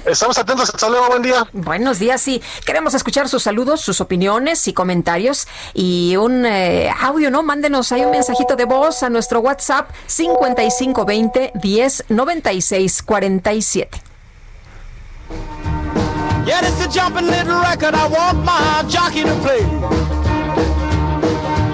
Estamos 0.05 0.37
atentos. 0.37 0.69
Hasta 0.69 0.89
luego. 0.89 1.07
Buen 1.07 1.21
día. 1.21 1.47
Buenos 1.53 1.99
días. 1.99 2.21
Sí, 2.21 2.41
queremos 2.65 2.93
escuchar 2.93 3.29
sus 3.29 3.43
saludos, 3.43 3.81
sus 3.81 4.01
opiniones 4.01 4.67
y 4.67 4.73
comentarios 4.73 5.47
y 5.73 6.15
un 6.17 6.45
eh, 6.45 6.93
audio, 7.01 7.31
¿no? 7.31 7.43
Mándenos 7.43 7.91
ahí 7.91 8.03
un 8.03 8.11
mensajito 8.11 8.55
de 8.55 8.65
voz 8.65 9.03
a 9.03 9.09
nuestro 9.09 9.39
WhatsApp 9.39 9.89
5520 10.07 11.53
10 11.55 12.05
96 12.09 13.01
47. 13.01 14.01
Yeah, 16.45 16.59
is 16.65 16.85
a 16.85 16.89
jumping 16.89 17.27
little 17.27 17.61
record. 17.61 17.95
I 17.95 18.05
want 18.07 18.43
my 18.43 18.83
jockey 18.89 19.23
to 19.23 19.33
play. 19.35 19.63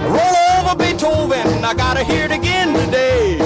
Roll 0.05 0.35
over 0.59 0.75
Beethoven. 0.75 1.65
I 1.65 1.73
gotta 1.73 2.03
hear 2.03 2.25
it 2.25 2.31
again 2.31 2.73
today. 2.75 3.38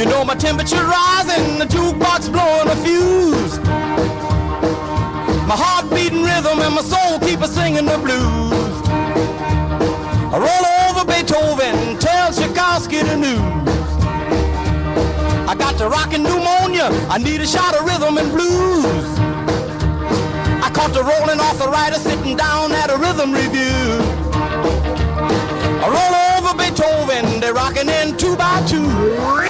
You 0.00 0.06
know 0.06 0.24
my 0.24 0.34
temperature 0.34 0.82
rising, 0.82 1.58
the 1.58 1.66
jukebox 1.66 2.32
blowing 2.32 2.68
a 2.68 2.76
fuse. 2.76 3.58
My 5.46 5.54
heart 5.60 5.92
beating 5.92 6.22
rhythm 6.24 6.58
and 6.64 6.74
my 6.74 6.80
soul 6.80 7.20
keep 7.20 7.40
a 7.40 7.46
singing 7.46 7.84
the 7.84 7.98
blues. 7.98 8.80
I 10.32 10.40
roll 10.40 10.64
over 10.88 11.04
Beethoven, 11.04 11.98
tell 11.98 12.32
Tchaikovsky 12.32 13.02
the 13.02 13.14
news. 13.14 13.68
I 15.46 15.54
got 15.54 15.76
the 15.76 15.86
rockin' 15.86 16.22
pneumonia, 16.22 16.88
I 17.12 17.18
need 17.18 17.42
a 17.42 17.46
shot 17.46 17.76
of 17.76 17.84
rhythm 17.84 18.16
and 18.16 18.32
blues. 18.32 19.04
I 20.64 20.70
caught 20.72 20.94
the 20.94 21.04
rolling 21.04 21.40
arthritis 21.40 22.04
sitting 22.04 22.38
down 22.38 22.72
at 22.72 22.88
a 22.88 22.96
rhythm 22.96 23.32
review. 23.32 24.00
I 25.84 25.86
roll 25.92 26.14
over 26.40 26.56
Beethoven, 26.56 27.40
they're 27.40 27.52
rocking 27.52 27.90
in 27.90 28.16
two 28.16 28.34
by 28.34 28.64
two. 28.66 29.49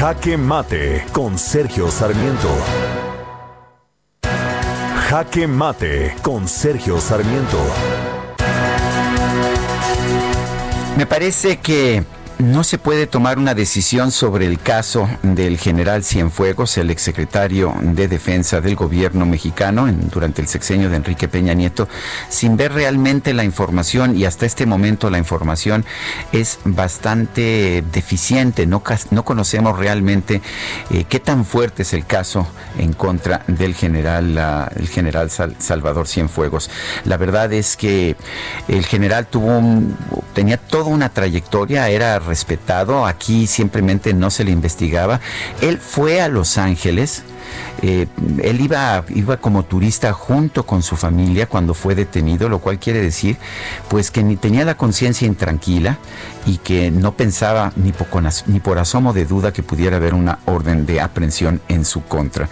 Jaque 0.00 0.38
Mate 0.38 1.04
con 1.12 1.36
Sergio 1.36 1.90
Sarmiento. 1.90 2.48
Jaque 5.10 5.46
Mate 5.46 6.16
con 6.22 6.48
Sergio 6.48 6.98
Sarmiento. 6.98 7.58
Me 10.96 11.04
parece 11.04 11.58
que 11.58 12.02
no 12.40 12.64
se 12.64 12.78
puede 12.78 13.06
tomar 13.06 13.38
una 13.38 13.54
decisión 13.54 14.10
sobre 14.10 14.46
el 14.46 14.58
caso 14.58 15.08
del 15.22 15.58
general 15.58 16.04
Cienfuegos, 16.04 16.78
el 16.78 16.90
exsecretario 16.90 17.74
de 17.80 18.08
Defensa 18.08 18.60
del 18.60 18.76
gobierno 18.76 19.26
mexicano 19.26 19.86
durante 20.12 20.42
el 20.42 20.48
sexenio 20.48 20.90
de 20.90 20.96
Enrique 20.96 21.28
Peña 21.28 21.54
Nieto, 21.54 21.88
sin 22.28 22.56
ver 22.56 22.72
realmente 22.72 23.34
la 23.34 23.44
información 23.44 24.16
y 24.16 24.24
hasta 24.24 24.46
este 24.46 24.66
momento 24.66 25.10
la 25.10 25.18
información 25.18 25.84
es 26.32 26.58
bastante 26.64 27.84
deficiente. 27.92 28.66
No, 28.66 28.82
no 29.10 29.24
conocemos 29.24 29.78
realmente 29.78 30.40
eh, 30.90 31.04
qué 31.08 31.20
tan 31.20 31.44
fuerte 31.44 31.82
es 31.82 31.92
el 31.92 32.06
caso 32.06 32.46
en 32.78 32.92
contra 32.92 33.42
del 33.46 33.74
general, 33.74 34.70
el 34.76 34.88
general 34.88 35.30
Salvador 35.30 36.06
Cienfuegos. 36.06 36.70
La 37.04 37.16
verdad 37.16 37.52
es 37.52 37.76
que 37.76 38.16
el 38.68 38.86
general 38.86 39.26
tuvo 39.26 39.60
tenía 40.34 40.56
toda 40.56 40.84
una 40.84 41.08
trayectoria, 41.08 41.88
era 41.88 42.18
respetado, 42.30 43.06
aquí 43.06 43.46
simplemente 43.46 44.14
no 44.14 44.30
se 44.30 44.44
le 44.44 44.52
investigaba. 44.52 45.20
Él 45.60 45.78
fue 45.78 46.22
a 46.22 46.28
Los 46.28 46.58
Ángeles, 46.58 47.24
eh, 47.82 48.06
él 48.42 48.60
iba, 48.60 49.04
iba 49.08 49.36
como 49.38 49.64
turista 49.64 50.12
junto 50.12 50.66
con 50.66 50.82
su 50.82 50.96
familia 50.96 51.46
cuando 51.46 51.74
fue 51.74 51.94
detenido, 51.94 52.48
lo 52.48 52.58
cual 52.58 52.78
quiere 52.78 53.00
decir 53.00 53.36
pues 53.88 54.10
que 54.10 54.22
ni 54.22 54.36
tenía 54.36 54.64
la 54.64 54.76
conciencia 54.76 55.26
intranquila 55.26 55.98
y 56.46 56.58
que 56.58 56.90
no 56.90 57.12
pensaba 57.12 57.72
ni 57.76 57.92
por, 57.92 58.08
ni 58.46 58.60
por 58.60 58.78
asomo 58.78 59.12
de 59.12 59.24
duda 59.24 59.52
que 59.52 59.62
pudiera 59.62 59.96
haber 59.96 60.14
una 60.14 60.38
orden 60.46 60.86
de 60.86 61.00
aprehensión 61.00 61.60
en 61.68 61.84
su 61.84 62.02
contra. 62.02 62.48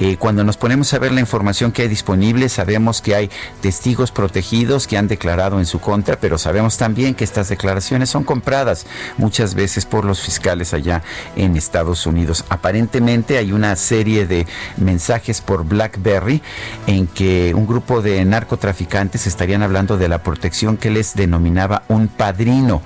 Eh, 0.00 0.16
cuando 0.16 0.44
nos 0.44 0.56
ponemos 0.56 0.92
a 0.94 0.98
ver 0.98 1.12
la 1.12 1.20
información 1.20 1.72
que 1.72 1.82
hay 1.82 1.88
disponible, 1.88 2.48
sabemos 2.48 3.00
que 3.00 3.14
hay 3.14 3.30
testigos 3.60 4.10
protegidos 4.10 4.86
que 4.86 4.96
han 4.96 5.08
declarado 5.08 5.58
en 5.58 5.66
su 5.66 5.80
contra, 5.80 6.18
pero 6.18 6.38
sabemos 6.38 6.76
también 6.76 7.14
que 7.14 7.24
estas 7.24 7.48
declaraciones 7.48 8.10
son 8.10 8.24
compradas 8.24 8.86
muchas 9.16 9.54
veces 9.54 9.86
por 9.86 10.04
los 10.04 10.20
fiscales 10.20 10.74
allá 10.74 11.02
en 11.36 11.56
Estados 11.56 12.06
Unidos. 12.06 12.44
Aparentemente 12.48 13.38
hay 13.38 13.52
una 13.52 13.76
serie 13.76 14.26
de 14.26 14.35
mensajes 14.76 15.40
por 15.40 15.64
BlackBerry 15.64 16.42
en 16.86 17.06
que 17.06 17.54
un 17.54 17.66
grupo 17.66 18.02
de 18.02 18.24
narcotraficantes 18.24 19.26
estarían 19.26 19.62
hablando 19.62 19.96
de 19.96 20.08
la 20.08 20.22
protección 20.22 20.76
que 20.76 20.90
les 20.90 21.14
denominaba 21.14 21.84
un 21.88 22.08
padrino. 22.08 22.82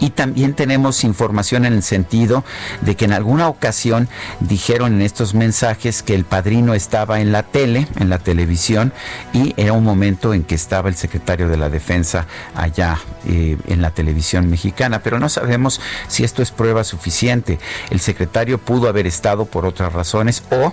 Y 0.00 0.10
también 0.10 0.54
tenemos 0.54 1.04
información 1.04 1.66
en 1.66 1.74
el 1.74 1.82
sentido 1.82 2.44
de 2.80 2.94
que 2.94 3.04
en 3.04 3.12
alguna 3.12 3.48
ocasión 3.48 4.08
dijeron 4.40 4.94
en 4.94 5.02
estos 5.02 5.34
mensajes 5.34 6.02
que 6.02 6.14
el 6.14 6.24
padrino 6.24 6.74
estaba 6.74 7.20
en 7.20 7.32
la 7.32 7.42
tele, 7.42 7.88
en 7.98 8.08
la 8.08 8.18
televisión, 8.18 8.92
y 9.32 9.54
era 9.56 9.72
un 9.72 9.84
momento 9.84 10.34
en 10.34 10.44
que 10.44 10.54
estaba 10.54 10.88
el 10.88 10.94
secretario 10.94 11.48
de 11.48 11.56
la 11.56 11.68
defensa 11.68 12.26
allá 12.54 12.98
eh, 13.26 13.56
en 13.66 13.82
la 13.82 13.90
televisión 13.90 14.48
mexicana, 14.48 15.00
pero 15.02 15.18
no 15.18 15.28
sabemos 15.28 15.80
si 16.08 16.24
esto 16.24 16.42
es 16.42 16.50
prueba 16.50 16.84
suficiente. 16.84 17.58
El 17.90 18.00
secretario 18.00 18.58
pudo 18.58 18.88
haber 18.88 19.06
estado 19.06 19.46
por 19.46 19.66
otras 19.66 19.92
razones 19.92 20.42
o 20.50 20.72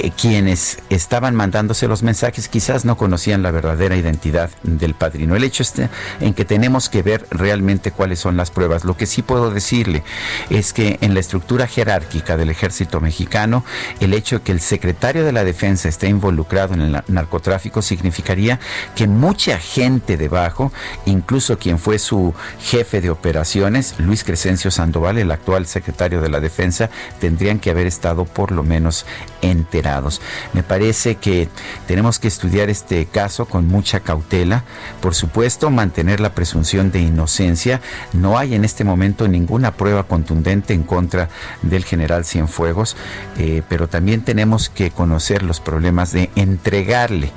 eh, 0.00 0.12
quienes 0.16 0.78
estaban 0.90 1.34
mandándose 1.34 1.88
los 1.88 2.02
mensajes 2.02 2.48
quizás 2.48 2.84
no 2.84 2.96
conocían 2.96 3.42
la 3.42 3.50
verdadera 3.50 3.96
identidad 3.96 4.50
del 4.62 4.94
padrino. 4.94 5.34
El 5.34 5.44
hecho 5.44 5.62
está 5.62 5.90
en 6.20 6.34
que 6.34 6.44
tenemos 6.44 6.88
que 6.88 7.02
ver 7.02 7.26
realmente 7.30 7.90
cuáles 7.90 8.20
son 8.20 8.36
las 8.36 8.50
pruebas. 8.50 8.84
Lo 8.84 8.96
que 8.96 9.06
sí 9.06 9.22
puedo 9.22 9.50
decirle 9.50 10.04
es 10.50 10.72
que 10.72 10.98
en 11.00 11.14
la 11.14 11.20
estructura 11.20 11.66
jerárquica 11.66 12.36
del 12.36 12.50
ejército 12.50 13.00
mexicano, 13.00 13.64
el 14.00 14.14
hecho 14.14 14.38
de 14.38 14.44
que 14.44 14.52
el 14.52 14.60
secretario 14.60 15.24
de 15.24 15.32
la 15.32 15.44
defensa 15.44 15.88
esté 15.88 16.08
involucrado 16.08 16.74
en 16.74 16.80
el 16.82 17.02
narcotráfico 17.08 17.82
significaría 17.82 18.60
que 18.94 19.06
mucha 19.06 19.58
gente 19.58 20.16
debajo, 20.16 20.72
incluso 21.06 21.58
quien 21.58 21.78
fue 21.78 21.98
su 21.98 22.34
jefe 22.60 23.00
de 23.00 23.10
operaciones, 23.10 23.94
Luis 23.98 24.22
Crescencio 24.22 24.70
Sandoval, 24.70 25.18
el 25.18 25.30
actual 25.30 25.66
secretario 25.66 26.20
de 26.20 26.28
la 26.28 26.40
defensa, 26.40 26.90
tendrían 27.20 27.58
que 27.58 27.70
haber 27.70 27.86
estado 27.86 28.24
por 28.24 28.52
lo 28.52 28.62
menos 28.62 29.06
enterados 29.42 29.87
Me 30.52 30.62
parece 30.62 31.16
que 31.16 31.48
tenemos 31.86 32.18
que 32.18 32.28
estudiar 32.28 32.70
este 32.70 33.06
caso 33.06 33.46
con 33.46 33.66
mucha 33.66 34.00
cautela. 34.00 34.64
Por 35.00 35.14
supuesto, 35.14 35.70
mantener 35.70 36.20
la 36.20 36.34
presunción 36.34 36.90
de 36.90 37.00
inocencia. 37.00 37.80
No 38.12 38.38
hay 38.38 38.54
en 38.54 38.64
este 38.64 38.84
momento 38.84 39.28
ninguna 39.28 39.72
prueba 39.72 40.04
contundente 40.04 40.74
en 40.74 40.82
contra 40.82 41.28
del 41.62 41.84
general 41.84 42.24
Cienfuegos, 42.24 42.96
eh, 43.38 43.62
pero 43.68 43.88
también 43.88 44.22
tenemos 44.22 44.68
que 44.68 44.90
conocer 44.90 45.42
los 45.42 45.60
problemas 45.60 46.12
de 46.12 46.30
entregarle 46.36 47.30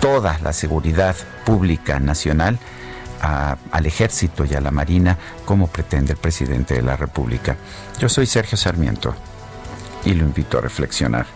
toda 0.00 0.38
la 0.42 0.52
seguridad 0.52 1.16
pública 1.44 2.00
nacional 2.00 2.58
al 3.20 3.86
ejército 3.86 4.44
y 4.44 4.54
a 4.54 4.60
la 4.60 4.70
marina 4.70 5.18
como 5.44 5.66
pretende 5.66 6.12
el 6.12 6.18
presidente 6.18 6.74
de 6.74 6.82
la 6.82 6.96
República. 6.96 7.56
Yo 7.98 8.08
soy 8.08 8.26
Sergio 8.26 8.56
Sarmiento 8.56 9.14
y 10.04 10.14
lo 10.14 10.24
invito 10.24 10.58
a 10.58 10.60
reflexionar. 10.60 11.35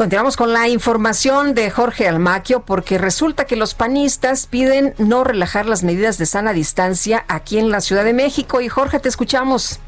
Continuamos 0.00 0.38
con 0.38 0.54
la 0.54 0.66
información 0.66 1.52
de 1.52 1.70
Jorge 1.70 2.08
Almaquio 2.08 2.64
porque 2.64 2.96
resulta 2.96 3.44
que 3.44 3.54
los 3.54 3.74
panistas 3.74 4.46
piden 4.46 4.94
no 4.96 5.24
relajar 5.24 5.66
las 5.66 5.82
medidas 5.82 6.16
de 6.16 6.24
sana 6.24 6.54
distancia 6.54 7.26
aquí 7.28 7.58
en 7.58 7.68
la 7.68 7.82
Ciudad 7.82 8.04
de 8.04 8.14
México. 8.14 8.62
Y 8.62 8.70
Jorge, 8.70 8.98
te 8.98 9.10
escuchamos. 9.10 9.78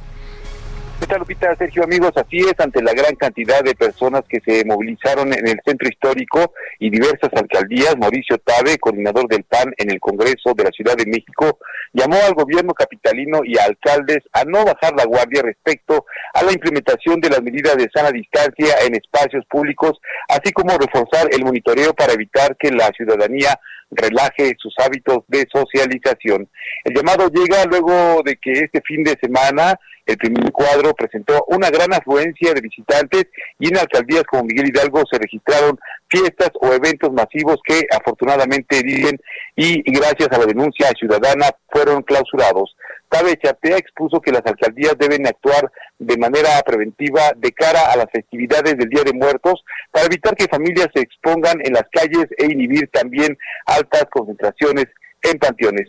¿Qué 1.03 1.09
tal, 1.09 1.19
Lupita? 1.19 1.57
Sergio, 1.57 1.83
amigos, 1.83 2.13
así 2.15 2.37
es, 2.39 2.55
ante 2.59 2.81
la 2.81 2.93
gran 2.93 3.17
cantidad 3.17 3.61
de 3.65 3.75
personas 3.75 4.23
que 4.29 4.39
se 4.39 4.65
movilizaron 4.65 5.33
en 5.33 5.49
el 5.49 5.61
centro 5.67 5.89
histórico 5.89 6.55
y 6.79 6.91
diversas 6.91 7.31
alcaldías, 7.35 7.99
Mauricio 7.99 8.39
Tabe, 8.39 8.79
coordinador 8.79 9.27
del 9.27 9.43
PAN 9.43 9.75
en 9.79 9.91
el 9.91 9.99
Congreso 9.99 10.55
de 10.55 10.63
la 10.63 10.71
Ciudad 10.71 10.95
de 10.97 11.07
México, 11.07 11.59
llamó 11.93 12.15
al 12.25 12.35
gobierno 12.35 12.73
capitalino 12.73 13.41
y 13.43 13.59
a 13.59 13.65
alcaldes 13.65 14.21
a 14.33 14.45
no 14.45 14.65
bajar 14.65 14.95
la 14.97 15.05
guardia 15.05 15.43
respecto 15.43 16.07
a 16.35 16.45
la 16.45 16.53
implementación 16.53 17.21
de 17.21 17.31
las 17.31 17.43
medidas 17.43 17.77
de 17.77 17.91
sana 17.93 18.13
distancia 18.13 18.77
en 18.87 18.95
espacios 18.95 19.45
públicos, 19.51 19.99
así 20.29 20.53
como 20.53 20.79
reforzar 20.79 21.27
el 21.33 21.45
monitoreo 21.45 21.95
para 21.95 22.13
evitar 22.13 22.57
que 22.57 22.71
la 22.71 22.87
ciudadanía 22.97 23.59
relaje 23.93 24.55
sus 24.59 24.75
hábitos 24.79 25.19
de 25.29 25.47
socialización. 25.53 26.49
El 26.85 26.95
llamado 26.95 27.29
llega 27.29 27.65
luego 27.65 28.23
de 28.25 28.37
que 28.37 28.53
este 28.53 28.81
fin 28.87 29.05
de 29.05 29.17
semana 29.21 29.79
el 30.07 30.17
primer 30.17 30.51
cuadro 30.51 30.95
presentó 30.95 31.45
una 31.49 31.71
gran 31.71 31.93
afluencia 31.93 32.53
de 32.53 32.61
visitantes 32.61 33.27
y 33.59 33.69
en 33.69 33.79
alcaldías 33.79 34.25
como 34.25 34.45
Miguel 34.45 34.69
Hidalgo 34.69 35.03
se 35.11 35.19
registraron 35.19 35.79
fiestas 36.09 36.51
o 36.61 36.73
eventos 36.73 37.13
masivos 37.13 37.59
que 37.65 37.83
afortunadamente 37.91 38.83
viven 38.83 39.19
y, 39.55 39.83
gracias 39.93 40.29
a 40.33 40.39
la 40.39 40.47
denuncia 40.47 40.89
ciudadana 40.99 41.47
fueron 41.71 42.03
clausurados. 42.03 42.75
Tabe 43.09 43.37
Chatea 43.37 43.77
expuso 43.77 44.21
que 44.21 44.33
las 44.33 44.43
alcaldías 44.45 44.97
deben 44.99 45.27
actuar 45.27 45.71
de 46.03 46.17
manera 46.17 46.61
preventiva 46.67 47.33
de 47.37 47.53
cara 47.53 47.93
a 47.93 47.97
las 47.97 48.07
festividades 48.13 48.77
del 48.77 48.89
Día 48.89 49.03
de 49.05 49.13
Muertos 49.13 49.65
para 49.91 50.07
evitar 50.07 50.35
que 50.37 50.47
familias 50.47 50.89
se 50.95 51.01
expongan 51.01 51.59
en 51.65 51.73
las 51.73 51.85
calles 51.93 52.27
e 52.37 52.47
inhibir 52.47 52.89
también 52.93 53.39
altas 53.67 54.07
concentraciones 54.11 54.87
en 55.23 55.39
panteones. 55.39 55.89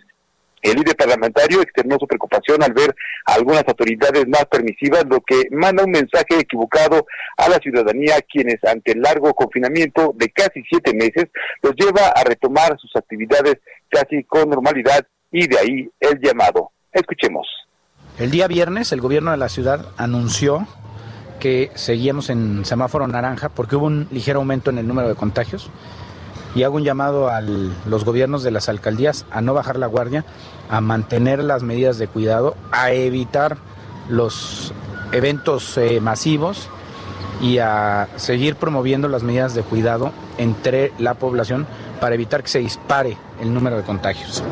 El 0.61 0.77
líder 0.77 0.95
parlamentario 0.95 1.61
externó 1.61 1.97
su 1.99 2.07
preocupación 2.07 2.63
al 2.63 2.71
ver 2.71 2.95
a 3.25 3.33
algunas 3.33 3.67
autoridades 3.67 4.25
más 4.29 4.45
permisivas, 4.45 5.03
lo 5.09 5.19
que 5.19 5.43
manda 5.51 5.83
un 5.83 5.91
mensaje 5.91 6.39
equivocado 6.39 7.05
a 7.35 7.49
la 7.49 7.57
ciudadanía, 7.57 8.15
quienes 8.31 8.63
ante 8.63 8.93
el 8.93 9.01
largo 9.01 9.33
confinamiento 9.33 10.13
de 10.15 10.29
casi 10.29 10.63
siete 10.69 10.93
meses 10.93 11.25
los 11.61 11.75
lleva 11.75 12.07
a 12.15 12.23
retomar 12.23 12.77
sus 12.79 12.95
actividades 12.95 13.57
casi 13.89 14.23
con 14.23 14.49
normalidad 14.49 15.05
y 15.31 15.47
de 15.47 15.59
ahí 15.59 15.89
el 15.99 16.19
llamado. 16.21 16.71
Escuchemos. 16.93 17.62
El 18.19 18.29
día 18.29 18.47
viernes 18.47 18.91
el 18.91 19.01
gobierno 19.01 19.31
de 19.31 19.37
la 19.37 19.49
ciudad 19.49 19.87
anunció 19.97 20.67
que 21.39 21.71
seguíamos 21.73 22.29
en 22.29 22.63
semáforo 22.63 23.07
naranja 23.07 23.49
porque 23.49 23.75
hubo 23.75 23.87
un 23.87 24.07
ligero 24.11 24.39
aumento 24.39 24.69
en 24.69 24.77
el 24.77 24.87
número 24.87 25.09
de 25.09 25.15
contagios 25.15 25.69
y 26.53 26.61
hago 26.61 26.75
un 26.75 26.83
llamado 26.83 27.29
a 27.29 27.41
los 27.41 28.05
gobiernos 28.05 28.43
de 28.43 28.51
las 28.51 28.69
alcaldías 28.69 29.25
a 29.31 29.41
no 29.41 29.55
bajar 29.55 29.79
la 29.79 29.87
guardia, 29.87 30.25
a 30.69 30.79
mantener 30.79 31.43
las 31.43 31.63
medidas 31.63 31.97
de 31.97 32.07
cuidado, 32.07 32.55
a 32.71 32.91
evitar 32.91 33.57
los 34.09 34.73
eventos 35.11 35.75
eh, 35.79 35.99
masivos 35.99 36.69
y 37.41 37.57
a 37.57 38.07
seguir 38.15 38.55
promoviendo 38.57 39.07
las 39.07 39.23
medidas 39.23 39.55
de 39.55 39.63
cuidado 39.63 40.11
entre 40.37 40.93
la 40.99 41.15
población 41.15 41.65
para 41.99 42.13
evitar 42.13 42.43
que 42.43 42.49
se 42.49 42.59
dispare 42.59 43.17
el 43.41 43.53
número 43.53 43.75
de 43.75 43.83
contagios. 43.83 44.43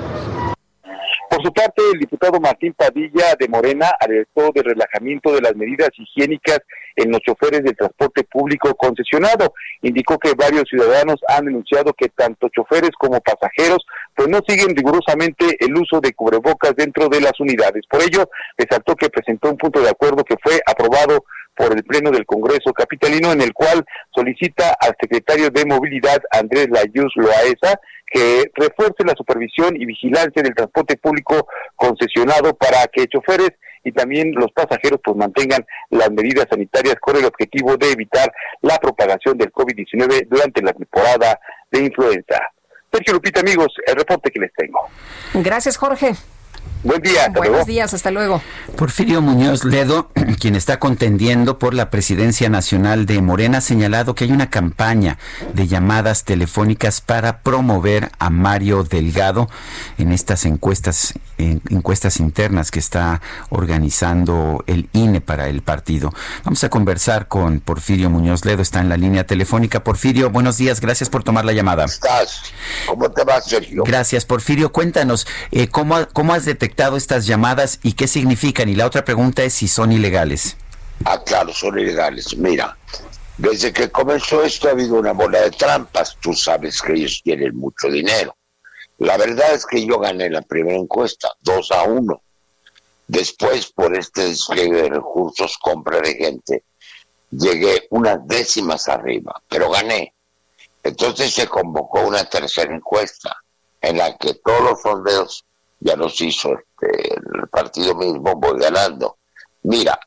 Por 1.41 1.47
su 1.47 1.53
parte, 1.53 1.81
el 1.91 1.99
diputado 1.99 2.39
Martín 2.39 2.71
Padilla 2.73 3.33
de 3.39 3.47
Morena 3.47 3.89
alertó 3.99 4.51
del 4.53 4.63
relajamiento 4.63 5.33
de 5.33 5.41
las 5.41 5.55
medidas 5.55 5.89
higiénicas 5.97 6.59
en 6.95 7.09
los 7.09 7.19
choferes 7.21 7.63
del 7.63 7.75
transporte 7.75 8.23
público 8.25 8.75
concesionado. 8.75 9.51
Indicó 9.81 10.19
que 10.19 10.33
varios 10.37 10.65
ciudadanos 10.69 11.19
han 11.27 11.45
denunciado 11.45 11.93
que 11.93 12.09
tanto 12.09 12.47
choferes 12.49 12.91
como 12.99 13.19
pasajeros 13.21 13.79
pues 14.13 14.29
no 14.29 14.39
siguen 14.47 14.75
rigurosamente 14.75 15.57
el 15.59 15.75
uso 15.75 15.99
de 15.99 16.13
cubrebocas 16.13 16.75
dentro 16.75 17.09
de 17.09 17.21
las 17.21 17.39
unidades. 17.39 17.85
Por 17.89 18.03
ello, 18.03 18.29
resaltó 18.55 18.95
que 18.95 19.09
presentó 19.09 19.49
un 19.49 19.57
punto 19.57 19.81
de 19.81 19.89
acuerdo 19.89 20.23
que 20.23 20.35
fue 20.43 20.61
aprobado 20.67 21.25
por 21.55 21.75
el 21.75 21.83
Pleno 21.83 22.11
del 22.11 22.25
Congreso 22.25 22.71
Capitalino, 22.71 23.31
en 23.31 23.41
el 23.41 23.53
cual 23.53 23.83
solicita 24.13 24.75
al 24.79 24.95
secretario 25.01 25.49
de 25.49 25.65
Movilidad, 25.65 26.21
Andrés 26.31 26.67
Layuz 26.69 27.11
Loaesa, 27.15 27.79
que 28.11 28.51
refuerce 28.55 29.03
la 29.05 29.15
supervisión 29.15 29.75
y 29.75 29.85
vigilancia 29.85 30.43
del 30.43 30.53
transporte 30.53 30.97
público 30.97 31.47
concesionado 31.75 32.53
para 32.55 32.85
que 32.91 33.07
choferes 33.07 33.51
y 33.83 33.91
también 33.91 34.33
los 34.33 34.51
pasajeros 34.51 34.99
pues 35.03 35.17
mantengan 35.17 35.65
las 35.89 36.11
medidas 36.11 36.45
sanitarias 36.49 36.95
con 36.99 37.15
el 37.15 37.25
objetivo 37.25 37.77
de 37.77 37.91
evitar 37.91 38.31
la 38.61 38.77
propagación 38.77 39.37
del 39.37 39.51
COVID-19 39.51 40.27
durante 40.29 40.61
la 40.61 40.73
temporada 40.73 41.39
de 41.71 41.85
influenza. 41.85 42.37
Sergio 42.91 43.13
Lupita, 43.13 43.39
amigos, 43.39 43.73
el 43.87 43.95
reporte 43.95 44.29
que 44.29 44.39
les 44.39 44.53
tengo. 44.53 44.79
Gracias, 45.33 45.77
Jorge. 45.77 46.13
Buen 46.83 46.99
día. 47.03 47.29
Buenos 47.29 47.67
días, 47.67 47.93
hasta 47.93 48.09
luego. 48.09 48.41
Porfirio 48.75 49.21
Muñoz 49.21 49.65
Ledo, 49.65 50.09
quien 50.39 50.55
está 50.55 50.79
contendiendo 50.79 51.59
por 51.59 51.75
la 51.75 51.91
presidencia 51.91 52.49
nacional 52.49 53.05
de 53.05 53.21
Morena, 53.21 53.59
ha 53.59 53.61
señalado 53.61 54.15
que 54.15 54.23
hay 54.23 54.31
una 54.31 54.49
campaña 54.49 55.19
de 55.53 55.67
llamadas 55.67 56.23
telefónicas 56.23 56.99
para 56.99 57.41
promover 57.41 58.09
a 58.17 58.31
Mario 58.31 58.83
Delgado 58.83 59.47
en 59.99 60.11
estas 60.11 60.43
encuestas, 60.45 61.13
encuestas 61.37 62.19
internas 62.19 62.71
que 62.71 62.79
está 62.79 63.21
organizando 63.49 64.63
el 64.65 64.89
INE 64.93 65.21
para 65.21 65.49
el 65.49 65.61
partido. 65.61 66.11
Vamos 66.43 66.63
a 66.63 66.69
conversar 66.69 67.27
con 67.27 67.59
Porfirio 67.59 68.09
Muñoz 68.09 68.43
Ledo, 68.43 68.63
está 68.63 68.79
en 68.79 68.89
la 68.89 68.97
línea 68.97 69.27
telefónica. 69.27 69.83
Porfirio, 69.83 70.31
buenos 70.31 70.57
días, 70.57 70.81
gracias 70.81 71.11
por 71.11 71.23
tomar 71.23 71.45
la 71.45 71.53
llamada. 71.53 71.83
¿Cómo 71.83 71.93
estás? 71.93 72.41
¿Cómo 72.87 73.11
te 73.11 73.23
va, 73.23 73.39
Sergio? 73.39 73.83
Gracias, 73.85 74.25
Porfirio. 74.25 74.71
Cuéntanos, 74.71 75.27
eh, 75.51 75.67
¿cómo, 75.67 76.07
¿cómo 76.11 76.33
has 76.33 76.45
detectado 76.45 76.70
estas 76.97 77.25
llamadas 77.25 77.79
y 77.83 77.93
qué 77.93 78.07
significan? 78.07 78.69
Y 78.69 78.75
la 78.75 78.85
otra 78.85 79.05
pregunta 79.05 79.43
es 79.43 79.53
si 79.53 79.67
son 79.67 79.91
ilegales. 79.91 80.57
Ah, 81.05 81.23
claro, 81.23 81.53
son 81.53 81.79
ilegales. 81.79 82.35
Mira, 82.37 82.77
desde 83.37 83.71
que 83.73 83.89
comenzó 83.89 84.43
esto 84.43 84.67
ha 84.67 84.71
habido 84.71 84.95
una 84.95 85.13
bola 85.13 85.41
de 85.41 85.51
trampas. 85.51 86.17
Tú 86.21 86.33
sabes 86.33 86.81
que 86.81 86.93
ellos 86.93 87.21
tienen 87.23 87.55
mucho 87.55 87.87
dinero. 87.89 88.35
La 88.99 89.17
verdad 89.17 89.53
es 89.53 89.65
que 89.65 89.85
yo 89.85 89.99
gané 89.99 90.29
la 90.29 90.41
primera 90.43 90.77
encuesta, 90.77 91.31
2 91.41 91.71
a 91.71 91.83
1. 91.83 92.21
Después, 93.07 93.71
por 93.71 93.97
este 93.97 94.27
despliegue 94.27 94.83
de 94.83 94.89
recursos, 94.89 95.57
compra 95.57 95.99
de 95.99 96.13
gente, 96.13 96.63
llegué 97.31 97.87
unas 97.89 98.25
décimas 98.27 98.87
arriba, 98.87 99.41
pero 99.49 99.71
gané. 99.71 100.13
Entonces 100.83 101.33
se 101.33 101.47
convocó 101.47 102.01
una 102.01 102.23
tercera 102.25 102.75
encuesta 102.75 103.35
en 103.81 103.97
la 103.97 104.15
que 104.17 104.35
todos 104.35 104.61
los 104.61 104.81
sondeos 104.81 105.45
ya 105.81 105.95
nos 105.95 106.19
hizo 106.21 106.53
este, 106.53 107.15
el 107.15 107.47
partido 107.49 107.95
mismo, 107.95 108.35
voy 108.35 108.59
ganando. 108.59 109.17
Mira, 109.63 109.99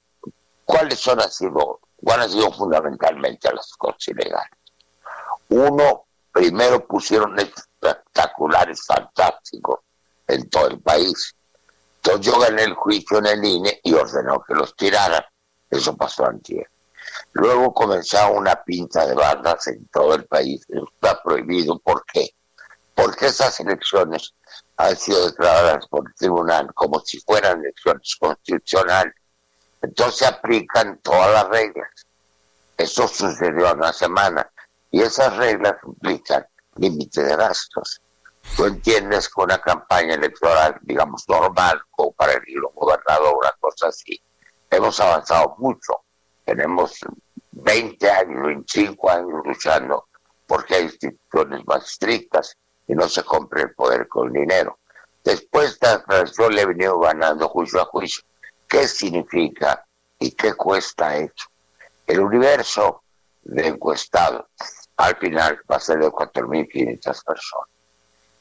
¿cuáles 0.65 1.01
son 1.01 1.21
han 1.21 1.31
sido, 1.31 1.81
cuáles 1.97 2.27
han 2.27 2.33
sido 2.33 2.53
fundamentalmente 2.53 3.53
las 3.53 3.73
cosas 3.77 4.09
ilegales? 4.09 4.59
Uno, 5.49 6.07
primero 6.33 6.87
pusieron 6.87 7.37
espectaculares 7.39 8.85
fantásticos 8.87 9.81
en 10.29 10.49
todo 10.49 10.69
el 10.69 10.81
país. 10.81 11.35
Entonces 11.97 12.27
yo 12.27 12.39
gané 12.39 12.63
el 12.63 12.75
juicio 12.75 13.19
en 13.19 13.27
el 13.27 13.45
INE 13.45 13.81
y 13.83 13.95
ordenó 13.95 14.43
que 14.47 14.55
los 14.55 14.77
tiraran. 14.77 15.25
Eso 15.71 15.97
pasó 15.97 16.27
antier. 16.27 16.69
Luego 17.33 17.75
comenzó 17.75 18.31
una 18.33 18.63
pinta 18.63 19.07
de 19.07 19.15
barras 19.15 19.67
en 19.67 19.89
todo 19.89 20.15
el 20.15 20.25
país. 20.27 20.65
Está 20.69 21.21
prohibido. 21.21 21.79
¿Por 21.81 22.05
qué? 22.07 22.31
Porque 22.95 23.27
esas 23.27 23.59
elecciones 23.59 24.35
han 24.77 24.97
sido 24.97 25.27
declaradas 25.27 25.87
por 25.89 26.07
el 26.07 26.15
tribunal 26.15 26.73
como 26.75 27.01
si 27.01 27.21
fueran 27.21 27.61
elecciones 27.61 28.17
constitucionales. 28.19 29.15
Entonces 29.83 30.27
aplican 30.27 30.99
todas 30.99 31.33
las 31.33 31.49
reglas. 31.49 31.91
Eso 32.77 33.07
sucedió 33.07 33.71
en 33.71 33.79
una 33.79 33.93
semana 33.93 34.51
y 34.91 35.01
esas 35.03 35.37
reglas 35.37 35.77
implican 35.87 36.47
límite 36.77 37.23
de 37.23 37.37
gastos. 37.37 38.01
Tú 38.57 38.67
entiendes 38.67 39.29
que 39.29 39.43
una 39.43 39.59
campaña 39.59 40.15
electoral, 40.15 40.79
digamos, 40.83 41.25
normal, 41.29 41.81
como 41.91 42.13
para 42.13 42.33
el 42.35 42.43
gobernador, 42.75 43.37
una 43.41 43.53
cosa 43.59 43.89
así, 43.89 44.21
hemos 44.71 44.99
avanzado 45.01 45.55
mucho. 45.59 46.03
Tenemos 46.45 46.99
20 47.53 48.11
años, 48.11 48.47
25 48.47 49.11
años 49.11 49.43
luchando 49.45 50.09
porque 50.47 50.75
hay 50.75 50.85
instituciones 50.85 51.63
más 51.67 51.85
estrictas 51.85 52.57
y 52.87 52.95
no 52.95 53.09
se 53.09 53.23
compre 53.23 53.63
el 53.63 53.75
poder 53.75 54.09
con 54.09 54.33
dinero. 54.33 54.79
Después 55.23 55.79
de 55.81 55.89
la 55.89 56.49
le 56.51 56.63
he 56.63 56.67
venido 56.67 56.99
ganando 57.01 57.49
juicio 57.49 57.81
a 57.81 57.87
juicio. 57.87 58.23
¿Qué 58.69 58.87
significa 58.87 59.87
y 60.19 60.33
qué 60.33 60.55
cuesta 60.55 61.17
eso? 61.17 61.49
El 62.07 62.21
universo 62.21 63.03
de 63.43 63.69
encuestados 63.69 64.47
al 64.97 65.17
final 65.17 65.61
va 65.71 65.77
a 65.77 65.81
ser 65.81 65.99
de 65.99 66.09
4.500 66.09 67.25
personas, 67.25 67.69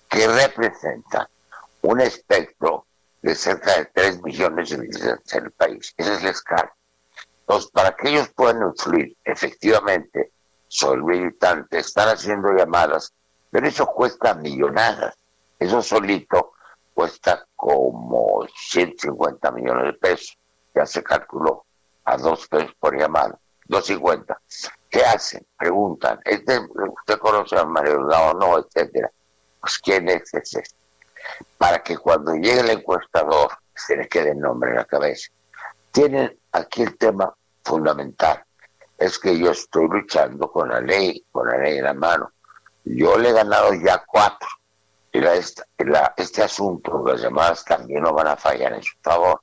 que 0.09 0.27
representan 0.27 1.27
un 1.81 2.01
espectro 2.01 2.85
de 3.21 3.35
cerca 3.35 3.77
de 3.77 3.85
3 3.85 4.21
millones 4.21 4.69
de 4.69 4.77
visitantes 4.77 5.33
en 5.33 5.45
el 5.45 5.51
país. 5.51 5.93
Esa 5.97 6.13
es 6.15 6.23
la 6.23 6.29
escala. 6.29 6.73
Entonces, 7.39 7.71
para 7.71 7.95
que 7.95 8.09
ellos 8.09 8.29
puedan 8.35 8.61
influir 8.61 9.15
efectivamente 9.23 10.31
sobre 10.67 10.97
el 10.97 11.03
militante, 11.03 11.79
están 11.79 12.09
haciendo 12.09 12.51
llamadas, 12.53 13.13
pero 13.53 13.67
eso 13.67 13.85
cuesta 13.85 14.33
millonadas. 14.33 15.15
Eso 15.59 15.79
solito 15.83 16.53
cuesta 16.91 17.45
como 17.55 18.47
150 18.51 19.51
millones 19.51 19.85
de 19.85 19.93
pesos. 19.93 20.35
Ya 20.73 20.87
se 20.87 21.03
calculó 21.03 21.63
a 22.03 22.17
dos 22.17 22.47
pesos 22.47 22.73
por 22.79 22.99
llamada, 22.99 23.37
250. 23.67 24.41
¿Qué 24.89 25.05
hacen? 25.05 25.45
Preguntan, 25.55 26.19
¿este, 26.25 26.59
¿usted 26.59 27.19
conoce 27.19 27.55
a 27.55 27.63
Mario 27.63 27.99
o 27.99 28.33
no? 28.33 28.57
Etcétera. 28.57 29.11
Pues 29.61 29.77
¿quién 29.77 30.09
es 30.09 30.33
ese? 30.33 30.63
Para 31.55 31.83
que 31.83 31.95
cuando 31.97 32.33
llegue 32.33 32.61
el 32.61 32.71
encuestador 32.71 33.51
se 33.75 33.95
le 33.95 34.07
quede 34.07 34.31
el 34.31 34.39
nombre 34.39 34.71
en 34.71 34.77
la 34.77 34.85
cabeza. 34.85 35.31
Tienen 35.91 36.39
aquí 36.51 36.81
el 36.81 36.97
tema 36.97 37.31
fundamental. 37.63 38.43
Es 38.97 39.19
que 39.19 39.37
yo 39.37 39.51
estoy 39.51 39.87
luchando 39.89 40.51
con 40.51 40.69
la 40.69 40.81
ley, 40.81 41.23
con 41.31 41.47
la 41.47 41.57
ley 41.59 41.77
en 41.77 41.83
la 41.83 41.93
mano. 41.93 42.31
Yo 42.85 43.17
le 43.17 43.29
he 43.29 43.33
ganado 43.33 43.73
ya 43.73 44.03
cuatro 44.05 44.47
este 46.17 46.43
asunto, 46.43 47.03
las 47.05 47.21
llamadas 47.21 47.63
también 47.63 48.03
no 48.03 48.13
van 48.13 48.27
a 48.27 48.35
fallar 48.35 48.73
en 48.73 48.83
su 48.83 48.95
favor. 49.01 49.41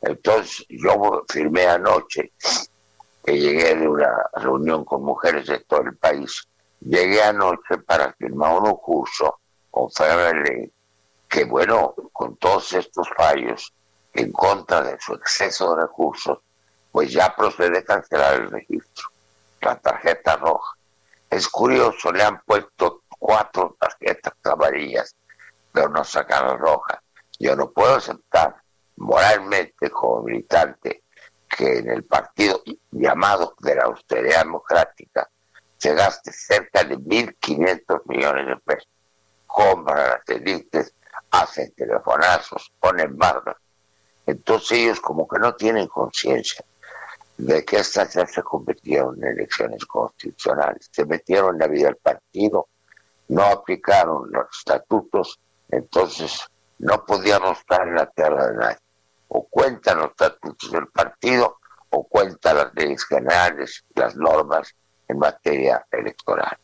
Entonces, 0.00 0.64
yo 0.68 1.24
firmé 1.28 1.66
anoche, 1.66 2.32
que 3.24 3.38
llegué 3.38 3.74
de 3.74 3.88
una 3.88 4.10
reunión 4.34 4.84
con 4.84 5.02
mujeres 5.02 5.46
de 5.46 5.58
todo 5.60 5.82
el 5.82 5.96
país, 5.96 6.46
llegué 6.80 7.22
anoche 7.22 7.78
para 7.84 8.12
firmar 8.14 8.60
un 8.60 8.74
curso 8.76 9.40
con 9.70 9.90
Ley, 10.44 10.72
que 11.28 11.44
bueno, 11.44 11.94
con 12.12 12.36
todos 12.36 12.72
estos 12.72 13.08
fallos 13.16 13.72
en 14.14 14.32
contra 14.32 14.82
de 14.82 14.98
su 15.00 15.14
exceso 15.14 15.74
de 15.74 15.82
recursos, 15.82 16.38
pues 16.90 17.12
ya 17.12 17.34
procede 17.36 17.78
a 17.78 17.84
cancelar 17.84 18.40
el 18.40 18.50
registro, 18.50 19.10
la 19.60 19.76
tarjeta 19.76 20.36
roja. 20.36 20.76
Es 21.40 21.48
curioso, 21.48 22.12
le 22.12 22.22
han 22.22 22.42
puesto 22.42 23.04
cuatro 23.18 23.74
tarjetas 23.80 24.34
amarillas, 24.44 25.16
pero 25.72 25.88
no 25.88 26.04
sacan 26.04 26.58
roja. 26.58 27.02
Yo 27.38 27.56
no 27.56 27.70
puedo 27.70 27.94
aceptar 27.94 28.56
moralmente 28.96 29.88
como 29.88 30.24
militante 30.24 31.04
que 31.48 31.78
en 31.78 31.92
el 31.92 32.04
partido 32.04 32.62
llamado 32.90 33.54
de 33.58 33.74
la 33.74 33.84
austeridad 33.84 34.42
democrática 34.44 35.30
se 35.78 35.94
gaste 35.94 36.30
cerca 36.30 36.84
de 36.84 36.98
1.500 36.98 38.02
millones 38.04 38.46
de 38.46 38.56
pesos. 38.56 38.90
Compran 39.46 39.96
las 39.96 40.28
élites, 40.28 40.94
hacen 41.30 41.72
telefonazos, 41.72 42.70
ponen 42.78 43.16
barras. 43.16 43.56
Entonces 44.26 44.72
ellos 44.72 45.00
como 45.00 45.26
que 45.26 45.38
no 45.38 45.54
tienen 45.54 45.86
conciencia 45.86 46.62
de 47.40 47.64
que 47.64 47.78
estas 47.78 48.12
ya 48.12 48.26
se 48.26 48.42
convirtieron 48.42 49.16
en 49.22 49.38
elecciones 49.38 49.86
constitucionales. 49.86 50.90
Se 50.92 51.06
metieron 51.06 51.54
en 51.54 51.60
la 51.60 51.68
vida 51.68 51.86
del 51.86 51.96
partido, 51.96 52.68
no 53.28 53.44
aplicaron 53.44 54.30
los 54.30 54.46
estatutos, 54.58 55.40
entonces 55.70 56.46
no 56.78 57.04
podíamos 57.04 57.58
estar 57.58 57.88
en 57.88 57.94
la 57.94 58.06
tierra 58.06 58.48
de 58.48 58.56
nadie. 58.56 58.78
O 59.28 59.46
cuentan 59.48 59.98
los 59.98 60.10
estatutos 60.10 60.70
del 60.70 60.88
partido 60.88 61.58
o 61.90 62.06
cuentan 62.06 62.56
las 62.56 62.74
leyes 62.74 63.04
generales, 63.04 63.84
las 63.94 64.16
normas 64.16 64.74
en 65.08 65.18
materia 65.18 65.84
electoral. 65.90 66.58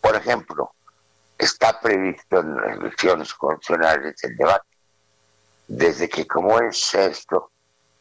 Por 0.00 0.16
ejemplo, 0.16 0.74
está 1.38 1.80
previsto 1.80 2.40
en 2.40 2.56
las 2.56 2.76
elecciones 2.78 3.32
constitucionales 3.32 4.22
el 4.22 4.36
debate. 4.36 4.68
Desde 5.66 6.08
que 6.10 6.26
como 6.26 6.58
es 6.60 6.94
esto, 6.94 7.50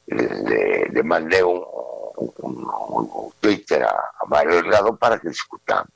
le, 0.07 1.03
mandé 1.03 1.43
un, 1.43 1.63
Twitter 3.39 3.83
a, 3.83 4.11
a 4.19 4.25
Mario 4.27 4.55
Delgado 4.55 4.95
para 4.95 5.19
que 5.19 5.29
discutamos. 5.29 5.89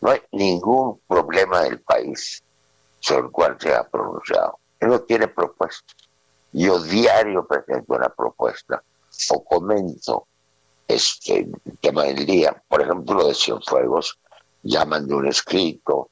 No 0.00 0.10
hay 0.10 0.22
ningún 0.32 1.00
problema 1.06 1.60
del 1.62 1.80
país 1.80 2.42
sobre 3.00 3.26
el 3.26 3.32
cual 3.32 3.56
se 3.60 3.74
ha 3.74 3.84
pronunciado. 3.84 4.58
Él 4.78 4.88
no 4.88 5.00
tiene 5.00 5.28
propuestas. 5.28 5.96
Yo 6.52 6.80
diario 6.82 7.46
presento 7.46 7.94
una 7.94 8.08
propuesta 8.08 8.82
o 9.30 9.44
comento 9.44 10.26
este 10.88 11.48
tema 11.80 12.04
del 12.04 12.26
día. 12.26 12.62
Por 12.68 12.82
ejemplo, 12.82 13.16
lo 13.16 13.28
de 13.28 13.34
Cienfuegos, 13.34 14.18
ya 14.62 14.84
mandé 14.84 15.14
un 15.14 15.28
escrito 15.28 16.10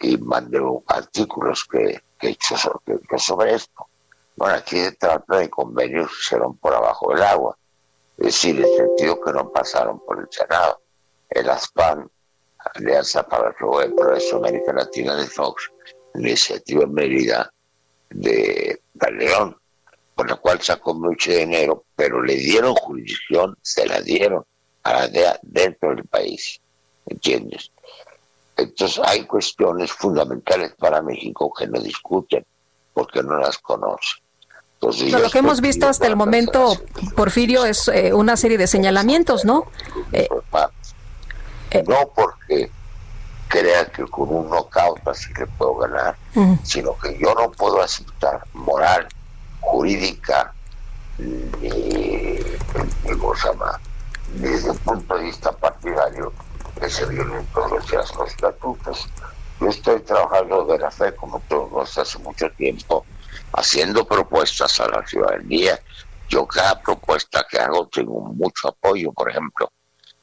y 0.00 0.16
mandé 0.18 0.60
artículos 0.86 1.64
que, 1.64 2.02
he 2.20 2.28
hecho 2.28 2.56
sobre, 2.56 3.54
esto. 3.54 3.86
Bueno, 4.36 4.54
aquí 4.54 4.76
se 4.76 4.92
trata 4.92 5.38
de 5.38 5.50
convenios 5.50 6.08
que 6.08 6.16
hicieron 6.20 6.56
por 6.56 6.74
abajo 6.74 7.12
del 7.12 7.22
agua. 7.22 7.56
Es 8.18 8.26
decir, 8.26 8.58
en 8.58 8.76
sentido 8.76 9.20
que 9.20 9.32
no 9.32 9.50
pasaron 9.52 10.00
por 10.00 10.20
el 10.20 10.26
Senado. 10.30 10.80
El 11.28 11.50
ASPAN 11.50 12.10
Alianza 12.74 13.26
para 13.26 13.48
el 13.48 13.94
Progreso 13.94 14.36
América 14.36 14.72
Latina 14.72 15.16
de 15.16 15.26
Fox, 15.26 15.70
iniciativa 16.14 16.86
Mérida 16.86 17.52
de 18.10 18.80
León, 19.12 19.56
por 20.14 20.28
la 20.30 20.36
cual 20.36 20.60
sacó 20.62 20.94
mucho 20.94 21.30
dinero, 21.30 21.84
pero 21.94 22.22
le 22.22 22.36
dieron 22.36 22.74
jurisdicción, 22.74 23.56
se 23.62 23.86
la 23.86 24.00
dieron 24.00 24.44
a 24.82 24.92
la 24.94 25.08
DEA 25.08 25.38
dentro 25.42 25.94
del 25.94 26.04
país, 26.06 26.60
¿entiendes? 27.06 27.70
Entonces 28.56 29.00
hay 29.04 29.26
cuestiones 29.26 29.92
fundamentales 29.92 30.74
para 30.76 31.02
México 31.02 31.52
que 31.52 31.66
no 31.66 31.80
discuten 31.80 32.44
porque 32.94 33.22
no 33.22 33.36
las 33.36 33.58
conocen. 33.58 34.24
Lo 34.92 35.30
que 35.30 35.38
hemos 35.38 35.60
visto 35.60 35.88
hasta 35.88 36.06
el 36.06 36.16
momento, 36.16 36.76
Porfirio, 37.14 37.64
es 37.64 37.88
eh, 37.88 38.12
una 38.12 38.36
serie 38.36 38.58
de 38.58 38.66
señalamientos, 38.66 39.44
¿no? 39.44 39.66
Eh, 40.12 40.28
eh, 41.70 41.84
no 41.86 42.10
porque 42.14 42.70
crea 43.48 43.86
que 43.86 44.04
con 44.06 44.28
un 44.28 44.50
knockout 44.50 45.06
así 45.08 45.32
que 45.32 45.46
puedo 45.46 45.76
ganar, 45.76 46.16
sino 46.62 46.96
que 46.98 47.18
yo 47.18 47.34
no 47.34 47.50
puedo 47.52 47.80
aceptar 47.80 48.44
moral, 48.52 49.06
jurídica, 49.60 50.52
ni, 51.18 52.38
desde 54.34 54.70
el 54.70 54.78
punto 54.78 55.16
de 55.16 55.24
vista 55.24 55.52
partidario 55.52 56.32
que 56.78 56.90
se 56.90 57.06
violen 57.06 57.46
todos 57.54 57.90
los 57.90 58.28
estatutos. 58.28 59.08
Yo 59.60 59.68
estoy 59.68 60.00
trabajando 60.00 60.64
de 60.66 60.78
la 60.78 60.90
fe, 60.90 61.14
como 61.14 61.40
todos 61.48 61.96
hace 61.96 62.18
mucho 62.18 62.50
tiempo, 62.50 63.06
haciendo 63.52 64.06
propuestas 64.06 64.80
a 64.80 64.88
la 64.88 65.06
ciudadanía. 65.06 65.80
Yo 66.28 66.46
cada 66.46 66.80
propuesta 66.80 67.46
que 67.48 67.58
hago 67.58 67.86
tengo 67.88 68.20
mucho 68.20 68.68
apoyo, 68.68 69.12
por 69.12 69.30
ejemplo, 69.30 69.70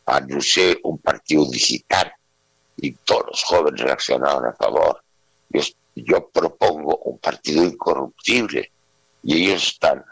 anuncié 0.05 0.79
un 0.83 0.97
partido 0.97 1.49
digital 1.49 2.13
y 2.77 2.91
todos 2.91 3.27
los 3.27 3.43
jóvenes 3.43 3.81
reaccionaron 3.81 4.45
a 4.45 4.53
favor. 4.53 5.01
Yo, 5.95 6.27
propongo 6.29 6.97
un 7.05 7.19
partido 7.19 7.63
incorruptible 7.63 8.71
y 9.21 9.45
ellos 9.45 9.67
están 9.67 10.03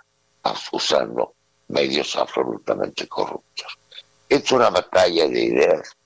usando 0.72 1.34
medios 1.70 2.16
absolutamente 2.16 3.08
corruptos. 3.08 3.78
Es 4.30 4.52
una 4.52 4.70
batalla 4.70 5.28
de 5.28 5.44
ideas. 5.44 5.98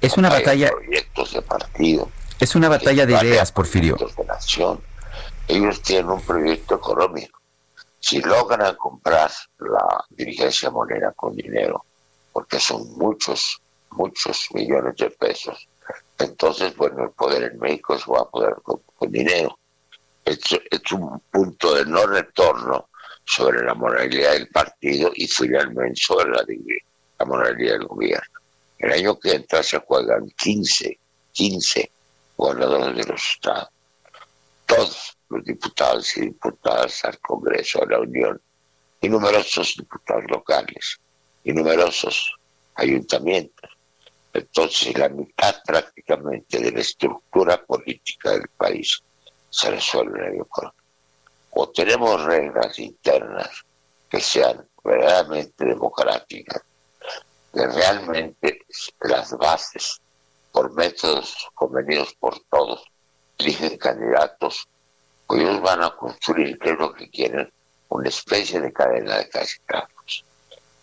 es 0.00 0.16
una, 0.16 0.28
batalla, 0.28 0.66
de 0.66 0.72
proyectos 0.72 1.32
de 1.32 1.42
partido. 1.42 2.10
Es 2.40 2.54
una 2.56 2.68
batalla 2.68 3.06
de 3.06 3.14
ideas, 3.14 3.52
Porfirio. 3.52 3.96
De 3.96 4.24
nación. 4.24 4.80
Ellos 5.48 5.82
tienen 5.82 6.10
un 6.10 6.20
proyecto 6.20 6.76
económico 6.76 7.40
si 8.00 8.20
logran 8.20 8.76
comprar 8.76 9.30
la 9.58 10.04
dirigencia 10.10 10.70
moneda 10.70 11.12
con 11.12 11.34
dinero, 11.34 11.84
porque 12.32 12.60
son 12.60 12.96
muchos, 12.96 13.60
muchos 13.90 14.48
millones 14.54 14.94
de 14.96 15.10
pesos, 15.10 15.68
entonces, 16.18 16.76
bueno, 16.76 17.04
el 17.04 17.10
poder 17.10 17.52
en 17.52 17.58
México 17.58 17.96
se 17.98 18.10
va 18.10 18.20
a 18.20 18.28
poder 18.28 18.56
con 18.62 19.12
dinero. 19.12 19.58
Es, 20.24 20.38
es 20.70 20.92
un 20.92 21.20
punto 21.30 21.74
de 21.74 21.86
no 21.86 22.06
retorno 22.06 22.88
sobre 23.24 23.64
la 23.64 23.74
moralidad 23.74 24.32
del 24.32 24.48
partido 24.48 25.10
y 25.14 25.26
finalmente 25.28 26.00
sobre 26.00 26.30
la, 26.30 26.44
la 27.18 27.24
moralidad 27.24 27.74
del 27.74 27.86
gobierno. 27.86 28.40
El 28.78 28.92
año 28.92 29.18
que 29.18 29.34
entra 29.34 29.62
se 29.62 29.78
juegan 29.78 30.28
15, 30.30 30.98
15 31.32 31.92
gobernadores 32.36 32.96
de 32.96 33.12
los 33.12 33.30
estados. 33.34 33.68
Todos 34.68 35.16
los 35.30 35.44
diputados 35.44 36.16
y 36.18 36.26
diputadas 36.26 37.04
al 37.04 37.18
Congreso 37.18 37.80
de 37.80 37.86
la 37.86 38.00
Unión 38.00 38.40
y 39.00 39.08
numerosos 39.08 39.74
diputados 39.78 40.24
locales 40.28 41.00
y 41.42 41.52
numerosos 41.52 42.36
ayuntamientos. 42.74 43.70
Entonces 44.32 44.96
la 44.98 45.08
mitad 45.08 45.56
prácticamente 45.64 46.60
de 46.60 46.70
la 46.70 46.80
estructura 46.80 47.64
política 47.64 48.32
del 48.32 48.48
país 48.56 49.02
se 49.48 49.70
resuelve 49.70 50.26
en 50.26 50.34
el 50.34 50.46
O 51.50 51.70
tenemos 51.70 52.22
reglas 52.24 52.78
internas 52.78 53.64
que 54.10 54.20
sean 54.20 54.68
verdaderamente 54.84 55.64
democráticas, 55.64 56.62
que 57.52 57.66
realmente 57.66 58.66
las 59.00 59.36
bases, 59.36 60.00
por 60.52 60.72
métodos 60.74 61.48
convenidos 61.54 62.14
por 62.14 62.38
todos, 62.50 62.84
eligen 63.38 63.78
candidatos, 63.78 64.68
ellos 65.30 65.60
van 65.60 65.82
a 65.82 65.94
construir, 65.96 66.58
que 66.58 66.70
es 66.70 66.78
lo 66.78 66.92
que 66.92 67.08
quieren, 67.10 67.52
una 67.88 68.08
especie 68.08 68.60
de 68.60 68.72
cadena 68.72 69.18
de 69.18 69.28
casicazos. 69.28 70.24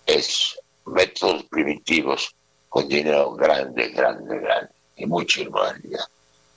Es 0.05 0.59
métodos 0.85 1.43
primitivos 1.45 2.35
con 2.69 2.87
dinero 2.87 3.31
grande, 3.31 3.89
grande, 3.89 4.39
grande 4.39 4.71
y 4.95 5.05
mucha 5.05 5.41
inmoralidad. 5.41 6.05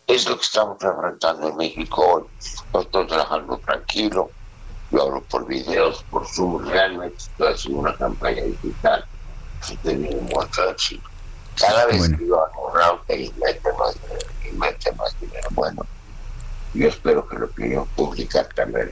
Es 0.07 0.29
lo 0.29 0.37
que 0.37 0.43
estamos 0.43 0.83
enfrentando 0.83 1.49
en 1.49 1.57
México 1.57 2.03
hoy. 2.03 2.25
No 2.73 2.81
estoy 2.81 3.07
trabajando 3.07 3.59
tranquilo, 3.59 4.31
yo 4.91 5.03
hablo 5.03 5.23
por 5.25 5.47
videos, 5.47 6.03
por 6.11 6.27
Zoom, 6.27 6.67
realmente 6.67 7.17
estoy 7.19 7.53
haciendo 7.53 7.81
una 7.81 7.97
campaña 7.97 8.43
digital 8.43 9.05
que 9.67 9.77
tiene 9.77 10.17
muestra 10.33 10.75
Cada 11.57 11.87
vez 11.87 12.09
que 12.17 12.27
yo 12.27 12.43
hago 12.43 12.73
un 12.73 13.21
y 13.21 13.33
mete 13.39 13.73
más 13.79 13.95
dinero, 14.01 14.27
mete 14.59 14.93
más 14.93 15.19
dinero. 15.21 15.49
Bueno, 15.53 15.87
yo 16.75 16.87
espero 16.87 17.27
que 17.27 17.39
la 17.39 17.47
opinión 17.47 17.87
pública 17.97 18.47
también. 18.55 18.91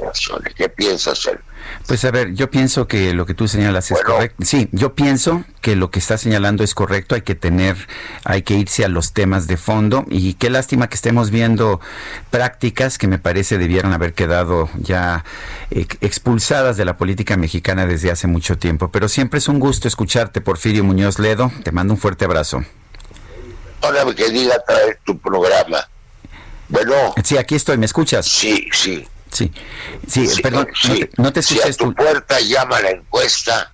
¿Qué 0.57 0.69
piensas, 0.69 1.19
Sergio? 1.19 1.45
Pues 1.87 2.05
a 2.05 2.11
ver, 2.11 2.35
yo 2.35 2.51
pienso 2.51 2.89
que 2.89 3.13
lo 3.13 3.27
que 3.27 3.35
tú 3.35 3.49
señalas 3.49 3.91
es 3.91 4.01
correcto. 4.03 4.45
Sí, 4.45 4.69
yo 4.73 4.95
pienso 4.95 5.45
que 5.61 5.77
lo 5.77 5.91
que 5.91 5.99
está 5.99 6.17
señalando 6.17 6.65
es 6.65 6.75
correcto. 6.75 7.15
Hay 7.15 7.23
que 7.23 7.35
tener, 7.35 7.77
hay 8.25 8.43
que 8.43 8.55
irse 8.55 8.85
a 8.85 8.89
los 8.89 9.13
temas 9.13 9.47
de 9.47 9.57
fondo. 9.57 10.05
Y 10.09 10.35
qué 10.35 10.49
lástima 10.49 10.89
que 10.89 10.95
estemos 10.95 11.31
viendo 11.31 11.81
prácticas 12.31 12.99
que 12.99 13.09
me 13.09 13.19
parece 13.19 13.59
debieran 13.59 13.93
haber 13.93 14.15
quedado 14.15 14.71
ya 14.79 15.25
expulsadas 15.71 16.77
de 16.77 16.85
la 16.85 16.97
política 16.97 17.37
mexicana 17.37 17.87
desde 17.87 18.11
hace 18.11 18.27
mucho 18.27 18.57
tiempo. 18.59 18.91
Pero 18.91 19.09
siempre 19.09 19.39
es 19.39 19.49
un 19.49 19.61
gusto 19.61 19.87
escucharte, 19.87 20.41
Porfirio 20.41 20.83
Muñoz 20.83 21.19
Ledo. 21.19 21.53
Te 21.63 21.73
mando 21.73 21.95
un 21.95 22.01
fuerte 22.01 22.25
abrazo. 22.25 22.65
Hola, 23.89 24.05
mi 24.05 24.15
querida, 24.15 24.59
traer 24.67 24.99
tu 25.05 25.19
programa. 25.19 25.89
Bueno. 26.69 27.15
Sí, 27.23 27.39
aquí 27.39 27.55
estoy, 27.55 27.79
¿me 27.79 27.87
escuchas? 27.87 28.27
Sí, 28.27 28.69
sí. 28.73 29.07
Sí, 29.31 29.53
sí, 30.09 30.43
perdón, 30.43 30.69
No, 31.19 31.33
te, 31.33 31.43
Si 31.43 31.61
a 31.61 31.71
tu 31.73 31.95
puerta 31.95 32.41
llama 32.41 32.81
la 32.81 32.91
encuesta. 32.91 33.73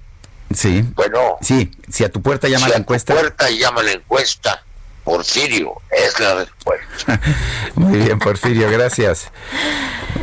Sí. 0.54 0.84
Bueno. 0.94 1.36
Sí, 1.40 1.70
si 1.88 2.04
a 2.04 2.10
tu 2.10 2.20
puerta 2.20 2.48
llama 2.48 2.68
la 2.68 2.76
encuesta. 2.76 3.12
Si 3.12 3.18
a 3.18 3.22
tu 3.22 3.26
puerta 3.28 3.50
llama 3.50 3.82
la 3.82 3.92
encuesta, 3.92 4.64
Porfirio, 5.04 5.74
es 5.90 6.18
la 6.20 6.34
respuesta. 6.34 7.20
Muy 7.76 7.98
bien, 7.98 8.18
Porfirio, 8.18 8.70
gracias. 8.70 9.30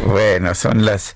Bueno, 0.05 0.53
son 0.55 0.85
las 0.85 1.15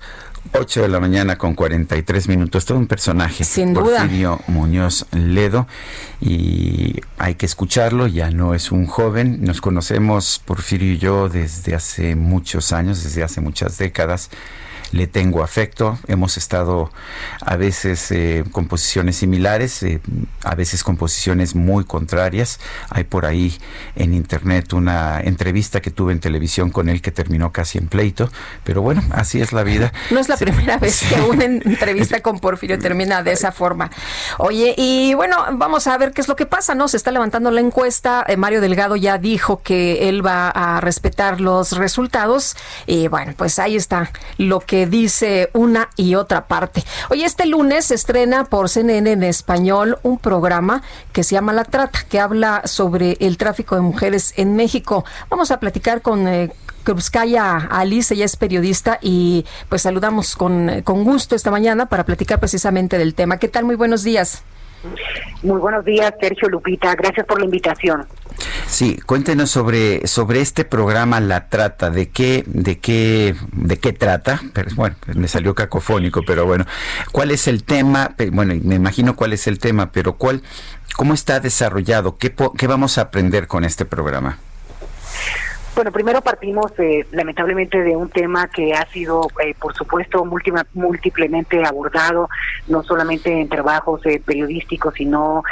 8 0.52 0.82
de 0.82 0.88
la 0.88 1.00
mañana 1.00 1.36
con 1.36 1.54
43 1.54 2.28
minutos. 2.28 2.64
Todo 2.64 2.78
un 2.78 2.86
personaje. 2.86 3.44
Sin 3.44 3.74
duda. 3.74 4.00
Porfirio 4.00 4.40
Muñoz 4.46 5.06
Ledo. 5.12 5.66
Y 6.20 7.00
hay 7.18 7.34
que 7.34 7.46
escucharlo. 7.46 8.06
Ya 8.06 8.30
no 8.30 8.54
es 8.54 8.70
un 8.72 8.86
joven. 8.86 9.42
Nos 9.42 9.60
conocemos, 9.60 10.40
Porfirio 10.44 10.92
y 10.92 10.98
yo, 10.98 11.28
desde 11.28 11.74
hace 11.74 12.14
muchos 12.14 12.72
años, 12.72 13.02
desde 13.02 13.22
hace 13.22 13.40
muchas 13.40 13.78
décadas 13.78 14.30
le 14.94 15.06
tengo 15.06 15.42
afecto. 15.42 15.98
Hemos 16.06 16.36
estado 16.36 16.90
a 17.40 17.56
veces 17.56 18.10
eh, 18.12 18.44
con 18.52 18.68
posiciones 18.68 19.16
similares, 19.16 19.82
eh, 19.82 20.00
a 20.44 20.54
veces 20.54 20.84
con 20.84 20.96
posiciones 20.96 21.54
muy 21.54 21.84
contrarias. 21.84 22.60
Hay 22.90 23.04
por 23.04 23.26
ahí 23.26 23.58
en 23.96 24.14
internet 24.14 24.72
una 24.72 25.20
entrevista 25.20 25.80
que 25.80 25.90
tuve 25.90 26.12
en 26.12 26.20
televisión 26.20 26.70
con 26.70 26.88
él 26.88 27.02
que 27.02 27.10
terminó 27.10 27.52
casi 27.52 27.78
en 27.78 27.88
pleito, 27.88 28.30
pero 28.62 28.82
bueno, 28.82 29.02
así 29.10 29.40
es 29.40 29.52
la 29.52 29.62
vida. 29.62 29.92
No 30.10 30.20
es 30.20 30.28
la 30.28 30.36
primera 30.36 30.76
vez 30.78 31.02
que 31.08 31.20
una 31.22 31.44
entrevista 31.44 32.20
con 32.20 32.38
Porfirio 32.38 32.78
termina 32.78 33.22
de 33.24 33.32
esa 33.32 33.50
forma. 33.50 33.90
Oye, 34.38 34.74
y 34.76 35.14
bueno, 35.14 35.36
vamos 35.54 35.88
a 35.88 35.98
ver 35.98 36.12
qué 36.12 36.20
es 36.20 36.28
lo 36.28 36.36
que 36.36 36.46
pasa, 36.46 36.76
¿no? 36.76 36.86
Se 36.86 36.96
está 36.96 37.10
levantando 37.10 37.50
la 37.50 37.60
encuesta. 37.60 38.24
Eh, 38.28 38.36
Mario 38.36 38.60
Delgado 38.60 38.94
ya 38.94 39.18
dijo 39.18 39.60
que 39.62 40.08
él 40.08 40.24
va 40.24 40.50
a 40.50 40.80
respetar 40.80 41.40
los 41.40 41.72
resultados. 41.72 42.56
Y 42.86 43.08
bueno, 43.08 43.32
pues 43.36 43.58
ahí 43.58 43.74
está 43.74 44.12
lo 44.38 44.60
que 44.60 44.83
dice 44.86 45.50
una 45.52 45.90
y 45.96 46.14
otra 46.14 46.46
parte. 46.46 46.84
Hoy 47.10 47.24
este 47.24 47.46
lunes 47.46 47.86
se 47.86 47.94
estrena 47.94 48.44
por 48.44 48.68
CNN 48.68 49.12
en 49.12 49.22
español 49.22 49.98
un 50.02 50.18
programa 50.18 50.82
que 51.12 51.24
se 51.24 51.34
llama 51.34 51.52
La 51.52 51.64
Trata, 51.64 52.04
que 52.08 52.20
habla 52.20 52.62
sobre 52.66 53.16
el 53.20 53.36
tráfico 53.36 53.74
de 53.74 53.80
mujeres 53.80 54.34
en 54.36 54.56
México. 54.56 55.04
Vamos 55.30 55.50
a 55.50 55.60
platicar 55.60 56.02
con 56.02 56.28
eh, 56.28 56.52
Alice, 57.70 58.14
ella 58.14 58.24
es 58.24 58.36
periodista 58.36 58.98
y 59.00 59.44
pues 59.68 59.82
saludamos 59.82 60.36
con, 60.36 60.82
con 60.82 61.04
gusto 61.04 61.34
esta 61.34 61.50
mañana 61.50 61.86
para 61.86 62.04
platicar 62.04 62.40
precisamente 62.40 62.98
del 62.98 63.14
tema. 63.14 63.38
¿Qué 63.38 63.48
tal? 63.48 63.64
Muy 63.64 63.76
buenos 63.76 64.02
días. 64.02 64.42
Muy 65.42 65.58
buenos 65.58 65.84
días, 65.84 66.12
Sergio 66.20 66.48
Lupita. 66.48 66.94
Gracias 66.94 67.26
por 67.26 67.38
la 67.38 67.44
invitación. 67.44 68.06
Sí, 68.66 68.98
cuéntenos 69.06 69.50
sobre 69.50 70.06
sobre 70.06 70.40
este 70.40 70.64
programa 70.64 71.20
La 71.20 71.48
Trata, 71.48 71.90
de 71.90 72.08
qué 72.08 72.44
de 72.46 72.78
qué 72.78 73.34
de 73.52 73.78
qué 73.78 73.92
trata. 73.92 74.40
Bueno, 74.74 74.96
me 75.14 75.28
salió 75.28 75.54
cacofónico, 75.54 76.22
pero 76.26 76.46
bueno, 76.46 76.66
¿cuál 77.12 77.30
es 77.30 77.46
el 77.46 77.64
tema? 77.64 78.14
Bueno, 78.32 78.54
me 78.62 78.74
imagino 78.74 79.14
cuál 79.16 79.32
es 79.32 79.46
el 79.46 79.58
tema, 79.58 79.92
pero 79.92 80.14
cuál 80.14 80.42
cómo 80.96 81.14
está 81.14 81.40
desarrollado, 81.40 82.16
qué 82.16 82.34
qué 82.56 82.66
vamos 82.66 82.98
a 82.98 83.02
aprender 83.02 83.46
con 83.46 83.64
este 83.64 83.84
programa. 83.84 84.38
Bueno, 85.74 85.90
primero 85.90 86.20
partimos 86.20 86.72
eh, 86.78 87.04
lamentablemente 87.10 87.82
de 87.82 87.96
un 87.96 88.08
tema 88.08 88.46
que 88.46 88.72
ha 88.72 88.86
sido, 88.90 89.26
eh, 89.44 89.54
por 89.60 89.74
supuesto, 89.74 90.24
múltiplemente 90.24 91.64
abordado, 91.64 92.28
no 92.68 92.84
solamente 92.84 93.40
en 93.40 93.48
trabajos 93.48 94.00
eh, 94.06 94.22
periodísticos, 94.24 94.94
sino 94.94 95.42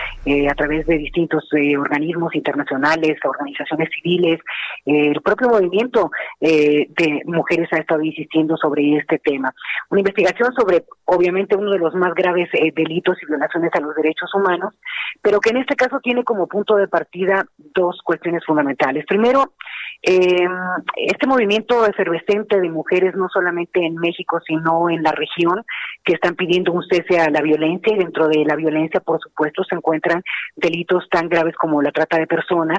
a 0.49 0.55
través 0.55 0.87
de 0.87 0.99
distintos 0.99 1.49
organismos 1.77 2.37
internacionales, 2.37 3.19
organizaciones 3.25 3.89
civiles. 3.93 4.39
el 4.87 5.21
propio 5.21 5.49
movimiento 5.49 6.13
de 6.41 7.23
mujeres 7.25 7.69
ha 7.73 7.79
estado 7.79 8.03
insistiendo 8.03 8.57
sobre 8.57 8.97
este 8.97 9.19
tema. 9.19 9.53
Una 9.91 10.01
investigación 10.01 10.53
sobre, 10.55 10.85
obviamente, 11.07 11.57
uno 11.57 11.73
de 11.73 11.79
los 11.79 11.95
más 11.95 12.15
graves 12.15 12.49
delitos 12.53 13.17
y 13.21 13.27
violaciones 13.27 13.73
a 13.75 13.81
los 13.81 13.95
derechos 13.97 14.33
humanos, 14.35 14.75
pero 15.21 15.41
que 15.41 15.51
en 15.51 15.57
este 15.57 15.75
caso 15.75 15.99
tiene 16.01 16.23
como 16.23 16.47
punto 16.47 16.77
de 16.77 16.87
partida 16.87 17.45
dos 17.75 18.01
cuestiones 18.05 18.45
fundamentales. 18.47 19.05
Primero, 19.07 19.53
eh, 20.03 20.49
este 20.97 21.27
movimiento 21.29 21.87
efervescente 21.87 22.61
de 22.61 22.69
mujeres, 22.69 23.15
no 23.15 23.29
solamente 23.29 23.85
en 23.87 23.95
México, 23.95 24.41
sino 24.45 24.91
en 24.91 25.03
la 25.03 25.13
región, 25.13 25.65
que 26.05 26.15
están 26.15 26.35
pidiendo 26.35 26.73
un 26.73 26.83
cese 26.83 27.21
a 27.21 27.31
la 27.31 27.41
violencia 27.41 27.95
y 27.95 27.99
dentro 27.99 28.27
de 28.27 28.45
la 28.45 28.57
violencia, 28.57 29.01
por 29.01 29.21
supuesto, 29.21 29.63
se 29.63 29.77
encuentran 29.77 30.23
delitos 30.57 31.09
tan 31.09 31.29
graves 31.29 31.55
como 31.55 31.81
la 31.83 31.93
trata 31.93 32.19
de 32.19 32.27
personas. 32.27 32.79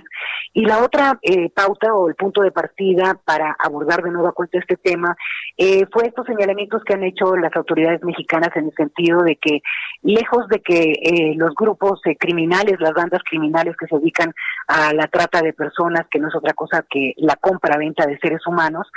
Y 0.52 0.66
la 0.66 0.84
otra 0.84 1.18
eh, 1.22 1.50
pauta 1.50 1.94
o 1.94 2.10
el 2.10 2.16
punto 2.16 2.42
de 2.42 2.52
partida 2.52 3.18
para 3.24 3.56
abordar 3.58 4.04
de 4.04 4.12
nuevo 4.12 4.28
a 4.28 4.34
cuenta 4.34 4.60
este 4.60 4.76
tema 4.76 5.16
eh, 5.58 5.86
fue 5.92 6.08
estos 6.08 6.26
señalamientos 6.26 6.84
que 6.84 6.94
han 6.94 7.04
hecho 7.04 7.38
las 7.38 7.56
autoridades 7.56 8.04
mexicanas 8.04 8.50
en 8.56 8.66
el 8.66 8.74
sentido 8.76 9.22
de 9.22 9.38
que, 9.38 9.62
lejos 10.02 10.48
de 10.50 10.60
que 10.60 10.92
eh, 11.02 11.34
los 11.38 11.56
grupos 11.56 12.02
criminales, 12.20 12.80
las 12.80 12.94
bandas 12.94 13.22
criminales 13.24 13.76
que 13.78 13.88
se 13.88 13.98
dedican 13.98 14.34
a 14.68 14.94
la 14.94 15.08
trata 15.08 15.42
de 15.42 15.54
personas, 15.54 16.06
que 16.12 16.20
no 16.20 16.28
es 16.28 16.36
otra 16.36 16.54
cosa 16.54 16.84
que 16.90 17.13
la 17.18 17.36
compra-venta 17.36 18.06
de 18.06 18.18
seres 18.20 18.46
humanos, 18.48 18.92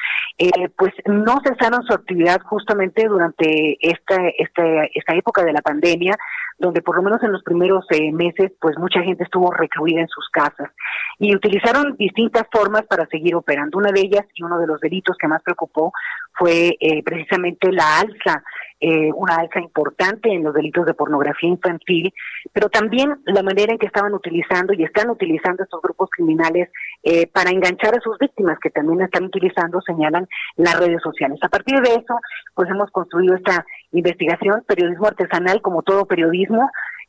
pues 0.76 0.92
no 1.06 1.40
cesaron 1.44 1.82
su 1.84 1.94
actividad 1.94 2.40
justamente 2.42 3.06
durante 3.08 3.76
esta 3.80 4.16
esta, 4.38 4.84
esta, 4.94 5.14
época 5.14 5.44
de 5.44 5.52
la 5.52 5.62
pandemia, 5.62 6.16
donde 6.58 6.82
por 6.82 6.96
lo 6.96 7.02
menos 7.02 7.22
en 7.22 7.32
los 7.32 7.42
primeros 7.42 7.84
eh, 7.90 8.12
meses, 8.12 8.52
pues 8.60 8.78
mucha 8.78 9.02
gente 9.02 9.24
estuvo 9.24 9.50
recluida 9.50 10.00
en 10.00 10.08
sus 10.08 10.28
casas 10.30 10.70
y 11.18 11.34
utilizaron 11.34 11.96
distintas 11.96 12.44
formas 12.52 12.82
para 12.88 13.06
seguir 13.06 13.34
operando. 13.34 13.78
Una 13.78 13.92
de 13.92 14.00
ellas 14.00 14.26
y 14.34 14.42
uno 14.42 14.58
de 14.58 14.66
los 14.66 14.80
delitos 14.80 15.16
que 15.18 15.28
más 15.28 15.42
preocupó 15.42 15.92
fue 16.38 16.76
eh, 16.80 17.02
precisamente 17.02 17.72
la 17.72 18.00
alza 18.00 18.42
eh, 18.78 19.10
una 19.14 19.36
alza 19.36 19.58
importante 19.58 20.30
en 20.30 20.44
los 20.44 20.52
delitos 20.52 20.84
de 20.84 20.92
pornografía 20.92 21.48
infantil, 21.48 22.12
pero 22.52 22.68
también 22.68 23.10
la 23.24 23.42
manera 23.42 23.72
en 23.72 23.78
que 23.78 23.86
estaban 23.86 24.12
utilizando 24.12 24.74
y 24.74 24.84
están 24.84 25.08
utilizando 25.08 25.62
estos 25.62 25.80
grupos 25.80 26.10
criminales 26.10 26.68
eh, 27.02 27.26
para 27.26 27.50
enganchar 27.50 27.96
a 27.96 28.02
sus 28.02 28.18
víctimas 28.18 28.58
que 28.60 28.68
también 28.68 29.00
están 29.00 29.24
utilizando, 29.24 29.80
señalan 29.80 30.28
las 30.56 30.78
redes 30.78 31.00
sociales. 31.02 31.38
A 31.42 31.48
partir 31.48 31.80
de 31.80 31.94
eso, 31.94 32.20
pues 32.54 32.68
hemos 32.68 32.90
construido 32.90 33.34
esta 33.34 33.64
investigación, 33.92 34.62
periodismo 34.66 35.06
artesanal 35.06 35.62
como 35.62 35.82
todo 35.82 36.04
periodismo, 36.04 36.68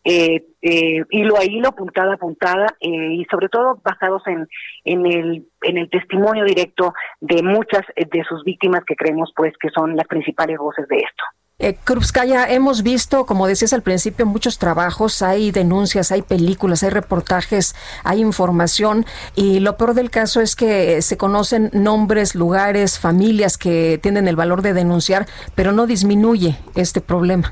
eh, 0.10 0.46
eh, 0.62 1.04
hilo 1.10 1.38
a 1.38 1.44
hilo, 1.44 1.74
puntada 1.74 2.14
a 2.14 2.18
puntada, 2.18 2.68
eh, 2.80 3.14
y 3.14 3.26
sobre 3.26 3.50
todo 3.50 3.82
basados 3.84 4.24
en, 4.28 4.48
en, 4.86 5.06
el, 5.06 5.46
en 5.64 5.78
el 5.78 5.90
testimonio 5.90 6.46
directo 6.46 6.94
de 7.20 7.44
muchas 7.44 7.82
de 7.96 8.24
sus 8.24 8.42
víctimas 8.46 8.86
que 8.88 8.96
creemos 8.96 9.34
pues 9.36 9.54
que 9.60 9.70
son 9.70 9.98
las 9.98 10.08
principales 10.08 10.58
voces 10.60 10.88
de 10.88 10.96
esto. 10.96 11.24
Eh, 11.60 11.76
Krupskaya, 11.84 12.48
hemos 12.54 12.84
visto, 12.84 13.26
como 13.26 13.48
decías 13.48 13.74
al 13.74 13.82
principio, 13.82 14.26
muchos 14.26 14.60
trabajos, 14.60 15.22
hay 15.22 15.52
denuncias, 15.52 16.12
hay 16.14 16.22
películas, 16.22 16.84
hay 16.84 16.92
reportajes, 16.92 17.76
hay 18.06 18.22
información 18.22 19.06
y 19.36 19.60
lo 19.60 19.76
peor 19.76 19.94
del 19.94 20.10
caso 20.10 20.40
es 20.40 20.56
que 20.56 21.02
se 21.02 21.18
conocen 21.18 21.70
nombres, 21.74 22.34
lugares, 22.34 23.00
familias 23.00 23.58
que 23.58 24.00
tienen 24.02 24.30
el 24.30 24.38
valor 24.38 24.62
de 24.62 24.74
denunciar, 24.74 25.26
pero 25.56 25.74
no 25.74 25.86
disminuye 25.86 26.56
este 26.76 27.02
problema. 27.02 27.52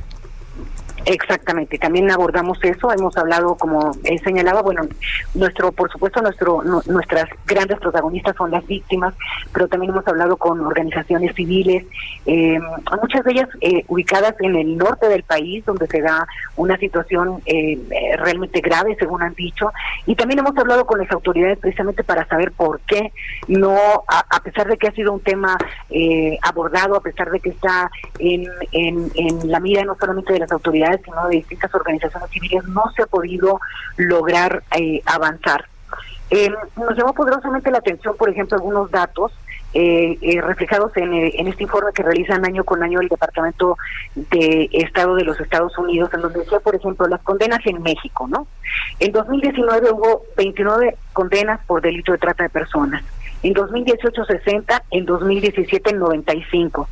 Exactamente, 1.06 1.78
también 1.78 2.10
abordamos 2.10 2.58
eso, 2.64 2.92
hemos 2.92 3.16
hablado, 3.16 3.56
como 3.56 3.92
he 4.06 4.18
señalaba, 4.20 4.64
bueno, 4.64 4.82
nuestro, 5.36 5.72
por 5.72 5.92
supuesto, 5.92 6.20
nuestro, 6.20 6.64
nuestras 6.64 7.30
grandes 7.46 7.80
protagonistas 7.80 8.36
son 8.36 8.50
las 8.50 8.66
víctimas, 8.66 9.14
pero 9.54 9.68
también 9.68 9.92
hemos 9.92 10.08
hablado 10.08 10.36
con 10.38 10.62
organizaciones 10.62 11.36
civiles, 11.36 11.86
eh, 12.26 12.60
muchas 13.00 13.24
de 13.24 13.32
ellas 13.34 13.50
eh, 13.62 13.86
ubicadas 13.88 14.34
en 14.40 14.56
el 14.56 14.78
norte 14.78 15.08
del 15.08 15.22
país, 15.22 15.64
donde 15.64 15.86
se 15.86 16.02
da 16.02 16.28
una 16.56 16.76
situación 16.78 17.40
eh, 17.46 17.80
realmente 18.18 18.62
grave, 18.62 18.96
según 18.98 19.22
han 19.22 19.36
dicho, 19.36 19.72
y 20.08 20.16
también 20.16 20.40
hemos 20.40 20.58
hablado 20.58 20.88
con 20.88 21.00
las 21.00 21.12
autoridades 21.12 21.60
precisamente 21.60 22.04
para 22.04 22.28
saber 22.28 22.52
por 22.52 22.80
qué 22.80 23.12
no, 23.48 23.78
a, 24.08 24.40
pesar 24.44 24.68
de 24.68 24.78
que 24.78 24.88
ha 24.88 24.92
sido 24.94 25.14
un 25.14 25.20
tema 25.20 25.56
abordado, 26.42 26.96
a 26.96 27.02
pesar 27.02 27.30
de 27.30 27.40
que 27.40 27.50
está 27.50 27.92
en 28.18 28.48
la 29.44 29.60
mira 29.60 29.84
no 29.84 29.96
solamente 30.00 30.34
de 30.34 30.40
las 30.40 30.52
autoridades, 30.52 30.95
sino 31.04 31.28
de 31.28 31.38
distintas 31.38 31.74
organizaciones 31.74 32.30
civiles, 32.30 32.64
no 32.66 32.84
se 32.96 33.04
ha 33.04 33.08
podido 33.08 33.60
lograr 33.98 34.64
eh, 34.78 35.02
avanzar. 35.06 35.66
Eh, 36.32 36.50
nos 36.76 36.98
llamó 36.98 37.14
poderosamente 37.14 37.70
la 37.72 37.78
atención, 37.78 38.16
por 38.18 38.30
ejemplo, 38.30 38.58
algunos 38.58 38.90
datos 38.90 39.32
eh, 39.78 40.40
reflejados 40.42 40.96
en, 40.96 41.14
en, 41.14 41.48
este 41.48 41.64
informe 41.64 41.92
que 41.94 42.02
realizan 42.02 42.46
año 42.46 42.64
con 42.64 42.82
año 42.82 43.02
el 43.02 43.10
Departamento 43.10 43.78
de 44.16 44.70
Estado 44.72 45.16
de 45.16 45.26
los 45.26 45.40
Estados 45.40 45.78
Unidos, 45.78 46.10
en 46.14 46.22
donde 46.22 46.40
decía, 46.40 46.60
por 46.62 46.76
ejemplo, 46.76 47.08
las 47.08 47.22
condenas 47.22 47.60
en 47.66 47.84
México, 47.84 48.26
¿no? 48.28 48.48
En 49.00 49.12
2019 49.12 49.92
hubo 49.92 50.24
29 50.38 50.98
condenas 51.12 51.60
por 51.66 51.82
delito 51.82 52.14
de 52.14 52.18
trata 52.18 52.44
de 52.44 52.50
personas. 52.50 53.04
En 53.44 53.54
2018 53.54 54.26
60, 54.26 54.84
en 54.92 55.06
2017 55.06 55.94
95. 55.94 56.90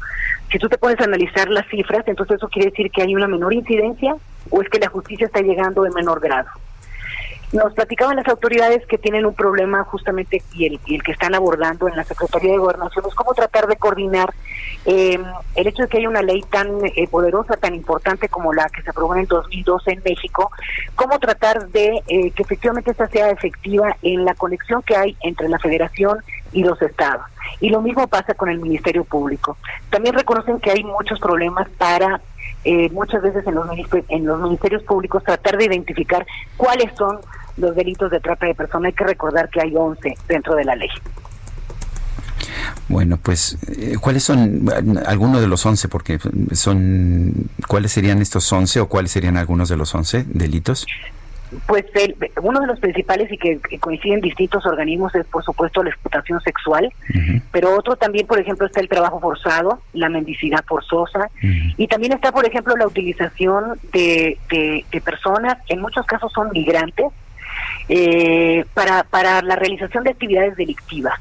Si 0.54 0.60
tú 0.60 0.70
te 0.70 0.78
pones 0.78 1.00
a 1.00 1.06
analizar 1.06 1.50
las 1.50 1.68
cifras, 1.68 2.08
entonces 2.08 2.36
eso 2.38 2.48
quiere 2.48 2.70
decir 2.70 2.92
que 2.92 3.02
hay 3.02 3.16
una 3.16 3.28
menor 3.28 3.56
incidencia 3.56 4.16
o 4.52 4.62
es 4.62 4.70
que 4.70 4.78
la 4.78 4.88
justicia 4.88 5.26
está 5.26 5.42
llegando 5.42 5.84
en 5.84 5.94
menor 5.94 6.20
grado. 6.20 6.48
Nos 7.52 7.74
platicaban 7.74 8.18
las 8.18 8.28
autoridades 8.28 8.86
que 8.86 9.00
tienen 9.00 9.26
un 9.26 9.34
problema 9.34 9.84
justamente 9.84 10.44
y 10.54 10.68
el, 10.68 10.80
el 10.88 11.02
que 11.02 11.12
están 11.12 11.34
abordando 11.34 11.88
en 11.88 11.96
la 11.96 12.04
Secretaría 12.04 12.52
de 12.52 12.60
Gobernación 12.60 13.04
es 13.08 13.16
cómo 13.16 13.34
tratar 13.34 13.66
de 13.66 13.78
coordinar 13.78 14.32
eh, 14.86 15.20
el 15.56 15.68
hecho 15.68 15.84
de 15.84 15.90
que 15.90 15.98
haya 15.98 16.10
una 16.10 16.22
ley 16.22 16.44
tan 16.52 16.86
eh, 16.86 17.08
poderosa, 17.10 17.58
tan 17.58 17.74
importante 17.74 18.30
como 18.30 18.54
la 18.54 18.70
que 18.70 18.84
se 18.84 18.92
aprobó 18.92 19.16
en 19.16 19.22
el 19.22 19.28
2012 19.28 19.92
en 19.92 20.02
México, 20.06 20.52
cómo 20.94 21.18
tratar 21.18 21.68
de 21.70 22.04
eh, 22.08 22.30
que 22.30 22.44
efectivamente 22.44 22.92
esta 22.92 23.08
sea 23.08 23.32
efectiva 23.32 23.98
en 24.04 24.24
la 24.24 24.36
conexión 24.36 24.84
que 24.84 24.96
hay 24.96 25.18
entre 25.22 25.50
la 25.50 25.58
Federación 25.58 26.20
y 26.54 26.64
los 26.64 26.82
estados. 26.82 27.26
Y 27.60 27.70
lo 27.70 27.82
mismo 27.82 28.08
pasa 28.08 28.34
con 28.34 28.50
el 28.50 28.60
Ministerio 28.60 29.04
Público. 29.04 29.58
También 29.90 30.16
reconocen 30.16 30.60
que 30.60 30.72
hay 30.72 30.84
muchos 30.84 31.20
problemas 31.20 31.68
para 31.78 32.22
muchas 32.92 33.22
veces 33.22 33.46
en 33.46 33.56
los, 33.56 33.68
en 34.08 34.26
los 34.26 34.42
ministerios 34.42 34.84
públicos 34.84 35.22
tratar 35.24 35.58
de 35.58 35.66
identificar 35.66 36.26
cuáles 36.56 36.96
son 36.96 37.20
los 37.58 37.76
delitos 37.76 38.10
de 38.12 38.20
trata 38.20 38.46
de 38.46 38.56
personas. 38.56 38.88
Hay 38.88 38.94
que 38.94 39.04
recordar 39.04 39.50
que 39.50 39.62
hay 39.62 39.74
11 39.76 40.16
dentro 40.28 40.56
de 40.56 40.64
la 40.64 40.76
ley. 40.76 40.90
Bueno, 42.88 43.18
pues, 43.22 43.58
eh, 43.68 43.96
¿cuáles 44.00 44.24
son 44.24 44.70
algunos 45.06 45.42
de 45.42 45.48
los 45.48 45.66
11? 45.66 45.88
Porque 45.88 46.20
son, 46.52 47.50
¿cuáles 47.68 47.92
serían 47.92 48.22
estos 48.22 48.52
11 48.52 48.82
o 48.82 48.88
cuáles 48.88 49.12
serían 49.12 49.38
algunos 49.38 49.70
de 49.70 49.78
los 49.78 49.94
11 49.94 50.26
delitos? 50.28 50.86
Pues 51.68 51.86
uno 52.42 52.60
de 52.60 52.68
los 52.68 52.80
principales 52.80 53.32
y 53.32 53.38
que, 53.38 53.60
coinciden 53.80 54.22
distintos 54.22 54.66
organismos 54.66 55.14
es, 55.16 55.26
por 55.28 55.44
supuesto, 55.44 55.84
la 55.84 55.90
explotación 55.90 56.42
sexual, 56.42 56.92
pero 57.52 57.78
otro 57.78 57.96
también, 57.96 58.28
por 58.28 58.40
ejemplo, 58.40 58.66
está 58.66 58.80
el 58.80 58.90
trabajo 58.90 59.20
forzado, 59.20 59.82
la 59.94 60.10
mendicidad 60.10 60.64
forzosa, 60.66 61.30
y 61.42 61.88
también 61.88 62.14
está, 62.14 62.32
por 62.32 62.46
ejemplo, 62.46 62.76
la 62.76 62.88
utilización 62.88 63.80
de, 63.92 64.38
de 64.50 65.02
personas, 65.02 65.58
en 65.68 65.82
muchos 65.82 66.06
casos 66.06 66.32
son 66.34 66.50
migrantes, 66.52 67.08
eh, 67.90 68.66
para, 68.74 69.04
para 69.04 69.42
la 69.42 69.56
realización 69.56 70.04
de 70.04 70.12
actividades 70.12 70.56
delictivas. 70.56 71.20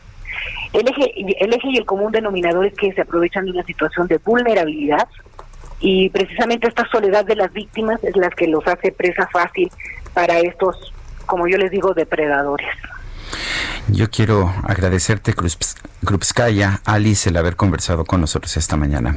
El 0.72 0.88
eje, 0.88 1.12
el 1.16 1.52
eje 1.52 1.68
y 1.68 1.76
el 1.76 1.84
común 1.84 2.12
denominador 2.12 2.66
es 2.66 2.74
que 2.74 2.92
se 2.92 3.02
aprovechan 3.02 3.44
de 3.44 3.50
una 3.50 3.64
situación 3.64 4.06
de 4.06 4.18
vulnerabilidad 4.18 5.08
y 5.80 6.08
precisamente 6.10 6.68
esta 6.68 6.86
soledad 6.88 7.24
de 7.24 7.36
las 7.36 7.52
víctimas 7.52 8.02
es 8.04 8.16
la 8.16 8.30
que 8.30 8.46
los 8.46 8.66
hace 8.66 8.92
presa 8.92 9.28
fácil 9.32 9.70
para 10.14 10.38
estos, 10.40 10.92
como 11.26 11.46
yo 11.48 11.58
les 11.58 11.70
digo, 11.70 11.94
depredadores. 11.94 12.68
Yo 13.88 14.10
quiero 14.10 14.52
agradecerte, 14.62 15.34
Krupskaya, 16.04 16.80
Alice, 16.84 17.28
el 17.28 17.36
haber 17.36 17.56
conversado 17.56 18.04
con 18.04 18.20
nosotros 18.20 18.56
esta 18.56 18.76
mañana. 18.76 19.16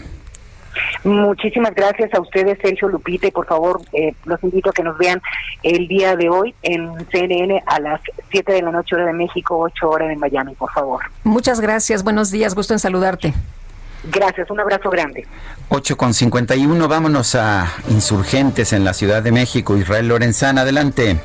Muchísimas 1.03 1.73
gracias 1.75 2.13
a 2.13 2.19
ustedes, 2.19 2.57
Sergio 2.61 2.89
Lupita, 2.89 3.27
y 3.27 3.31
por 3.31 3.45
favor, 3.45 3.81
eh, 3.93 4.13
los 4.25 4.43
invito 4.43 4.71
a 4.71 4.73
que 4.73 4.83
nos 4.83 4.97
vean 4.97 5.21
el 5.63 5.87
día 5.87 6.15
de 6.15 6.29
hoy 6.29 6.55
en 6.63 6.93
CNN 7.11 7.63
a 7.65 7.79
las 7.79 8.01
7 8.31 8.53
de 8.53 8.61
la 8.61 8.71
noche, 8.71 8.95
hora 8.95 9.05
de 9.05 9.13
México, 9.13 9.57
8 9.57 9.89
horas 9.89 10.09
de 10.09 10.15
Miami, 10.15 10.55
por 10.55 10.71
favor. 10.71 11.03
Muchas 11.23 11.61
gracias, 11.61 12.03
buenos 12.03 12.31
días, 12.31 12.55
gusto 12.55 12.73
en 12.73 12.79
saludarte. 12.79 13.33
Gracias, 14.07 14.49
un 14.49 14.59
abrazo 14.59 14.89
grande. 14.89 15.27
8 15.69 15.97
con 15.97 16.13
51, 16.13 16.87
vámonos 16.87 17.35
a 17.35 17.71
insurgentes 17.89 18.73
en 18.73 18.85
la 18.85 18.93
Ciudad 18.93 19.23
de 19.23 19.31
México. 19.31 19.77
Israel 19.77 20.07
Lorenzana, 20.07 20.61
adelante. 20.61 21.19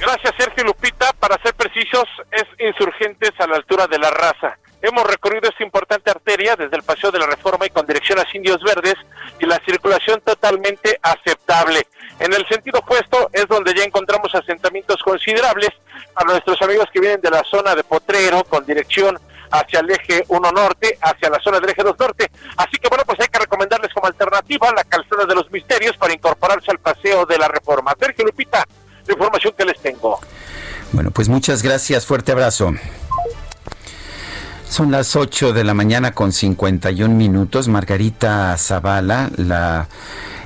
Gracias, 0.00 0.32
Sergio 0.38 0.64
Lupita. 0.64 1.12
Para 1.18 1.40
ser 1.42 1.54
precisos, 1.54 2.04
es 2.30 2.44
insurgentes 2.58 3.32
a 3.38 3.46
la 3.46 3.56
altura 3.56 3.86
de 3.88 3.98
la 3.98 4.10
raza. 4.10 4.56
Hemos 4.80 5.04
recorrido 5.04 5.48
esta 5.50 5.64
importante 5.64 6.08
arteria 6.08 6.54
desde 6.54 6.76
el 6.76 6.84
Paseo 6.84 7.10
de 7.10 7.18
la 7.18 7.26
Reforma 7.26 7.66
y 7.66 7.70
con 7.70 7.84
dirección 7.84 8.20
a 8.20 8.26
Indios 8.32 8.62
Verdes 8.62 8.94
y 9.40 9.46
la 9.46 9.60
circulación 9.66 10.20
totalmente 10.20 11.00
aceptable. 11.02 11.84
En 12.20 12.32
el 12.32 12.46
sentido 12.46 12.78
opuesto 12.78 13.28
es 13.32 13.48
donde 13.48 13.74
ya 13.74 13.82
encontramos 13.82 14.32
asentamientos 14.36 15.02
considerables 15.02 15.70
a 16.14 16.24
nuestros 16.24 16.62
amigos 16.62 16.86
que 16.92 17.00
vienen 17.00 17.20
de 17.20 17.30
la 17.30 17.42
zona 17.42 17.74
de 17.74 17.82
Potrero 17.82 18.44
con 18.44 18.64
dirección 18.64 19.18
hacia 19.50 19.80
el 19.80 19.90
eje 19.90 20.24
1 20.28 20.52
norte, 20.52 20.98
hacia 21.00 21.30
la 21.30 21.40
zona 21.40 21.60
del 21.60 21.70
eje 21.70 21.82
2 21.82 21.98
norte. 21.98 22.30
Así 22.56 22.76
que 22.78 22.88
bueno, 22.88 23.04
pues 23.06 23.18
hay 23.20 23.28
que 23.28 23.38
recomendarles 23.38 23.92
como 23.92 24.06
alternativa 24.06 24.72
la 24.74 24.84
calzada 24.84 25.24
de 25.26 25.34
los 25.34 25.50
misterios 25.50 25.96
para 25.96 26.12
incorporarse 26.12 26.70
al 26.70 26.78
Paseo 26.78 27.26
de 27.26 27.38
la 27.38 27.48
Reforma. 27.48 27.94
Sergio 27.98 28.24
Lupita, 28.24 28.64
la 29.06 29.12
información 29.12 29.54
que 29.56 29.64
les 29.64 29.80
tengo. 29.80 30.20
Bueno, 30.92 31.10
pues 31.10 31.28
muchas 31.28 31.62
gracias, 31.62 32.06
fuerte 32.06 32.32
abrazo. 32.32 32.72
Son 34.68 34.90
las 34.90 35.16
8 35.16 35.54
de 35.54 35.64
la 35.64 35.72
mañana 35.72 36.12
con 36.12 36.30
51 36.30 37.14
minutos. 37.14 37.68
Margarita 37.68 38.56
Zavala, 38.58 39.30
la 39.36 39.88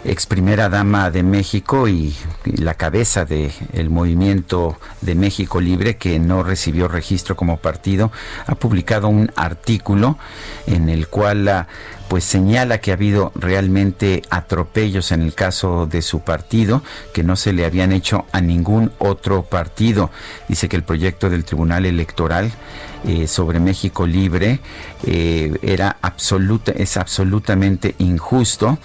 ex 0.05 0.27
primera 0.27 0.69
dama 0.69 1.11
de 1.11 1.23
México 1.23 1.89
y, 1.89 2.15
la 2.45 2.75
cabeza 2.75 3.25
del 3.25 3.53
el 3.73 3.91
movimiento 3.91 4.79
de 5.01 5.15
México 5.15 5.61
Libre, 5.61 5.97
que 5.97 6.19
no 6.19 6.43
recibió 6.43 6.89
registro 6.89 7.37
como 7.37 7.59
partido, 7.59 8.11
ha 8.47 8.55
publicado 8.55 9.09
un 9.09 9.31
artículo 9.37 10.19
en 10.67 10.89
el 10.89 11.09
cual 11.09 11.45
la 11.45 11.69
pues 12.09 12.25
señala 12.25 12.77
que 12.79 12.91
ha 12.91 12.95
habido 12.95 13.33
realmente 13.35 14.21
atropellos 14.29 15.13
en 15.13 15.23
el 15.23 15.33
caso 15.33 15.87
de 15.87 16.03
su 16.03 16.21
partido 16.21 16.83
que 17.15 17.23
no 17.23 17.37
se 17.37 17.55
le 17.55 17.65
habían 17.65 17.91
hecho 17.91 18.27
a 18.33 18.43
ningún 18.43 18.93
otro 18.99 19.45
partido. 19.45 20.11
Dice 20.47 20.69
que 20.69 20.77
el 20.77 20.83
proyecto 20.83 21.31
del 21.31 21.47
Tribunal 21.47 21.87
Electoral 21.87 22.53
eh, 23.05 23.27
sobre 23.27 23.59
México 23.59 24.07
Libre 24.07 24.61
eh, 25.05 25.59
era 25.63 25.97
absoluta, 26.03 26.71
es 26.71 26.97
absolutamente 26.97 27.97
injusto. 27.99 28.79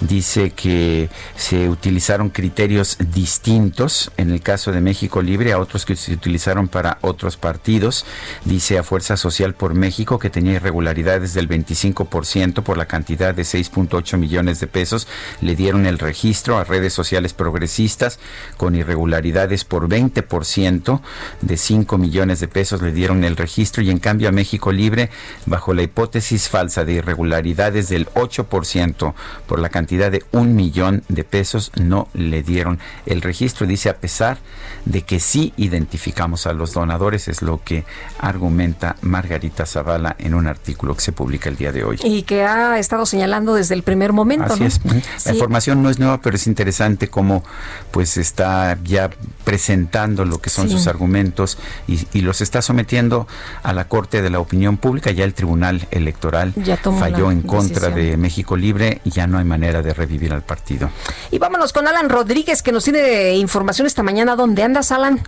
Dice 0.00 0.50
que 0.50 1.08
se 1.36 1.70
utilizaron 1.70 2.28
criterios 2.28 2.98
distintos 3.14 4.12
en 4.18 4.30
el 4.30 4.42
caso 4.42 4.72
de 4.72 4.82
México 4.82 5.22
Libre 5.22 5.52
a 5.52 5.58
otros 5.58 5.86
que 5.86 5.96
se 5.96 6.12
utilizaron 6.12 6.68
para 6.68 6.98
otros 7.00 7.38
partidos. 7.38 8.04
Dice 8.44 8.76
a 8.78 8.82
Fuerza 8.82 9.16
Social 9.16 9.54
por 9.54 9.72
México 9.72 10.18
que 10.18 10.28
tenía 10.28 10.54
irregularidades 10.54 11.32
del 11.32 11.48
25% 11.48 12.62
por 12.62 12.76
la 12.76 12.84
cantidad 12.84 13.34
de 13.34 13.42
6.8 13.42 14.18
millones 14.18 14.60
de 14.60 14.66
pesos 14.66 15.08
le 15.40 15.56
dieron 15.56 15.86
el 15.86 15.98
registro 15.98 16.58
a 16.58 16.64
redes 16.64 16.92
sociales 16.92 17.32
progresistas 17.32 18.18
con 18.58 18.74
irregularidades 18.74 19.64
por 19.64 19.88
20% 19.88 21.00
de 21.40 21.56
5 21.56 21.96
millones 21.96 22.40
de 22.40 22.48
pesos 22.48 22.82
le 22.82 22.92
dieron 22.92 23.24
el 23.24 23.36
registro 23.36 23.61
y 23.62 23.90
en 23.90 23.98
cambio 23.98 24.28
a 24.28 24.32
México 24.32 24.72
Libre 24.72 25.10
bajo 25.46 25.72
la 25.72 25.82
hipótesis 25.82 26.48
falsa 26.48 26.84
de 26.84 26.94
irregularidades 26.94 27.88
del 27.88 28.08
8% 28.10 29.14
por 29.46 29.58
la 29.60 29.68
cantidad 29.68 30.10
de 30.10 30.24
un 30.32 30.56
millón 30.56 31.04
de 31.08 31.22
pesos 31.24 31.70
no 31.80 32.08
le 32.14 32.42
dieron 32.42 32.80
el 33.06 33.22
registro. 33.22 33.66
Dice 33.66 33.88
a 33.88 33.96
pesar 33.98 34.38
de 34.84 35.02
que 35.02 35.20
sí 35.20 35.52
identificamos 35.56 36.46
a 36.46 36.52
los 36.52 36.72
donadores 36.72 37.28
es 37.28 37.42
lo 37.42 37.62
que 37.62 37.84
argumenta 38.18 38.96
Margarita 39.02 39.64
Zavala 39.64 40.16
en 40.18 40.34
un 40.34 40.46
artículo 40.46 40.94
que 40.94 41.02
se 41.02 41.12
publica 41.12 41.48
el 41.48 41.56
día 41.56 41.70
de 41.70 41.84
hoy. 41.84 41.98
Y 42.02 42.22
que 42.22 42.42
ha 42.42 42.78
estado 42.78 43.06
señalando 43.06 43.54
desde 43.54 43.74
el 43.74 43.82
primer 43.82 44.12
momento 44.12 44.52
Así 44.54 44.64
es. 44.64 44.80
La 45.24 45.32
información 45.32 45.82
no 45.82 45.90
es 45.90 45.98
nueva, 45.98 46.20
pero 46.20 46.36
es 46.36 46.46
interesante 46.46 47.08
cómo 47.08 47.44
pues 47.90 48.16
está 48.16 48.76
ya 48.82 49.10
presentando 49.44 50.24
lo 50.24 50.38
que 50.38 50.50
son 50.50 50.68
sus 50.68 50.86
argumentos 50.86 51.58
y, 51.86 52.22
los 52.22 52.40
está 52.40 52.62
sometiendo 52.62 53.26
a 53.62 53.72
la 53.72 53.88
Corte 53.88 54.22
de 54.22 54.30
la 54.30 54.40
Opinión 54.40 54.76
Pública. 54.76 55.10
Ya 55.10 55.24
el 55.24 55.34
Tribunal 55.34 55.86
Electoral 55.90 56.52
falló 56.98 57.30
en 57.30 57.42
contra 57.42 57.90
de 57.90 58.16
México 58.16 58.56
Libre 58.56 59.00
y 59.04 59.10
ya 59.10 59.26
no 59.26 59.38
hay 59.38 59.44
manera 59.44 59.82
de 59.82 59.94
revivir 59.94 60.32
al 60.32 60.42
partido. 60.42 60.90
Y 61.30 61.38
vámonos 61.38 61.72
con 61.72 61.86
Alan 61.88 62.08
Rodríguez, 62.08 62.62
que 62.62 62.72
nos 62.72 62.84
tiene 62.84 63.34
información 63.36 63.86
esta 63.86 64.02
mañana. 64.02 64.36
¿Dónde 64.36 64.62
andas, 64.62 64.92
Alan? 64.92 65.22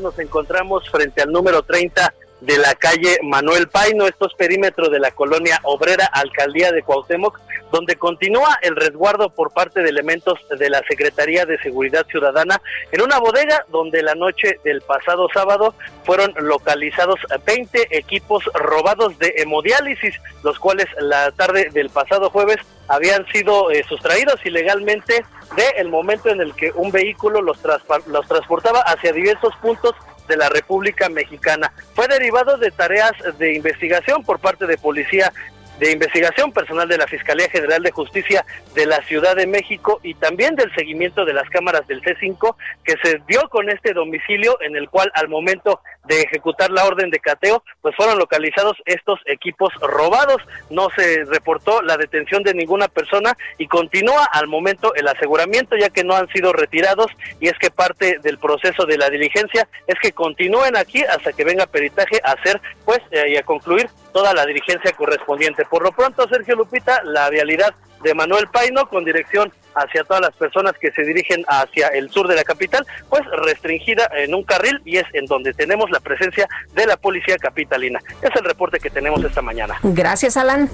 Nos 0.00 0.18
encontramos 0.18 0.88
frente 0.90 1.22
al 1.22 1.32
número 1.32 1.62
30 1.62 2.14
de 2.40 2.58
la 2.58 2.74
calle 2.74 3.18
Manuel 3.22 3.68
Paino, 3.68 4.06
estos 4.06 4.34
perímetros 4.34 4.90
de 4.90 4.98
la 4.98 5.10
colonia 5.12 5.60
obrera, 5.64 6.06
alcaldía 6.06 6.72
de 6.72 6.82
Cuauhtémoc, 6.82 7.38
donde 7.72 7.96
continúa 7.96 8.58
el 8.62 8.76
resguardo 8.76 9.30
por 9.30 9.52
parte 9.52 9.80
de 9.80 9.88
elementos 9.88 10.38
de 10.56 10.70
la 10.70 10.82
Secretaría 10.86 11.46
de 11.46 11.58
Seguridad 11.58 12.06
Ciudadana 12.06 12.60
en 12.92 13.00
una 13.00 13.18
bodega 13.18 13.64
donde 13.70 14.02
la 14.02 14.14
noche 14.14 14.60
del 14.62 14.82
pasado 14.82 15.26
sábado 15.32 15.74
fueron 16.04 16.34
localizados 16.36 17.18
20 17.46 17.96
equipos 17.96 18.44
robados 18.54 19.18
de 19.18 19.34
hemodiálisis, 19.38 20.14
los 20.44 20.58
cuales 20.58 20.86
la 21.00 21.32
tarde 21.32 21.70
del 21.72 21.88
pasado 21.88 22.28
jueves 22.30 22.58
habían 22.88 23.26
sido 23.28 23.70
eh, 23.70 23.84
sustraídos 23.88 24.44
ilegalmente 24.44 25.24
del 25.56 25.88
momento 25.88 26.28
en 26.28 26.42
el 26.42 26.54
que 26.54 26.72
un 26.74 26.92
vehículo 26.92 27.40
los, 27.40 27.58
los 28.06 28.28
transportaba 28.28 28.80
hacia 28.80 29.12
diversos 29.12 29.54
puntos 29.62 29.94
de 30.28 30.36
la 30.36 30.48
República 30.48 31.08
Mexicana. 31.08 31.72
Fue 31.94 32.08
derivado 32.08 32.56
de 32.56 32.70
tareas 32.70 33.12
de 33.38 33.54
investigación 33.54 34.24
por 34.24 34.38
parte 34.38 34.66
de 34.66 34.78
Policía 34.78 35.32
de 35.78 35.92
investigación 35.92 36.52
personal 36.52 36.88
de 36.88 36.98
la 36.98 37.06
Fiscalía 37.06 37.48
General 37.48 37.82
de 37.82 37.90
Justicia 37.90 38.44
de 38.74 38.86
la 38.86 39.02
Ciudad 39.02 39.36
de 39.36 39.46
México 39.46 40.00
y 40.02 40.14
también 40.14 40.54
del 40.54 40.72
seguimiento 40.74 41.24
de 41.24 41.32
las 41.32 41.48
cámaras 41.50 41.86
del 41.86 42.02
C5 42.02 42.54
que 42.84 42.94
se 43.02 43.20
dio 43.26 43.48
con 43.48 43.68
este 43.68 43.92
domicilio 43.92 44.60
en 44.60 44.76
el 44.76 44.88
cual 44.88 45.10
al 45.14 45.28
momento 45.28 45.80
de 46.04 46.20
ejecutar 46.22 46.70
la 46.70 46.84
orden 46.84 47.10
de 47.10 47.20
cateo 47.20 47.62
pues 47.80 47.94
fueron 47.96 48.18
localizados 48.18 48.76
estos 48.86 49.18
equipos 49.26 49.72
robados. 49.80 50.42
No 50.70 50.88
se 50.96 51.24
reportó 51.24 51.82
la 51.82 51.96
detención 51.96 52.42
de 52.42 52.54
ninguna 52.54 52.88
persona 52.88 53.36
y 53.58 53.66
continúa 53.66 54.24
al 54.32 54.48
momento 54.48 54.94
el 54.94 55.08
aseguramiento 55.08 55.76
ya 55.76 55.90
que 55.90 56.04
no 56.04 56.14
han 56.14 56.28
sido 56.28 56.52
retirados 56.52 57.10
y 57.40 57.48
es 57.48 57.58
que 57.58 57.70
parte 57.70 58.18
del 58.22 58.38
proceso 58.38 58.86
de 58.86 58.98
la 58.98 59.10
diligencia 59.10 59.68
es 59.86 59.98
que 60.00 60.12
continúen 60.12 60.76
aquí 60.76 61.02
hasta 61.04 61.32
que 61.32 61.44
venga 61.44 61.66
peritaje 61.66 62.20
a 62.24 62.32
hacer 62.32 62.60
pues 62.84 63.00
eh, 63.10 63.30
y 63.30 63.36
a 63.36 63.42
concluir 63.42 63.88
toda 64.12 64.34
la 64.34 64.46
dirigencia 64.46 64.92
correspondiente. 64.92 65.64
Por 65.64 65.82
lo 65.82 65.92
pronto, 65.92 66.28
Sergio 66.28 66.56
Lupita, 66.56 67.02
la 67.04 67.30
vialidad 67.30 67.74
de 68.02 68.14
Manuel 68.14 68.48
Paino 68.48 68.88
con 68.88 69.04
dirección 69.04 69.52
hacia 69.74 70.04
todas 70.04 70.20
las 70.20 70.34
personas 70.34 70.72
que 70.80 70.90
se 70.90 71.02
dirigen 71.02 71.44
hacia 71.46 71.88
el 71.88 72.10
sur 72.10 72.28
de 72.28 72.36
la 72.36 72.44
capital, 72.44 72.86
pues 73.08 73.22
restringida 73.44 74.08
en 74.16 74.34
un 74.34 74.42
carril 74.42 74.80
y 74.84 74.96
es 74.96 75.06
en 75.12 75.26
donde 75.26 75.54
tenemos 75.54 75.90
la 75.90 76.00
presencia 76.00 76.48
de 76.74 76.86
la 76.86 76.96
policía 76.96 77.36
capitalina. 77.38 78.00
Es 78.20 78.30
el 78.36 78.44
reporte 78.44 78.80
que 78.80 78.90
tenemos 78.90 79.24
esta 79.24 79.40
mañana. 79.40 79.78
Gracias, 79.82 80.36
Alan. 80.36 80.68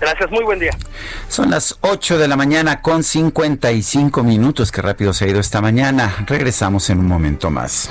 Gracias, 0.00 0.30
muy 0.30 0.44
buen 0.44 0.58
día. 0.58 0.70
Son 1.28 1.50
las 1.50 1.78
8 1.82 2.18
de 2.18 2.26
la 2.26 2.36
mañana 2.36 2.80
con 2.80 3.02
55 3.02 4.22
minutos. 4.22 4.72
Qué 4.72 4.80
rápido 4.80 5.12
se 5.12 5.26
ha 5.26 5.28
ido 5.28 5.40
esta 5.40 5.60
mañana. 5.60 6.24
Regresamos 6.26 6.88
en 6.88 7.00
un 7.00 7.06
momento 7.06 7.50
más. 7.50 7.90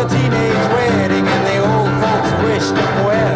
A 0.00 0.08
teenage 0.08 0.66
wedding 0.72 1.26
and 1.26 1.46
the 1.46 1.58
old 1.58 1.92
folks 2.00 2.32
wished 2.44 2.74
him 2.74 3.04
well. 3.04 3.29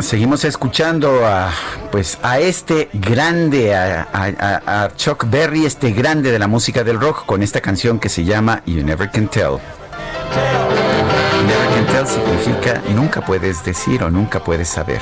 Seguimos 0.00 0.44
escuchando 0.44 1.26
a 1.26 1.50
pues 1.90 2.18
a 2.22 2.38
este 2.38 2.88
grande, 2.92 3.74
a, 3.74 4.90
Chuck 4.96 5.24
Berry, 5.28 5.66
este 5.66 5.92
grande 5.92 6.30
de 6.30 6.38
la 6.38 6.46
música 6.46 6.84
del 6.84 7.00
rock, 7.00 7.24
con 7.26 7.42
esta 7.42 7.60
canción 7.60 7.98
que 7.98 8.08
se 8.08 8.24
llama 8.24 8.62
You 8.66 8.84
Never 8.84 9.10
Can 9.10 9.28
Tell. 9.28 9.58
Never 11.46 11.68
Can 11.74 11.86
Tell 11.86 12.06
significa 12.06 12.82
nunca 12.94 13.24
puedes 13.24 13.64
decir 13.64 14.02
o 14.02 14.10
nunca 14.10 14.42
puedes 14.42 14.68
saber. 14.68 15.00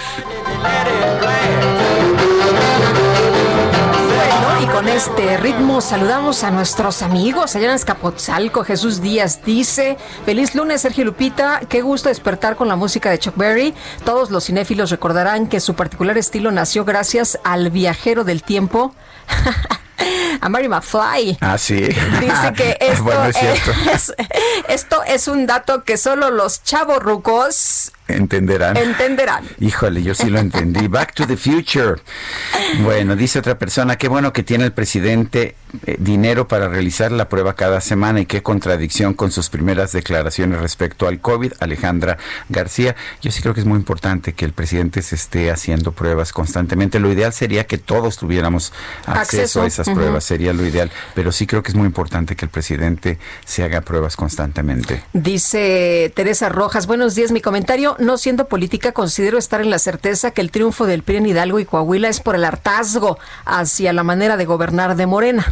Este 4.97 5.37
ritmo 5.37 5.83
saludamos 5.83 6.43
a 6.43 6.51
nuestros 6.51 7.03
amigos 7.03 7.55
allá 7.55 7.69
en 7.69 7.75
Escapotzalco. 7.75 8.65
Jesús 8.65 9.03
Díaz 9.03 9.43
dice, 9.45 9.99
feliz 10.25 10.55
lunes 10.55 10.81
Sergio 10.81 11.05
Lupita, 11.05 11.61
qué 11.69 11.83
gusto 11.83 12.09
despertar 12.09 12.57
con 12.57 12.67
la 12.67 12.77
música 12.77 13.11
de 13.11 13.19
Chuck 13.19 13.37
Berry. 13.37 13.75
Todos 14.07 14.31
los 14.31 14.47
cinéfilos 14.47 14.91
recordarán 14.91 15.49
que 15.49 15.61
su 15.61 15.75
particular 15.75 16.17
estilo 16.17 16.51
nació 16.51 16.87
gracias 16.87 17.39
al 17.45 17.71
viajero 17.71 18.25
del 18.25 18.43
tiempo. 18.43 18.95
a 20.41 20.49
Mary 20.49 20.69
McFly. 20.69 21.39
Ah, 21.41 21.59
sí. 21.59 21.75
Dice 22.21 22.53
que 22.57 22.77
esto, 22.81 23.25
es, 23.93 24.15
esto 24.69 25.03
es 25.05 25.29
un 25.29 25.47
dato 25.47 25.85
que 25.85 25.97
solo 25.97 26.31
los 26.31 26.63
chavos 26.63 27.03
rucos 27.03 27.93
Entenderán. 28.09 28.77
Entenderán. 28.77 29.45
Híjole, 29.59 30.03
yo 30.03 30.15
sí 30.15 30.31
lo 30.31 30.39
entendí. 30.39 30.87
Back 30.87 31.15
to 31.15 31.27
the 31.27 31.37
future. 31.37 32.01
Bueno, 32.83 33.17
dice 33.17 33.41
otra 33.41 33.59
persona, 33.59 33.97
qué 33.97 34.07
bueno 34.07 34.33
que 34.33 34.45
tiene 34.45 34.65
el 34.65 34.73
presidente 34.73 35.57
eh, 35.87 35.97
dinero 35.99 36.47
para 36.47 36.69
realizar 36.69 37.11
la 37.11 37.29
prueba 37.29 37.55
cada 37.55 37.81
semana 37.81 38.21
y 38.21 38.27
qué 38.27 38.45
contradicción 38.45 39.15
con 39.15 39.33
sus 39.33 39.51
primeras 39.51 39.91
declaraciones 39.91 40.61
respecto 40.61 41.09
al 41.09 41.21
COVID. 41.21 41.55
Alejandra 41.59 42.17
García, 42.49 42.95
yo 43.23 43.33
sí 43.33 43.43
creo 43.43 43.55
que 43.55 43.61
es 43.61 43.67
muy 43.67 43.77
importante 43.77 44.35
que 44.35 44.45
el 44.45 44.53
presidente 44.53 45.03
se 45.03 45.17
esté 45.17 45.51
haciendo 45.51 45.91
pruebas 45.91 46.33
constantemente. 46.33 47.01
Lo 47.01 47.11
ideal 47.11 47.33
sería 47.33 47.67
que 47.67 47.79
todos 47.79 48.19
tuviéramos 48.19 48.73
acceso, 49.05 49.63
a 49.63 49.67
esas 49.67 49.89
pruebas, 49.89 50.26
sería 50.27 50.53
lo 50.53 50.67
ideal, 50.67 50.91
pero 51.15 51.33
sí 51.33 51.47
creo 51.47 51.63
que 51.63 51.71
es 51.71 51.75
muy 51.75 51.87
importante 51.87 52.37
que 52.37 52.45
el 52.45 52.51
presidente 52.51 53.19
se 53.45 53.63
haga 53.63 53.81
pruebas 53.81 54.17
constantemente. 54.17 55.03
Dice 55.13 56.13
Teresa 56.15 56.49
Rojas, 56.49 56.87
buenos 56.87 57.15
días, 57.15 57.33
mi 57.33 57.41
comentario 57.41 57.97
no 57.99 58.19
siendo 58.19 58.49
política, 58.49 58.93
considero 58.93 59.39
estar 59.39 59.61
en 59.61 59.71
la 59.71 59.79
certeza 59.79 60.33
que 60.33 60.41
el 60.41 60.51
triunfo 60.51 60.87
del 60.87 61.03
PRI 61.03 61.17
en 61.17 61.27
Hidalgo 61.27 61.61
y 61.61 61.65
Coahuila 61.65 62.09
es 62.09 62.21
por 62.21 62.35
el 62.35 62.45
hartazgo 62.45 63.19
hacia 63.45 63.93
la 63.93 64.03
manera 64.03 64.37
de 64.37 64.45
gobernar 64.45 64.97
de 64.97 65.07
Morena. 65.07 65.47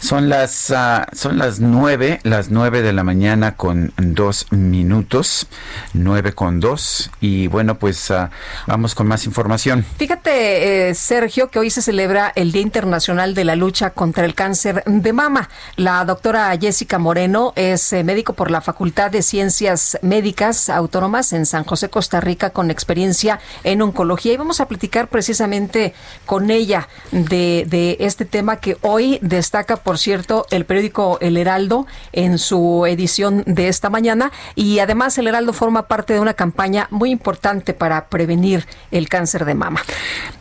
Son 0.00 0.28
las, 0.28 0.70
uh, 0.70 1.04
son 1.12 1.38
las 1.38 1.60
nueve, 1.60 2.20
las 2.22 2.50
nueve 2.50 2.82
de 2.82 2.92
la 2.92 3.02
mañana 3.02 3.56
con 3.56 3.92
dos 3.96 4.46
minutos, 4.50 5.48
nueve 5.92 6.32
con 6.32 6.60
dos. 6.60 7.10
Y 7.20 7.48
bueno, 7.48 7.78
pues 7.78 8.08
uh, 8.10 8.28
vamos 8.66 8.94
con 8.94 9.06
más 9.06 9.26
información. 9.26 9.84
Fíjate, 9.98 10.88
eh, 10.88 10.94
Sergio, 10.94 11.48
que 11.50 11.58
hoy 11.58 11.70
se 11.70 11.82
celebra 11.82 12.32
el 12.36 12.52
Día 12.52 12.62
Internacional 12.62 13.34
de 13.34 13.44
la 13.44 13.56
Lucha 13.56 13.90
contra 13.90 14.24
el 14.24 14.34
Cáncer 14.34 14.84
de 14.86 15.12
Mama. 15.12 15.50
La 15.76 16.04
doctora 16.04 16.56
Jessica 16.58 16.98
Moreno 16.98 17.52
es 17.56 17.92
eh, 17.92 18.04
médico 18.04 18.34
por 18.34 18.50
la 18.50 18.60
Facultad 18.60 19.10
de 19.10 19.22
Ciencias 19.22 19.98
Médicas 20.02 20.68
Autónomas 20.68 21.32
en 21.32 21.44
San 21.44 21.64
José, 21.64 21.90
Costa 21.90 22.20
Rica, 22.20 22.50
con 22.50 22.70
experiencia 22.70 23.40
en 23.64 23.82
oncología. 23.82 24.32
Y 24.32 24.36
vamos 24.36 24.60
a 24.60 24.68
platicar 24.68 25.08
precisamente 25.08 25.92
con 26.24 26.50
ella 26.50 26.88
de, 27.10 27.66
de 27.68 27.96
este 28.00 28.24
tema 28.24 28.56
que 28.56 28.76
hoy 28.82 29.18
destaca 29.22 29.76
cierto, 29.96 30.46
el 30.50 30.66
periódico 30.66 31.18
El 31.20 31.36
Heraldo 31.36 31.86
en 32.12 32.38
su 32.38 32.84
edición 32.86 33.44
de 33.46 33.68
esta 33.68 33.88
mañana 33.88 34.32
y 34.54 34.80
además 34.80 35.16
El 35.16 35.28
Heraldo 35.28 35.52
forma 35.52 35.88
parte 35.88 36.12
de 36.12 36.20
una 36.20 36.34
campaña 36.34 36.88
muy 36.90 37.10
importante 37.10 37.72
para 37.72 38.08
prevenir 38.08 38.66
el 38.90 39.08
cáncer 39.08 39.44
de 39.44 39.54
mama. 39.54 39.82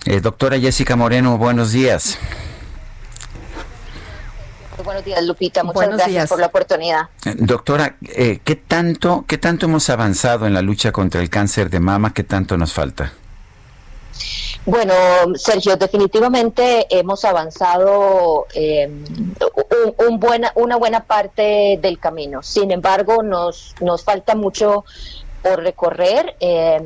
Eh, 0.05 0.19
doctora 0.19 0.59
Jessica 0.59 0.95
Moreno, 0.95 1.37
buenos 1.37 1.71
días. 1.71 2.17
Buenos 4.83 5.03
días, 5.03 5.23
Lupita. 5.23 5.63
Muchas 5.63 5.89
gracias 5.89 6.29
por 6.29 6.39
la 6.39 6.47
oportunidad. 6.47 7.09
Eh, 7.25 7.35
doctora, 7.37 7.97
eh, 8.01 8.39
¿qué 8.43 8.55
tanto, 8.55 9.25
qué 9.27 9.37
tanto 9.37 9.65
hemos 9.65 9.89
avanzado 9.89 10.47
en 10.47 10.53
la 10.53 10.61
lucha 10.61 10.91
contra 10.91 11.21
el 11.21 11.29
cáncer 11.29 11.69
de 11.69 11.79
mama? 11.79 12.13
¿Qué 12.13 12.23
tanto 12.23 12.57
nos 12.57 12.73
falta? 12.73 13.11
Bueno, 14.67 14.93
Sergio, 15.35 15.77
definitivamente 15.77 16.87
hemos 16.89 17.23
avanzado 17.23 18.47
eh, 18.53 18.91
un, 20.09 20.19
buena, 20.19 20.51
una 20.55 20.75
buena 20.75 21.05
parte 21.05 21.79
del 21.81 21.97
camino. 21.99 22.43
Sin 22.43 22.71
embargo, 22.71 23.23
nos, 23.23 23.73
nos 23.79 24.03
falta 24.03 24.35
mucho 24.35 24.83
por 25.41 25.63
recorrer. 25.63 26.35
Eh, 26.41 26.81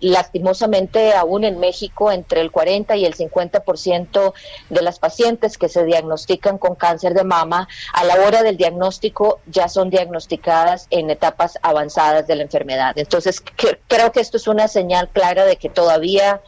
lastimosamente, 0.00 1.12
aún 1.12 1.44
en 1.44 1.60
México, 1.60 2.10
entre 2.10 2.40
el 2.40 2.50
40 2.50 2.96
y 2.96 3.04
el 3.04 3.14
50% 3.14 4.32
de 4.70 4.82
las 4.82 4.98
pacientes 4.98 5.58
que 5.58 5.68
se 5.68 5.84
diagnostican 5.84 6.56
con 6.56 6.76
cáncer 6.76 7.12
de 7.12 7.24
mama, 7.24 7.68
a 7.92 8.04
la 8.04 8.14
hora 8.26 8.42
del 8.42 8.56
diagnóstico 8.56 9.40
ya 9.48 9.68
son 9.68 9.90
diagnosticadas 9.90 10.86
en 10.88 11.10
etapas 11.10 11.58
avanzadas 11.60 12.26
de 12.26 12.36
la 12.36 12.42
enfermedad. 12.44 12.94
Entonces, 12.96 13.42
creo 13.86 14.12
que 14.12 14.20
esto 14.20 14.38
es 14.38 14.48
una 14.48 14.66
señal 14.66 15.10
clara 15.10 15.44
de 15.44 15.56
que 15.56 15.68
todavía 15.68 16.40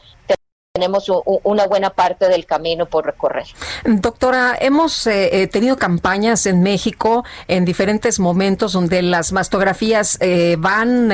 tenemos 0.75 1.09
una 1.43 1.67
buena 1.67 1.91
parte 1.91 2.27
del 2.27 2.45
camino 2.45 2.85
por 2.85 3.05
recorrer. 3.05 3.45
Doctora, 3.85 4.57
hemos 4.59 5.07
eh, 5.07 5.43
eh, 5.43 5.47
tenido 5.47 5.77
campañas 5.77 6.45
en 6.47 6.61
México 6.63 7.23
en 7.47 7.63
diferentes 7.63 8.19
momentos 8.19 8.73
donde 8.73 9.01
las 9.01 9.31
mastografías 9.31 10.17
eh, 10.19 10.57
van, 10.59 11.13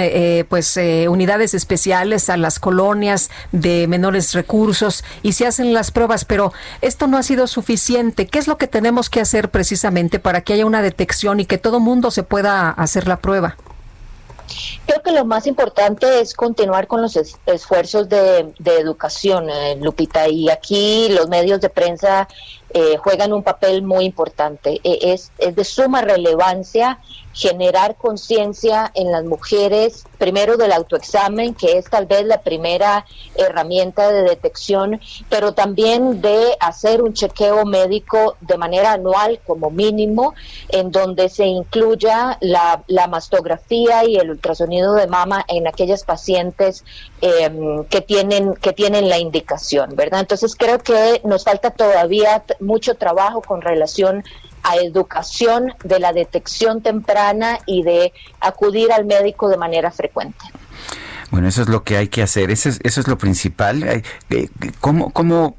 pues, 0.49 0.79
unidades 1.07 1.53
especiales 1.53 2.31
a 2.31 2.37
las 2.37 2.59
colonias 2.59 3.29
de 3.51 3.85
menores 3.87 4.33
recursos 4.33 5.03
y 5.21 5.33
se 5.33 5.45
hacen 5.45 5.73
las 5.73 5.91
pruebas, 5.91 6.25
pero 6.25 6.53
esto 6.81 7.05
no 7.05 7.19
ha 7.19 7.23
sido 7.23 7.45
suficiente. 7.45 8.25
¿Qué 8.25 8.39
es 8.39 8.47
lo 8.47 8.57
que 8.57 8.65
tenemos 8.65 9.11
que 9.11 9.21
hacer 9.21 9.51
precisamente 9.51 10.17
para 10.17 10.41
que 10.41 10.53
haya 10.53 10.65
una 10.65 10.81
detección 10.81 11.39
y 11.39 11.45
que 11.45 11.59
todo 11.59 11.79
mundo 11.79 12.09
se 12.09 12.23
pueda 12.23 12.71
hacer 12.71 13.07
la 13.07 13.17
prueba? 13.17 13.57
Creo 14.85 15.01
que 15.01 15.11
lo 15.11 15.25
más 15.25 15.47
importante 15.47 16.21
es 16.21 16.33
continuar 16.33 16.87
con 16.87 17.01
los 17.01 17.15
esfuerzos 17.45 18.09
de, 18.09 18.53
educación, 18.65 19.49
eh, 19.49 19.77
Lupita, 19.79 20.27
y 20.27 20.49
aquí 20.49 21.09
los 21.09 21.27
medios 21.29 21.61
de 21.61 21.69
prensa 21.69 22.27
eh, 22.73 22.97
juegan 22.97 23.33
un 23.33 23.43
papel 23.43 23.83
muy 23.83 24.05
importante. 24.05 24.79
E, 24.83 25.13
es, 25.13 25.31
de 25.37 25.63
suma 25.63 26.01
relevancia 26.01 26.99
generar 27.33 27.95
conciencia 27.95 28.91
en 28.93 29.11
las 29.11 29.23
mujeres, 29.23 30.05
primero 30.17 30.57
del 30.57 30.73
autoexamen, 30.73 31.53
que 31.53 31.77
es 31.77 31.89
tal 31.89 32.05
vez 32.05 32.25
la 32.25 32.41
primera 32.41 33.05
herramienta 33.35 34.11
de 34.11 34.23
detección, 34.23 34.99
pero 35.29 35.53
también 35.53 36.21
de 36.21 36.57
hacer 36.59 37.01
un 37.01 37.13
chequeo 37.13 37.65
médico 37.65 38.35
de 38.41 38.57
manera 38.57 38.93
anual 38.93 39.39
como 39.47 39.69
mínimo, 39.69 40.33
en 40.69 40.91
donde 40.91 41.29
se 41.29 41.45
incluya 41.45 42.37
la, 42.41 42.83
mastografía 43.09 44.05
y 44.05 44.15
el 44.15 44.29
ultrasonido 44.29 44.93
de 44.93 45.07
mama 45.07 45.43
en 45.47 45.67
aquellas 45.67 46.03
pacientes 46.03 46.83
em, 47.21 47.83
que, 47.85 48.01
tienen, 48.01 48.53
que 48.55 48.73
tienen 48.73 49.09
la 49.09 49.17
indicación, 49.17 49.95
¿verdad? 49.95 50.21
Entonces 50.21 50.55
creo 50.55 50.79
que 50.79 51.21
nos 51.23 51.43
falta 51.43 51.71
todavía 51.71 52.43
mucho 52.61 52.95
trabajo 52.95 53.41
con 53.41 53.61
relación 53.61 54.23
a 54.63 54.77
educación 54.77 55.73
de 55.83 55.99
la 55.99 56.13
detección 56.13 56.81
temprana 56.81 57.59
y 57.65 57.83
de 57.83 58.13
acudir 58.39 58.91
al 58.91 59.05
médico 59.05 59.49
de 59.49 59.57
manera 59.57 59.91
frecuente. 59.91 60.45
Bueno, 61.31 61.47
eso 61.47 61.61
es 61.61 61.69
lo 61.69 61.83
que 61.83 61.95
hay 61.95 62.09
que 62.09 62.21
hacer, 62.21 62.51
eso 62.51 62.67
es, 62.67 62.81
eso 62.83 62.99
es 62.99 63.07
lo 63.07 63.17
principal. 63.17 63.83
Eh, 64.29 64.49
¿Cómo, 64.81 65.11
cómo, 65.11 65.55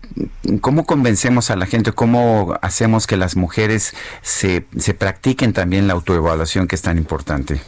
¿Cómo 0.61 0.85
convencemos 0.85 1.51
a 1.51 1.57
la 1.57 1.65
gente, 1.65 1.93
cómo 1.93 2.55
hacemos 2.61 3.07
que 3.07 3.17
las 3.17 3.37
mujeres 3.37 3.95
se, 4.21 4.67
se 4.77 4.93
practiquen 4.93 5.55
también 5.55 5.87
la 5.87 5.95
autoevaluación 5.95 6.69
que 6.69 6.75
es 6.75 6.83
tan 6.83 6.99
importante? 6.99 7.63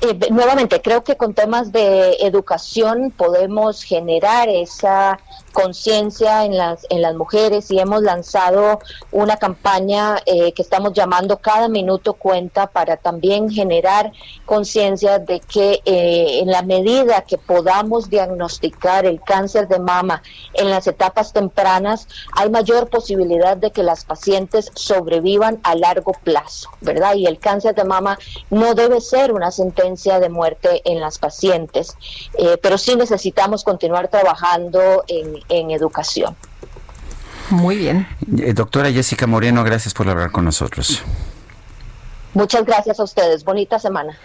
Eh, 0.00 0.16
nuevamente, 0.30 0.80
creo 0.80 1.02
que 1.04 1.16
con 1.16 1.34
temas 1.34 1.72
de 1.72 2.12
educación 2.20 3.12
podemos 3.14 3.82
generar 3.82 4.48
esa 4.48 5.18
conciencia 5.58 6.44
en 6.44 6.56
las, 6.56 6.86
en 6.88 7.02
las 7.02 7.16
mujeres 7.16 7.68
y 7.72 7.80
hemos 7.80 8.02
lanzado 8.02 8.78
una 9.10 9.38
campaña 9.38 10.18
eh, 10.24 10.52
que 10.52 10.62
estamos 10.62 10.92
llamando 10.92 11.38
Cada 11.38 11.68
Minuto 11.68 12.14
Cuenta 12.14 12.68
para 12.68 12.96
también 12.96 13.50
generar 13.50 14.12
conciencia 14.46 15.18
de 15.18 15.40
que 15.40 15.82
eh, 15.84 16.38
en 16.42 16.52
la 16.52 16.62
medida 16.62 17.22
que 17.22 17.38
podamos 17.38 18.08
diagnosticar 18.08 19.04
el 19.04 19.20
cáncer 19.20 19.66
de 19.66 19.80
mama 19.80 20.22
en 20.54 20.70
las 20.70 20.86
etapas 20.86 21.32
tempranas, 21.32 22.06
hay 22.36 22.50
mayor 22.50 22.88
posibilidad 22.88 23.56
de 23.56 23.72
que 23.72 23.82
las 23.82 24.04
pacientes 24.04 24.70
sobrevivan 24.74 25.58
a 25.64 25.74
largo 25.74 26.12
plazo, 26.12 26.70
¿verdad? 26.80 27.16
Y 27.16 27.26
el 27.26 27.40
cáncer 27.40 27.74
de 27.74 27.82
mama 27.82 28.16
no 28.50 28.74
debe 28.74 29.00
ser 29.00 29.32
una 29.32 29.50
sentencia 29.50 30.20
de 30.20 30.28
muerte 30.28 30.82
en 30.84 31.00
las 31.00 31.18
pacientes, 31.18 31.96
eh, 32.34 32.58
pero 32.62 32.78
sí 32.78 32.94
necesitamos 32.94 33.64
continuar 33.64 34.06
trabajando 34.06 35.02
en, 35.08 35.42
en 35.48 35.70
educación. 35.70 36.36
Muy 37.50 37.76
bien. 37.76 38.06
Eh, 38.38 38.52
doctora 38.52 38.90
Jessica 38.92 39.26
Moreno, 39.26 39.64
gracias 39.64 39.94
por 39.94 40.08
hablar 40.08 40.30
con 40.30 40.44
nosotros. 40.44 41.02
Muchas 42.34 42.64
gracias 42.64 43.00
a 43.00 43.04
ustedes. 43.04 43.44
Bonita 43.44 43.78
semana. 43.78 44.16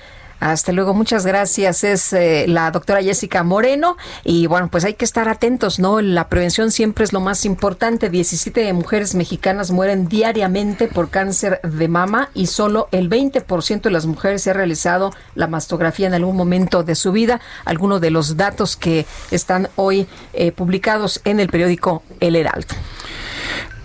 Hasta 0.43 0.73
luego, 0.73 0.93
muchas 0.93 1.25
gracias. 1.25 1.85
Es 1.85 2.11
eh, 2.11 2.47
la 2.49 2.69
doctora 2.69 3.01
Jessica 3.01 3.43
Moreno 3.43 3.95
y 4.25 4.45
bueno, 4.47 4.67
pues 4.67 4.83
hay 4.83 4.95
que 4.95 5.05
estar 5.05 5.29
atentos, 5.29 5.79
¿no? 5.79 6.01
La 6.01 6.27
prevención 6.27 6.69
siempre 6.69 7.05
es 7.05 7.13
lo 7.13 7.21
más 7.21 7.45
importante. 7.45 8.09
17 8.09 8.73
mujeres 8.73 9.15
mexicanas 9.15 9.71
mueren 9.71 10.09
diariamente 10.09 10.89
por 10.89 11.09
cáncer 11.09 11.61
de 11.63 11.87
mama 11.87 12.29
y 12.33 12.47
solo 12.47 12.89
el 12.91 13.09
20% 13.09 13.83
de 13.83 13.91
las 13.91 14.05
mujeres 14.05 14.41
se 14.41 14.49
ha 14.49 14.53
realizado 14.53 15.13
la 15.33 15.47
mastografía 15.47 16.07
en 16.07 16.13
algún 16.13 16.35
momento 16.35 16.83
de 16.83 16.95
su 16.95 17.13
vida. 17.13 17.39
Algunos 17.63 18.01
de 18.01 18.11
los 18.11 18.35
datos 18.35 18.75
que 18.75 19.05
están 19.31 19.69
hoy 19.77 20.07
eh, 20.33 20.51
publicados 20.51 21.21
en 21.23 21.39
el 21.39 21.47
periódico 21.47 22.03
El 22.19 22.35
Heraldo. 22.35 22.75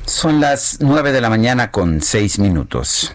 Son 0.07 0.41
las 0.41 0.79
9 0.81 1.13
de 1.13 1.21
la 1.21 1.31
mañana 1.31 1.71
con 1.71 2.03
6 2.03 2.41
minutos. 2.41 3.15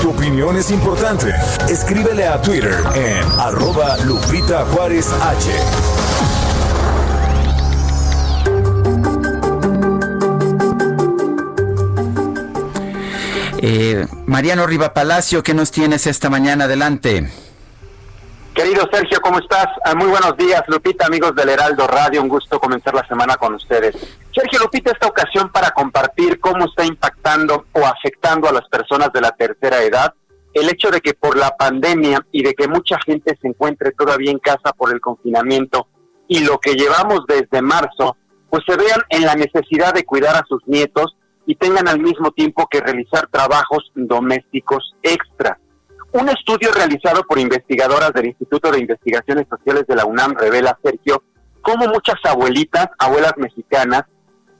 Tu 0.00 0.10
opinión 0.10 0.56
es 0.56 0.70
importante. 0.70 1.34
Escríbele 1.68 2.26
a 2.26 2.40
Twitter 2.40 2.76
en 2.94 3.24
arroba 3.40 3.96
Lupita 4.04 4.64
Juárez 4.66 5.08
H. 5.20 5.50
Eh, 13.58 14.06
Mariano 14.26 14.66
Riva 14.66 14.94
Palacio, 14.94 15.42
¿qué 15.42 15.54
nos 15.54 15.70
tienes 15.70 16.06
esta 16.06 16.30
mañana? 16.30 16.64
Adelante. 16.64 17.28
Querido 18.54 18.88
Sergio, 18.92 19.20
¿cómo 19.20 19.40
estás? 19.40 19.66
Ah, 19.84 19.96
muy 19.96 20.06
buenos 20.06 20.36
días, 20.36 20.62
Lupita, 20.68 21.06
amigos 21.06 21.34
del 21.34 21.48
Heraldo 21.48 21.88
Radio. 21.88 22.22
Un 22.22 22.28
gusto 22.28 22.60
comenzar 22.60 22.94
la 22.94 23.06
semana 23.08 23.36
con 23.36 23.54
ustedes. 23.54 23.96
Sergio 24.32 24.60
Lupita, 24.60 24.92
esta 24.92 25.08
ocasión 25.08 25.50
para 25.50 25.72
compartir 25.72 26.38
cómo 26.38 26.66
está 26.66 26.84
impactando 26.84 27.66
o 27.72 27.84
afectando 27.84 28.48
a 28.48 28.52
las 28.52 28.68
personas 28.68 29.12
de 29.12 29.20
la 29.20 29.32
tercera 29.32 29.82
edad 29.82 30.14
el 30.54 30.68
hecho 30.70 30.88
de 30.90 31.00
que 31.00 31.14
por 31.14 31.36
la 31.36 31.56
pandemia 31.56 32.24
y 32.30 32.44
de 32.44 32.54
que 32.54 32.68
mucha 32.68 32.96
gente 33.04 33.36
se 33.42 33.48
encuentre 33.48 33.90
todavía 33.90 34.30
en 34.30 34.38
casa 34.38 34.72
por 34.72 34.92
el 34.92 35.00
confinamiento 35.00 35.88
y 36.28 36.44
lo 36.44 36.58
que 36.58 36.74
llevamos 36.74 37.24
desde 37.26 37.60
marzo, 37.60 38.16
pues 38.48 38.62
se 38.66 38.76
vean 38.76 39.02
en 39.08 39.26
la 39.26 39.34
necesidad 39.34 39.92
de 39.92 40.04
cuidar 40.04 40.36
a 40.36 40.44
sus 40.48 40.62
nietos 40.66 41.16
y 41.44 41.56
tengan 41.56 41.88
al 41.88 42.00
mismo 42.00 42.30
tiempo 42.30 42.68
que 42.70 42.80
realizar 42.80 43.26
trabajos 43.26 43.90
domésticos 43.96 44.94
extra. 45.02 45.58
Un 46.14 46.28
estudio 46.28 46.70
realizado 46.70 47.24
por 47.24 47.40
investigadoras 47.40 48.12
del 48.12 48.26
Instituto 48.26 48.70
de 48.70 48.78
Investigaciones 48.78 49.46
Sociales 49.50 49.84
de 49.88 49.96
la 49.96 50.04
UNAM 50.04 50.36
revela, 50.38 50.78
Sergio, 50.80 51.24
cómo 51.60 51.88
muchas 51.88 52.14
abuelitas, 52.22 52.86
abuelas 53.00 53.32
mexicanas, 53.36 54.04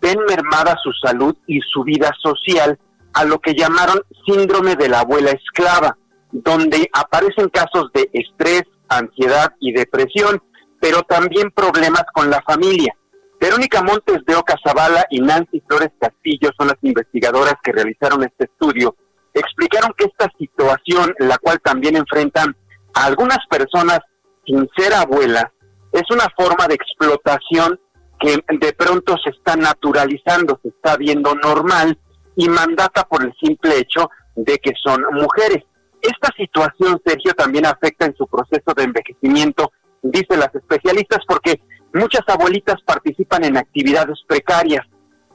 ven 0.00 0.18
mermada 0.26 0.76
su 0.82 0.90
salud 1.00 1.36
y 1.46 1.60
su 1.60 1.84
vida 1.84 2.10
social 2.20 2.76
a 3.12 3.24
lo 3.24 3.38
que 3.38 3.54
llamaron 3.54 4.00
síndrome 4.26 4.74
de 4.74 4.88
la 4.88 5.00
abuela 5.00 5.30
esclava, 5.30 5.96
donde 6.32 6.90
aparecen 6.92 7.48
casos 7.50 7.88
de 7.94 8.10
estrés, 8.12 8.64
ansiedad 8.88 9.52
y 9.60 9.72
depresión, 9.72 10.42
pero 10.80 11.02
también 11.02 11.52
problemas 11.52 12.02
con 12.12 12.30
la 12.30 12.42
familia. 12.42 12.96
Verónica 13.40 13.80
Montes 13.80 14.24
de 14.26 14.34
Oca 14.34 14.56
Zavala 14.60 15.06
y 15.08 15.20
Nancy 15.20 15.62
Flores 15.68 15.92
Castillo 16.00 16.50
son 16.58 16.66
las 16.66 16.78
investigadoras 16.82 17.54
que 17.62 17.70
realizaron 17.70 18.24
este 18.24 18.46
estudio. 18.46 18.96
Explicaron 19.34 19.92
que 19.96 20.04
esta 20.04 20.30
situación, 20.38 21.14
la 21.18 21.36
cual 21.38 21.60
también 21.60 21.96
enfrentan 21.96 22.56
a 22.94 23.06
algunas 23.06 23.38
personas 23.50 23.98
sin 24.46 24.68
ser 24.76 24.94
abuelas, 24.94 25.46
es 25.92 26.02
una 26.10 26.26
forma 26.36 26.68
de 26.68 26.74
explotación 26.74 27.80
que 28.20 28.38
de 28.48 28.72
pronto 28.72 29.16
se 29.22 29.30
está 29.30 29.56
naturalizando, 29.56 30.58
se 30.62 30.68
está 30.68 30.96
viendo 30.96 31.34
normal 31.34 31.98
y 32.36 32.48
mandata 32.48 33.04
por 33.04 33.24
el 33.24 33.34
simple 33.40 33.78
hecho 33.78 34.08
de 34.36 34.58
que 34.58 34.72
son 34.82 35.02
mujeres. 35.12 35.64
Esta 36.00 36.30
situación, 36.36 37.00
Sergio, 37.04 37.32
también 37.34 37.66
afecta 37.66 38.06
en 38.06 38.14
su 38.16 38.26
proceso 38.26 38.72
de 38.76 38.84
envejecimiento, 38.84 39.72
dicen 40.02 40.40
las 40.40 40.54
especialistas, 40.54 41.20
porque 41.26 41.60
muchas 41.92 42.22
abuelitas 42.28 42.76
participan 42.84 43.44
en 43.44 43.56
actividades 43.56 44.18
precarias, 44.26 44.86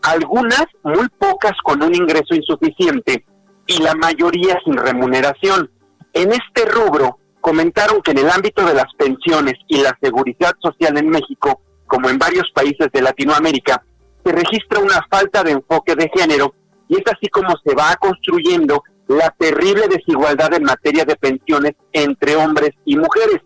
algunas 0.01 0.65
muy 0.83 1.07
pocas 1.17 1.53
con 1.63 1.81
un 1.81 1.93
ingreso 1.93 2.35
insuficiente 2.35 3.25
y 3.69 3.81
la 3.83 3.93
mayoría 3.93 4.59
sin 4.65 4.75
remuneración. 4.75 5.69
En 6.13 6.31
este 6.31 6.65
rubro, 6.65 7.19
comentaron 7.39 8.01
que 8.01 8.11
en 8.11 8.17
el 8.17 8.29
ámbito 8.29 8.65
de 8.65 8.73
las 8.73 8.91
pensiones 8.97 9.53
y 9.67 9.81
la 9.81 9.95
seguridad 10.01 10.53
social 10.59 10.97
en 10.97 11.07
México, 11.07 11.61
como 11.85 12.09
en 12.09 12.17
varios 12.17 12.49
países 12.53 12.87
de 12.91 13.01
Latinoamérica, 13.01 13.83
se 14.25 14.31
registra 14.31 14.79
una 14.79 15.05
falta 15.09 15.43
de 15.43 15.51
enfoque 15.51 15.95
de 15.95 16.09
género 16.13 16.53
y 16.87 16.95
es 16.95 17.03
así 17.05 17.29
como 17.29 17.55
se 17.63 17.75
va 17.75 17.95
construyendo 17.99 18.83
la 19.07 19.33
terrible 19.37 19.87
desigualdad 19.87 20.53
en 20.55 20.63
materia 20.63 21.05
de 21.05 21.15
pensiones 21.15 21.73
entre 21.93 22.35
hombres 22.35 22.71
y 22.85 22.97
mujeres, 22.97 23.39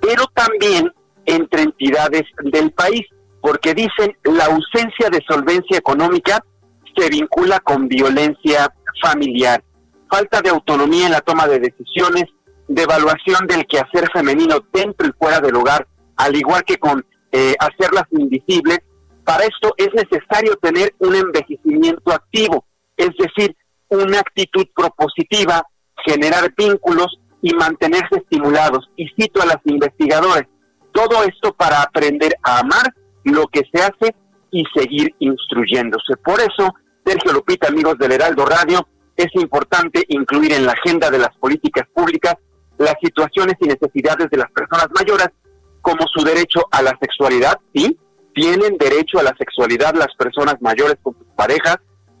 pero 0.00 0.24
también 0.34 0.90
entre 1.26 1.62
entidades 1.62 2.22
del 2.44 2.70
país, 2.72 3.02
porque 3.40 3.74
dicen 3.74 4.16
la 4.22 4.46
ausencia 4.46 5.10
de 5.10 5.22
solvencia 5.28 5.78
económica 5.78 6.44
se 6.96 7.08
vincula 7.08 7.60
con 7.60 7.88
violencia 7.88 8.72
familiar, 9.02 9.62
falta 10.10 10.40
de 10.40 10.50
autonomía 10.50 11.06
en 11.06 11.12
la 11.12 11.20
toma 11.20 11.46
de 11.46 11.60
decisiones, 11.60 12.24
de 12.68 12.82
evaluación 12.82 13.46
del 13.46 13.66
quehacer 13.66 14.08
femenino 14.12 14.56
dentro 14.72 15.06
y 15.06 15.12
fuera 15.18 15.40
del 15.40 15.56
hogar, 15.56 15.86
al 16.16 16.34
igual 16.36 16.62
que 16.64 16.76
con 16.76 17.04
eh, 17.32 17.54
hacerlas 17.58 18.04
invisibles. 18.12 18.78
Para 19.24 19.44
esto 19.44 19.74
es 19.76 19.88
necesario 19.94 20.56
tener 20.56 20.94
un 20.98 21.14
envejecimiento 21.14 22.12
activo, 22.12 22.64
es 22.96 23.10
decir, 23.18 23.56
una 23.88 24.20
actitud 24.20 24.66
propositiva, 24.74 25.66
generar 26.04 26.52
vínculos 26.56 27.18
y 27.42 27.54
mantenerse 27.54 28.16
estimulados. 28.16 28.88
Y 28.96 29.08
cito 29.16 29.42
a 29.42 29.46
las 29.46 29.58
investigadoras, 29.64 30.44
todo 30.92 31.24
esto 31.24 31.52
para 31.54 31.82
aprender 31.82 32.34
a 32.42 32.60
amar 32.60 32.94
lo 33.24 33.46
que 33.48 33.62
se 33.72 33.82
hace 33.82 34.14
y 34.50 34.64
seguir 34.74 35.14
instruyéndose. 35.18 36.16
Por 36.24 36.40
eso, 36.40 36.72
Sergio 37.04 37.32
Lupita, 37.32 37.68
amigos 37.68 37.98
del 37.98 38.12
Heraldo 38.12 38.46
Radio, 38.46 38.86
es 39.16 39.28
importante 39.34 40.04
incluir 40.08 40.52
en 40.52 40.64
la 40.64 40.72
agenda 40.72 41.10
de 41.10 41.18
las 41.18 41.36
políticas 41.36 41.86
públicas 41.94 42.34
las 42.78 42.94
situaciones 43.02 43.54
y 43.60 43.66
necesidades 43.66 44.28
de 44.30 44.38
las 44.38 44.50
personas 44.50 44.88
mayores, 44.94 45.28
como 45.80 46.06
su 46.12 46.24
derecho 46.24 46.60
a 46.70 46.82
la 46.82 46.96
sexualidad, 47.00 47.58
sí, 47.74 47.98
tienen 48.34 48.76
derecho 48.78 49.20
a 49.20 49.22
la 49.22 49.34
sexualidad 49.38 49.94
las 49.94 50.12
personas 50.16 50.56
mayores 50.60 50.96
con 51.02 51.14
sus 51.16 51.26
parejas, 51.36 51.76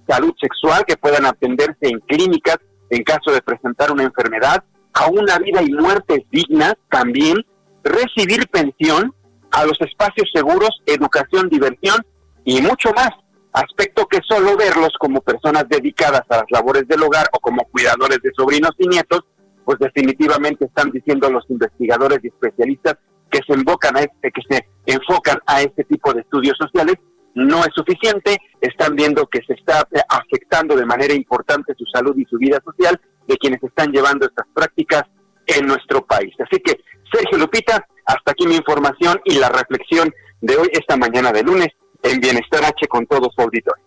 salud 0.06 0.32
sexual, 0.40 0.84
que 0.86 0.96
puedan 0.96 1.26
atenderse 1.26 1.88
en 1.88 1.98
clínicas 2.00 2.58
en 2.90 3.02
caso 3.02 3.32
de 3.32 3.42
presentar 3.42 3.90
una 3.90 4.04
enfermedad, 4.04 4.62
a 4.92 5.08
una 5.08 5.38
vida 5.38 5.62
y 5.62 5.72
muerte 5.72 6.24
dignas 6.30 6.74
también, 6.88 7.44
recibir 7.82 8.46
pensión, 8.48 9.12
a 9.50 9.64
los 9.64 9.80
espacios 9.80 10.28
seguros, 10.32 10.70
educación, 10.86 11.48
diversión 11.48 12.04
y 12.44 12.60
mucho 12.60 12.92
más. 12.94 13.10
Aspecto 13.54 14.06
que 14.06 14.18
solo 14.28 14.56
verlos 14.56 14.92
como 14.98 15.20
personas 15.20 15.64
dedicadas 15.68 16.22
a 16.28 16.38
las 16.38 16.46
labores 16.50 16.86
del 16.88 17.02
hogar 17.02 17.28
o 17.32 17.38
como 17.38 17.64
cuidadores 17.70 18.18
de 18.20 18.32
sobrinos 18.36 18.72
y 18.78 18.88
nietos 18.88 19.20
pues 19.64 19.78
definitivamente 19.78 20.66
están 20.66 20.90
diciendo 20.90 21.30
los 21.30 21.48
investigadores 21.48 22.18
y 22.22 22.28
especialistas 22.28 22.96
que 23.30 23.40
se 23.46 23.54
invocan 23.54 23.96
a 23.96 24.00
este, 24.00 24.30
que 24.30 24.42
se 24.48 24.66
enfocan 24.86 25.38
a 25.46 25.62
este 25.62 25.84
tipo 25.84 26.12
de 26.12 26.20
estudios 26.20 26.56
sociales, 26.58 26.96
no 27.34 27.60
es 27.60 27.70
suficiente, 27.74 28.36
están 28.60 28.94
viendo 28.94 29.26
que 29.26 29.40
se 29.46 29.54
está 29.54 29.88
eh, 29.92 30.00
afectando 30.08 30.76
de 30.76 30.84
manera 30.84 31.14
importante 31.14 31.74
su 31.76 31.84
salud 31.86 32.14
y 32.16 32.24
su 32.26 32.36
vida 32.38 32.60
social 32.64 33.00
de 33.26 33.36
quienes 33.38 33.62
están 33.62 33.90
llevando 33.90 34.26
estas 34.26 34.46
prácticas 34.52 35.04
en 35.46 35.66
nuestro 35.66 36.04
país. 36.04 36.34
Así 36.38 36.60
que, 36.60 36.78
Sergio 37.12 37.38
Lupita, 37.38 37.86
hasta 38.04 38.32
aquí 38.32 38.46
mi 38.46 38.56
información 38.56 39.20
y 39.24 39.38
la 39.38 39.48
reflexión 39.48 40.12
de 40.40 40.56
hoy, 40.56 40.68
esta 40.72 40.96
mañana 40.96 41.32
de 41.32 41.42
lunes, 41.42 41.68
en 42.04 42.20
Bienestar 42.20 42.64
H 42.64 42.86
con 42.86 43.06
todo 43.06 43.30
su 43.34 43.42
auditorio. 43.42 43.82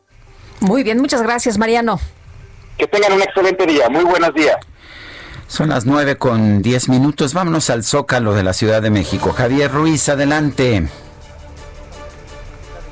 Muy 0.59 0.83
bien, 0.83 0.99
muchas 0.99 1.21
gracias, 1.21 1.57
Mariano. 1.57 1.99
Que 2.77 2.87
tengan 2.87 3.13
un 3.13 3.21
excelente 3.21 3.65
día. 3.65 3.89
Muy 3.89 4.03
buenos 4.03 4.33
días. 4.33 4.57
Son 5.47 5.69
las 5.69 5.85
nueve 5.85 6.17
con 6.17 6.61
diez 6.61 6.89
minutos. 6.89 7.33
Vámonos 7.33 7.69
al 7.69 7.83
Zócalo 7.83 8.33
de 8.33 8.43
la 8.43 8.53
Ciudad 8.53 8.81
de 8.81 8.89
México. 8.89 9.31
Javier 9.31 9.71
Ruiz, 9.71 10.09
adelante. 10.09 10.87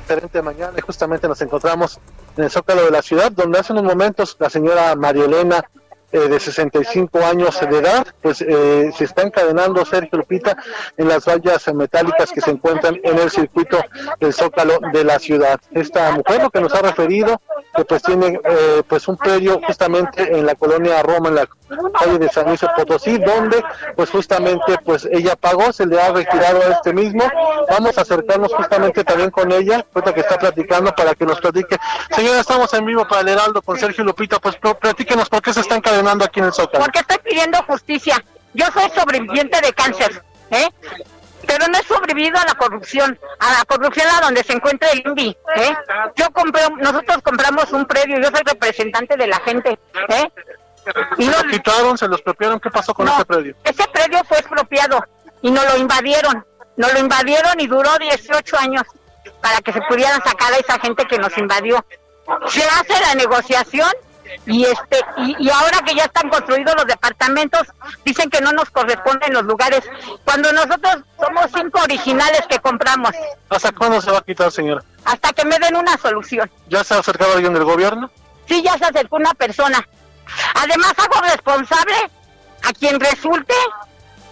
Excelente 0.00 0.40
mañana 0.40 0.72
y 0.78 0.80
justamente 0.80 1.28
nos 1.28 1.40
encontramos 1.42 1.98
en 2.36 2.44
el 2.44 2.50
Zócalo 2.50 2.84
de 2.84 2.92
la 2.92 3.02
ciudad, 3.02 3.32
donde 3.32 3.58
hace 3.58 3.72
unos 3.72 3.84
momentos 3.84 4.36
la 4.38 4.48
señora 4.48 4.94
Marielena 4.94 5.68
eh, 6.12 6.28
de 6.28 6.38
65 6.38 7.18
años 7.24 7.58
de 7.60 7.78
edad, 7.78 8.06
pues 8.22 8.40
eh, 8.40 8.92
se 8.96 9.04
está 9.04 9.22
encadenando 9.22 9.84
Sergio 9.84 10.18
Lupita 10.18 10.56
en 10.96 11.08
las 11.08 11.24
vallas 11.24 11.66
metálicas 11.74 12.30
que 12.30 12.40
se 12.40 12.52
encuentran 12.52 13.00
en 13.02 13.18
el 13.18 13.28
circuito 13.28 13.80
del 14.20 14.32
Zócalo 14.32 14.78
de 14.92 15.02
la 15.02 15.18
ciudad. 15.18 15.58
Esta 15.72 16.12
mujer 16.12 16.44
lo 16.44 16.50
que 16.50 16.60
nos 16.60 16.72
ha 16.74 16.82
referido, 16.82 17.40
que 17.74 17.84
pues 17.84 18.04
tiene 18.04 18.38
eh, 18.44 18.82
pues 18.86 19.08
un 19.08 19.16
predio 19.16 19.60
justamente 19.66 20.38
en 20.38 20.46
la 20.46 20.54
colonia 20.54 21.02
Roma, 21.02 21.28
en 21.28 21.34
la 21.34 21.48
calle 21.98 22.18
de 22.20 22.28
San 22.28 22.46
Luis 22.46 22.60
Potosí, 22.76 23.18
donde 23.18 23.60
pues 23.96 24.08
justamente 24.08 24.78
pues 24.84 25.08
ella 25.10 25.34
pagó, 25.34 25.72
se 25.72 25.86
le 25.86 26.00
ha 26.00 26.12
retirado 26.12 26.62
a 26.62 26.74
este 26.74 26.92
mismo. 26.92 27.24
Vamos 27.68 27.98
a 27.98 28.02
acercarnos 28.02 28.54
justamente 28.54 29.02
también 29.02 29.32
con 29.32 29.50
ella, 29.50 29.84
ahorita 29.92 30.14
que 30.14 30.20
está 30.20 30.38
platicando 30.38 30.94
para 30.94 31.16
que 31.16 31.26
nos 31.26 31.40
platique. 31.40 31.78
Señora, 32.14 32.38
estamos 32.38 32.72
en 32.74 32.86
vivo 32.86 33.08
para 33.08 33.22
el 33.22 33.28
Heraldo 33.30 33.60
con 33.60 33.76
Sergio 33.76 34.04
Lupita, 34.04 34.38
pues 34.38 34.56
platíquenos 34.80 35.28
por 35.28 35.42
qué 35.42 35.52
se 35.52 35.60
está 35.60 35.74
encadenando 35.74 35.95
aquí 36.24 36.40
en 36.40 36.46
el 36.46 36.52
Zócalo? 36.52 36.84
Porque 36.84 37.00
estoy 37.00 37.18
pidiendo 37.18 37.62
justicia. 37.64 38.22
Yo 38.54 38.66
soy 38.72 38.90
sobreviviente 38.90 39.60
de 39.60 39.72
cáncer, 39.72 40.22
¿eh? 40.50 40.68
Pero 41.46 41.68
no 41.68 41.78
he 41.78 41.82
sobrevivido 41.84 42.38
a 42.38 42.44
la 42.44 42.54
corrupción, 42.54 43.18
a 43.38 43.58
la 43.58 43.64
corrupción 43.66 44.06
a 44.10 44.20
donde 44.20 44.42
se 44.42 44.54
encuentra 44.54 44.90
el 44.90 45.02
INVI, 45.06 45.36
¿eh? 45.56 45.76
Yo 46.16 46.30
compré, 46.32 46.62
nosotros 46.78 47.18
compramos 47.22 47.70
un 47.72 47.84
predio, 47.84 48.18
yo 48.18 48.30
soy 48.30 48.42
representante 48.44 49.16
de 49.16 49.26
la 49.26 49.38
gente, 49.40 49.78
¿eh? 50.08 50.30
Y 51.18 51.26
¿Se 51.26 51.30
lo 51.30 51.50
quitaron, 51.50 51.98
se 51.98 52.08
lo 52.08 52.14
expropiaron? 52.14 52.60
¿Qué 52.60 52.70
pasó 52.70 52.94
con 52.94 53.08
ese 53.08 53.24
predio? 53.24 53.54
Ese 53.64 53.84
predio 53.88 54.22
fue 54.24 54.38
expropiado 54.38 55.04
y 55.42 55.50
nos 55.50 55.64
lo 55.66 55.76
invadieron. 55.76 56.44
Nos 56.76 56.92
lo 56.92 56.98
invadieron 57.00 57.58
y 57.58 57.66
duró 57.66 57.90
18 57.98 58.58
años 58.58 58.84
para 59.40 59.60
que 59.60 59.72
se 59.72 59.80
pudieran 59.82 60.22
sacar 60.22 60.52
a 60.52 60.56
esa 60.56 60.78
gente 60.78 61.04
que 61.06 61.18
nos 61.18 61.36
invadió. 61.38 61.84
Se 62.48 62.62
hace 62.62 63.00
la 63.00 63.14
negociación 63.14 63.90
y 64.46 64.64
este 64.64 65.04
y, 65.18 65.50
ahora 65.50 65.78
que 65.84 65.94
ya 65.94 66.04
están 66.04 66.28
construidos 66.28 66.74
los 66.76 66.86
departamentos 66.86 67.62
dicen 68.04 68.30
que 68.30 68.40
no 68.40 68.52
nos 68.52 68.70
corresponden 68.70 69.32
los 69.32 69.44
lugares. 69.44 69.82
Cuando 70.24 70.52
nosotros 70.52 70.98
somos 71.18 71.46
cinco 71.54 71.80
originales 71.82 72.42
que 72.48 72.58
compramos. 72.58 73.12
Hasta 73.48 73.72
cuándo 73.72 74.00
se 74.00 74.10
va 74.10 74.18
a 74.18 74.22
quitar 74.22 74.50
señora 74.50 74.82
hasta 75.04 75.32
que 75.32 75.44
me 75.44 75.56
den 75.60 75.76
una 75.76 75.96
solución. 75.98 76.50
Ya 76.68 76.82
se 76.82 76.94
ha 76.94 76.98
acercado 76.98 77.34
alguien 77.34 77.54
del 77.54 77.62
gobierno 77.62 78.10
sí 78.46 78.62
ya 78.62 78.76
se 78.78 78.84
acercó 78.84 79.16
una 79.16 79.34
persona. 79.34 79.86
Además 80.54 80.94
hago 80.96 81.20
responsable 81.22 81.94
a 82.62 82.72
quien 82.72 82.98
resulte 82.98 83.54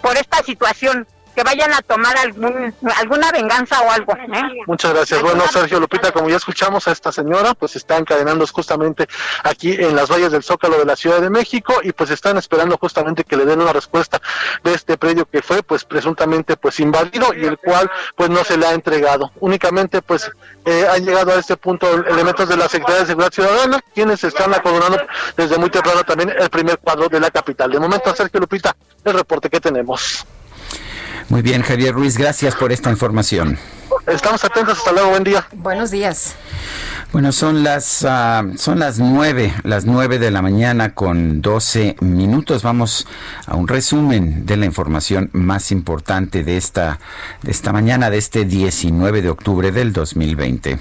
por 0.02 0.16
esta 0.16 0.42
situación 0.42 1.06
que 1.34 1.42
vayan 1.42 1.72
a 1.72 1.82
tomar 1.82 2.16
algún, 2.16 2.74
alguna 2.96 3.32
venganza 3.32 3.80
o 3.80 3.90
algo. 3.90 4.12
¿eh? 4.14 4.42
Muchas 4.66 4.94
gracias. 4.94 5.22
Bueno, 5.22 5.44
Sergio 5.50 5.80
Lupita, 5.80 6.12
como 6.12 6.28
ya 6.28 6.36
escuchamos 6.36 6.86
a 6.88 6.92
esta 6.92 7.12
señora, 7.12 7.54
pues 7.54 7.76
está 7.76 7.96
encadenando 7.96 8.46
justamente 8.46 9.08
aquí 9.42 9.72
en 9.72 9.96
las 9.96 10.08
valles 10.08 10.32
del 10.32 10.42
Zócalo 10.42 10.78
de 10.78 10.84
la 10.84 10.96
Ciudad 10.96 11.20
de 11.20 11.30
México 11.30 11.74
y 11.82 11.92
pues 11.92 12.10
están 12.10 12.36
esperando 12.36 12.76
justamente 12.78 13.24
que 13.24 13.36
le 13.36 13.44
den 13.44 13.60
una 13.60 13.72
respuesta 13.72 14.20
de 14.62 14.74
este 14.74 14.96
predio 14.96 15.26
que 15.26 15.42
fue 15.42 15.62
pues 15.62 15.84
presuntamente 15.84 16.56
pues 16.56 16.80
invadido 16.80 17.34
y 17.34 17.44
el 17.44 17.58
cual 17.58 17.90
pues 18.16 18.30
no 18.30 18.44
se 18.44 18.56
le 18.56 18.66
ha 18.66 18.72
entregado. 18.72 19.32
Únicamente 19.40 20.02
pues 20.02 20.30
eh, 20.64 20.86
han 20.90 21.04
llegado 21.04 21.32
a 21.32 21.36
este 21.36 21.56
punto 21.56 21.90
elementos 22.06 22.48
de 22.48 22.56
la 22.56 22.68
Secretaría 22.68 23.00
de 23.00 23.06
Seguridad 23.06 23.32
Ciudadana, 23.32 23.80
quienes 23.94 24.24
están 24.24 24.54
acordonando 24.54 24.98
desde 25.36 25.58
muy 25.58 25.70
temprano 25.70 26.04
también 26.04 26.30
el 26.30 26.50
primer 26.50 26.78
cuadro 26.78 27.08
de 27.08 27.20
la 27.20 27.30
capital. 27.30 27.70
De 27.70 27.80
momento, 27.80 28.14
Sergio 28.14 28.40
Lupita, 28.40 28.74
el 29.04 29.14
reporte 29.14 29.50
que 29.50 29.60
tenemos. 29.60 30.24
Muy 31.28 31.42
bien, 31.42 31.62
Javier 31.62 31.94
Ruiz, 31.94 32.16
gracias 32.16 32.54
por 32.54 32.72
esta 32.72 32.90
información. 32.90 33.58
Estamos 34.06 34.44
atentos, 34.44 34.78
hasta 34.78 34.92
luego, 34.92 35.10
buen 35.10 35.24
día. 35.24 35.46
Buenos 35.52 35.90
días. 35.90 36.34
Bueno, 37.12 37.32
son 37.32 37.62
las 37.62 38.04
ah, 38.04 38.44
son 38.56 38.80
las 38.80 38.98
nueve, 38.98 39.54
las 39.62 39.84
nueve 39.84 40.18
de 40.18 40.30
la 40.30 40.42
mañana 40.42 40.94
con 40.94 41.40
doce 41.40 41.96
minutos. 42.00 42.62
Vamos 42.62 43.06
a 43.46 43.54
un 43.54 43.68
resumen 43.68 44.44
de 44.46 44.56
la 44.56 44.66
información 44.66 45.30
más 45.32 45.70
importante 45.70 46.42
de 46.42 46.56
esta 46.56 46.98
de 47.42 47.52
esta 47.52 47.72
mañana 47.72 48.10
de 48.10 48.18
este 48.18 48.44
19 48.44 49.22
de 49.22 49.30
octubre 49.30 49.70
del 49.70 49.92
2020. 49.92 50.78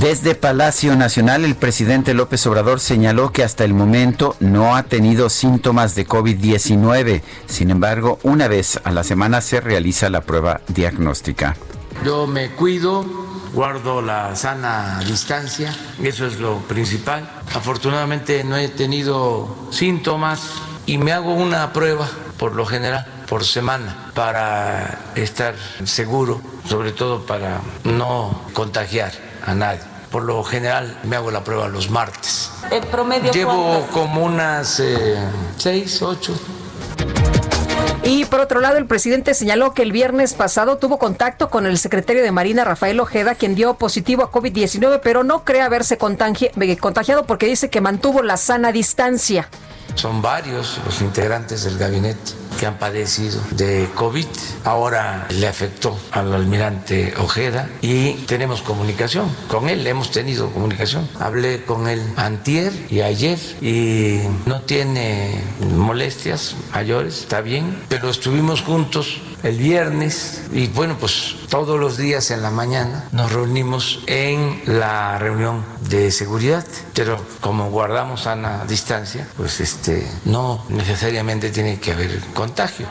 Desde 0.00 0.36
Palacio 0.36 0.94
Nacional, 0.94 1.44
el 1.44 1.56
presidente 1.56 2.14
López 2.14 2.46
Obrador 2.46 2.78
señaló 2.78 3.32
que 3.32 3.42
hasta 3.42 3.64
el 3.64 3.74
momento 3.74 4.36
no 4.38 4.76
ha 4.76 4.84
tenido 4.84 5.28
síntomas 5.28 5.96
de 5.96 6.06
COVID-19. 6.06 7.20
Sin 7.46 7.70
embargo, 7.70 8.20
una 8.22 8.46
vez 8.46 8.80
a 8.84 8.92
la 8.92 9.02
semana 9.02 9.40
se 9.40 9.60
realiza 9.60 10.08
la 10.08 10.20
prueba 10.20 10.60
diagnóstica. 10.68 11.56
Yo 12.04 12.28
me 12.28 12.50
cuido, 12.50 13.04
guardo 13.52 14.00
la 14.00 14.36
sana 14.36 15.00
distancia, 15.04 15.74
eso 16.00 16.26
es 16.26 16.38
lo 16.38 16.58
principal. 16.58 17.28
Afortunadamente 17.52 18.44
no 18.44 18.56
he 18.56 18.68
tenido 18.68 19.68
síntomas 19.72 20.52
y 20.86 20.98
me 20.98 21.10
hago 21.10 21.34
una 21.34 21.72
prueba 21.72 22.08
por 22.38 22.54
lo 22.54 22.64
general 22.66 23.17
por 23.28 23.44
semana 23.44 24.10
para 24.14 24.98
estar 25.14 25.54
seguro, 25.84 26.40
sobre 26.66 26.92
todo 26.92 27.26
para 27.26 27.60
no 27.84 28.42
contagiar 28.54 29.12
a 29.44 29.54
nadie. 29.54 29.80
Por 30.10 30.22
lo 30.22 30.42
general 30.42 30.98
me 31.04 31.16
hago 31.16 31.30
la 31.30 31.44
prueba 31.44 31.68
los 31.68 31.90
martes. 31.90 32.50
¿En 32.70 32.82
promedio 32.86 33.30
Llevo 33.32 33.86
como 33.92 34.24
unas 34.24 34.80
eh, 34.80 35.16
seis, 35.58 36.00
ocho. 36.00 36.34
Y 38.02 38.24
por 38.24 38.40
otro 38.40 38.60
lado, 38.60 38.78
el 38.78 38.86
presidente 38.86 39.34
señaló 39.34 39.74
que 39.74 39.82
el 39.82 39.92
viernes 39.92 40.32
pasado 40.32 40.78
tuvo 40.78 40.98
contacto 40.98 41.50
con 41.50 41.66
el 41.66 41.76
secretario 41.76 42.22
de 42.22 42.32
Marina, 42.32 42.64
Rafael 42.64 42.98
Ojeda, 43.00 43.34
quien 43.34 43.54
dio 43.54 43.74
positivo 43.74 44.22
a 44.22 44.32
COVID-19, 44.32 45.00
pero 45.02 45.24
no 45.24 45.44
cree 45.44 45.60
haberse 45.60 45.98
eh, 46.00 46.76
contagiado 46.78 47.26
porque 47.26 47.46
dice 47.46 47.68
que 47.68 47.82
mantuvo 47.82 48.22
la 48.22 48.38
sana 48.38 48.72
distancia. 48.72 49.50
Son 49.94 50.22
varios 50.22 50.80
los 50.86 51.02
integrantes 51.02 51.64
del 51.64 51.76
gabinete 51.76 52.47
que 52.58 52.66
han 52.66 52.78
padecido 52.78 53.40
de 53.52 53.88
COVID. 53.94 54.26
Ahora 54.64 55.26
le 55.30 55.46
afectó 55.46 55.98
al 56.10 56.34
almirante 56.34 57.14
Ojeda 57.18 57.70
y 57.80 58.12
tenemos 58.26 58.62
comunicación 58.62 59.30
con 59.48 59.68
él, 59.68 59.86
hemos 59.86 60.10
tenido 60.10 60.50
comunicación. 60.50 61.08
Hablé 61.18 61.64
con 61.64 61.88
él 61.88 62.02
antier 62.16 62.72
y 62.90 63.00
ayer 63.00 63.38
y 63.62 64.20
no 64.46 64.60
tiene 64.62 65.40
molestias 65.74 66.56
mayores, 66.74 67.20
está 67.20 67.40
bien, 67.40 67.82
pero 67.88 68.10
estuvimos 68.10 68.62
juntos 68.62 69.20
el 69.42 69.58
viernes 69.58 70.42
y 70.52 70.68
bueno, 70.68 70.96
pues 70.98 71.36
todos 71.48 71.78
los 71.78 71.96
días 71.96 72.30
en 72.30 72.42
la 72.42 72.50
mañana 72.50 73.04
nos 73.12 73.32
reunimos 73.32 74.02
en 74.06 74.60
la 74.66 75.18
reunión 75.18 75.64
de 75.88 76.10
seguridad, 76.10 76.66
pero 76.94 77.18
como 77.40 77.70
guardamos 77.70 78.26
a 78.26 78.36
la 78.36 78.64
distancia, 78.66 79.26
pues 79.36 79.60
este 79.60 80.06
no 80.24 80.64
necesariamente 80.68 81.50
tiene 81.50 81.78
que 81.78 81.92
haber 81.92 82.20
contagio. 82.34 82.86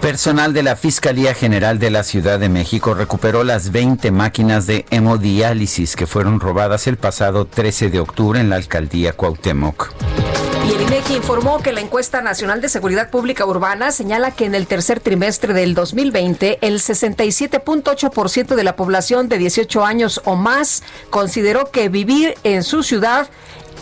Personal 0.00 0.52
de 0.52 0.62
la 0.62 0.76
Fiscalía 0.76 1.34
General 1.34 1.78
de 1.78 1.90
la 1.90 2.04
Ciudad 2.04 2.38
de 2.38 2.48
México 2.48 2.94
recuperó 2.94 3.42
las 3.42 3.72
20 3.72 4.10
máquinas 4.12 4.66
de 4.66 4.86
hemodiálisis 4.90 5.96
que 5.96 6.06
fueron 6.06 6.38
robadas 6.38 6.86
el 6.86 6.96
pasado 6.96 7.46
13 7.46 7.90
de 7.90 8.00
octubre 8.00 8.40
en 8.40 8.48
la 8.48 8.56
alcaldía 8.56 9.12
Cuauhtémoc. 9.12 10.27
Y 10.68 10.70
el 10.72 10.82
INEGI 10.82 11.16
informó 11.16 11.62
que 11.62 11.72
la 11.72 11.80
encuesta 11.80 12.20
nacional 12.20 12.60
de 12.60 12.68
seguridad 12.68 13.08
pública 13.08 13.46
urbana 13.46 13.90
señala 13.90 14.32
que 14.32 14.44
en 14.44 14.54
el 14.54 14.66
tercer 14.66 15.00
trimestre 15.00 15.54
del 15.54 15.72
2020 15.72 16.58
el 16.60 16.78
67.8% 16.80 18.54
de 18.54 18.64
la 18.64 18.76
población 18.76 19.30
de 19.30 19.38
18 19.38 19.82
años 19.82 20.20
o 20.26 20.36
más 20.36 20.82
consideró 21.08 21.70
que 21.70 21.88
vivir 21.88 22.34
en 22.44 22.64
su 22.64 22.82
ciudad 22.82 23.30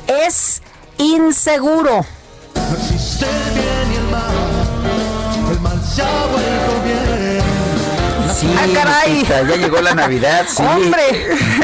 es 0.06 0.62
inseguro. 0.98 2.06
Sí, 8.46 8.54
Ah, 8.58 8.66
caray. 8.72 9.24
Ya 9.48 9.56
llegó 9.56 9.80
la 9.80 9.94
Navidad, 9.94 10.44
sí. 10.48 10.62
Hombre, 10.62 11.02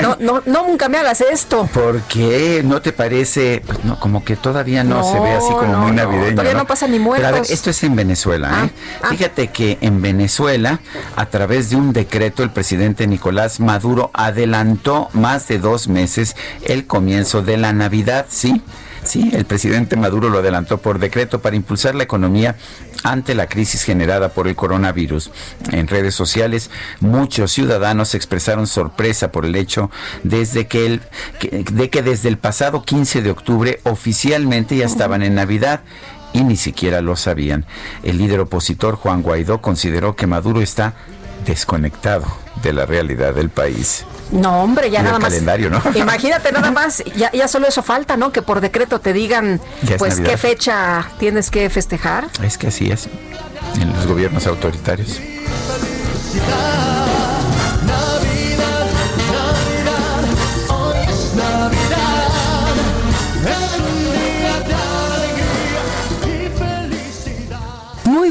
no, 0.03 0.17
no, 0.19 0.43
no, 0.47 0.67
nunca 0.69 0.89
me 0.89 0.99
hagas 0.99 1.21
esto. 1.21 1.69
¿Por 1.73 2.01
qué? 2.03 2.63
¿No 2.65 2.83
te 2.83 2.93
parece? 2.93 3.63
Pues 3.65 3.85
no, 3.85 3.99
como 4.01 4.25
que 4.25 4.37
todavía 4.37 4.83
no, 4.83 5.05
se 5.05 5.19
ve 5.21 5.31
así 5.33 5.49
como 5.53 5.77
muy 5.79 5.93
navideño. 5.93 6.33
todavía 6.33 6.55
no 6.55 6.67
pasan 6.67 6.91
ni 6.91 6.99
Pero 6.99 7.13
a 7.15 7.17
ver, 7.19 7.31
muertos. 7.33 7.51
esto 7.51 7.71
es 7.71 7.83
en 7.85 7.95
Venezuela, 7.95 8.65
¿eh? 8.67 8.71
ah. 9.03 9.09
Fíjate 9.11 9.49
que 9.49 9.79
en 9.81 10.03
Venezuela, 10.03 10.81
a 11.17 11.27
través 11.27 11.71
de 11.71 11.77
un 11.77 11.93
decreto, 11.93 12.43
el 12.43 12.51
presidente 12.51 13.07
Nicolás 13.07 13.61
Maduro 13.61 14.11
adelantó 14.13 15.09
más 15.13 15.47
de 15.49 15.59
dos 15.59 15.87
meses 15.89 16.35
el 16.65 16.87
comienzo 16.87 17.43
de 17.43 17.59
la 17.59 17.73
Navidad, 17.73 18.27
¿sí? 18.29 18.61
Sí, 19.05 19.31
el 19.35 19.45
presidente 19.45 19.97
Maduro 19.97 20.29
lo 20.29 20.39
adelantó 20.39 20.79
por 20.79 21.01
decreto 21.01 21.41
para 21.43 21.57
impulsar 21.57 21.97
la 21.97 22.05
economía 22.05 22.55
ante 23.05 23.35
la 23.35 23.49
crisis 23.49 23.83
generada 23.83 24.31
por 24.31 24.49
el 24.49 24.55
coronavirus. 24.57 25.31
En 25.71 25.89
redes 25.89 26.15
sociales, 26.15 26.71
muchos 27.01 27.53
ciudadanos 27.53 28.15
expresaron 28.15 28.67
sorpresa 28.67 29.33
por 29.33 29.45
el 29.45 29.57
hecho 29.57 29.91
desde 30.23 30.67
que 30.67 30.87
el, 30.87 31.01
que- 31.39 31.65
de 31.71 31.91
que 31.91 32.03
desde 32.03 32.29
el 32.29 32.39
pasado 32.39 32.83
15 32.83 33.23
de 33.23 33.31
octubre 33.31 33.81
oficialmente 33.85 34.77
ya 34.77 34.87
estaban 34.87 35.23
en 35.23 35.35
Navidad 35.35 35.81
y 36.33 36.45
ni 36.45 36.57
siquiera 36.57 37.01
lo 37.03 37.17
sabían. 37.17 37.67
El 38.03 38.19
líder 38.19 38.41
opositor 38.41 38.95
Juan 38.97 39.23
Guaidó 39.23 39.61
consideró 39.61 40.17
que 40.17 40.27
Maduro 40.27 40.61
está 40.61 40.95
desconectado 41.45 42.27
de 42.63 42.73
la 42.73 42.87
realidad 42.87 43.35
del 43.35 43.51
país. 43.51 44.05
No, 44.31 44.63
hombre, 44.63 44.91
ya 44.91 45.01
Y 45.01 45.03
nada 45.03 45.19
más. 45.19 45.29
calendario, 45.31 45.69
¿no? 45.71 45.83
Imagínate 45.95 46.53
nada 46.53 46.71
más, 46.71 47.03
ya, 47.17 47.31
ya 47.33 47.49
solo 47.49 47.67
eso 47.69 47.83
falta, 47.83 48.17
¿no? 48.17 48.33
Que 48.33 48.43
por 48.43 48.61
decreto 48.61 48.99
te 49.01 49.13
digan, 49.13 49.61
Ya 49.83 49.97
pues, 49.97 50.21
qué 50.21 50.37
fecha 50.37 51.09
tienes 51.19 51.51
que 51.51 51.69
festejar. 51.71 52.29
Es 52.43 52.57
que 52.59 52.69
así 52.69 52.91
es 52.91 53.09
en 53.81 53.93
los 53.93 54.07
gobiernos 54.07 54.47
autoritarios. 54.47 55.21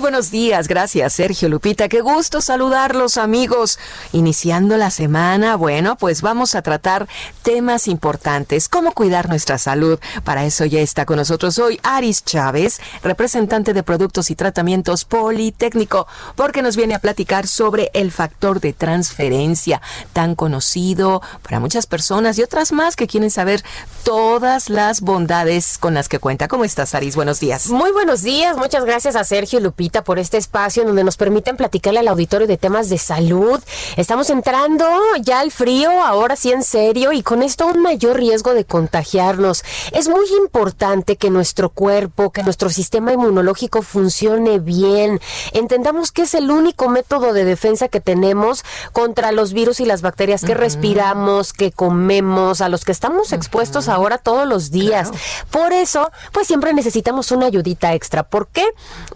Buenos 0.02 0.32
días, 0.32 0.68
gracias 0.68 1.14
Sergio 1.14 1.48
Lupita, 1.48 1.88
qué 1.88 2.02
gusto 2.02 2.41
saludarlos 2.41 3.18
amigos. 3.18 3.78
Iniciando 4.14 4.76
la 4.76 4.90
semana, 4.90 5.56
bueno, 5.56 5.95
pues 5.95 6.23
vamos 6.23 6.56
a 6.56 6.64
tratar 6.64 7.07
temas 7.44 7.88
importantes, 7.88 8.68
cómo 8.68 8.94
cuidar 8.94 9.30
nuestra 9.30 9.60
salud. 9.60 9.99
Para 10.23 10.44
eso 10.44 10.65
ya 10.65 10.80
está 10.80 11.06
con 11.06 11.18
nosotros 11.18 11.60
hoy 11.60 11.80
Aris 11.84 12.26
Chávez, 12.26 12.82
representante 13.03 13.73
de 13.73 13.84
Productos 13.84 14.32
y 14.32 14.36
Tratamientos 14.36 15.06
Politécnico, 15.06 16.07
porque 16.36 16.64
nos 16.64 16.76
viene 16.76 16.95
a 16.95 16.99
platicar 16.99 17.45
sobre 17.45 17.91
el 17.94 18.11
factor 18.11 18.60
de 18.60 18.73
transferencia, 18.73 19.82
tan 20.14 20.34
conocido 20.34 21.22
para 21.44 21.60
muchas 21.60 21.86
personas 21.86 22.40
y 22.40 22.44
otras 22.44 22.72
más 22.72 22.95
que 22.95 23.06
quieren 23.06 23.30
saber 23.30 23.64
todas 24.03 24.69
las 24.69 25.02
bondades 25.02 25.78
con 25.78 25.94
las 25.94 26.10
que 26.10 26.18
cuenta. 26.18 26.48
¿Cómo 26.48 26.65
estás, 26.65 26.95
Aris? 26.95 27.15
Buenos 27.15 27.40
días. 27.40 27.68
Muy 27.69 27.91
buenos 27.91 28.23
días, 28.23 28.57
muchas 28.57 28.84
gracias 28.84 29.15
a 29.15 29.23
Sergio 29.23 29.60
Lupita 29.60 29.90
Lupita, 29.91 30.03
por 30.05 30.19
este 30.19 30.38
espacio 30.38 30.84
en 30.84 30.88
donde 30.88 31.03
nos 31.03 31.18
permiten 31.18 31.57
platicarle 31.57 31.99
al 31.99 32.07
auditorio 32.07 32.47
de 32.47 32.57
temas 32.57 32.88
de 32.89 32.97
salud. 32.97 33.59
Estamos 33.97 34.30
entrando 34.30 34.85
ya 35.22 35.41
al 35.41 35.51
frío, 35.51 35.89
ahora 36.01 36.38
sí 36.38 36.51
en 36.51 36.63
serio, 36.63 37.11
y 37.11 37.23
con 37.23 37.43
esto 37.43 37.68
un 37.68 37.81
mayor 37.81 38.18
riesgo 38.18 38.53
de 38.53 38.63
contagiarnos. 38.63 39.63
Es 39.91 40.07
muy 40.07 40.26
importante 40.38 41.18
que 41.18 41.30
nuestro 41.30 41.69
cuerpo, 41.69 42.31
que 42.31 42.43
nuestro 42.43 42.69
sistema 42.69 43.11
inmunológico 43.11 43.81
funcione 43.81 44.59
bien. 44.59 45.19
Entendamos 45.51 46.11
que 46.13 46.22
es 46.22 46.35
el 46.35 46.51
único 46.51 46.88
método 46.88 47.34
de 47.34 47.43
defensa 47.43 47.89
que 47.89 47.99
tenemos 47.99 48.63
contra 48.93 49.34
los 49.34 49.51
virus 49.51 49.81
y 49.81 49.85
las 49.85 50.01
bacterias 50.01 50.45
que 50.45 50.53
respiramos, 50.53 51.51
que 51.51 51.72
comemos, 51.72 52.61
a 52.61 52.69
los 52.69 52.85
que 52.85 52.93
estamos 52.93 53.34
expuestos 53.34 53.89
ahora 53.89 54.18
todos 54.18 54.47
los 54.47 54.72
días. 54.72 55.11
Por 55.49 55.73
eso, 55.73 56.11
pues 56.31 56.47
siempre 56.47 56.73
necesitamos 56.73 57.31
una 57.31 57.47
ayudita 57.47 57.93
extra. 57.93 58.23
¿Por 58.23 58.47
qué? 58.47 58.65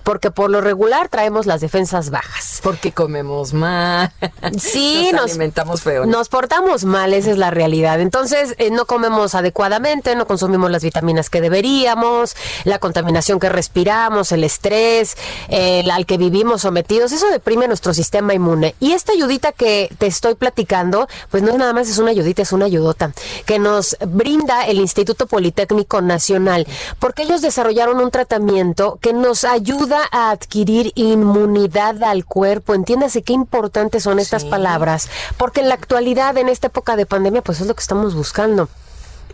Porque 0.04 0.32
por 0.32 0.50
lo 0.50 0.65
regular 0.66 1.08
traemos 1.08 1.46
las 1.46 1.62
defensas 1.62 2.10
bajas. 2.10 2.60
Porque 2.64 2.92
comemos 2.92 3.54
mal. 3.54 4.12
Sí, 4.60 5.12
nos, 5.14 5.32
alimentamos 5.32 5.82
feo. 5.84 6.06
Nos 6.06 6.28
portamos 6.28 6.84
mal, 6.84 7.14
esa 7.14 7.32
es 7.32 7.38
la 7.38 7.52
realidad. 7.52 8.02
Entonces, 8.02 8.56
eh, 8.58 8.72
no 8.72 8.86
comemos 8.86 9.36
adecuadamente, 9.36 10.16
no 10.16 10.28
consumimos 10.28 10.72
las 10.72 10.84
vitaminas 10.84 11.30
que 11.30 11.40
deberíamos, 11.40 12.36
la 12.64 12.80
contaminación 12.80 13.40
que 13.40 13.50
respiramos, 13.50 14.32
el 14.32 14.44
estrés, 14.44 15.16
el 15.50 15.90
al 15.92 16.06
que 16.06 16.18
vivimos 16.18 16.64
sometidos, 16.64 17.12
eso 17.12 17.30
deprime 17.30 17.68
nuestro 17.68 17.94
sistema 17.94 18.34
inmune. 18.34 18.76
Y 18.80 18.94
esta 18.94 19.14
ayudita 19.14 19.52
que 19.52 19.94
te 19.98 20.08
estoy 20.08 20.36
platicando, 20.36 21.08
pues 21.30 21.44
no 21.44 21.52
es 21.52 21.58
nada 21.58 21.74
más 21.74 21.88
es 21.88 22.00
una 22.00 22.12
ayudita, 22.12 22.42
es 22.42 22.52
una 22.52 22.66
ayudota 22.66 23.14
que 23.46 23.60
nos 23.60 23.96
brinda 24.08 24.66
el 24.66 24.80
Instituto 24.80 25.28
Politécnico 25.28 26.02
Nacional, 26.02 26.68
porque 27.00 27.24
ellos 27.24 27.42
desarrollaron 27.42 28.00
un 28.00 28.10
tratamiento 28.10 28.98
que 29.02 29.14
nos 29.14 29.44
ayuda 29.44 30.02
a 30.12 30.32
adquirir 30.32 30.55
inmunidad 30.96 32.04
al 32.04 32.26
cuerpo. 32.26 32.74
Entiéndase 32.74 33.22
qué 33.24 33.34
importantes 33.34 34.04
son 34.04 34.20
estas 34.20 34.46
palabras, 34.46 35.10
porque 35.38 35.62
en 35.62 35.70
la 35.70 35.76
actualidad, 35.76 36.38
en 36.38 36.50
esta 36.50 36.68
época 36.68 36.96
de 36.96 37.06
pandemia, 37.06 37.42
pues 37.42 37.62
es 37.62 37.68
lo 37.68 37.76
que 37.76 37.82
estamos 37.82 38.16
buscando 38.16 38.70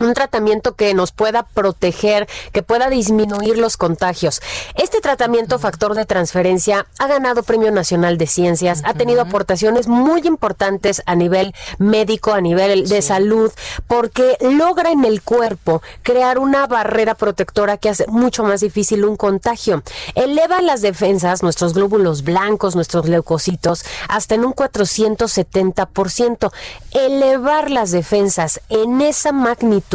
un 0.04 0.14
tratamiento 0.14 0.76
que 0.76 0.94
nos 0.94 1.12
pueda 1.12 1.44
proteger, 1.44 2.28
que 2.52 2.64
pueda 2.64 2.90
disminuir 2.90 3.58
los 3.58 3.78
contagios. 3.78 4.42
Este 4.76 5.02
tratamiento 5.02 5.60
factor 5.60 5.96
de 5.96 6.06
transferencia 6.06 6.86
ha 7.00 7.08
ganado 7.08 7.44
Premio 7.44 7.72
Nacional 7.72 8.18
de 8.18 8.28
Ciencias, 8.28 8.82
ha 8.86 8.94
tenido 8.94 9.22
aportaciones 9.22 9.88
muy 9.88 10.22
importantes 10.26 11.02
a 11.06 11.16
nivel 11.16 11.54
médico, 11.78 12.34
a 12.34 12.42
nivel 12.42 12.88
de 12.88 13.02
salud, 13.02 13.52
porque 13.88 14.38
logra 14.42 14.92
en 14.92 15.06
el 15.06 15.22
cuerpo 15.22 15.82
crear 16.04 16.40
una 16.40 16.68
barrera 16.68 17.16
protectora 17.16 17.78
que 17.78 17.90
hace 17.90 18.08
mucho 18.08 18.44
más 18.44 18.62
difícil 18.62 19.06
un 19.06 19.18
contagio. 19.18 19.84
Eleva 20.16 20.62
las 20.62 20.82
defensas, 20.82 21.44
nuestros 21.44 21.74
glóbulos 21.74 22.24
blancos, 22.24 22.76
nuestros 22.76 23.08
leucocitos, 23.08 23.84
hasta 24.08 24.36
en 24.36 24.46
un 24.46 24.54
470%. 24.54 26.52
Elevar 26.92 27.70
las 27.70 27.92
defensas 27.92 28.62
en 28.70 29.02
esa 29.02 29.32
magnitud 29.32 29.91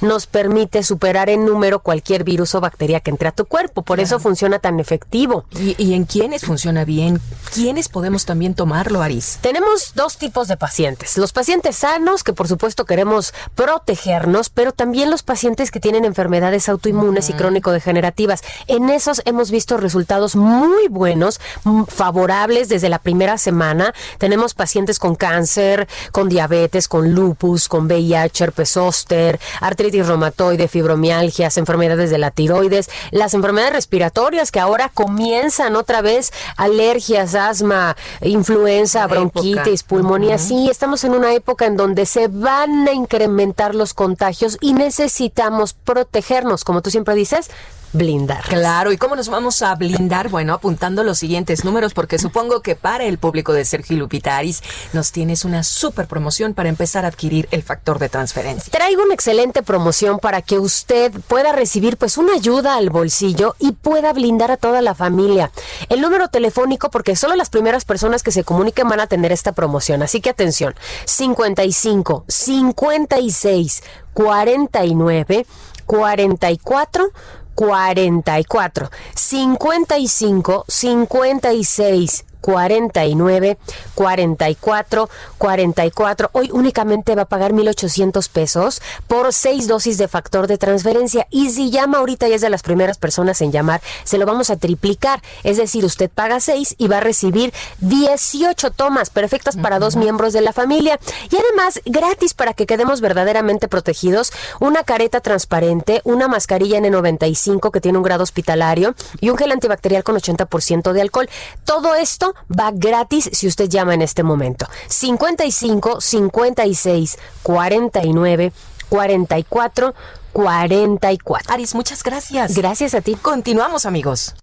nos 0.00 0.26
permite 0.26 0.82
superar 0.82 1.28
en 1.28 1.44
número 1.44 1.80
cualquier 1.80 2.24
virus 2.24 2.54
o 2.54 2.60
bacteria 2.60 3.00
que 3.00 3.10
entre 3.10 3.28
a 3.28 3.32
tu 3.32 3.46
cuerpo. 3.46 3.82
Por 3.82 4.00
eso 4.00 4.20
funciona 4.20 4.58
tan 4.58 4.78
efectivo. 4.80 5.44
¿Y, 5.58 5.94
en 5.94 6.04
quiénes 6.04 6.42
funciona 6.42 6.84
bien? 6.84 7.20
¿Quiénes 7.52 7.88
podemos 7.88 8.24
también 8.24 8.54
tomarlo, 8.54 9.02
Aris? 9.02 9.38
Tenemos 9.40 9.92
dos 9.94 10.18
tipos 10.18 10.46
de 10.48 10.56
pacientes. 10.56 11.18
Los 11.18 11.32
pacientes 11.32 11.76
sanos, 11.76 12.22
que 12.22 12.32
por 12.32 12.48
supuesto 12.48 12.84
queremos 12.84 13.34
protegernos, 13.54 14.50
pero 14.50 14.72
también 14.72 15.10
los 15.10 15.22
pacientes 15.22 15.70
que 15.70 15.80
tienen 15.80 16.04
enfermedades 16.04 16.68
autoinmunes 16.68 17.28
y 17.28 17.32
crónico-degenerativas. 17.32 18.42
En 18.68 18.88
esos 18.90 19.22
hemos 19.24 19.50
visto 19.50 19.76
resultados 19.76 20.36
muy 20.36 20.88
buenos, 20.88 21.40
favorables 21.88 22.68
desde 22.68 22.88
la 22.88 22.98
primera 22.98 23.38
semana. 23.38 23.94
Tenemos 24.18 24.54
pacientes 24.54 24.98
con 24.98 25.16
cáncer, 25.16 25.88
con 26.12 26.28
diabetes, 26.28 26.86
con 26.86 27.12
lupus, 27.12 27.68
con 27.68 27.86
VIH, 27.86 28.44
herpes 28.44 28.70
zóster, 28.70 29.39
artritis 29.60 30.06
reumatoide, 30.06 30.68
fibromialgias, 30.68 31.56
enfermedades 31.56 32.10
de 32.10 32.18
la 32.18 32.30
tiroides, 32.30 32.90
las 33.10 33.34
enfermedades 33.34 33.74
respiratorias 33.74 34.50
que 34.50 34.60
ahora 34.60 34.90
comienzan 34.92 35.76
otra 35.76 36.02
vez, 36.02 36.32
alergias, 36.56 37.34
asma, 37.34 37.96
influenza, 38.22 39.06
bronquitis, 39.06 39.82
pulmonía. 39.82 40.38
Sí, 40.38 40.68
estamos 40.70 41.04
en 41.04 41.12
una 41.12 41.34
época 41.34 41.66
en 41.66 41.76
donde 41.76 42.06
se 42.06 42.28
van 42.28 42.88
a 42.88 42.92
incrementar 42.92 43.74
los 43.74 43.94
contagios 43.94 44.58
y 44.60 44.72
necesitamos 44.74 45.74
protegernos, 45.74 46.64
como 46.64 46.82
tú 46.82 46.90
siempre 46.90 47.14
dices, 47.14 47.50
blindar. 47.92 48.42
Claro, 48.44 48.92
¿y 48.92 48.96
cómo 48.96 49.16
nos 49.16 49.28
vamos 49.28 49.62
a 49.62 49.74
blindar? 49.74 50.28
Bueno, 50.28 50.54
apuntando 50.54 51.02
los 51.02 51.18
siguientes 51.18 51.64
números, 51.64 51.94
porque 51.94 52.18
supongo 52.18 52.60
que 52.60 52.76
para 52.76 53.04
el 53.04 53.18
público 53.18 53.52
de 53.52 53.64
Sergio 53.64 53.96
Lupitaris 53.96 54.62
nos 54.92 55.12
tienes 55.12 55.44
una 55.44 55.62
super 55.62 56.06
promoción 56.06 56.54
para 56.54 56.68
empezar 56.68 57.04
a 57.04 57.08
adquirir 57.08 57.48
el 57.50 57.62
factor 57.62 57.98
de 57.98 58.08
transferencia. 58.08 58.70
Traigo 58.70 59.02
una 59.02 59.14
excelente 59.14 59.62
promoción 59.62 60.18
para 60.18 60.42
que 60.42 60.58
usted 60.58 61.12
pueda 61.28 61.52
recibir 61.52 61.96
pues 61.96 62.16
una 62.18 62.34
ayuda 62.34 62.76
al 62.76 62.90
bolsillo 62.90 63.56
y 63.58 63.72
pueda 63.72 64.12
blindar 64.12 64.50
a 64.50 64.56
toda 64.56 64.82
la 64.82 64.94
familia. 64.94 65.50
El 65.88 66.00
número 66.00 66.28
telefónico, 66.28 66.90
porque 66.90 67.16
solo 67.16 67.34
las 67.34 67.50
primeras 67.50 67.84
personas 67.84 68.22
que 68.22 68.32
se 68.32 68.44
comuniquen 68.44 68.88
van 68.88 69.00
a 69.00 69.06
tener 69.06 69.32
esta 69.32 69.52
promoción, 69.52 70.02
así 70.02 70.20
que 70.20 70.30
atención, 70.30 70.74
55 71.06 72.24
56 72.28 73.82
49 74.14 75.46
44 75.86 77.10
44 77.54 78.90
55 79.14 80.64
56 80.68 82.29
49 82.40 83.58
44 83.94 85.08
44. 85.38 86.30
Hoy 86.32 86.50
únicamente 86.52 87.14
va 87.14 87.22
a 87.22 87.26
pagar 87.26 87.52
1,800 87.52 88.28
pesos 88.28 88.82
por 89.06 89.32
seis 89.32 89.68
dosis 89.68 89.98
de 89.98 90.08
factor 90.08 90.46
de 90.46 90.58
transferencia. 90.58 91.26
Y 91.30 91.50
si 91.50 91.70
llama 91.70 91.98
ahorita 91.98 92.28
y 92.28 92.32
es 92.32 92.40
de 92.40 92.50
las 92.50 92.62
primeras 92.62 92.98
personas 92.98 93.40
en 93.40 93.52
llamar, 93.52 93.80
se 94.04 94.18
lo 94.18 94.26
vamos 94.26 94.50
a 94.50 94.56
triplicar. 94.56 95.22
Es 95.44 95.56
decir, 95.56 95.84
usted 95.84 96.10
paga 96.10 96.40
seis 96.40 96.74
y 96.78 96.88
va 96.88 96.98
a 96.98 97.00
recibir 97.00 97.52
18 97.78 98.70
tomas 98.72 99.10
perfectas 99.10 99.56
para 99.56 99.78
dos 99.78 99.96
miembros 99.96 100.32
de 100.32 100.40
la 100.40 100.52
familia. 100.52 100.98
Y 101.30 101.36
además, 101.36 101.80
gratis 101.84 102.34
para 102.34 102.54
que 102.54 102.66
quedemos 102.66 103.00
verdaderamente 103.00 103.68
protegidos, 103.68 104.32
una 104.58 104.84
careta 104.84 105.20
transparente, 105.20 106.00
una 106.04 106.28
mascarilla 106.28 106.78
N95 106.78 107.70
que 107.70 107.80
tiene 107.80 107.98
un 107.98 108.04
grado 108.04 108.22
hospitalario 108.22 108.94
y 109.20 109.30
un 109.30 109.36
gel 109.36 109.52
antibacterial 109.52 110.04
con 110.04 110.16
80% 110.16 110.92
de 110.92 111.00
alcohol. 111.00 111.28
Todo 111.64 111.94
esto 111.94 112.29
va 112.48 112.70
gratis 112.72 113.30
si 113.32 113.46
usted 113.46 113.68
llama 113.68 113.94
en 113.94 114.02
este 114.02 114.22
momento. 114.22 114.66
55 114.88 116.00
56 116.00 117.18
49 117.42 118.52
44 118.88 119.94
44. 120.32 121.54
Aris, 121.54 121.74
muchas 121.74 122.02
gracias. 122.02 122.54
Gracias 122.54 122.94
a 122.94 123.00
ti. 123.00 123.16
Continuamos, 123.16 123.86
amigos. 123.86 124.34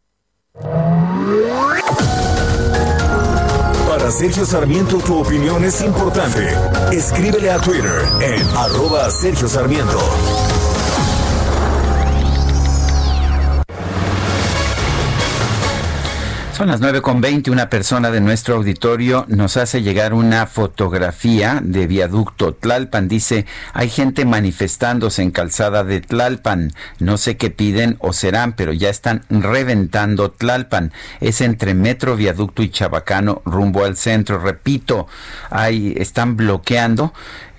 Para 3.88 4.12
Sergio 4.12 4.46
Sarmiento 4.46 4.98
tu 5.00 5.20
opinión 5.20 5.64
es 5.64 5.82
importante. 5.82 6.48
Escríbele 6.92 7.52
a 7.52 7.60
Twitter 7.60 8.08
en 8.22 8.42
arroba 8.56 9.10
Sergio 9.10 9.48
Sarmiento. 9.48 10.00
Son 16.58 16.70
las 16.70 16.82
nueve 16.82 17.04
con 17.04 17.22
veinte. 17.22 17.52
Una 17.52 17.70
persona 17.70 18.10
de 18.10 18.20
nuestro 18.20 18.56
auditorio 18.56 19.26
nos 19.28 19.58
hace 19.58 19.84
llegar 19.84 20.16
una 20.16 20.48
fotografía 20.48 21.60
de 21.64 21.86
viaducto 21.86 22.56
Tlalpan. 22.56 23.08
Dice, 23.08 23.46
hay 23.74 23.92
gente 23.92 24.26
manifestándose 24.26 25.22
en 25.22 25.30
calzada 25.30 25.84
de 25.84 26.02
Tlalpan. 26.02 26.74
No 26.98 27.20
sé 27.20 27.38
qué 27.38 27.52
piden 27.52 27.98
o 28.00 28.12
serán, 28.12 28.54
pero 28.54 28.74
ya 28.74 28.90
están 28.90 29.22
reventando 29.30 30.32
Tlalpan. 30.32 30.94
Es 31.22 31.42
entre 31.42 31.76
Metro 31.76 32.16
Viaducto 32.16 32.64
y 32.64 32.72
Chabacano 32.72 33.44
rumbo 33.46 33.86
al 33.86 33.96
centro. 33.96 34.40
Repito, 34.40 35.06
ahí 35.52 35.94
están 35.96 36.38
bloqueando 36.38 37.14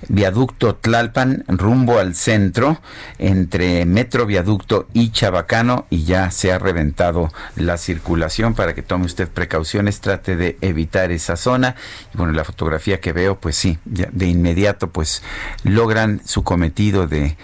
viaducto 0.08 0.76
Tlalpan 0.76 1.44
rumbo 1.48 1.98
al 1.98 2.14
centro 2.14 2.80
entre 3.18 3.84
Metro 3.84 4.26
Viaducto 4.26 4.88
y 4.92 5.10
Chabacano 5.10 5.86
y 5.90 6.04
ya 6.04 6.30
se 6.30 6.52
ha 6.52 6.58
reventado 6.58 7.32
la 7.56 7.76
circulación 7.78 8.54
para 8.54 8.74
que 8.74 8.82
tome 8.82 9.06
usted 9.06 9.28
precauciones, 9.28 10.00
trate 10.00 10.36
de 10.36 10.56
evitar 10.60 11.10
esa 11.10 11.36
zona. 11.36 11.74
Y 12.14 12.16
bueno, 12.16 12.32
la 12.32 12.44
fotografía 12.44 13.00
que 13.00 13.12
veo 13.12 13.40
pues 13.40 13.56
sí, 13.56 13.78
de 13.84 14.26
inmediato 14.26 14.90
pues 14.90 15.22
logran 15.64 16.20
su 16.24 16.42
cometido 16.44 17.06
de 17.06 17.36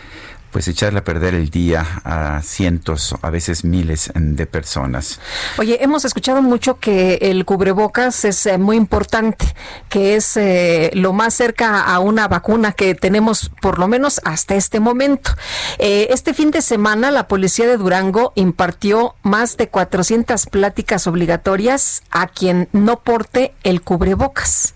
pues 0.55 0.69
echarle 0.69 1.01
a 1.01 1.05
perder 1.05 1.35
el 1.35 1.51
día 1.51 1.85
a 2.05 2.41
cientos, 2.41 3.17
a 3.23 3.31
veces 3.31 3.65
miles 3.65 4.13
de 4.15 4.47
personas. 4.47 5.19
Oye, 5.59 5.83
hemos 5.83 6.05
escuchado 6.05 6.43
mucho 6.43 6.79
que 6.79 7.19
el 7.23 7.45
cubrebocas 7.45 8.25
es 8.25 8.47
eh, 8.47 8.57
muy 8.57 8.77
importante, 8.77 9.53
que 9.89 10.15
es 10.15 10.37
eh, 10.37 10.93
lo 10.95 11.13
más 11.13 11.35
cerca 11.35 11.83
a 11.83 11.99
una 11.99 12.29
vacuna 12.29 12.71
que 12.71 12.95
tenemos 12.95 13.51
por 13.61 13.81
lo 13.81 13.89
menos 13.89 14.21
hasta 14.25 14.55
este 14.55 14.79
momento. 14.79 15.33
Eh, 15.79 16.07
este 16.11 16.33
fin 16.35 16.53
de 16.53 16.63
semana 16.63 17.11
la 17.11 17.27
policía 17.27 17.67
de 17.67 17.77
Durango 17.77 18.33
impartió 18.37 19.17
más 19.25 19.57
de 19.57 19.67
400 19.71 20.47
pláticas 20.47 21.09
obligatorias 21.09 22.05
a 22.13 22.29
quien 22.29 22.69
no 22.71 23.01
porte 23.01 23.55
el 23.65 23.83
cubrebocas. 23.83 24.75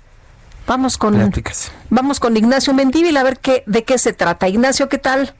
Vamos 0.66 0.98
con 0.98 1.32
vamos 1.88 2.18
con 2.18 2.36
Ignacio 2.36 2.74
Mendívil 2.74 3.16
a 3.16 3.22
ver 3.22 3.38
qué 3.38 3.62
de 3.66 3.84
qué 3.84 3.96
se 3.96 4.12
trata. 4.12 4.48
Ignacio, 4.48 4.88
¿qué 4.88 4.98
tal? 4.98 5.36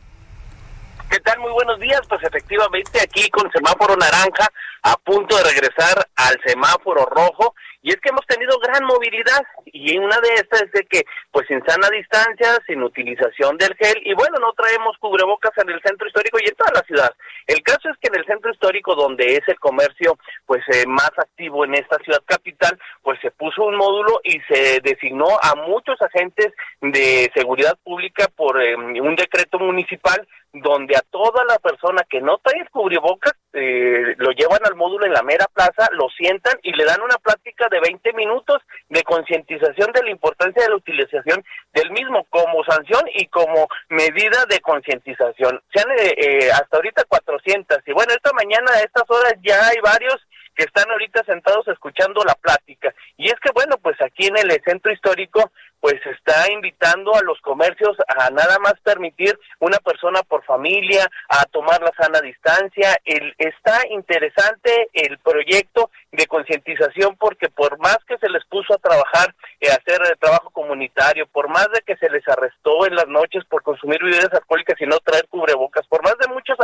¿Qué 1.10 1.20
tal? 1.20 1.38
Muy 1.38 1.52
buenos 1.52 1.80
días. 1.80 2.02
Pues 2.06 2.22
efectivamente 2.22 3.00
aquí 3.00 3.30
con 3.30 3.50
semáforo 3.50 3.96
naranja 3.96 4.46
a 4.82 4.94
punto 4.96 5.36
de 5.36 5.44
regresar 5.44 6.06
al 6.16 6.38
semáforo 6.44 7.06
rojo 7.06 7.54
y 7.80 7.90
es 7.90 7.96
que 8.00 8.10
hemos 8.10 8.26
tenido 8.26 8.58
gran 8.58 8.84
movilidad 8.84 9.40
y 9.64 9.96
una 9.96 10.20
de 10.20 10.34
estas 10.34 10.62
es 10.62 10.72
de 10.72 10.84
que 10.84 11.04
pues 11.30 11.46
sin 11.46 11.64
sana 11.64 11.88
distancia, 11.88 12.58
sin 12.66 12.82
utilización 12.82 13.56
del 13.56 13.74
gel 13.76 14.02
y 14.04 14.12
bueno, 14.14 14.36
no 14.40 14.52
traemos 14.52 14.98
cubrebocas 14.98 15.52
en 15.56 15.70
el 15.70 15.80
centro 15.82 16.06
histórico 16.06 16.38
y 16.40 16.48
en 16.48 16.54
toda 16.54 16.72
la 16.74 16.82
ciudad. 16.82 17.14
El 17.46 17.62
caso 17.62 17.88
es 17.88 17.96
que 17.98 18.08
en 18.08 18.16
el 18.16 18.26
centro 18.26 18.50
histórico 18.50 18.94
donde 18.94 19.36
es 19.36 19.48
el 19.48 19.58
comercio 19.58 20.18
pues 20.44 20.62
eh, 20.72 20.84
más 20.86 21.12
activo 21.16 21.64
en 21.64 21.74
esta 21.74 21.96
ciudad 21.98 22.22
capital, 22.26 22.78
pues 23.02 23.18
se 23.20 23.30
puso 23.30 23.64
un 23.64 23.76
módulo 23.76 24.20
y 24.24 24.40
se 24.52 24.80
designó 24.82 25.38
a 25.40 25.54
muchos 25.54 26.00
agentes 26.02 26.52
de 26.82 27.30
seguridad 27.34 27.78
pública 27.82 28.28
por 28.36 28.60
eh, 28.60 28.76
un 28.76 29.16
decreto 29.16 29.58
municipal 29.58 30.26
donde 30.52 30.96
a 30.96 31.02
toda 31.10 31.44
la 31.44 31.58
persona 31.58 32.02
que 32.08 32.20
no 32.20 32.38
trae 32.38 32.66
cubrebocas 32.70 33.34
eh, 33.52 34.14
lo 34.18 34.30
llevan 34.30 34.60
al 34.64 34.76
módulo 34.76 35.06
en 35.06 35.12
la 35.12 35.22
mera 35.22 35.46
plaza, 35.52 35.88
lo 35.92 36.08
sientan 36.10 36.58
y 36.62 36.72
le 36.72 36.84
dan 36.84 37.00
una 37.00 37.16
plática 37.16 37.66
de 37.70 37.80
20 37.80 38.12
minutos 38.14 38.62
de 38.88 39.02
concientización 39.02 39.92
de 39.92 40.02
la 40.02 40.10
importancia 40.10 40.62
de 40.62 40.70
la 40.70 40.76
utilización 40.76 41.44
del 41.72 41.90
mismo 41.90 42.24
como 42.30 42.64
sanción 42.64 43.02
y 43.14 43.26
como 43.26 43.68
medida 43.88 44.44
de 44.48 44.60
concientización. 44.60 45.60
Se 45.72 45.80
han 45.80 45.90
eh, 45.98 46.14
eh, 46.16 46.50
hasta 46.52 46.76
ahorita 46.76 47.04
400 47.08 47.78
y 47.86 47.92
bueno, 47.92 48.12
esta 48.12 48.32
mañana 48.32 48.72
a 48.72 48.80
estas 48.80 49.04
horas 49.08 49.34
ya 49.42 49.66
hay 49.66 49.76
varios 49.82 50.16
que 50.58 50.64
están 50.64 50.90
ahorita 50.90 51.22
sentados 51.24 51.68
escuchando 51.68 52.24
la 52.24 52.34
plática. 52.34 52.92
Y 53.16 53.28
es 53.28 53.36
que 53.40 53.50
bueno, 53.54 53.76
pues 53.80 53.96
aquí 54.02 54.26
en 54.26 54.36
el 54.38 54.50
centro 54.64 54.92
histórico 54.92 55.52
pues 55.80 55.94
está 56.06 56.50
invitando 56.52 57.14
a 57.14 57.22
los 57.22 57.40
comercios 57.40 57.96
a 58.08 58.30
nada 58.30 58.58
más 58.58 58.74
permitir 58.82 59.38
una 59.60 59.78
persona 59.78 60.22
por 60.22 60.44
familia, 60.44 61.08
a 61.28 61.44
tomar 61.46 61.80
la 61.80 61.92
sana 61.98 62.20
distancia. 62.20 62.96
El, 63.04 63.34
está 63.38 63.80
interesante 63.90 64.88
el 64.92 65.18
proyecto 65.18 65.90
de 66.12 66.26
concientización 66.26 67.16
porque 67.16 67.48
por 67.48 67.78
más 67.78 67.98
que 68.06 68.18
se 68.18 68.28
les 68.28 68.44
puso 68.46 68.74
a 68.74 68.78
trabajar, 68.78 69.34
y 69.60 69.66
hacer 69.66 70.00
el 70.08 70.18
trabajo 70.18 70.50
comunitario, 70.50 71.26
por 71.26 71.48
más 71.48 71.68
de 71.72 71.80
que 71.84 71.96
se 71.96 72.08
les 72.10 72.26
arrestó 72.28 72.86
en 72.86 72.94
las 72.94 73.08
noches 73.08 73.44
por 73.46 73.62
consumir 73.62 74.02
bebidas 74.02 74.32
alcohólicas 74.32 74.80
y 74.80 74.86
no 74.86 74.98
traer 75.00 75.26
cubrebocas, 75.28 75.86
por 75.88 76.02
más 76.02 76.16
de 76.18 76.32
muchos 76.32 76.56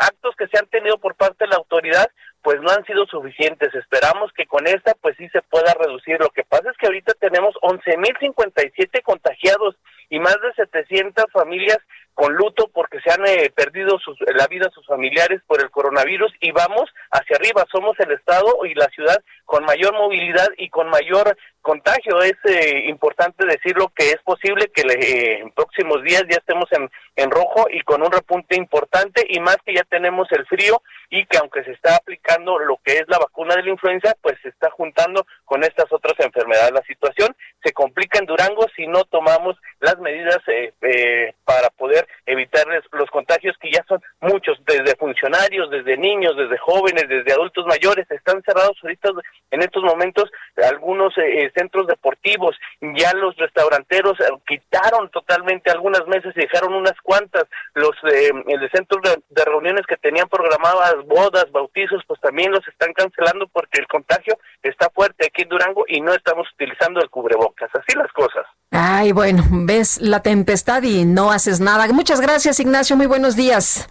actos 0.00 0.34
que 0.36 0.48
se 0.48 0.58
han 0.58 0.66
tenido 0.66 0.98
por 0.98 1.14
parte 1.14 1.44
de 1.44 1.48
la 1.48 1.56
autoridad, 1.56 2.10
pues 2.44 2.60
no 2.60 2.70
han 2.70 2.84
sido 2.84 3.06
suficientes. 3.06 3.74
Esperamos 3.74 4.30
que 4.34 4.44
con 4.44 4.66
esta 4.66 4.92
pues 5.00 5.16
sí 5.16 5.26
se 5.30 5.40
pueda 5.40 5.74
reducir. 5.80 6.18
Lo 6.20 6.28
que 6.28 6.44
pasa 6.44 6.70
es 6.70 6.76
que 6.76 6.86
ahorita 6.86 7.14
tenemos 7.14 7.54
11.057 7.62 9.02
contagiados 9.02 9.76
y 10.10 10.20
más 10.20 10.36
de 10.42 10.52
700 10.54 11.24
familias 11.32 11.78
con 12.14 12.34
luto 12.34 12.70
porque 12.72 13.00
se 13.00 13.10
han 13.10 13.26
eh, 13.26 13.50
perdido 13.54 13.98
sus, 13.98 14.16
la 14.34 14.46
vida 14.46 14.70
sus 14.72 14.86
familiares 14.86 15.42
por 15.46 15.60
el 15.60 15.70
coronavirus 15.70 16.32
y 16.40 16.52
vamos 16.52 16.88
hacia 17.10 17.36
arriba. 17.36 17.66
Somos 17.70 17.98
el 18.00 18.12
estado 18.12 18.64
y 18.64 18.74
la 18.74 18.86
ciudad 18.88 19.22
con 19.44 19.64
mayor 19.64 19.92
movilidad 19.94 20.48
y 20.56 20.70
con 20.70 20.88
mayor 20.88 21.36
contagio. 21.60 22.22
Es 22.22 22.36
eh, 22.44 22.84
importante 22.88 23.44
decirlo 23.46 23.92
que 23.94 24.10
es 24.10 24.18
posible 24.22 24.70
que 24.72 24.82
eh, 24.82 25.40
en 25.40 25.50
próximos 25.50 26.02
días 26.02 26.24
ya 26.30 26.38
estemos 26.38 26.70
en, 26.72 26.88
en 27.16 27.30
rojo 27.30 27.66
y 27.70 27.80
con 27.80 28.02
un 28.02 28.12
repunte 28.12 28.56
importante 28.56 29.26
y 29.28 29.40
más 29.40 29.56
que 29.64 29.74
ya 29.74 29.82
tenemos 29.84 30.30
el 30.32 30.46
frío 30.46 30.82
y 31.10 31.26
que 31.26 31.38
aunque 31.38 31.64
se 31.64 31.72
está 31.72 31.96
aplicando 31.96 32.58
lo 32.58 32.78
que 32.84 32.94
es 32.94 33.04
la 33.08 33.18
vacuna 33.18 33.56
de 33.56 33.64
la 33.64 33.70
influenza, 33.70 34.14
pues 34.22 34.36
se 34.42 34.48
está 34.48 34.70
juntando 34.70 35.26
con 35.44 35.64
estas 35.64 35.92
otras 35.92 36.14
enfermedades. 36.20 36.72
La 36.72 36.82
situación 36.82 37.36
se 37.62 37.72
complica 37.72 38.18
en 38.18 38.26
Durango 38.26 38.66
si 38.76 38.86
no 38.86 39.04
tomamos 39.04 39.56
las 39.80 39.98
medidas 39.98 40.38
eh, 40.48 41.34
para 41.44 41.70
poder 41.70 42.03
evitar 42.26 42.66
los 42.92 43.10
contagios 43.10 43.56
que 43.60 43.70
ya 43.70 43.84
son 43.88 44.00
muchos, 44.20 44.58
desde 44.66 44.96
funcionarios, 44.96 45.70
desde 45.70 45.96
niños, 45.96 46.36
desde 46.36 46.58
jóvenes, 46.58 47.08
desde 47.08 47.32
adultos 47.32 47.66
mayores, 47.66 48.10
están 48.10 48.42
cerrados 48.42 48.76
ahorita 48.82 49.10
en 49.50 49.62
estos 49.62 49.82
momentos 49.82 50.30
algunos 50.68 51.16
eh, 51.18 51.50
centros 51.56 51.86
deportivos, 51.86 52.56
ya 52.80 53.12
los 53.14 53.36
restauranteros 53.36 54.18
eh, 54.20 54.24
quitaron 54.46 55.10
totalmente 55.10 55.70
algunas 55.70 56.06
mesas 56.06 56.32
y 56.36 56.40
dejaron 56.40 56.74
unas 56.74 56.94
cuantas, 57.02 57.44
los 57.74 57.92
eh, 58.10 58.30
centros 58.72 59.02
de, 59.02 59.44
reuniones 59.44 59.86
que 59.86 59.96
tenían 59.96 60.28
programadas 60.28 60.96
bodas, 61.06 61.50
bautizos, 61.52 62.02
pues 62.06 62.20
también 62.20 62.50
los 62.50 62.66
están 62.66 62.92
cancelando 62.92 63.46
porque 63.48 63.80
el 63.80 63.86
contagio 63.86 64.36
está 64.62 64.88
fuerte 64.90 65.26
aquí 65.26 65.42
en 65.42 65.48
Durango 65.48 65.84
y 65.86 66.00
no 66.00 66.14
estamos 66.14 66.46
utilizando 66.54 67.00
el 67.00 67.10
cubrebocas, 67.10 67.70
así 67.74 67.96
las 67.96 68.10
cosas. 68.12 68.46
Ay, 68.70 69.12
bueno, 69.12 69.44
ves 69.50 70.00
la 70.00 70.20
tempestad 70.20 70.82
y 70.82 71.04
no 71.04 71.30
haces 71.30 71.60
nada. 71.60 71.84
Muchas 71.94 72.20
gracias, 72.20 72.58
Ignacio, 72.58 72.96
muy 72.96 73.06
buenos 73.06 73.36
días. 73.36 73.86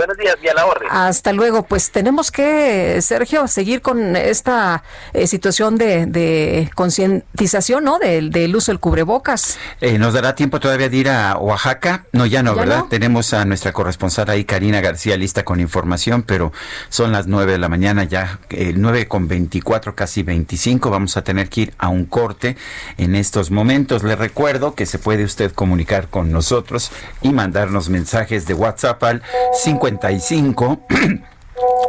Buenos 0.00 0.16
días 0.16 0.38
y 0.42 0.48
a 0.48 0.54
la 0.54 0.64
orden. 0.64 0.88
Hasta 0.90 1.30
luego. 1.34 1.64
Pues 1.64 1.90
tenemos 1.90 2.30
que, 2.30 3.02
Sergio, 3.02 3.46
seguir 3.48 3.82
con 3.82 4.16
esta 4.16 4.82
eh, 5.12 5.26
situación 5.26 5.76
de, 5.76 6.70
concientización, 6.74 7.84
¿no? 7.84 7.98
Del, 7.98 8.56
uso 8.56 8.72
del 8.72 8.80
cubrebocas. 8.80 9.58
Eh, 9.82 9.98
¿Nos 9.98 10.14
dará 10.14 10.34
tiempo 10.34 10.58
todavía 10.58 10.88
de 10.88 10.96
ir 10.96 11.10
a 11.10 11.36
Oaxaca? 11.36 12.06
No, 12.12 12.24
ya 12.24 12.42
no, 12.42 12.54
¿verdad? 12.54 12.84
Tenemos 12.88 13.34
a 13.34 13.44
nuestra 13.44 13.74
corresponsal 13.74 14.30
ahí, 14.30 14.46
Karina 14.46 14.80
García, 14.80 15.18
lista 15.18 15.44
con 15.44 15.60
información, 15.60 16.22
pero 16.22 16.50
son 16.88 17.12
las 17.12 17.26
nueve 17.26 17.52
de 17.52 17.58
la 17.58 17.68
mañana 17.68 18.04
ya, 18.04 18.40
el 18.48 18.80
nueve 18.80 19.06
con 19.06 19.28
veinticuatro, 19.28 19.94
casi 19.94 20.22
veinticinco. 20.22 20.88
Vamos 20.88 21.18
a 21.18 21.24
tener 21.24 21.50
que 21.50 21.60
ir 21.60 21.74
a 21.76 21.90
un 21.90 22.06
corte 22.06 22.56
en 22.96 23.16
estos 23.16 23.50
momentos. 23.50 24.02
Le 24.02 24.16
recuerdo 24.16 24.74
que 24.74 24.86
se 24.86 24.98
puede 24.98 25.24
usted 25.24 25.52
comunicar 25.52 26.08
con 26.08 26.32
nosotros 26.32 26.90
y 27.20 27.34
mandarnos 27.34 27.90
mensajes 27.90 28.46
de 28.46 28.54
WhatsApp 28.54 29.02
al 29.04 29.22
50 29.62 29.89
55 29.98 30.78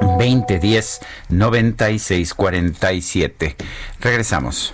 2010 0.02 1.02
9647. 1.30 3.56
Regresamos. 3.99 4.73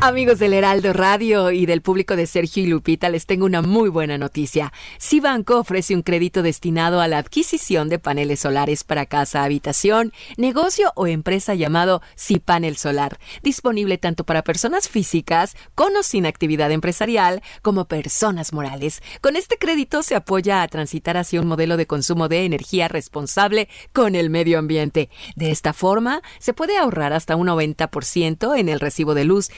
Amigos 0.00 0.38
del 0.38 0.52
Heraldo 0.52 0.92
Radio 0.92 1.50
y 1.50 1.66
del 1.66 1.82
público 1.82 2.14
de 2.14 2.28
Sergio 2.28 2.62
y 2.62 2.66
Lupita, 2.66 3.08
les 3.08 3.26
tengo 3.26 3.44
una 3.44 3.62
muy 3.62 3.88
buena 3.88 4.16
noticia. 4.16 4.72
Cibanco 5.00 5.58
ofrece 5.58 5.92
un 5.96 6.02
crédito 6.02 6.42
destinado 6.42 7.00
a 7.00 7.08
la 7.08 7.18
adquisición 7.18 7.88
de 7.88 7.98
paneles 7.98 8.38
solares 8.38 8.84
para 8.84 9.06
casa, 9.06 9.42
habitación, 9.42 10.12
negocio 10.36 10.92
o 10.94 11.08
empresa 11.08 11.56
llamado 11.56 12.00
Cipanel 12.16 12.76
Solar, 12.76 13.18
disponible 13.42 13.98
tanto 13.98 14.22
para 14.22 14.44
personas 14.44 14.88
físicas 14.88 15.56
con 15.74 15.96
o 15.96 16.04
sin 16.04 16.26
actividad 16.26 16.70
empresarial 16.70 17.42
como 17.60 17.86
personas 17.86 18.52
morales. 18.52 19.02
Con 19.20 19.34
este 19.34 19.58
crédito 19.58 20.04
se 20.04 20.14
apoya 20.14 20.62
a 20.62 20.68
transitar 20.68 21.16
hacia 21.16 21.40
un 21.40 21.48
modelo 21.48 21.76
de 21.76 21.88
consumo 21.88 22.28
de 22.28 22.44
energía 22.44 22.86
responsable 22.86 23.68
con 23.92 24.14
el 24.14 24.30
medio 24.30 24.60
ambiente. 24.60 25.10
De 25.34 25.50
esta 25.50 25.72
forma, 25.72 26.22
se 26.38 26.54
puede 26.54 26.78
ahorrar 26.78 27.12
hasta 27.12 27.34
un 27.34 27.48
90% 27.48 28.56
en 28.56 28.68
el 28.68 28.78
recibo 28.78 29.14
de 29.14 29.24
luz, 29.24 29.50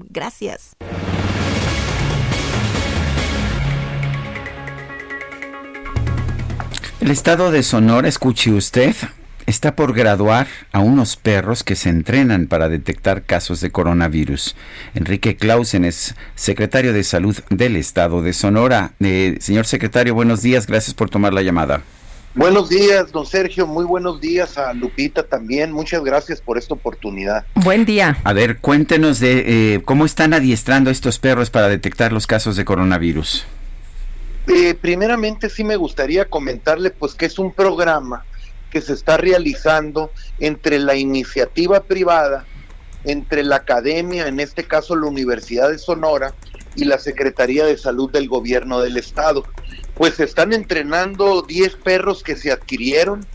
Gracias. 0.09 0.75
El 6.99 7.11
estado 7.11 7.51
de 7.51 7.63
Sonora, 7.63 8.07
escuche 8.07 8.51
usted, 8.51 8.95
está 9.47 9.75
por 9.75 9.93
graduar 9.93 10.45
a 10.73 10.79
unos 10.79 11.15
perros 11.15 11.63
que 11.63 11.75
se 11.75 11.89
entrenan 11.89 12.47
para 12.47 12.69
detectar 12.69 13.23
casos 13.23 13.61
de 13.61 13.71
coronavirus. 13.71 14.55
Enrique 14.93 15.37
Clausen 15.37 15.85
es 15.85 16.15
secretario 16.35 16.93
de 16.93 17.03
Salud 17.03 17.35
del 17.49 17.77
Estado 17.77 18.21
de 18.21 18.33
Sonora. 18.33 18.91
Eh, 18.99 19.37
señor 19.39 19.65
secretario, 19.65 20.13
buenos 20.13 20.41
días, 20.41 20.67
gracias 20.67 20.93
por 20.93 21.09
tomar 21.09 21.33
la 21.33 21.41
llamada. 21.41 21.81
Buenos 22.35 22.69
días, 22.69 23.11
don 23.11 23.25
Sergio. 23.25 23.65
Muy 23.65 23.85
buenos 23.85 24.21
días 24.21 24.59
a 24.59 24.73
Lupita 24.73 25.23
también. 25.23 25.71
Muchas 25.71 26.03
gracias 26.03 26.39
por 26.39 26.57
esta 26.59 26.75
oportunidad. 26.75 27.45
Buen 27.55 27.85
día. 27.85 28.17
A 28.23 28.33
ver, 28.33 28.59
cuéntenos 28.59 29.19
de 29.19 29.75
eh, 29.75 29.81
cómo 29.83 30.05
están 30.05 30.35
adiestrando 30.35 30.89
a 30.89 30.93
estos 30.93 31.17
perros 31.17 31.49
para 31.49 31.67
detectar 31.67 32.13
los 32.13 32.27
casos 32.27 32.55
de 32.57 32.65
coronavirus. 32.65 33.45
Eh, 34.47 34.75
primeramente 34.79 35.49
sí 35.49 35.63
me 35.63 35.77
gustaría 35.77 36.25
comentarle 36.25 36.91
pues 36.91 37.15
que 37.15 37.25
es 37.25 37.39
un 37.39 37.51
programa 37.51 38.23
que 38.71 38.81
se 38.81 38.93
está 38.93 39.17
realizando 39.17 40.11
entre 40.39 40.79
la 40.79 40.95
iniciativa 40.95 41.83
privada, 41.83 42.45
entre 43.03 43.43
la 43.43 43.57
academia, 43.57 44.27
en 44.27 44.39
este 44.39 44.65
caso 44.65 44.95
la 44.95 45.07
Universidad 45.07 45.69
de 45.69 45.77
Sonora, 45.77 46.33
y 46.77 46.85
la 46.85 46.99
Secretaría 46.99 47.65
de 47.65 47.77
Salud 47.77 48.09
del 48.11 48.29
Gobierno 48.29 48.79
del 48.79 48.97
Estado. 48.97 49.43
Pues 49.95 50.15
se 50.15 50.23
están 50.23 50.53
entrenando 50.53 51.41
10 51.41 51.75
perros 51.77 52.23
que 52.23 52.35
se 52.35 52.51
adquirieron 52.51 53.25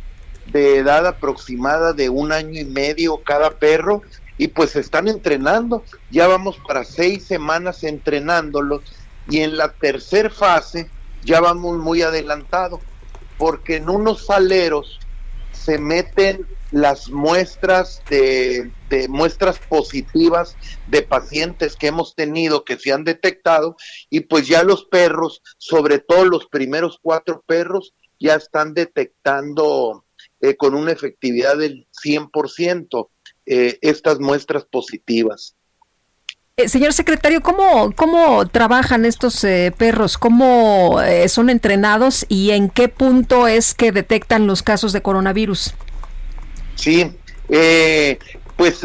de 0.47 0.79
edad 0.79 1.07
aproximada 1.07 1.93
de 1.93 2.09
un 2.09 2.33
año 2.33 2.61
y 2.61 2.65
medio 2.65 3.19
cada 3.19 3.51
perro 3.51 4.03
y 4.39 4.49
pues 4.49 4.71
se 4.71 4.81
están 4.81 5.09
entrenando. 5.09 5.85
Ya 6.11 6.29
vamos 6.29 6.57
para 6.67 6.85
seis 6.85 7.25
semanas 7.25 7.83
entrenándolos 7.83 8.83
y 9.29 9.41
en 9.41 9.57
la 9.57 9.73
tercera 9.73 10.31
fase 10.31 10.89
ya 11.25 11.41
vamos 11.41 11.79
muy 11.79 12.03
adelantado 12.03 12.81
porque 13.39 13.77
en 13.77 13.91
unos 13.91 14.27
saleros 14.27 15.01
se 15.65 15.79
meten 15.79 16.47
las 16.73 17.11
muestras 17.11 18.03
de, 18.09 18.71
muestras 19.09 19.59
positivas 19.59 20.57
de 20.89 21.03
pacientes 21.03 21.77
que 21.77 21.89
hemos 21.89 22.15
tenido 22.15 22.65
que 22.65 22.79
se 22.79 22.93
han 22.93 23.05
detectado 23.05 23.77
y 24.11 24.21
pues 24.21 24.49
ya 24.49 24.65
los 24.65 24.87
perros, 24.87 25.43
sobre 25.59 25.99
todo 25.99 26.25
los 26.25 26.47
primeros 26.47 26.99
cuatro 27.01 27.43
perros, 27.47 27.95
ya 28.19 28.35
están 28.35 28.75
detectando 28.75 30.05
eh, 30.41 30.57
con 30.57 30.75
una 30.75 30.93
efectividad 30.93 31.57
del 31.59 31.87
100% 32.05 33.09
eh, 33.47 33.79
estas 33.83 34.19
muestras 34.19 34.65
positivas. 34.65 35.57
Eh, 36.59 36.69
señor 36.69 36.93
secretario, 36.93 37.41
¿cómo, 37.41 37.93
cómo 37.97 38.47
trabajan 38.47 39.07
estos 39.07 39.43
eh, 39.43 39.73
perros? 39.75 40.19
¿Cómo 40.19 41.01
eh, 41.01 41.27
son 41.31 41.49
entrenados 41.49 42.27
y 42.29 42.51
en 42.51 42.69
qué 42.69 42.89
punto 42.89 43.49
es 43.49 43.73
que 43.73 43.91
detectan 43.91 44.47
los 44.47 44.63
casos 44.63 44.93
de 44.93 45.01
coronavirus? 45.01 45.73
Sí, 46.75 47.11
pues 48.57 48.81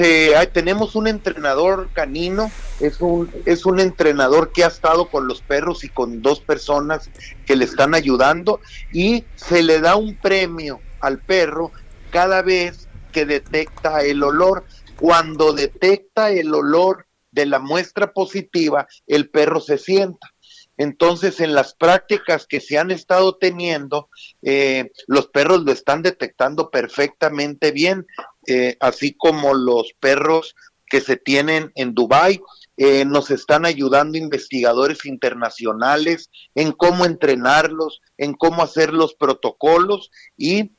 tenemos 0.54 0.96
un 0.96 1.10
entrenador 1.10 1.90
canino, 1.92 2.50
es 2.80 3.02
un, 3.02 3.30
es 3.46 3.66
un 3.66 3.82
entrenador 3.82 4.54
que 4.54 4.64
ha 4.64 4.68
estado 4.68 5.10
con 5.10 5.28
los 5.28 5.42
perros 5.42 5.84
y 5.84 5.90
con 5.90 6.22
dos 6.22 6.40
personas 6.40 7.10
que 7.46 7.58
le 7.58 7.66
están 7.66 7.94
ayudando 7.94 8.62
y 8.94 9.26
se 9.36 9.62
le 9.62 9.82
da 9.82 9.98
un 9.98 10.16
premio 10.16 10.80
al 11.02 11.20
perro 11.20 11.74
cada 12.12 12.42
vez 12.42 12.88
que 13.12 13.26
detecta 13.26 14.04
el 14.04 14.24
olor. 14.24 14.64
Cuando 14.96 15.54
detecta 15.54 16.32
el 16.32 16.54
olor 16.54 17.07
de 17.32 17.46
la 17.46 17.60
muestra 17.60 18.14
positiva, 18.14 18.88
el 19.06 19.30
perro 19.30 19.60
se 19.60 19.78
sienta. 19.78 20.34
Entonces, 20.78 21.40
en 21.40 21.56
las 21.56 21.74
prácticas 21.74 22.46
que 22.46 22.62
se 22.62 22.78
han 22.78 22.92
estado 22.92 23.36
teniendo, 23.36 24.10
eh, 24.44 24.92
los 25.08 25.28
perros 25.28 25.64
lo 25.64 25.72
están 25.72 26.04
detectando 26.04 26.70
perfectamente 26.70 27.72
bien, 27.72 28.06
eh, 28.46 28.78
así 28.80 29.14
como 29.14 29.56
los 29.56 29.94
perros 30.00 30.56
que 30.86 31.02
se 31.02 31.18
tienen 31.18 31.72
en 31.76 31.94
Dubái. 31.96 32.40
Eh, 32.78 33.06
nos 33.06 33.32
están 33.32 33.66
ayudando 33.66 34.20
investigadores 34.20 35.04
internacionales 35.06 36.30
en 36.54 36.72
cómo 36.72 37.06
entrenarlos, 37.06 38.02
en 38.20 38.36
cómo 38.36 38.62
hacer 38.62 38.94
los 38.94 39.16
protocolos 39.16 40.12
y 40.38 40.72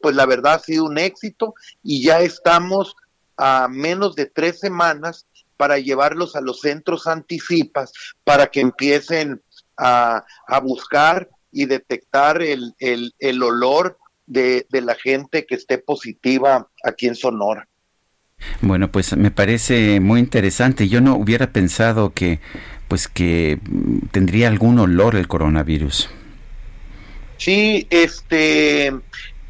pues 0.00 0.16
la 0.16 0.24
verdad 0.24 0.54
ha 0.54 0.58
sido 0.60 0.86
un 0.86 0.96
éxito 0.96 1.52
y 1.82 2.02
ya 2.02 2.20
estamos 2.20 2.96
a 3.36 3.68
menos 3.68 4.14
de 4.14 4.24
tres 4.24 4.58
semanas 4.60 5.26
para 5.62 5.78
llevarlos 5.78 6.34
a 6.34 6.40
los 6.40 6.58
centros 6.58 7.06
anticipas 7.06 7.92
para 8.24 8.48
que 8.48 8.58
empiecen 8.58 9.40
a, 9.78 10.24
buscar 10.60 11.28
y 11.52 11.66
detectar 11.66 12.42
el, 12.42 12.74
el, 12.80 13.42
olor 13.44 13.96
de, 14.26 14.66
de, 14.70 14.80
la 14.80 14.96
gente 14.96 15.46
que 15.46 15.54
esté 15.54 15.78
positiva 15.78 16.66
aquí 16.82 17.06
en 17.06 17.14
Sonora. 17.14 17.68
Bueno, 18.60 18.90
pues 18.90 19.16
me 19.16 19.30
parece 19.30 20.00
muy 20.00 20.18
interesante. 20.18 20.88
Yo 20.88 21.00
no 21.00 21.14
hubiera 21.14 21.52
pensado 21.52 22.12
que, 22.12 22.40
pues 22.88 23.06
que 23.06 23.60
tendría 24.10 24.48
algún 24.48 24.80
olor 24.80 25.14
el 25.14 25.28
coronavirus. 25.28 26.10
Sí, 27.36 27.86
este, 27.88 28.92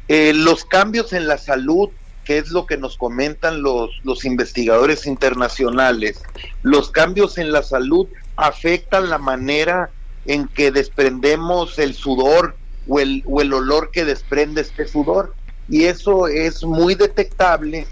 eh, 0.07 0.33
los 0.35 0.63
cambios 0.63 1.11
en 1.11 1.25
la 1.25 1.39
salud 1.39 1.89
qué 2.23 2.37
es 2.37 2.51
lo 2.51 2.65
que 2.65 2.77
nos 2.77 2.97
comentan 2.97 3.61
los, 3.61 3.91
los 4.03 4.25
investigadores 4.25 5.05
internacionales. 5.05 6.21
Los 6.61 6.91
cambios 6.91 7.37
en 7.37 7.51
la 7.51 7.63
salud 7.63 8.07
afectan 8.35 9.09
la 9.09 9.17
manera 9.17 9.89
en 10.25 10.47
que 10.47 10.71
desprendemos 10.71 11.79
el 11.79 11.93
sudor 11.93 12.55
o 12.87 12.99
el, 12.99 13.23
o 13.25 13.41
el 13.41 13.53
olor 13.53 13.91
que 13.91 14.05
desprende 14.05 14.61
este 14.61 14.87
sudor. 14.87 15.33
Y 15.69 15.85
eso 15.85 16.27
es 16.27 16.63
muy 16.63 16.95
detectable 16.95 17.87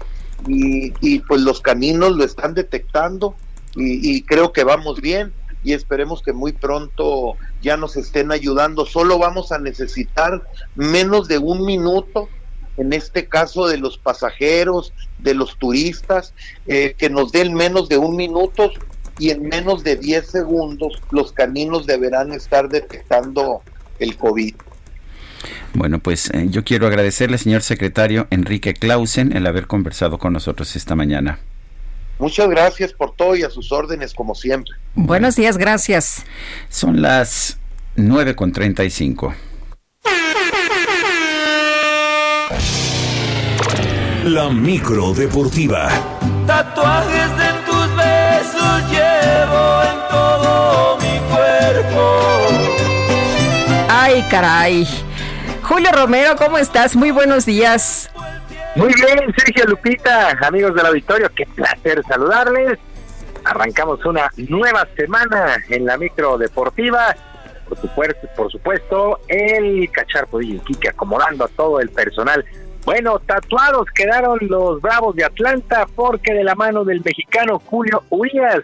y, 0.46 0.92
y 1.00 1.20
pues 1.20 1.40
los 1.40 1.60
caninos 1.60 2.12
lo 2.12 2.24
están 2.24 2.54
detectando 2.54 3.34
y, 3.74 4.16
y 4.16 4.22
creo 4.22 4.52
que 4.52 4.64
vamos 4.64 5.00
bien 5.00 5.32
y 5.64 5.72
esperemos 5.72 6.22
que 6.22 6.32
muy 6.32 6.52
pronto 6.52 7.36
ya 7.62 7.76
nos 7.76 7.96
estén 7.96 8.32
ayudando. 8.32 8.84
Solo 8.84 9.18
vamos 9.18 9.52
a 9.52 9.58
necesitar 9.58 10.42
menos 10.74 11.28
de 11.28 11.38
un 11.38 11.64
minuto 11.64 12.28
en 12.76 12.92
este 12.92 13.26
caso 13.26 13.66
de 13.66 13.78
los 13.78 13.98
pasajeros, 13.98 14.92
de 15.18 15.34
los 15.34 15.58
turistas, 15.58 16.34
eh, 16.66 16.94
que 16.96 17.10
nos 17.10 17.32
den 17.32 17.54
menos 17.54 17.88
de 17.88 17.98
un 17.98 18.16
minuto 18.16 18.70
y 19.18 19.30
en 19.30 19.42
menos 19.42 19.84
de 19.84 19.96
10 19.96 20.26
segundos 20.26 21.00
los 21.10 21.32
caninos 21.32 21.86
deberán 21.86 22.32
estar 22.32 22.68
detectando 22.68 23.62
el 23.98 24.16
COVID. 24.16 24.54
Bueno, 25.74 25.98
pues 25.98 26.30
eh, 26.30 26.46
yo 26.48 26.64
quiero 26.64 26.86
agradecerle, 26.86 27.38
señor 27.38 27.62
secretario 27.62 28.26
Enrique 28.30 28.74
Clausen, 28.74 29.36
el 29.36 29.46
haber 29.46 29.66
conversado 29.66 30.18
con 30.18 30.32
nosotros 30.32 30.76
esta 30.76 30.94
mañana. 30.94 31.38
Muchas 32.18 32.48
gracias 32.48 32.92
por 32.92 33.16
todo 33.16 33.34
y 33.34 33.42
a 33.42 33.50
sus 33.50 33.72
órdenes 33.72 34.14
como 34.14 34.34
siempre. 34.34 34.74
Buenos 34.94 35.34
días, 35.34 35.58
gracias. 35.58 36.24
Son 36.68 37.02
las 37.02 37.58
9 37.96 38.36
La 44.24 44.48
micro 44.48 45.12
deportiva. 45.12 45.88
Tatuajes 46.46 47.36
de 47.36 47.52
tus 47.66 47.96
besos 47.96 48.88
llevo 48.88 49.82
en 49.82 50.08
todo 50.08 50.96
mi 50.98 51.18
cuerpo. 51.28 52.20
Ay, 53.88 54.24
caray. 54.30 54.86
Julio 55.64 55.90
Romero, 55.90 56.36
¿cómo 56.36 56.56
estás? 56.56 56.94
Muy 56.94 57.10
buenos 57.10 57.46
días. 57.46 58.12
Muy 58.76 58.94
bien, 58.94 59.34
Sergio 59.36 59.64
Lupita, 59.66 60.38
amigos 60.46 60.72
del 60.76 60.86
auditorio, 60.86 61.28
qué 61.34 61.44
placer 61.44 62.00
saludarles. 62.06 62.78
Arrancamos 63.44 64.04
una 64.04 64.30
nueva 64.36 64.86
semana 64.96 65.56
en 65.68 65.84
la 65.84 65.96
micro 65.96 66.38
deportiva. 66.38 67.16
Por 67.68 67.76
supuesto, 67.76 68.28
por 68.36 68.52
supuesto 68.52 69.18
el 69.26 69.90
Cacharpo 69.90 70.40
y 70.40 70.60
Quique 70.60 70.90
acomodando 70.90 71.44
a 71.44 71.48
todo 71.48 71.80
el 71.80 71.88
personal. 71.88 72.44
Bueno, 72.84 73.20
tatuados 73.20 73.86
quedaron 73.94 74.38
los 74.42 74.80
Bravos 74.80 75.14
de 75.14 75.24
Atlanta 75.24 75.86
porque 75.94 76.34
de 76.34 76.42
la 76.42 76.56
mano 76.56 76.84
del 76.84 77.00
mexicano 77.04 77.60
Julio 77.60 78.02
Urias, 78.10 78.60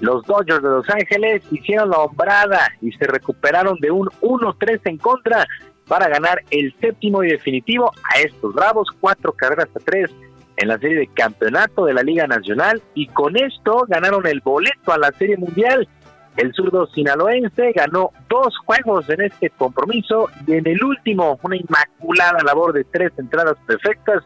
los 0.00 0.24
Dodgers 0.24 0.62
de 0.62 0.68
Los 0.68 0.88
Ángeles 0.88 1.42
hicieron 1.50 1.90
la 1.90 1.98
hombrada 1.98 2.68
y 2.80 2.92
se 2.92 3.06
recuperaron 3.06 3.76
de 3.80 3.90
un 3.90 4.08
1-3 4.20 4.80
en 4.84 4.98
contra 4.98 5.46
para 5.88 6.08
ganar 6.08 6.42
el 6.50 6.74
séptimo 6.80 7.24
y 7.24 7.30
definitivo 7.30 7.92
a 8.14 8.20
estos 8.20 8.54
Bravos, 8.54 8.88
cuatro 9.00 9.32
carreras 9.32 9.68
a 9.74 9.80
tres 9.80 10.10
en 10.56 10.68
la 10.68 10.78
serie 10.78 10.98
de 10.98 11.06
campeonato 11.08 11.84
de 11.84 11.94
la 11.94 12.02
Liga 12.02 12.26
Nacional 12.26 12.82
y 12.94 13.08
con 13.08 13.36
esto 13.36 13.84
ganaron 13.88 14.26
el 14.26 14.40
boleto 14.40 14.92
a 14.92 14.98
la 14.98 15.12
Serie 15.12 15.36
Mundial. 15.36 15.88
El 16.36 16.52
zurdo 16.52 16.86
sinaloense 16.88 17.72
ganó 17.72 18.10
dos 18.28 18.54
juegos 18.64 19.08
en 19.08 19.22
este 19.22 19.50
compromiso 19.50 20.28
y 20.46 20.54
en 20.54 20.66
el 20.66 20.82
último 20.84 21.38
una 21.42 21.56
inmaculada 21.56 22.42
labor 22.44 22.74
de 22.74 22.84
tres 22.84 23.12
entradas 23.16 23.56
perfectas. 23.66 24.22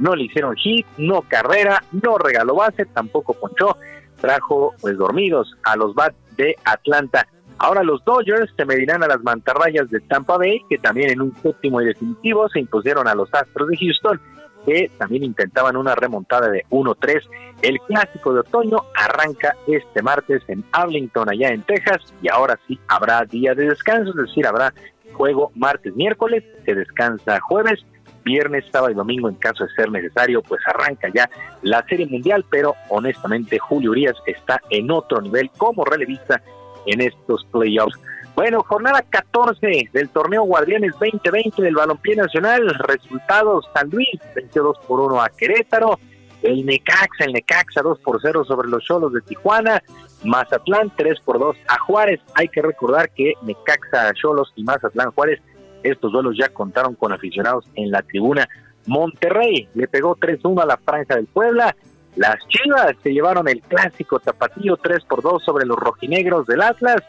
No 0.00 0.16
le 0.16 0.24
hicieron 0.24 0.56
hit, 0.56 0.86
no 0.98 1.22
carrera, 1.22 1.84
no 1.92 2.18
regaló 2.18 2.56
base, 2.56 2.86
tampoco 2.86 3.34
ponchó. 3.34 3.76
Trajo 4.20 4.74
pues 4.80 4.96
dormidos 4.98 5.56
a 5.62 5.76
los 5.76 5.94
bats 5.94 6.16
de 6.36 6.56
Atlanta. 6.64 7.28
Ahora 7.58 7.84
los 7.84 8.04
Dodgers 8.04 8.52
se 8.56 8.64
medirán 8.64 9.04
a 9.04 9.06
las 9.06 9.22
mantarrayas 9.22 9.88
de 9.90 10.00
Tampa 10.00 10.38
Bay, 10.38 10.60
que 10.68 10.78
también 10.78 11.10
en 11.10 11.20
un 11.20 11.36
séptimo 11.42 11.80
y 11.80 11.86
definitivo 11.86 12.48
se 12.48 12.58
impusieron 12.58 13.06
a 13.06 13.14
los 13.14 13.32
Astros 13.32 13.68
de 13.68 13.76
Houston, 13.76 14.20
que 14.66 14.90
también 14.98 15.24
intentaban 15.24 15.76
una 15.76 15.94
remontada 15.94 16.48
de 16.48 16.64
1-3. 16.70 17.22
El 17.62 17.78
clásico 17.80 18.32
de 18.32 18.40
otoño 18.40 18.78
arranca 18.94 19.56
este 19.66 20.02
martes 20.02 20.42
en 20.48 20.64
Arlington, 20.72 21.28
allá 21.28 21.48
en 21.48 21.62
Texas, 21.62 22.12
y 22.22 22.28
ahora 22.28 22.58
sí 22.66 22.78
habrá 22.88 23.24
día 23.24 23.54
de 23.54 23.66
descanso, 23.66 24.10
es 24.10 24.28
decir, 24.28 24.46
habrá 24.46 24.72
juego 25.12 25.52
martes, 25.54 25.94
miércoles, 25.94 26.44
se 26.64 26.74
descansa 26.74 27.40
jueves, 27.40 27.84
viernes, 28.24 28.64
sábado 28.70 28.92
y 28.92 28.94
domingo 28.94 29.28
en 29.28 29.34
caso 29.36 29.64
de 29.64 29.70
ser 29.74 29.90
necesario, 29.90 30.42
pues 30.42 30.60
arranca 30.66 31.08
ya 31.12 31.28
la 31.62 31.84
Serie 31.88 32.06
Mundial, 32.06 32.44
pero 32.50 32.74
honestamente 32.88 33.58
Julio 33.58 33.90
Urias 33.90 34.16
está 34.26 34.60
en 34.70 34.90
otro 34.90 35.20
nivel 35.20 35.50
como 35.56 35.84
relevista 35.84 36.40
en 36.86 37.00
estos 37.00 37.44
playoffs. 37.50 37.98
Bueno, 38.34 38.64
jornada 38.66 39.02
14 39.02 39.90
del 39.92 40.08
torneo 40.08 40.44
Guardianes 40.44 40.92
2020 40.92 41.62
del 41.62 41.74
Balompié 41.74 42.16
Nacional. 42.16 42.66
Resultados: 42.78 43.68
San 43.74 43.90
Luis 43.90 44.08
venció 44.34 44.62
2 44.62 44.78
por 44.86 45.00
1 45.00 45.20
a 45.20 45.28
Querétaro. 45.28 45.98
El 46.42 46.64
Necaxa, 46.64 47.24
el 47.24 47.34
Necaxa 47.34 47.82
2 47.82 48.00
por 48.00 48.20
0 48.20 48.44
sobre 48.44 48.68
los 48.68 48.82
Cholos 48.84 49.12
de 49.12 49.20
Tijuana. 49.20 49.82
Mazatlán 50.24 50.90
3 50.96 51.20
por 51.20 51.38
2 51.38 51.56
a 51.68 51.78
Juárez. 51.80 52.20
Hay 52.34 52.48
que 52.48 52.62
recordar 52.62 53.10
que 53.10 53.34
Necaxa, 53.42 54.12
Cholos 54.14 54.52
y 54.56 54.64
Mazatlán 54.64 55.12
Juárez, 55.12 55.40
estos 55.82 56.10
duelos 56.10 56.36
ya 56.38 56.48
contaron 56.48 56.94
con 56.94 57.12
aficionados 57.12 57.66
en 57.74 57.90
la 57.90 58.02
tribuna. 58.02 58.48
Monterrey 58.86 59.68
le 59.74 59.86
pegó 59.88 60.16
3-1 60.16 60.62
a 60.62 60.66
la 60.66 60.78
Franja 60.78 61.16
del 61.16 61.26
Puebla. 61.26 61.76
Las 62.16 62.36
Chivas 62.48 62.94
se 63.02 63.12
llevaron 63.12 63.48
el 63.48 63.60
clásico 63.60 64.18
tapatío 64.20 64.76
3 64.76 65.04
por 65.04 65.22
2 65.22 65.44
sobre 65.44 65.66
los 65.66 65.76
rojinegros 65.76 66.46
del 66.46 66.62
Atlas. 66.62 67.02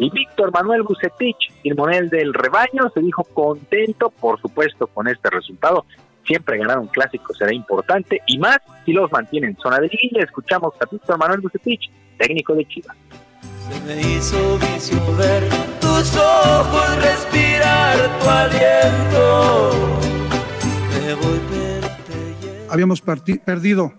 Y 0.00 0.08
Víctor 0.08 0.50
Manuel 0.50 0.82
Bucetich, 0.82 1.52
monel 1.76 2.08
del 2.08 2.32
rebaño, 2.32 2.88
se 2.94 3.00
dijo 3.00 3.22
contento, 3.22 4.08
por 4.08 4.40
supuesto, 4.40 4.86
con 4.86 5.06
este 5.06 5.28
resultado. 5.28 5.84
Siempre 6.26 6.56
ganar 6.56 6.78
un 6.78 6.86
clásico 6.86 7.34
será 7.34 7.52
importante 7.52 8.22
y 8.26 8.38
más 8.38 8.60
si 8.86 8.94
los 8.94 9.12
mantienen 9.12 9.50
en 9.50 9.56
zona 9.58 9.78
de 9.78 9.88
liguilla. 9.88 10.24
Escuchamos 10.24 10.72
a 10.80 10.86
Víctor 10.90 11.18
Manuel 11.18 11.42
Bucetich, 11.42 11.90
técnico 12.16 12.54
de 12.54 12.66
Chivas. 12.66 12.96
Se 13.68 13.80
me 13.82 14.00
hizo 14.00 14.58
vicio 14.58 15.16
ver 15.16 15.46
tus 15.82 16.16
ojos, 16.16 16.96
respirar 17.02 17.98
tu 18.20 18.28
aliento. 18.30 19.98
Habíamos 22.70 23.02
perdido 23.02 23.92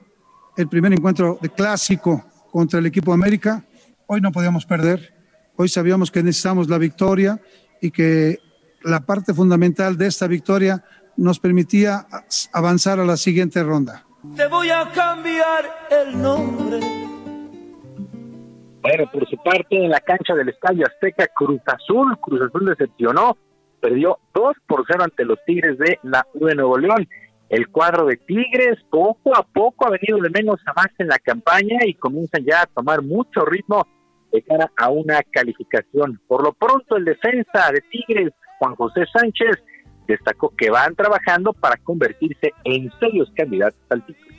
el 0.58 0.68
primer 0.68 0.94
encuentro 0.94 1.38
de 1.40 1.50
clásico 1.50 2.26
contra 2.50 2.80
el 2.80 2.88
equipo 2.88 3.14
América. 3.14 3.64
Hoy 4.08 4.20
no 4.20 4.32
podíamos 4.32 4.66
perder. 4.66 5.21
Hoy 5.62 5.70
sabíamos 5.70 6.10
que 6.10 6.24
necesitamos 6.24 6.68
la 6.70 6.80
victoria 6.80 7.40
y 7.80 7.92
que 7.92 8.40
la 8.82 9.02
parte 9.02 9.32
fundamental 9.32 9.96
de 9.96 10.08
esta 10.08 10.26
victoria 10.26 10.84
nos 11.18 11.40
permitía 11.40 12.08
avanzar 12.52 13.00
a 13.00 13.06
la 13.06 13.16
siguiente 13.16 13.62
ronda. 13.62 14.04
Te 14.36 14.48
voy 14.48 14.72
a 14.72 14.90
cambiar 14.90 15.66
el 15.92 16.20
nombre. 16.20 16.80
Bueno, 18.82 19.12
por 19.14 19.30
su 19.30 19.38
parte, 19.38 19.86
en 19.86 19.92
la 19.92 20.00
cancha 20.00 20.34
del 20.34 20.50
Estadio 20.50 20.88
Azteca, 20.88 21.28
Cruz 21.28 21.62
Azul, 21.68 22.18
Cruz 22.20 22.42
Azul 22.42 22.66
decepcionó, 22.66 23.38
perdió 23.80 24.18
2 24.34 24.56
por 24.66 24.84
0 24.88 25.04
ante 25.04 25.26
los 25.26 25.38
Tigres 25.46 25.78
de 25.78 26.00
la 26.02 26.26
U 26.34 26.48
de 26.48 26.56
Nuevo 26.56 26.80
León. 26.80 27.08
El 27.50 27.68
cuadro 27.68 28.08
de 28.08 28.18
Tigres 28.18 28.80
poco 28.90 29.38
a 29.38 29.44
poco 29.44 29.86
ha 29.86 29.92
venido 29.92 30.18
de 30.24 30.32
menos 30.32 30.60
a 30.66 30.74
más 30.74 30.88
en 30.98 31.08
la 31.08 31.20
campaña 31.20 31.86
y 31.86 31.94
comienzan 31.94 32.44
ya 32.46 32.64
a 32.64 32.66
tomar 32.66 33.04
mucho 33.04 33.46
ritmo 33.46 33.86
de 34.32 34.42
cara 34.42 34.72
a 34.78 34.90
una 34.90 35.22
calificación. 35.32 36.20
Por 36.28 36.44
lo 36.44 36.54
pronto, 36.54 36.98
el 36.98 37.06
defensa 37.06 37.72
de 37.72 37.82
Tigres, 37.92 38.34
Juan 38.60 38.76
José 38.76 39.06
Sánchez, 39.12 39.58
destacó 40.08 40.54
que 40.56 40.70
van 40.70 40.96
trabajando 40.96 41.54
para 41.54 41.78
convertirse 41.78 42.54
en 42.64 42.92
serios 43.00 43.32
candidatos 43.36 43.80
al 43.90 44.06
título. 44.06 44.32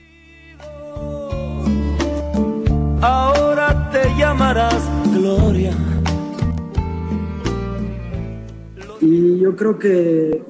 Ahora 3.00 3.90
te 3.90 4.04
llamarás 4.16 4.88
Gloria. 5.12 5.72
Y 9.00 9.40
yo 9.40 9.56
creo 9.56 9.78
que 9.78 10.42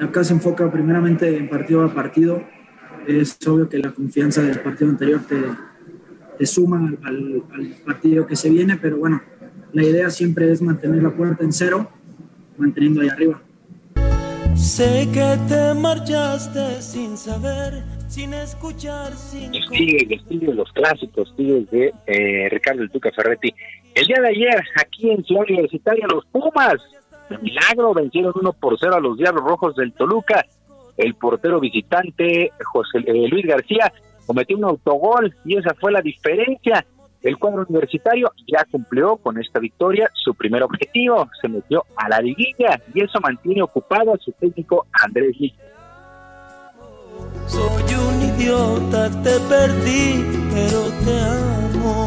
acá 0.00 0.24
se 0.24 0.32
enfoca 0.32 0.70
primeramente 0.72 1.36
en 1.36 1.48
partido 1.48 1.84
a 1.84 1.94
partido. 1.94 2.42
Es 3.06 3.38
obvio 3.46 3.68
que 3.68 3.78
la 3.78 3.92
confianza 3.92 4.42
del 4.42 4.58
partido 4.58 4.90
anterior 4.90 5.20
te, 5.28 5.36
te 6.40 6.46
suma 6.46 6.78
al, 7.04 7.42
partido 7.84 8.26
que 8.26 8.34
se 8.34 8.48
viene, 8.48 8.78
pero 8.80 8.96
bueno, 8.96 9.20
la 9.74 9.82
idea 9.82 10.08
siempre 10.08 10.50
es 10.50 10.62
mantener 10.62 11.02
la 11.02 11.10
puerta 11.10 11.44
en 11.44 11.52
cero, 11.52 11.90
manteniendo 12.56 13.02
ahí 13.02 13.10
arriba. 13.10 13.42
Sé 14.56 15.06
que 15.12 15.36
te 15.48 15.74
marchaste 15.74 16.80
sin 16.80 17.18
saber, 17.18 17.82
sin 18.08 18.32
escuchar, 18.32 19.12
sin... 19.12 19.52
Los 19.52 20.56
los 20.56 20.72
clásicos, 20.72 21.36
tigres 21.36 21.70
de 21.70 21.92
eh, 22.06 22.48
Ricardo 22.48 22.84
El 22.84 22.90
Tuca 22.90 23.10
Ferretti. 23.14 23.54
El 23.94 24.06
día 24.06 24.22
de 24.22 24.28
ayer, 24.28 24.64
aquí 24.80 25.10
en 25.10 25.22
Ciudad 25.22 25.42
Universitaria, 25.42 26.06
los 26.06 26.24
Pumas 26.24 26.76
de 27.28 27.36
milagro 27.36 27.92
vencieron 27.92 28.32
1 28.34 28.52
por 28.54 28.78
0 28.80 28.94
a 28.96 29.00
los 29.00 29.18
Diablos 29.18 29.44
Rojos 29.44 29.76
del 29.76 29.92
Toluca. 29.92 30.46
El 30.96 31.14
portero 31.16 31.60
visitante 31.60 32.50
José 32.64 33.00
eh, 33.06 33.28
Luis 33.28 33.44
García 33.44 33.92
cometió 34.30 34.56
un 34.56 34.64
autogol 34.64 35.34
y 35.44 35.58
esa 35.58 35.74
fue 35.74 35.90
la 35.90 36.00
diferencia. 36.00 36.86
El 37.20 37.36
cuadro 37.36 37.66
universitario 37.68 38.30
ya 38.46 38.64
cumplió 38.70 39.16
con 39.16 39.36
esta 39.38 39.58
victoria 39.58 40.08
su 40.14 40.36
primer 40.36 40.62
objetivo, 40.62 41.28
se 41.42 41.48
metió 41.48 41.84
a 41.96 42.08
la 42.08 42.20
liguilla 42.20 42.80
y 42.94 43.02
eso 43.02 43.18
mantiene 43.20 43.60
ocupado 43.60 44.14
a 44.14 44.18
su 44.18 44.30
técnico 44.30 44.86
Andrés 45.04 45.34
Lee. 45.40 45.52
Soy 47.48 47.92
un 47.92 48.22
idiota, 48.22 49.10
te 49.20 49.40
perdí, 49.48 50.24
pero 50.54 50.84
te 51.04 51.20
amo. 51.74 52.06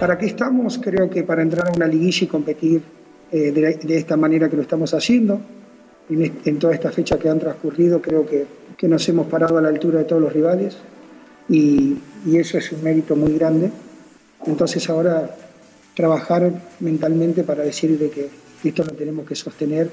¿Para 0.00 0.16
qué 0.16 0.24
estamos? 0.24 0.78
Creo 0.78 1.10
que 1.10 1.24
para 1.24 1.42
entrar 1.42 1.68
a 1.68 1.72
una 1.72 1.86
liguilla 1.86 2.24
y 2.24 2.26
competir 2.26 2.82
eh, 3.32 3.52
de, 3.52 3.96
esta 3.98 4.16
manera 4.16 4.48
que 4.48 4.56
lo 4.56 4.62
estamos 4.62 4.94
haciendo. 4.94 5.42
En, 6.08 6.58
toda 6.58 6.72
esta 6.72 6.90
fecha 6.90 7.18
que 7.18 7.28
han 7.28 7.38
transcurrido 7.38 8.00
creo 8.00 8.24
que, 8.24 8.46
que, 8.76 8.88
nos 8.88 9.08
hemos 9.08 9.26
parado 9.26 9.58
a 9.58 9.62
la 9.62 9.68
altura 9.68 9.98
de 10.00 10.04
todos 10.04 10.22
los 10.22 10.32
rivales 10.32 10.76
y, 11.48 11.98
y 12.24 12.36
eso 12.36 12.58
es 12.58 12.72
un 12.72 12.82
mérito 12.82 13.16
muy 13.16 13.32
grande. 13.34 13.70
Entonces 14.46 14.88
ahora 14.90 15.36
trabajar 15.94 16.52
mentalmente 16.80 17.42
para 17.42 17.62
decir 17.62 17.98
de 17.98 18.10
que 18.10 18.28
esto 18.64 18.84
lo 18.84 18.92
tenemos 18.92 19.26
que 19.26 19.34
sostener 19.34 19.90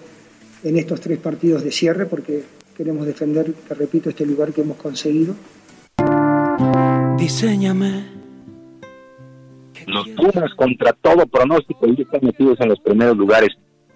en 0.63 0.77
estos 0.77 0.99
tres 1.01 1.19
partidos 1.19 1.63
de 1.63 1.71
cierre 1.71 2.05
porque 2.05 2.43
queremos 2.75 3.05
defender, 3.05 3.53
te 3.67 3.73
repito, 3.73 4.09
este 4.09 4.25
lugar 4.25 4.51
que 4.51 4.61
hemos 4.61 4.77
conseguido 4.77 5.35
Diseñame. 7.17 8.05
Los 9.87 10.09
Pumas 10.09 10.53
contra 10.55 10.93
todo 10.93 11.25
pronóstico 11.25 11.87
y 11.87 12.01
están 12.01 12.21
metidos 12.21 12.59
en 12.59 12.69
los 12.69 12.79
primeros 12.79 13.15
lugares. 13.15 13.49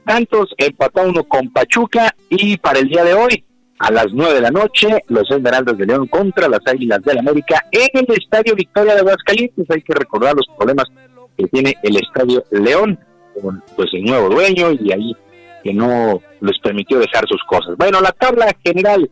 Santos 0.06 0.54
empató 0.58 1.08
uno 1.08 1.24
con 1.26 1.52
Pachuca 1.52 2.16
y 2.30 2.58
para 2.58 2.80
el 2.80 2.88
día 2.88 3.04
de 3.04 3.14
hoy, 3.14 3.44
a 3.80 3.92
las 3.92 4.08
nueve 4.12 4.36
de 4.36 4.42
la 4.42 4.52
noche, 4.52 4.88
los 5.08 5.30
Esmeraldas 5.30 5.78
de 5.78 5.86
León 5.86 6.08
contra 6.08 6.48
las 6.48 6.62
Águilas 6.66 7.02
del 7.04 7.20
América 7.20 7.64
en 7.72 7.90
el 7.94 8.18
Estadio 8.18 8.56
Victoria 8.56 8.96
de 8.96 9.02
Aguascalientes. 9.02 9.66
Hay 9.70 9.82
que 9.82 9.94
recordar 9.94 10.36
los 10.36 10.48
problemas 10.58 10.86
que 11.38 11.48
tiene 11.48 11.76
el 11.84 11.98
Estadio 11.98 12.44
León 12.52 13.00
con 13.42 13.64
pues 13.76 13.90
el 13.94 14.04
nuevo 14.04 14.30
dueño 14.30 14.72
y 14.72 14.92
ahí 14.92 15.16
que 15.64 15.74
no 15.74 16.22
les 16.42 16.58
permitió 16.60 17.00
dejar 17.00 17.28
sus 17.28 17.44
cosas. 17.44 17.76
Bueno, 17.78 18.02
la 18.02 18.12
tabla 18.12 18.56
general, 18.64 19.10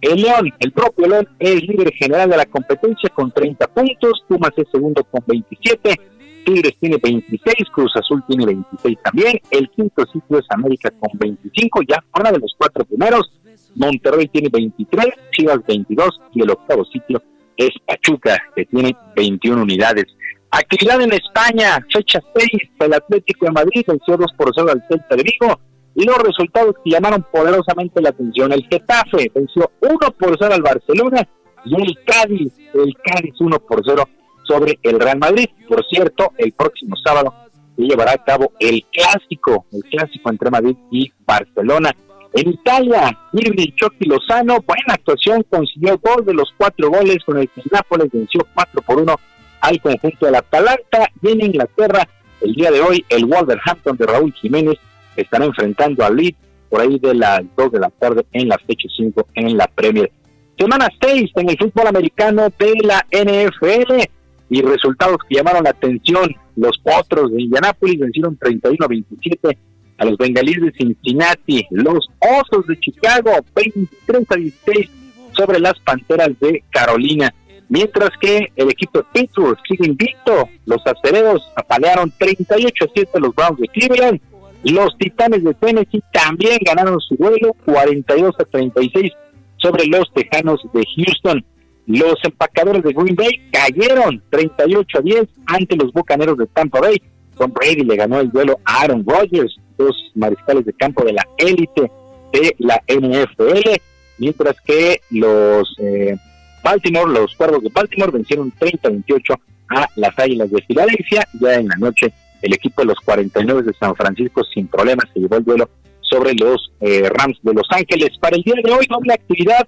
el 0.00 0.22
León, 0.22 0.52
el 0.58 0.72
propio 0.72 1.06
León 1.06 1.28
es 1.38 1.62
líder 1.62 1.92
general 1.94 2.30
de 2.30 2.36
la 2.36 2.46
competencia 2.46 3.10
con 3.10 3.30
30 3.30 3.66
puntos, 3.68 4.24
Pumas 4.26 4.52
es 4.56 4.66
segundo 4.72 5.04
con 5.04 5.22
27, 5.26 6.00
Tigres 6.44 6.76
tiene 6.80 6.96
26, 7.02 7.54
Cruz 7.72 7.92
Azul 7.96 8.22
tiene 8.26 8.46
26 8.46 8.98
también, 9.02 9.40
el 9.50 9.68
quinto 9.70 10.04
sitio 10.06 10.38
es 10.38 10.46
América 10.50 10.90
con 10.98 11.10
25, 11.18 11.82
ya 11.86 12.02
fuera 12.10 12.32
de 12.32 12.38
los 12.38 12.54
cuatro 12.56 12.84
primeros, 12.84 13.30
Monterrey 13.78 14.28
tiene 14.28 14.48
23, 14.52 15.06
Chivas 15.32 15.58
22 15.66 16.20
y 16.34 16.42
el 16.42 16.50
octavo 16.50 16.84
sitio 16.84 17.22
es 17.56 17.70
Pachuca 17.86 18.36
que 18.54 18.64
tiene 18.66 18.96
21 19.16 19.62
unidades. 19.62 20.04
Actividad 20.50 21.00
en 21.02 21.12
España, 21.12 21.78
fecha 21.92 22.20
6, 22.34 22.48
el 22.80 22.94
Atlético 22.94 23.46
de 23.46 23.52
Madrid 23.52 23.84
venció 23.86 24.16
2 24.16 24.32
por 24.36 24.52
0 24.54 24.70
al 24.70 24.84
Celta 24.88 25.16
de 25.16 25.22
Vigo 25.22 25.60
y 25.94 26.04
los 26.04 26.16
resultados 26.18 26.76
que 26.84 26.90
llamaron 26.90 27.26
poderosamente 27.30 28.00
la 28.00 28.10
atención. 28.10 28.52
El 28.52 28.66
Getafe 28.70 29.30
venció 29.34 29.70
1 29.80 29.98
por 30.18 30.36
0 30.38 30.54
al 30.54 30.62
Barcelona 30.62 31.28
y 31.64 31.74
el 31.74 31.98
Cádiz, 32.04 32.52
el 32.72 32.94
Cádiz 33.04 33.34
1 33.40 33.58
por 33.58 33.82
0 33.84 34.04
sobre 34.44 34.78
el 34.82 34.98
Real 34.98 35.18
Madrid. 35.18 35.46
Por 35.68 35.84
cierto, 35.86 36.32
el 36.38 36.52
próximo 36.52 36.96
sábado 37.04 37.34
se 37.76 37.82
llevará 37.82 38.12
a 38.12 38.24
cabo 38.24 38.52
el 38.58 38.84
clásico, 38.92 39.66
el 39.72 39.82
clásico 39.90 40.30
entre 40.30 40.50
Madrid 40.50 40.76
y 40.90 41.12
Barcelona. 41.26 41.94
En 42.34 42.50
Italia, 42.50 43.18
Irving 43.32 43.72
Chucky 43.74 44.04
Lozano, 44.04 44.58
buena 44.66 44.94
actuación, 44.94 45.44
consiguió 45.48 45.98
dos 46.02 46.26
de 46.26 46.34
los 46.34 46.52
cuatro 46.56 46.90
goles 46.90 47.18
con 47.24 47.38
el 47.38 47.48
que 47.48 47.62
Nápoles 47.70 48.10
venció 48.12 48.46
4 48.54 48.82
por 48.82 49.00
1 49.00 49.16
al 49.60 49.80
conjunto 49.80 50.26
del 50.26 50.34
Atalanta. 50.34 51.10
Y 51.22 51.30
en 51.30 51.46
Inglaterra, 51.46 52.06
el 52.40 52.54
día 52.54 52.70
de 52.70 52.80
hoy, 52.80 53.04
el 53.08 53.24
Wolverhampton 53.24 53.96
de 53.96 54.06
Raúl 54.06 54.32
Jiménez 54.34 54.78
estará 55.16 55.46
enfrentando 55.46 56.04
a 56.04 56.10
Leeds 56.10 56.38
por 56.68 56.80
ahí 56.82 56.98
de 56.98 57.14
las 57.14 57.42
2 57.56 57.72
de 57.72 57.80
la 57.80 57.90
tarde 57.90 58.26
en 58.32 58.48
la 58.48 58.58
fecha 58.58 58.88
5 58.94 59.28
en 59.34 59.56
la 59.56 59.66
Premier. 59.66 60.12
Semana 60.58 60.88
6 61.00 61.30
en 61.36 61.50
el 61.50 61.56
fútbol 61.56 61.86
americano 61.86 62.48
de 62.58 62.74
la 62.82 63.06
NFL 63.10 64.02
y 64.50 64.62
resultados 64.62 65.18
que 65.28 65.36
llamaron 65.36 65.64
la 65.64 65.70
atención. 65.70 66.34
Los 66.56 66.78
Potros 66.78 67.32
de 67.32 67.42
Indianápolis 67.42 68.00
vencieron 68.00 68.36
31 68.36 68.84
a 68.84 68.88
27 68.88 69.58
a 69.98 70.04
los 70.04 70.16
Bengalíes 70.16 70.62
de 70.62 70.72
Cincinnati. 70.72 71.66
Los 71.70 72.08
Osos 72.20 72.66
de 72.66 72.78
Chicago 72.80 73.30
23 73.54 74.26
a 74.30 74.34
16 74.36 74.90
sobre 75.36 75.60
las 75.60 75.78
Panteras 75.80 76.30
de 76.40 76.64
Carolina. 76.70 77.34
Mientras 77.68 78.10
que 78.20 78.50
el 78.56 78.70
equipo 78.70 79.00
de 79.00 79.04
Pittsburgh 79.12 79.58
sigue 79.68 79.86
invicto, 79.86 80.48
los 80.64 80.80
acereros 80.86 81.42
apalearon 81.54 82.12
38 82.16 82.84
a 82.84 82.88
7 82.94 83.10
a 83.14 83.20
los 83.20 83.34
Browns 83.34 83.60
de 83.60 83.68
Cleveland. 83.68 84.20
Los 84.64 84.96
Titanes 84.98 85.44
de 85.44 85.54
Tennessee 85.54 86.02
también 86.12 86.58
ganaron 86.64 86.98
su 87.00 87.14
duelo 87.16 87.54
42 87.66 88.34
a 88.38 88.44
36 88.44 89.12
sobre 89.58 89.86
los 89.86 90.10
Tejanos 90.14 90.60
de 90.72 90.82
Houston. 90.96 91.44
Los 91.86 92.16
empacadores 92.24 92.82
de 92.82 92.92
Green 92.92 93.14
Bay 93.14 93.48
cayeron 93.52 94.22
38 94.30 94.98
a 94.98 95.00
10 95.00 95.24
ante 95.46 95.76
los 95.76 95.92
Bucaneros 95.92 96.38
de 96.38 96.46
Tampa 96.46 96.80
Bay. 96.80 97.00
Tom 97.38 97.52
Brady 97.52 97.84
le 97.84 97.96
ganó 97.96 98.20
el 98.20 98.30
duelo 98.30 98.58
a 98.64 98.82
Aaron 98.82 99.04
Rodgers, 99.06 99.56
dos 99.76 99.96
mariscales 100.14 100.64
de 100.64 100.72
campo 100.72 101.04
de 101.04 101.12
la 101.12 101.26
élite 101.38 101.90
de 102.32 102.54
la 102.58 102.82
NFL, 102.88 103.70
mientras 104.18 104.60
que 104.62 105.00
los 105.10 105.74
eh, 105.78 106.16
Baltimore, 106.62 107.12
los 107.12 107.34
cuervos 107.34 107.62
de 107.62 107.70
Baltimore 107.70 108.12
vencieron 108.12 108.52
30-28 108.52 109.38
a 109.70 109.88
las 109.96 110.18
Águilas 110.18 110.50
de 110.50 110.62
Filadelfia. 110.62 111.26
Ya 111.40 111.54
en 111.54 111.68
la 111.68 111.76
noche, 111.76 112.12
el 112.42 112.54
equipo 112.54 112.82
de 112.82 112.88
los 112.88 113.00
49 113.00 113.62
de 113.62 113.72
San 113.74 113.94
Francisco 113.94 114.42
sin 114.44 114.66
problemas 114.68 115.06
se 115.12 115.20
llevó 115.20 115.36
el 115.36 115.44
duelo 115.44 115.70
sobre 116.00 116.34
los 116.34 116.72
eh, 116.80 117.08
Rams 117.08 117.38
de 117.42 117.54
Los 117.54 117.66
Ángeles. 117.70 118.10
Para 118.18 118.36
el 118.36 118.42
día 118.42 118.54
de 118.62 118.72
hoy, 118.72 118.86
doble 118.88 119.14
actividad. 119.14 119.66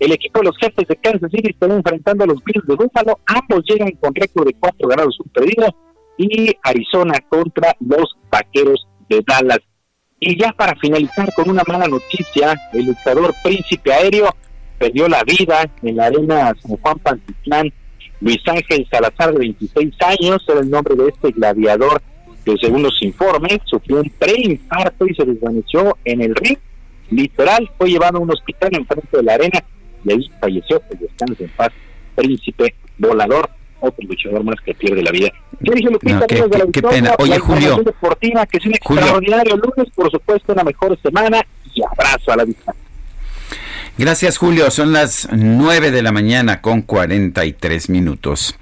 El 0.00 0.12
equipo 0.12 0.40
de 0.40 0.46
los 0.46 0.56
jefes 0.58 0.88
de 0.88 0.96
Kansas 0.96 1.30
City 1.30 1.50
están 1.50 1.70
enfrentando 1.70 2.24
a 2.24 2.26
los 2.26 2.42
Bills 2.42 2.66
de 2.66 2.74
Buffalo. 2.74 3.20
Ambos 3.26 3.64
llegan 3.68 3.92
con 4.00 4.14
récord 4.14 4.46
de 4.46 4.54
4 4.54 4.88
ganados, 4.88 5.20
un 5.20 5.30
perdido. 5.30 5.66
Y 6.18 6.56
Arizona 6.62 7.14
contra 7.28 7.76
los 7.80 8.16
Vaqueros 8.30 8.86
de 9.08 9.22
Dallas. 9.26 9.60
Y 10.20 10.38
ya 10.38 10.52
para 10.52 10.76
finalizar 10.76 11.32
con 11.34 11.50
una 11.50 11.62
mala 11.66 11.88
noticia, 11.88 12.54
el 12.72 12.86
luchador 12.86 13.34
Príncipe 13.42 13.92
Aéreo 13.92 14.34
perdió 14.78 15.08
la 15.08 15.22
vida 15.24 15.68
en 15.82 15.96
la 15.96 16.06
arena 16.06 16.54
San 16.62 16.76
Juan 16.76 16.98
Pantitlán. 16.98 17.72
Luis 18.20 18.40
Ángel 18.46 18.86
Salazar, 18.88 19.32
de 19.32 19.38
26 19.38 19.94
años, 20.00 20.44
era 20.48 20.60
el 20.60 20.70
nombre 20.70 20.94
de 20.94 21.08
este 21.08 21.32
gladiador 21.32 22.00
que 22.44 22.56
según 22.60 22.82
los 22.82 23.00
informes 23.02 23.58
sufrió 23.66 24.00
un 24.00 24.10
preinfarto 24.18 25.06
y 25.06 25.14
se 25.14 25.24
desvaneció 25.24 25.96
en 26.04 26.22
el 26.22 26.34
ring. 26.34 26.58
Literal, 27.10 27.70
fue 27.78 27.90
llevado 27.90 28.18
a 28.18 28.20
un 28.20 28.30
hospital 28.30 28.70
en 28.72 28.86
frente 28.86 29.16
de 29.16 29.22
la 29.22 29.34
arena 29.34 29.62
y 30.04 30.12
ahí 30.12 30.30
falleció. 30.40 30.80
Pues 30.80 31.00
descanse 31.00 31.44
en 31.44 31.50
paz, 31.50 31.70
príncipe 32.14 32.74
volador, 32.98 33.50
otro 33.82 34.06
luchador 34.08 34.44
más 34.44 34.56
que 34.64 34.74
pierde 34.74 35.02
la 35.02 35.10
vida. 35.10 35.30
Yo 35.60 35.72
dije, 35.74 35.90
Lupita, 35.90 36.26
qué, 36.26 36.44
qué, 36.72 36.82
pena. 36.82 37.14
Oye, 37.18 37.38
Julio. 37.38 37.82
Deportiva, 37.84 38.46
que 38.46 38.58
es 38.58 38.66
un 38.66 38.74
extraordinario 38.74 39.56
lunes, 39.56 39.92
por 39.94 40.10
supuesto, 40.10 40.52
una 40.52 40.64
mejor 40.64 40.98
semana 41.00 41.40
y 41.74 41.82
abrazo 41.82 42.32
a 42.32 42.36
la 42.36 42.44
vista. 42.44 42.74
Gracias, 43.98 44.38
Julio. 44.38 44.70
Son 44.70 44.92
las 44.92 45.28
9 45.30 45.90
de 45.90 46.00
la 46.00 46.12
mañana 46.12 46.62
con 46.62 46.80
43 46.80 47.90
minutos. 47.90 48.56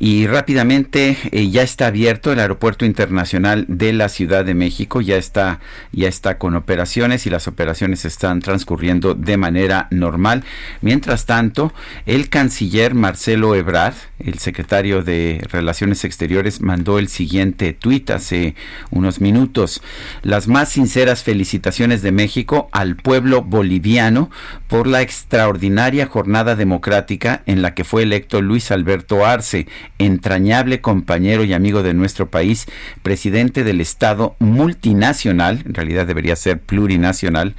Y 0.00 0.26
rápidamente 0.26 1.16
eh, 1.32 1.50
ya 1.50 1.62
está 1.62 1.86
abierto 1.86 2.30
el 2.30 2.38
Aeropuerto 2.38 2.84
Internacional 2.84 3.64
de 3.66 3.92
la 3.92 4.08
Ciudad 4.08 4.44
de 4.44 4.54
México, 4.54 5.00
ya 5.00 5.16
está, 5.16 5.58
ya 5.90 6.06
está 6.06 6.38
con 6.38 6.54
operaciones 6.54 7.26
y 7.26 7.30
las 7.30 7.48
operaciones 7.48 8.04
están 8.04 8.40
transcurriendo 8.40 9.14
de 9.14 9.36
manera 9.36 9.88
normal. 9.90 10.44
Mientras 10.82 11.26
tanto, 11.26 11.72
el 12.06 12.28
canciller 12.28 12.94
Marcelo 12.94 13.56
Ebrard, 13.56 13.94
el 14.20 14.38
secretario 14.38 15.02
de 15.02 15.44
Relaciones 15.50 16.04
Exteriores, 16.04 16.60
mandó 16.60 17.00
el 17.00 17.08
siguiente 17.08 17.72
tuit 17.72 18.10
hace 18.10 18.54
unos 18.90 19.20
minutos. 19.20 19.82
Las 20.22 20.46
más 20.46 20.68
sinceras 20.68 21.24
felicitaciones 21.24 22.02
de 22.02 22.12
México 22.12 22.68
al 22.70 22.94
pueblo 22.94 23.42
boliviano 23.42 24.30
por 24.68 24.86
la 24.86 25.02
extraordinaria 25.02 26.06
jornada 26.06 26.54
democrática 26.54 27.42
en 27.46 27.62
la 27.62 27.74
que 27.74 27.84
fue 27.84 28.02
electo 28.02 28.40
Luis 28.42 28.70
Alberto 28.70 29.26
Arce, 29.26 29.66
entrañable 29.98 30.80
compañero 30.80 31.42
y 31.42 31.54
amigo 31.54 31.82
de 31.82 31.94
nuestro 31.94 32.30
país, 32.30 32.66
presidente 33.02 33.64
del 33.64 33.80
Estado 33.80 34.36
multinacional, 34.38 35.62
en 35.66 35.74
realidad 35.74 36.06
debería 36.06 36.36
ser 36.36 36.60
plurinacional, 36.60 37.56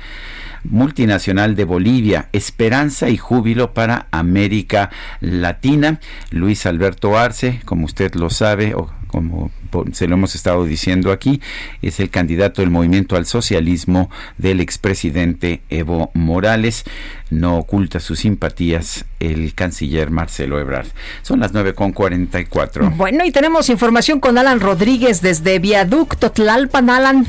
multinacional 0.64 1.56
de 1.56 1.64
Bolivia, 1.64 2.30
esperanza 2.32 3.10
y 3.10 3.18
júbilo 3.18 3.74
para 3.74 4.08
América 4.12 4.90
Latina. 5.20 6.00
Luis 6.32 6.66
Alberto 6.66 7.18
Arce, 7.18 7.62
como 7.66 7.86
usted 7.86 8.14
lo 8.16 8.30
sabe, 8.30 8.76
o 8.76 8.92
como 9.10 9.52
se 9.92 10.08
lo 10.08 10.16
hemos 10.16 10.36
estado 10.36 10.64
diciendo 10.66 11.12
aquí, 11.12 11.42
es 11.82 12.00
el 12.00 12.10
candidato 12.10 12.62
del 12.62 12.70
movimiento 12.70 13.16
al 13.16 13.26
socialismo 13.26 14.10
del 14.38 14.62
expresidente 14.62 15.62
Evo 15.70 16.12
Morales. 16.14 16.86
No 17.32 17.58
oculta 17.58 18.00
sus 18.00 18.20
simpatías 18.20 19.06
el 19.20 19.54
canciller 19.56 20.10
Marcelo 20.12 20.60
Ebrard. 20.60 20.88
Son 21.22 21.40
las 21.40 21.54
9.44. 21.54 22.96
Bueno, 22.96 23.26
y 23.26 23.32
tenemos 23.32 23.70
información 23.70 24.20
con 24.20 24.38
Alan 24.38 24.60
Rodríguez 24.60 25.22
desde 25.22 25.60
Viaducto 25.60 26.32
Tlalpan. 26.32 26.90
Alan. 26.90 27.26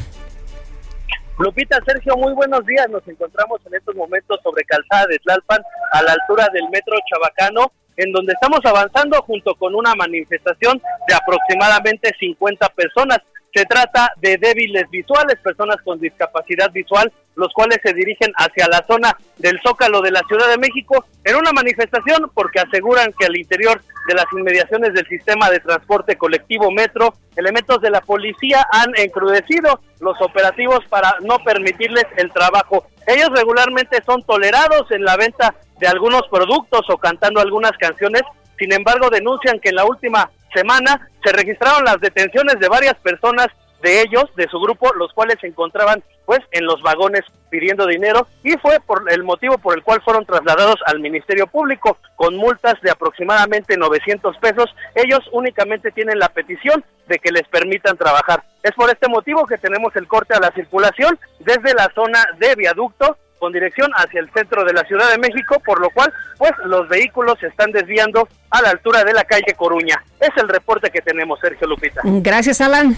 Lupita, 1.39 1.79
Sergio, 1.87 2.17
muy 2.19 2.35
buenos 2.35 2.65
días. 2.67 2.87
Nos 2.91 3.07
encontramos 3.09 3.61
en 3.67 3.75
estos 3.75 3.95
momentos 3.95 4.39
sobre 4.43 4.63
Calzada 4.65 5.07
de 5.07 5.19
Tlalpan, 5.21 5.63
a 5.93 6.03
la 6.03 6.13
altura 6.13 6.49
del 6.53 6.69
Metro 6.71 6.95
Chabacano, 7.09 7.73
en 8.01 8.13
donde 8.13 8.33
estamos 8.33 8.61
avanzando 8.65 9.21
junto 9.23 9.55
con 9.55 9.75
una 9.75 9.95
manifestación 9.95 10.81
de 11.07 11.15
aproximadamente 11.15 12.15
50 12.19 12.69
personas. 12.71 13.19
Se 13.55 13.65
trata 13.65 14.13
de 14.19 14.39
débiles 14.39 14.89
visuales, 14.91 15.37
personas 15.43 15.77
con 15.85 15.99
discapacidad 15.99 16.71
visual, 16.71 17.13
los 17.35 17.53
cuales 17.53 17.79
se 17.83 17.93
dirigen 17.93 18.33
hacia 18.37 18.69
la 18.69 18.85
zona 18.87 19.17
del 19.39 19.61
Zócalo 19.61 20.01
de 20.01 20.13
la 20.13 20.23
Ciudad 20.29 20.49
de 20.49 20.59
México 20.59 21.05
en 21.25 21.37
una 21.37 21.53
manifestación 21.53 22.31
porque 22.33 22.61
aseguran 22.61 23.13
que 23.19 23.27
al 23.27 23.37
interior 23.37 23.81
de 24.07 24.15
las 24.15 24.27
inmediaciones 24.33 24.95
del 24.95 25.07
sistema 25.07 25.51
de 25.51 25.61
transporte 25.61 26.17
colectivo 26.17 26.71
Metro, 26.71 27.15
elementos 27.37 27.81
de 27.81 27.91
la 27.91 28.01
policía 28.01 28.67
han 28.73 28.93
encrudecido 28.97 29.81
los 30.01 30.21
operativos 30.23 30.81
para 30.89 31.17
no 31.21 31.39
permitirles 31.41 32.07
el 32.17 32.33
trabajo. 32.33 32.87
Ellos 33.07 33.31
regularmente 33.35 34.03
son 34.07 34.23
tolerados 34.23 34.91
en 34.91 35.05
la 35.05 35.17
venta 35.17 35.55
de 35.81 35.89
algunos 35.89 36.23
productos 36.31 36.83
o 36.89 36.99
cantando 36.99 37.41
algunas 37.41 37.73
canciones 37.73 38.23
Sin 38.59 38.73
embargo, 38.73 39.09
denuncian 39.11 39.59
que 39.59 39.71
en 39.71 39.77
la 39.77 39.87
última 39.87 40.31
semana 40.55 41.09
se 41.25 41.33
registraron 41.33 41.85
las 41.85 41.99
detenciones 42.01 42.59
de 42.61 42.69
varias 42.69 42.95
personas 42.97 43.49
de 43.83 44.03
ellos, 44.03 44.25
de 44.37 44.47
su 44.49 44.61
grupo, 44.61 44.93
los 44.95 45.13
cuales 45.13 45.37
se 45.41 45.47
encontraban 45.47 46.03
pues 46.27 46.41
en 46.53 46.65
los 46.65 46.81
vagones 46.83 47.23
pidiendo 47.49 47.87
dinero 47.87 48.29
y 48.45 48.53
fue 48.59 48.79
por 48.81 49.11
el 49.11 49.25
motivo 49.25 49.59
por 49.59 49.77
el 49.77 49.83
cual 49.83 50.01
fueron 50.03 50.25
trasladados 50.25 50.77
al 50.87 51.01
Ministerio 51.01 51.47
Público 51.47 51.97
con 52.15 52.37
multas 52.37 52.81
de 52.83 52.91
aproximadamente 52.91 53.77
900 53.77 54.37
pesos. 54.37 54.67
Ellos 54.95 55.21
únicamente 55.33 55.91
tienen 55.91 56.19
la 56.19 56.29
petición 56.29 56.85
de 57.09 57.19
que 57.19 57.33
les 57.33 57.49
permitan 57.49 57.97
trabajar. 57.97 58.45
Es 58.63 58.73
por 58.73 58.91
este 58.91 59.09
motivo 59.09 59.47
que 59.47 59.59
tenemos 59.59 59.97
el 59.97 60.07
corte 60.07 60.35
a 60.35 60.41
la 60.41 60.53
circulación 60.53 61.19
desde 61.41 61.75
la 61.75 61.91
zona 61.95 62.25
de 62.39 62.55
viaducto 62.55 63.17
con 63.41 63.53
dirección 63.53 63.91
hacia 63.97 64.21
el 64.21 64.31
centro 64.33 64.65
de 64.65 64.73
la 64.73 64.83
Ciudad 64.85 65.11
de 65.11 65.19
México, 65.19 65.61
por 65.65 65.81
lo 65.81 65.91
cual, 65.91 66.13
pues 66.39 66.53
los 66.67 66.89
vehículos 66.89 67.39
se 67.41 67.49
están 67.49 67.73
desviando 67.73 68.29
a 68.51 68.63
la 68.63 68.71
altura 68.71 69.03
de 69.03 69.13
la 69.13 69.25
calle 69.25 69.55
Coruña. 69.57 70.01
Es 70.21 70.31
el 70.37 70.49
reporte 70.49 70.91
que 70.91 71.01
tenemos, 71.01 71.41
Sergio 71.41 71.67
Lupita. 71.67 72.03
Gracias, 72.05 72.61
Alan. 72.61 72.97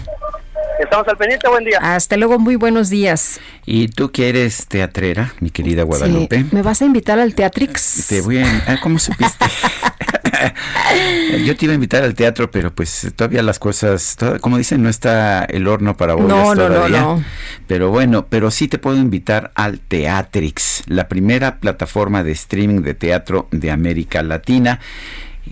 Estamos 0.79 1.07
al 1.07 1.17
pendiente, 1.17 1.47
buen 1.47 1.63
día. 1.63 1.79
Hasta 1.81 2.17
luego, 2.17 2.37
muy 2.39 2.57
buenos 2.57 2.89
días. 2.89 3.39
¿Y 3.65 3.87
tú 3.87 4.11
que 4.11 4.29
eres 4.29 4.67
teatrera, 4.67 5.33
mi 5.39 5.49
querida 5.49 5.83
Guadalupe? 5.83 6.45
¿Me 6.51 6.61
vas 6.61 6.81
a 6.81 6.85
invitar 6.85 7.19
al 7.19 7.33
Teatrix? 7.33 8.07
Te 8.07 8.21
voy 8.21 8.39
a... 8.39 8.63
Ah, 8.67 8.77
¿Cómo 8.81 8.99
supiste? 8.99 9.45
Yo 11.45 11.55
te 11.55 11.65
iba 11.65 11.71
a 11.71 11.75
invitar 11.75 12.03
al 12.03 12.15
teatro, 12.15 12.51
pero 12.51 12.73
pues 12.73 13.11
todavía 13.15 13.43
las 13.43 13.59
cosas, 13.59 14.17
como 14.41 14.57
dicen, 14.57 14.83
no 14.83 14.89
está 14.89 15.45
el 15.45 15.67
horno 15.67 15.95
para 15.97 16.15
bollas 16.15 16.29
no, 16.29 16.55
no, 16.55 16.67
todavía. 16.67 17.01
No, 17.01 17.17
no, 17.17 17.23
Pero 17.67 17.89
bueno, 17.89 18.27
pero 18.27 18.51
sí 18.51 18.67
te 18.67 18.77
puedo 18.77 18.97
invitar 18.97 19.51
al 19.55 19.79
Teatrix, 19.79 20.83
la 20.87 21.07
primera 21.07 21.59
plataforma 21.59 22.23
de 22.23 22.31
streaming 22.31 22.81
de 22.81 22.93
teatro 22.93 23.47
de 23.51 23.71
América 23.71 24.23
Latina. 24.23 24.79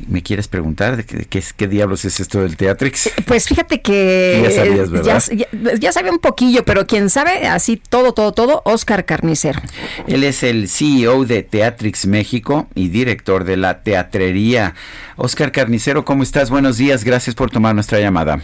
¿Me 0.08 0.24
quieres 0.24 0.48
preguntar 0.48 0.95
de 0.95 1.03
qué, 1.03 1.26
qué, 1.26 1.44
qué, 1.56 1.68
diablos 1.68 2.06
es 2.06 2.20
esto 2.22 2.42
del 2.42 2.56
Teatrix? 2.56 3.11
Pues 3.26 3.48
fíjate 3.48 3.82
que... 3.82 4.42
Ya 4.52 4.52
sabías, 4.52 4.90
¿verdad? 4.90 5.24
Ya, 5.30 5.48
ya, 5.52 5.74
ya, 5.78 5.92
sabía 5.92 6.11
un 6.11 6.20
poquillo, 6.20 6.64
pero 6.64 6.88
quien 6.88 7.10
sabe 7.10 7.48
así 7.48 7.76
todo, 7.76 8.14
todo, 8.14 8.32
todo, 8.32 8.61
Oscar 8.64 9.06
Carnicero. 9.06 9.61
Él 10.08 10.24
es 10.24 10.44
el 10.44 10.70
CEO 10.70 11.26
de 11.26 11.44
Teatrix 11.44 12.08
México 12.08 12.68
y 12.74 12.88
director 12.88 13.44
de 13.44 13.58
la 13.58 13.84
teatrería. 13.84 14.76
Oscar 15.18 15.52
Carnicero, 15.52 16.06
¿cómo 16.06 16.24
estás? 16.24 16.50
Buenos 16.50 16.78
días, 16.78 17.03
gracias 17.03 17.36
por 17.36 17.52
tomar 17.52 17.76
nuestra 17.76 18.00
llamada. 18.00 18.42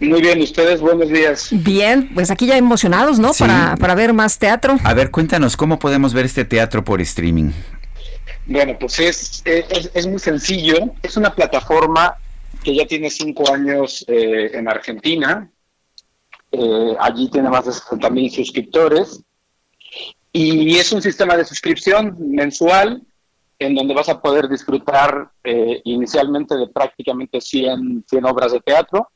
Muy 0.00 0.20
bien, 0.20 0.40
ustedes, 0.40 0.80
buenos 0.80 1.08
días. 1.08 1.48
Bien, 1.50 2.08
pues 2.14 2.30
aquí 2.30 2.46
ya 2.46 2.56
emocionados, 2.56 3.18
¿no? 3.18 3.32
Sí. 3.32 3.40
Para, 3.40 3.76
para 3.76 3.96
ver 3.96 4.12
más 4.12 4.38
teatro. 4.38 4.78
A 4.84 4.94
ver, 4.94 5.10
cuéntanos, 5.10 5.56
¿cómo 5.56 5.80
podemos 5.80 6.14
ver 6.14 6.24
este 6.24 6.44
teatro 6.44 6.84
por 6.84 7.00
streaming? 7.00 7.50
Bueno, 8.48 8.78
pues 8.78 8.98
es, 8.98 9.42
es, 9.44 9.90
es, 9.92 10.06
muy 10.06 10.18
sencillo. 10.18 10.94
Es 11.02 11.18
una 11.18 11.34
plataforma 11.34 12.16
que 12.64 12.74
ya 12.74 12.86
tiene 12.86 13.10
cinco 13.10 13.52
años 13.52 14.06
eh, 14.08 14.52
en 14.54 14.66
Argentina. 14.66 15.50
Eh, 16.50 16.96
allí 16.98 17.30
tiene 17.30 17.50
más 17.50 17.66
de 17.66 17.72
60 17.72 18.08
mil 18.08 18.30
suscriptores. 18.30 19.22
Y 20.32 20.78
es 20.78 20.90
un 20.92 21.02
sistema 21.02 21.36
de 21.36 21.44
suscripción 21.44 22.16
mensual 22.18 23.02
en 23.58 23.74
donde 23.74 23.92
vas 23.92 24.08
a 24.08 24.18
poder 24.18 24.48
disfrutar 24.48 25.30
eh, 25.44 25.82
inicialmente 25.84 26.56
de 26.56 26.68
prácticamente 26.68 27.42
100, 27.42 28.06
100 28.08 28.24
obras 28.24 28.52
de 28.52 28.60
teatro 28.60 29.10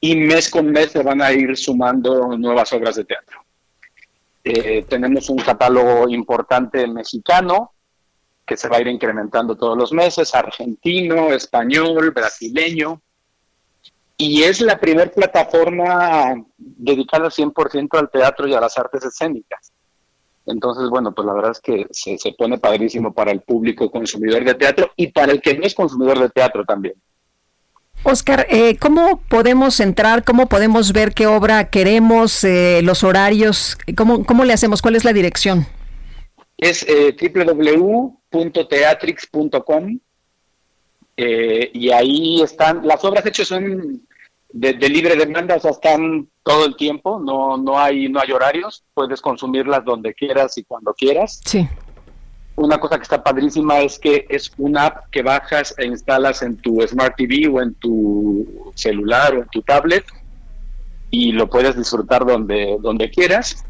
y 0.00 0.16
mes 0.16 0.50
con 0.50 0.72
mes 0.72 0.90
se 0.90 1.04
van 1.04 1.22
a 1.22 1.32
ir 1.32 1.56
sumando 1.56 2.36
nuevas 2.36 2.72
obras 2.72 2.96
de 2.96 3.04
teatro. 3.04 3.44
tenemos 4.88 5.28
un 5.28 5.38
catálogo 5.38 6.08
importante 6.08 6.86
mexicano, 6.86 7.75
que 8.46 8.56
se 8.56 8.68
va 8.68 8.76
a 8.76 8.80
ir 8.80 8.86
incrementando 8.86 9.56
todos 9.56 9.76
los 9.76 9.92
meses, 9.92 10.34
argentino, 10.34 11.32
español, 11.32 12.12
brasileño. 12.12 13.02
Y 14.16 14.44
es 14.44 14.60
la 14.60 14.78
primera 14.78 15.10
plataforma 15.10 16.34
dedicada 16.56 17.28
100% 17.28 17.98
al 17.98 18.10
teatro 18.10 18.46
y 18.46 18.54
a 18.54 18.60
las 18.60 18.78
artes 18.78 19.04
escénicas. 19.04 19.72
Entonces, 20.46 20.88
bueno, 20.88 21.12
pues 21.12 21.26
la 21.26 21.34
verdad 21.34 21.50
es 21.50 21.60
que 21.60 21.86
se, 21.90 22.16
se, 22.16 22.32
pone 22.32 22.56
padrísimo 22.56 23.12
para 23.12 23.32
el 23.32 23.40
público 23.40 23.90
consumidor 23.90 24.44
de 24.44 24.54
teatro 24.54 24.90
y 24.96 25.08
para 25.08 25.32
el 25.32 25.42
que 25.42 25.58
no 25.58 25.66
es 25.66 25.74
consumidor 25.74 26.20
de 26.20 26.30
teatro 26.30 26.64
también. 26.64 26.94
Oscar, 28.04 28.46
eh, 28.48 28.76
¿cómo 28.78 29.20
podemos 29.28 29.80
entrar? 29.80 30.22
¿Cómo 30.22 30.46
podemos 30.46 30.92
ver 30.92 31.12
qué 31.12 31.26
obra 31.26 31.68
queremos? 31.70 32.44
Eh, 32.44 32.80
los 32.84 33.02
horarios, 33.02 33.76
¿cómo, 33.96 34.24
¿cómo 34.24 34.44
le 34.44 34.52
hacemos? 34.52 34.80
¿Cuál 34.80 34.94
es 34.94 35.04
la 35.04 35.12
dirección? 35.12 35.66
Es 36.58 36.84
eh, 36.88 37.14
www.teatrix.com 38.32 39.98
eh, 41.16 41.70
y 41.72 41.90
ahí 41.90 42.42
están, 42.42 42.86
las 42.86 43.04
obras 43.04 43.24
hechas 43.24 43.48
son 43.48 44.02
de, 44.52 44.74
de, 44.74 44.88
libre 44.88 45.16
demanda, 45.16 45.56
o 45.56 45.60
sea, 45.60 45.70
están 45.70 46.28
todo 46.42 46.66
el 46.66 46.76
tiempo, 46.76 47.18
no, 47.18 47.56
no, 47.56 47.78
hay, 47.78 48.08
no 48.08 48.20
hay 48.20 48.32
horarios, 48.32 48.84
puedes 48.94 49.20
consumirlas 49.20 49.84
donde 49.84 50.14
quieras 50.14 50.56
y 50.58 50.64
cuando 50.64 50.94
quieras. 50.94 51.40
Sí. 51.44 51.66
Una 52.56 52.78
cosa 52.78 52.96
que 52.96 53.02
está 53.02 53.22
padrísima 53.22 53.80
es 53.80 53.98
que 53.98 54.26
es 54.28 54.50
una 54.56 54.86
app 54.86 55.10
que 55.10 55.22
bajas 55.22 55.74
e 55.76 55.86
instalas 55.86 56.42
en 56.42 56.56
tu 56.56 56.80
Smart 56.86 57.14
TV 57.16 57.48
o 57.48 57.60
en 57.60 57.74
tu 57.74 58.72
celular 58.74 59.34
o 59.34 59.42
en 59.42 59.48
tu 59.48 59.60
tablet 59.62 60.04
y 61.10 61.32
lo 61.32 61.50
puedes 61.50 61.76
disfrutar 61.76 62.24
donde, 62.24 62.78
donde 62.80 63.10
quieras. 63.10 63.64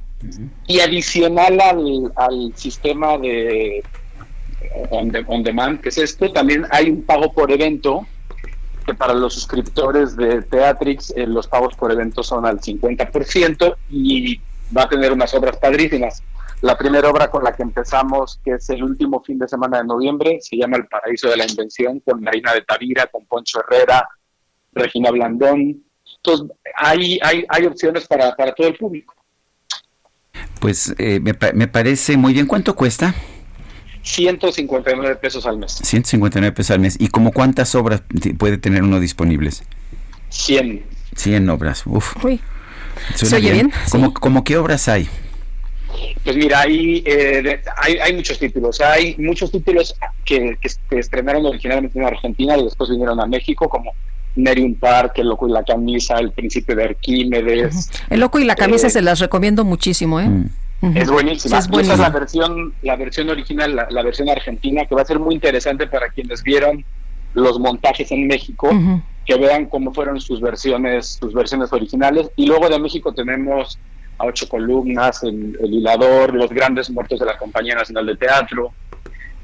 Y 0.67 0.81
adicional 0.81 1.61
al, 1.61 2.13
al 2.17 2.53
sistema 2.57 3.19
de 3.19 3.85
on, 4.91 5.09
de 5.11 5.25
on, 5.27 5.43
demand, 5.43 5.81
que 5.81 5.91
es 5.91 5.99
esto, 5.99 6.33
también 6.33 6.67
hay 6.71 6.91
un 6.91 7.03
pago 7.03 7.33
por 7.33 7.51
evento, 7.51 8.07
que 8.85 8.95
para 8.95 9.15
los 9.15 9.35
suscriptores 9.35 10.17
de 10.17 10.43
Teatrix 10.43 11.13
eh, 11.17 11.27
los 11.27 11.47
pagos 11.49 11.75
por 11.75 11.91
evento 11.91 12.23
son 12.23 12.47
al 12.47 12.61
50% 12.61 13.77
y 13.91 14.41
va 14.77 14.83
a 14.83 14.89
tener 14.89 15.13
unas 15.13 15.35
obras 15.35 15.57
padrísimas. 15.57 16.23
La 16.63 16.79
primera 16.79 17.11
obra 17.11 17.31
con 17.31 17.45
la 17.45 17.55
que 17.55 17.63
empezamos, 17.63 18.41
que 18.43 18.53
es 18.53 18.71
el 18.71 18.83
último 18.83 19.23
fin 19.23 19.39
de 19.39 19.49
semana 19.49 19.79
de 19.79 19.85
noviembre, 19.85 20.39
se 20.41 20.57
llama 20.57 20.79
El 20.79 20.87
Paraíso 20.87 21.29
de 21.29 21.37
la 21.37 21.47
Invención, 21.47 22.01
con 22.01 22.23
Marina 22.23 22.55
de 22.55 22.63
Tavira, 22.63 23.07
con 23.09 23.27
Poncho 23.27 23.61
Herrera, 23.61 24.09
Regina 24.73 25.11
Blandón. 25.11 25.85
Entonces, 26.17 26.57
hay, 26.77 27.19
hay, 27.23 27.45
hay 27.49 27.67
opciones 27.67 28.07
para, 28.07 28.35
para 28.35 28.55
todo 28.55 28.69
el 28.69 28.77
público. 28.77 29.15
Pues 30.61 30.95
eh, 30.99 31.21
me, 31.21 31.35
me, 31.55 31.69
parece 31.69 32.17
muy 32.17 32.33
bien. 32.33 32.47
¿Cuánto 32.47 32.75
cuesta? 32.75 33.15
159 34.03 35.17
pesos 35.17 35.47
al 35.47 35.59
mes. 35.59 35.73
159 35.83 36.55
pesos 36.55 36.71
al 36.71 36.81
mes. 36.81 36.97
¿Y 36.99 37.09
como 37.09 37.33
cuántas 37.33 37.75
obras 37.75 38.03
puede 38.39 38.59
tener 38.59 38.83
uno 38.83 39.01
disponibles? 39.01 39.65
100. 40.31 40.85
100 41.15 41.51
obras. 41.51 41.83
Uf. 41.87 42.25
Uy. 42.25 42.41
¿Se 43.15 43.27
oye 43.35 43.53
bien? 43.53 43.69
bien? 43.69 43.81
¿Cómo, 43.91 44.07
sí. 44.09 44.15
¿Cómo, 44.15 44.45
qué 44.45 44.57
obras 44.57 44.89
hay? 44.89 45.09
Pues 46.25 46.37
mira, 46.37 46.61
hay, 46.61 47.03
eh, 47.07 47.61
hay, 47.77 47.99
hay, 47.99 48.13
muchos 48.15 48.39
títulos. 48.39 48.81
Hay 48.81 49.17
muchos 49.19 49.51
títulos 49.51 49.95
que, 50.25 50.57
que, 50.61 50.69
que, 50.91 50.99
estrenaron 50.99 51.45
originalmente 51.47 51.99
en 51.99 52.05
Argentina 52.05 52.57
y 52.57 52.65
después 52.65 52.91
vinieron 52.91 53.21
a 53.21 53.27
México, 53.27 53.69
como 53.69 53.93
Nerium 54.37 54.75
Park, 54.75 55.13
El 55.17 55.29
Loco 55.29 55.49
y 55.49 55.53
la 55.53 55.65
Camisa, 55.65 56.17
El 56.19 56.31
Príncipe 56.33 56.75
de 56.75 56.85
Arquímedes. 56.85 57.75
Uh 57.75 57.79
-huh. 57.79 58.07
El 58.11 58.21
Loco 58.21 58.39
y 58.39 58.45
la 58.45 58.55
Camisa 58.55 58.87
eh, 58.87 58.91
se 58.91 59.03
las 59.03 59.19
recomiendo 59.19 59.65
muchísimo, 59.65 60.21
¿eh? 60.21 60.29
Uh 60.29 60.89
-huh. 60.89 60.97
Es 60.97 61.11
buenísima. 61.11 61.57
Sí, 61.57 61.65
es 61.65 61.69
buenísima. 61.69 61.95
Es 61.95 62.01
la 62.01 62.11
versión, 62.11 62.73
la 62.83 62.97
versión 62.97 63.31
original, 63.31 63.75
la, 63.75 63.89
la, 63.91 64.03
versión 64.03 64.29
argentina, 64.29 64.85
que 64.85 64.95
va 64.95 65.03
a 65.03 65.05
ser 65.07 65.19
muy 65.19 65.35
interesante 65.35 65.87
para 65.87 66.09
quienes 66.11 66.43
vieron 66.43 66.85
los 67.35 67.59
montajes 67.59 68.11
en 68.13 68.27
México, 68.27 68.69
uh 68.71 68.75
-huh. 68.75 69.03
que 69.25 69.37
vean 69.37 69.67
cómo 69.67 69.93
fueron 69.93 70.21
sus 70.21 70.41
versiones, 70.41 71.19
sus 71.21 71.33
versiones 71.33 71.73
originales. 71.73 72.31
Y 72.37 72.47
luego 72.47 72.69
de 72.69 72.79
México 72.79 73.13
tenemos 73.13 73.79
a 74.19 74.25
ocho 74.27 74.49
columnas, 74.49 75.23
el, 75.23 75.57
el 75.63 75.75
hilador, 75.75 76.35
los 76.35 76.51
grandes 76.51 76.91
muertos 76.91 77.19
de 77.21 77.27
la 77.27 77.37
Compañía 77.37 77.75
Nacional 77.75 78.07
de 78.07 78.17
Teatro, 78.17 78.73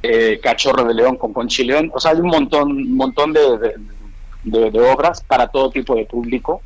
eh, 0.03 0.41
Cachorro 0.43 0.85
de 0.85 0.95
León 0.95 1.17
con 1.17 1.33
Ponchi 1.33 1.65
León. 1.65 1.91
O 1.95 2.01
sea, 2.01 2.13
hay 2.13 2.21
un 2.21 2.29
montón, 2.29 2.71
un 2.73 2.97
montón 2.97 3.33
de, 3.33 3.41
de, 3.59 3.75
de, 4.45 4.71
de, 4.71 4.81
obras 4.81 5.23
para 5.23 5.49
todo 5.49 5.71
tipo 5.71 5.95
de 5.95 6.05
público. 6.05 6.63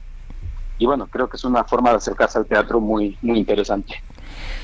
Y 0.78 0.86
bueno, 0.86 1.06
creo 1.06 1.28
que 1.28 1.36
es 1.36 1.44
una 1.44 1.64
forma 1.64 1.90
de 1.90 1.96
acercarse 1.96 2.38
al 2.38 2.46
teatro 2.46 2.80
muy, 2.80 3.16
muy 3.22 3.38
interesante. 3.38 4.02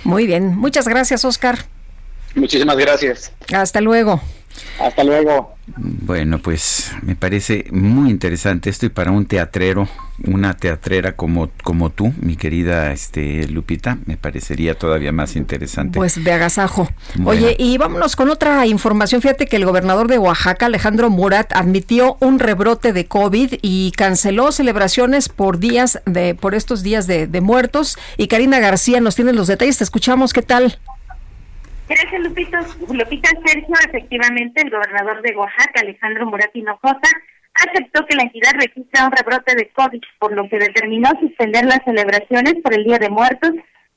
Muy 0.04 0.26
bien, 0.26 0.56
muchas 0.56 0.86
gracias, 0.86 1.24
Oscar. 1.24 1.58
Muchísimas 2.34 2.76
gracias. 2.76 3.32
Hasta 3.52 3.80
luego. 3.80 4.20
Hasta 4.80 5.04
luego. 5.04 5.54
Bueno, 5.76 6.40
pues 6.40 6.92
me 7.02 7.14
parece 7.14 7.66
muy 7.70 8.10
interesante 8.10 8.68
esto 8.68 8.86
y 8.86 8.88
para 8.88 9.12
un 9.12 9.26
teatrero, 9.26 9.88
una 10.24 10.54
teatrera 10.54 11.14
como, 11.14 11.50
como 11.62 11.90
tú, 11.90 12.12
mi 12.20 12.36
querida 12.36 12.92
este, 12.92 13.46
Lupita, 13.48 13.98
me 14.06 14.16
parecería 14.16 14.74
todavía 14.74 15.12
más 15.12 15.36
interesante. 15.36 15.98
Pues 15.98 16.22
de 16.22 16.32
agasajo. 16.32 16.88
Bueno. 17.14 17.30
Oye, 17.30 17.56
y 17.58 17.78
vámonos 17.78 18.16
con 18.16 18.28
otra 18.28 18.66
información. 18.66 19.22
Fíjate 19.22 19.46
que 19.46 19.56
el 19.56 19.64
gobernador 19.64 20.08
de 20.08 20.18
Oaxaca, 20.18 20.66
Alejandro 20.66 21.10
Murat, 21.10 21.52
admitió 21.52 22.16
un 22.20 22.38
rebrote 22.40 22.92
de 22.92 23.06
COVID 23.06 23.54
y 23.62 23.92
canceló 23.92 24.50
celebraciones 24.50 25.28
por 25.28 25.58
días 25.58 26.02
de, 26.06 26.34
por 26.34 26.54
estos 26.54 26.82
días 26.82 27.06
de, 27.06 27.28
de 27.28 27.40
muertos. 27.40 27.96
Y 28.16 28.26
Karina 28.26 28.58
García 28.58 29.00
nos 29.00 29.14
tiene 29.14 29.32
los 29.32 29.46
detalles. 29.46 29.78
Te 29.78 29.84
escuchamos, 29.84 30.32
¿qué 30.32 30.42
tal? 30.42 30.78
Gracias, 31.92 32.22
Lupito. 32.22 32.56
Lupita 32.90 33.28
Sergio, 33.44 33.74
efectivamente, 33.86 34.62
el 34.62 34.70
gobernador 34.70 35.20
de 35.20 35.36
Oaxaca, 35.36 35.80
Alejandro 35.80 36.24
Murat 36.24 36.48
Hinojosa, 36.54 37.10
aceptó 37.52 38.06
que 38.06 38.16
la 38.16 38.22
entidad 38.22 38.52
registra 38.54 39.04
un 39.04 39.12
rebrote 39.12 39.54
de 39.54 39.68
COVID, 39.68 40.00
por 40.18 40.32
lo 40.32 40.48
que 40.48 40.58
determinó 40.58 41.10
suspender 41.20 41.66
las 41.66 41.84
celebraciones 41.84 42.54
por 42.62 42.72
el 42.72 42.84
Día 42.84 42.98
de 42.98 43.10
Muertos, 43.10 43.50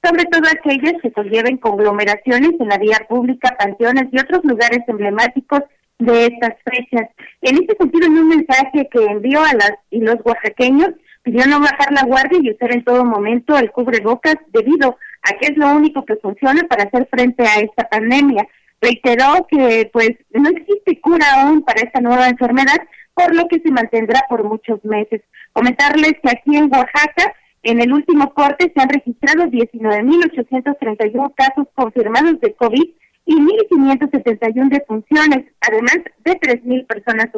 sobre 0.04 0.26
todo 0.26 0.44
aquellas 0.50 1.02
que 1.02 1.14
conlleven 1.14 1.58
conglomeraciones 1.58 2.52
en 2.60 2.68
la 2.68 2.78
vía 2.78 3.00
pública, 3.08 3.56
panteones 3.58 4.08
y 4.12 4.20
otros 4.20 4.44
lugares 4.44 4.80
emblemáticos 4.88 5.62
de 5.98 6.26
estas 6.26 6.56
fechas. 6.66 7.10
En 7.42 7.56
este 7.56 7.78
sentido, 7.78 8.08
en 8.08 8.18
un 8.18 8.28
mensaje 8.28 8.90
que 8.92 9.06
envió 9.06 9.40
a 9.40 9.54
las 9.54 9.74
y 9.90 10.02
los 10.02 10.18
oaxaqueños, 10.26 10.90
pidió 11.24 11.46
no 11.48 11.62
bajar 11.62 11.94
la 11.94 12.04
guardia 12.04 12.40
y 12.42 12.52
usar 12.52 12.74
en 12.74 12.84
todo 12.84 13.06
momento 13.06 13.58
el 13.58 13.72
cubrebocas 13.72 14.36
debido 14.52 14.98
a 15.26 15.38
que 15.38 15.48
es 15.48 15.58
lo 15.58 15.76
único 15.76 16.06
que 16.06 16.16
funciona 16.18 16.64
para 16.70 16.84
hacer 16.84 17.08
frente 17.10 17.44
a 17.44 17.60
esta 17.60 17.88
pandemia. 17.90 18.48
Reiteró 18.80 19.48
que 19.50 19.90
pues 19.92 20.12
no 20.32 20.50
existe 20.50 21.00
cura 21.02 21.26
aún 21.36 21.64
para 21.64 21.82
esta 21.82 22.00
nueva 22.00 22.28
enfermedad, 22.30 22.78
por 23.14 23.34
lo 23.36 23.48
que 23.48 23.60
se 23.60 23.72
mantendrá 23.72 24.24
por 24.30 24.44
muchos 24.44 24.84
meses. 24.86 25.22
Comentarles 25.54 26.14
que 26.22 26.30
aquí 26.30 26.56
en 26.56 26.72
Oaxaca, 26.72 27.34
en 27.64 27.82
el 27.82 27.92
último 27.92 28.34
corte, 28.34 28.72
se 28.74 28.82
han 28.82 28.90
registrado 28.90 29.46
19.831 29.46 31.34
casos 31.36 31.68
confirmados 31.74 32.40
de 32.42 32.54
COVID 32.54 32.90
y 33.26 33.36
1.571 33.36 34.70
defunciones, 34.70 35.46
además 35.62 36.00
de 36.24 36.34
3.000 36.34 36.86
personas 36.86 37.30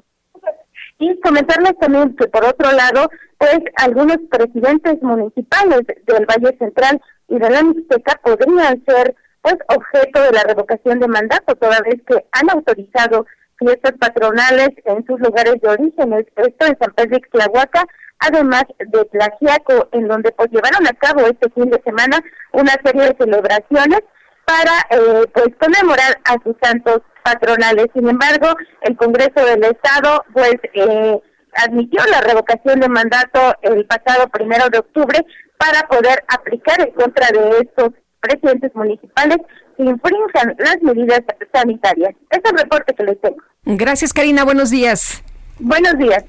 y 1.00 1.20
comentarles 1.22 1.78
también 1.80 2.16
que 2.16 2.28
por 2.28 2.44
otro 2.46 2.72
lado, 2.72 3.10
pues 3.38 3.60
algunos 3.78 4.18
presidentes 4.30 5.02
municipales 5.02 5.82
del 6.06 6.26
Valle 6.26 6.58
Central 6.58 7.02
y 7.28 7.38
de 7.38 7.50
la 7.50 7.64
Mixteca 7.64 8.20
podrían 8.24 8.84
ser 8.86 9.16
pues 9.42 9.56
objeto 9.70 10.22
de 10.24 10.32
la 10.32 10.44
revocación 10.44 11.00
de 11.00 11.08
mandato, 11.08 11.56
toda 11.56 11.80
vez 11.82 12.02
que 12.08 12.26
han 12.32 12.50
autorizado 12.50 13.26
fiestas 13.58 13.94
patronales 14.00 14.70
en 14.86 15.06
sus 15.06 15.20
lugares 15.20 15.62
de 15.62 15.70
origen, 15.70 16.14
esto 16.14 16.66
en 16.66 16.78
San 16.80 16.94
Pedro 16.96 17.20
Tlahuaca, 17.32 17.86
además 18.20 18.64
de 18.80 19.06
Tlaxiaco, 19.06 19.90
en 19.92 20.08
donde 20.08 20.32
pues 20.32 20.50
llevaron 20.52 20.86
a 20.88 20.94
cabo 20.94 21.22
este 21.22 21.50
fin 21.52 21.70
de 21.70 21.82
semana 21.84 22.20
una 22.54 22.74
serie 22.84 23.04
de 23.04 23.18
celebraciones 23.18 24.02
para 24.46 24.74
eh, 24.90 25.26
pues 25.34 25.50
conmemorar 25.60 26.18
a 26.26 26.42
sus 26.44 26.56
santos 26.62 27.02
patronales. 27.28 27.88
Sin 27.94 28.08
embargo, 28.08 28.48
el 28.82 28.96
Congreso 28.96 29.46
del 29.46 29.64
Estado 29.66 30.24
pues 30.32 30.56
eh, 30.74 31.20
admitió 31.56 32.02
la 32.10 32.22
revocación 32.22 32.80
de 32.80 32.88
mandato 32.88 33.40
el 33.64 33.86
pasado 33.86 34.30
primero 34.30 34.70
de 34.70 34.80
octubre 34.80 35.26
para 35.58 35.82
poder 35.88 36.24
aplicar 36.30 36.80
en 36.80 36.92
contra 36.92 37.28
de 37.28 37.58
estos 37.60 37.90
presidentes 38.22 38.74
municipales 38.76 39.38
que 39.76 39.84
infrinjan 39.84 40.56
las 40.58 40.78
medidas 40.82 41.22
sanitarias. 41.54 42.16
Es 42.30 42.40
el 42.50 42.58
reporte 42.58 42.94
que 42.96 43.04
les 43.04 43.20
tengo. 43.20 43.38
Gracias, 43.66 44.14
Karina. 44.14 44.46
Buenos 44.46 44.70
días. 44.70 45.22
Buenos 45.60 45.98
días. 45.98 46.24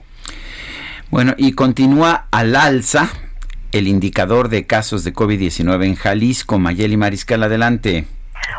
Bueno, 1.11 1.35
y 1.37 1.53
continúa 1.53 2.27
al 2.33 2.57
alza 2.57 3.09
el 3.71 3.87
indicador 3.87 4.49
de 4.49 4.67
casos 4.67 5.05
de 5.05 5.13
COVID-19 5.15 5.85
en 5.85 5.95
Jalisco. 5.95 6.59
Mayeli 6.59 6.97
Mariscal, 6.97 7.43
adelante. 7.45 8.07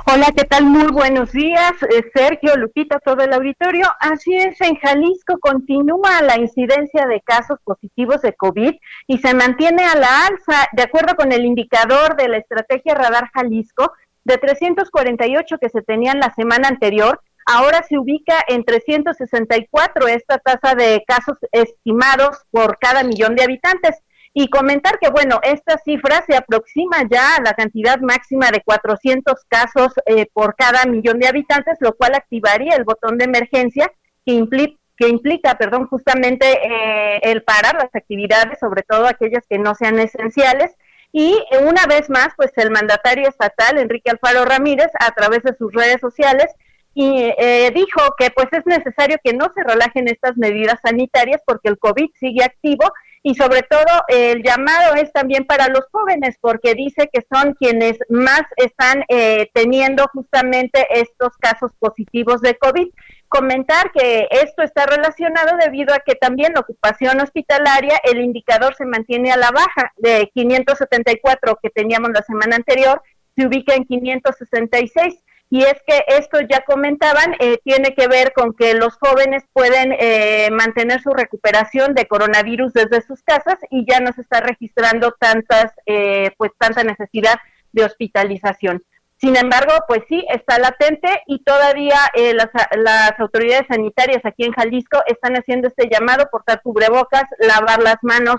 Hola, 0.06 0.28
¿qué 0.36 0.44
tal? 0.44 0.66
Muy 0.66 0.92
buenos 0.92 1.32
días, 1.32 1.74
eh, 1.84 2.04
Sergio, 2.14 2.56
Lupita, 2.56 3.00
todo 3.00 3.22
el 3.24 3.34
auditorio. 3.34 3.86
Así 4.00 4.36
es, 4.36 4.60
en 4.62 4.76
Jalisco 4.76 5.38
continúa 5.40 6.22
la 6.22 6.38
incidencia 6.38 7.06
de 7.06 7.22
casos 7.22 7.60
positivos 7.64 8.22
de 8.22 8.34
COVID 8.34 8.74
y 9.08 9.18
se 9.20 9.34
mantiene 9.34 9.84
a 9.84 9.96
la 9.96 10.26
alza, 10.26 10.68
de 10.74 10.84
acuerdo 10.84 11.16
con 11.16 11.32
el 11.32 11.46
indicador 11.46 12.16
de 12.16 12.28
la 12.28 12.38
estrategia 12.38 12.96
Radar 12.96 13.30
Jalisco, 13.34 13.92
de 14.24 14.38
348 14.38 15.58
que 15.60 15.70
se 15.70 15.82
tenían 15.82 16.20
la 16.20 16.34
semana 16.34 16.68
anterior, 16.68 17.22
ahora 17.46 17.84
se 17.84 17.98
ubica 17.98 18.36
en 18.48 18.64
364 18.64 20.08
esta 20.08 20.38
tasa 20.38 20.76
de 20.76 21.04
casos 21.08 21.38
estimados 21.52 22.46
por 22.52 22.78
cada 22.80 23.04
millón 23.04 23.36
de 23.36 23.44
habitantes. 23.44 24.02
Y 24.34 24.50
comentar 24.50 25.00
que, 25.00 25.10
bueno, 25.10 25.40
esta 25.44 25.78
cifra 25.80 26.24
se 26.28 26.36
aproxima 26.36 26.98
ya 27.10 27.36
a 27.36 27.42
la 27.42 27.54
cantidad 27.54 28.00
máxima 28.00 28.52
de 28.52 28.62
400 28.62 29.34
casos 29.48 29.94
eh, 30.06 30.28
por 30.32 30.56
cada 30.56 30.86
millón 30.86 31.20
de 31.20 31.28
habitantes, 31.28 31.78
lo 31.80 31.94
cual 31.94 32.16
activaría 32.16 32.76
el 32.76 32.84
botón 32.84 33.18
de 33.18 33.26
emergencia 33.26 33.92
que 34.26 34.34
implica 34.34 34.80
que 35.00 35.08
implica, 35.08 35.58
perdón, 35.58 35.88
justamente 35.88 36.46
eh, 36.46 37.22
el 37.24 37.42
parar 37.44 37.76
las 37.76 37.96
actividades, 37.96 38.60
sobre 38.60 38.84
todo 38.84 39.08
aquellas 39.08 39.48
que 39.48 39.58
no 39.58 39.74
sean 39.74 39.98
esenciales. 39.98 40.76
Y 41.14 41.40
una 41.62 41.86
vez 41.86 42.10
más, 42.10 42.28
pues 42.36 42.52
el 42.58 42.70
mandatario 42.70 43.30
estatal, 43.30 43.78
Enrique 43.78 44.12
Alfaro 44.12 44.44
Ramírez, 44.44 44.90
a 45.00 45.12
través 45.12 45.42
de 45.44 45.56
sus 45.56 45.72
redes 45.72 46.02
sociales, 46.02 46.48
eh, 46.96 47.72
dijo 47.74 48.02
que 48.18 48.30
pues 48.32 48.48
es 48.52 48.66
necesario 48.66 49.18
que 49.24 49.32
no 49.32 49.50
se 49.56 49.64
relajen 49.64 50.10
estas 50.10 50.36
medidas 50.36 50.80
sanitarias 50.84 51.42
porque 51.46 51.70
el 51.70 51.80
COVID 51.80 52.10
sigue 52.20 52.44
activo 52.44 52.92
y 53.22 53.36
sobre 53.36 53.64
todo 53.64 54.04
el 54.08 54.44
llamado 54.44 54.96
es 54.96 55.12
también 55.12 55.46
para 55.46 55.68
los 55.68 55.86
jóvenes 55.92 56.38
porque 56.40 56.74
dice 56.74 57.10
que 57.12 57.26
son 57.32 57.54
quienes 57.54 57.98
más 58.10 58.44
están 58.56 59.04
eh, 59.10 59.50
teniendo 59.54 60.06
justamente 60.14 60.88
estos 60.92 61.36
casos 61.38 61.72
positivos 61.80 62.42
de 62.42 62.56
COVID. 62.56 62.88
Comentar 63.28 63.92
que 63.92 64.28
esto 64.32 64.64
está 64.64 64.86
relacionado 64.86 65.58
debido 65.58 65.94
a 65.94 66.00
que 66.00 66.16
también 66.16 66.54
la 66.54 66.62
ocupación 66.62 67.20
hospitalaria, 67.22 68.00
el 68.04 68.22
indicador 68.22 68.76
se 68.76 68.86
mantiene 68.86 69.32
a 69.32 69.38
la 69.38 69.52
baja 69.52 69.92
de 69.98 70.32
574 70.34 71.60
que 71.62 71.70
teníamos 71.70 72.10
la 72.12 72.24
semana 72.24 72.56
anterior, 72.56 73.02
se 73.36 73.46
ubica 73.46 73.76
en 73.76 73.86
566 73.86 75.16
y 75.52 75.64
es 75.64 75.82
que 75.86 76.04
esto 76.08 76.40
ya 76.42 76.62
comentaban, 76.62 77.36
eh, 77.40 77.58
tiene 77.64 77.96
que 77.96 78.08
ver 78.08 78.34
con 78.34 78.54
que 78.54 78.76
los 78.76 78.96
jóvenes 78.98 79.44
pueden 79.52 79.96
eh, 80.00 80.50
mantener 80.52 81.02
su 81.02 81.10
recuperación 81.10 81.96
de 81.96 82.06
coronavirus 82.06 82.74
desde 82.74 83.02
sus 83.02 83.24
casas 83.24 83.58
y 83.72 83.84
ya 83.90 84.00
no 84.00 84.14
se 84.14 84.22
está 84.22 84.42
registrando 84.42 85.16
tantas, 85.20 85.74
eh, 85.88 86.32
pues 86.38 86.52
tanta 86.60 86.84
necesidad 86.84 87.40
de 87.72 87.84
hospitalización. 87.84 88.84
Sin 89.18 89.36
embargo, 89.36 89.74
pues 89.88 90.04
sí, 90.08 90.24
está 90.30 90.60
latente 90.60 91.10
y 91.28 91.44
todavía 91.44 91.98
las, 92.36 92.48
las, 92.78 93.20
autoridades 93.20 93.68
sanitarias 93.68 94.24
aquí 94.24 94.46
en 94.46 94.54
Jalisco 94.54 95.00
están 95.08 95.34
haciendo 95.34 95.68
este 95.68 95.90
llamado, 95.90 96.30
portar 96.32 96.62
cubrebocas, 96.62 97.24
lavar 97.38 97.84
las 97.84 97.98
manos 98.02 98.38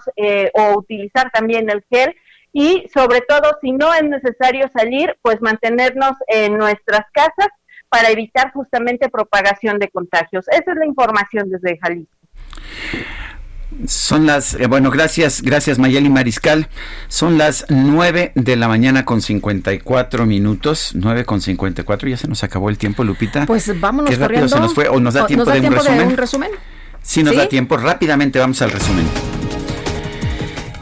o 0.55 0.78
utilizar 0.78 1.30
también 1.32 1.68
el 1.68 1.84
gel 1.90 2.16
y 2.52 2.86
sobre 2.92 3.20
todo 3.20 3.56
si 3.60 3.72
no 3.72 3.92
es 3.94 4.04
necesario 4.04 4.68
salir, 4.76 5.16
pues 5.22 5.40
mantenernos 5.40 6.12
en 6.28 6.56
nuestras 6.56 7.06
casas 7.12 7.48
para 7.88 8.10
evitar 8.10 8.52
justamente 8.52 9.08
propagación 9.08 9.78
de 9.78 9.88
contagios. 9.88 10.46
Esa 10.48 10.72
es 10.72 10.76
la 10.76 10.86
información 10.86 11.50
desde 11.50 11.78
Jalisco. 11.78 12.16
Son 13.86 14.26
las, 14.26 14.54
eh, 14.54 14.66
bueno, 14.66 14.90
gracias, 14.90 15.42
gracias 15.42 15.78
Mayeli 15.78 16.10
Mariscal. 16.10 16.68
Son 17.08 17.38
las 17.38 17.66
9 17.68 18.32
de 18.34 18.56
la 18.56 18.68
mañana 18.68 19.04
con 19.04 19.22
54 19.22 20.26
minutos, 20.26 20.92
9 20.94 21.24
con 21.24 21.40
54, 21.40 22.08
ya 22.08 22.16
se 22.16 22.28
nos 22.28 22.42
acabó 22.42 22.68
el 22.68 22.78
tiempo, 22.78 23.04
Lupita. 23.04 23.46
Pues 23.46 23.80
vámonos 23.80 24.10
Qué 24.10 24.16
rápido 24.16 24.48
se 24.48 24.58
nos 24.58 24.74
fue, 24.74 24.88
o 24.88 24.98
nos 24.98 25.14
da 25.14 25.26
tiempo, 25.26 25.44
de, 25.50 25.60
un 25.60 25.72
resumen? 25.72 25.98
de 25.98 26.04
un 26.04 26.16
resumen. 26.16 26.50
Sí, 27.02 27.22
nos 27.22 27.36
da 27.36 27.48
tiempo, 27.48 27.76
rápidamente 27.76 28.38
vamos 28.38 28.60
al 28.60 28.72
resumen. 28.72 29.06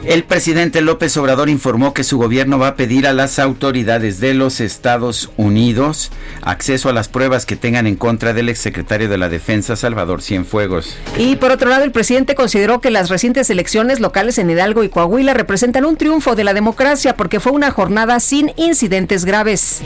El 0.09 0.23
presidente 0.23 0.81
López 0.81 1.15
Obrador 1.17 1.49
informó 1.49 1.93
que 1.93 2.03
su 2.03 2.17
gobierno 2.17 2.57
va 2.57 2.69
a 2.69 2.75
pedir 2.75 3.05
a 3.05 3.13
las 3.13 3.37
autoridades 3.37 4.19
de 4.19 4.33
los 4.33 4.59
Estados 4.59 5.29
Unidos 5.37 6.11
acceso 6.41 6.89
a 6.89 6.93
las 6.93 7.07
pruebas 7.07 7.45
que 7.45 7.55
tengan 7.55 7.85
en 7.85 7.95
contra 7.95 8.33
del 8.33 8.49
exsecretario 8.49 9.07
de 9.07 9.19
la 9.19 9.29
Defensa, 9.29 9.75
Salvador 9.75 10.23
Cienfuegos. 10.23 10.97
Y 11.15 11.35
por 11.35 11.51
otro 11.51 11.69
lado, 11.69 11.83
el 11.83 11.91
presidente 11.91 12.33
consideró 12.33 12.81
que 12.81 12.89
las 12.89 13.09
recientes 13.09 13.51
elecciones 13.51 13.99
locales 13.99 14.39
en 14.39 14.49
Hidalgo 14.49 14.83
y 14.83 14.89
Coahuila 14.89 15.35
representan 15.35 15.85
un 15.85 15.95
triunfo 15.95 16.35
de 16.35 16.43
la 16.43 16.55
democracia 16.55 17.15
porque 17.15 17.39
fue 17.39 17.51
una 17.51 17.69
jornada 17.69 18.19
sin 18.19 18.51
incidentes 18.55 19.25
graves. 19.25 19.83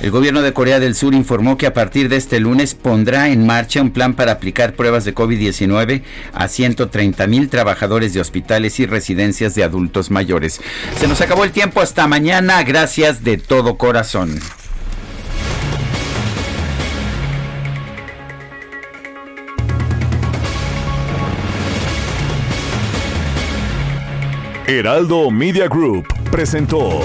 El 0.00 0.10
gobierno 0.10 0.40
de 0.40 0.54
Corea 0.54 0.80
del 0.80 0.94
Sur 0.94 1.12
informó 1.12 1.58
que 1.58 1.66
a 1.66 1.74
partir 1.74 2.08
de 2.08 2.16
este 2.16 2.40
lunes 2.40 2.74
pondrá 2.74 3.28
en 3.28 3.44
marcha 3.44 3.82
un 3.82 3.90
plan 3.90 4.14
para 4.14 4.32
aplicar 4.32 4.74
pruebas 4.74 5.04
de 5.04 5.14
COVID-19 5.14 6.02
a 6.32 6.48
130 6.48 7.26
mil 7.26 7.50
trabajadores 7.50 8.14
de 8.14 8.20
hospitales 8.22 8.80
y 8.80 8.86
residencias 8.86 9.54
de 9.54 9.62
adultos 9.62 10.10
mayores. 10.10 10.62
Se 10.98 11.06
nos 11.06 11.20
acabó 11.20 11.44
el 11.44 11.52
tiempo, 11.52 11.82
hasta 11.82 12.06
mañana, 12.06 12.62
gracias 12.62 13.22
de 13.24 13.36
todo 13.36 13.76
corazón. 13.76 14.40
Heraldo 24.66 25.30
Media 25.30 25.68
Group 25.68 26.06
presentó 26.30 27.04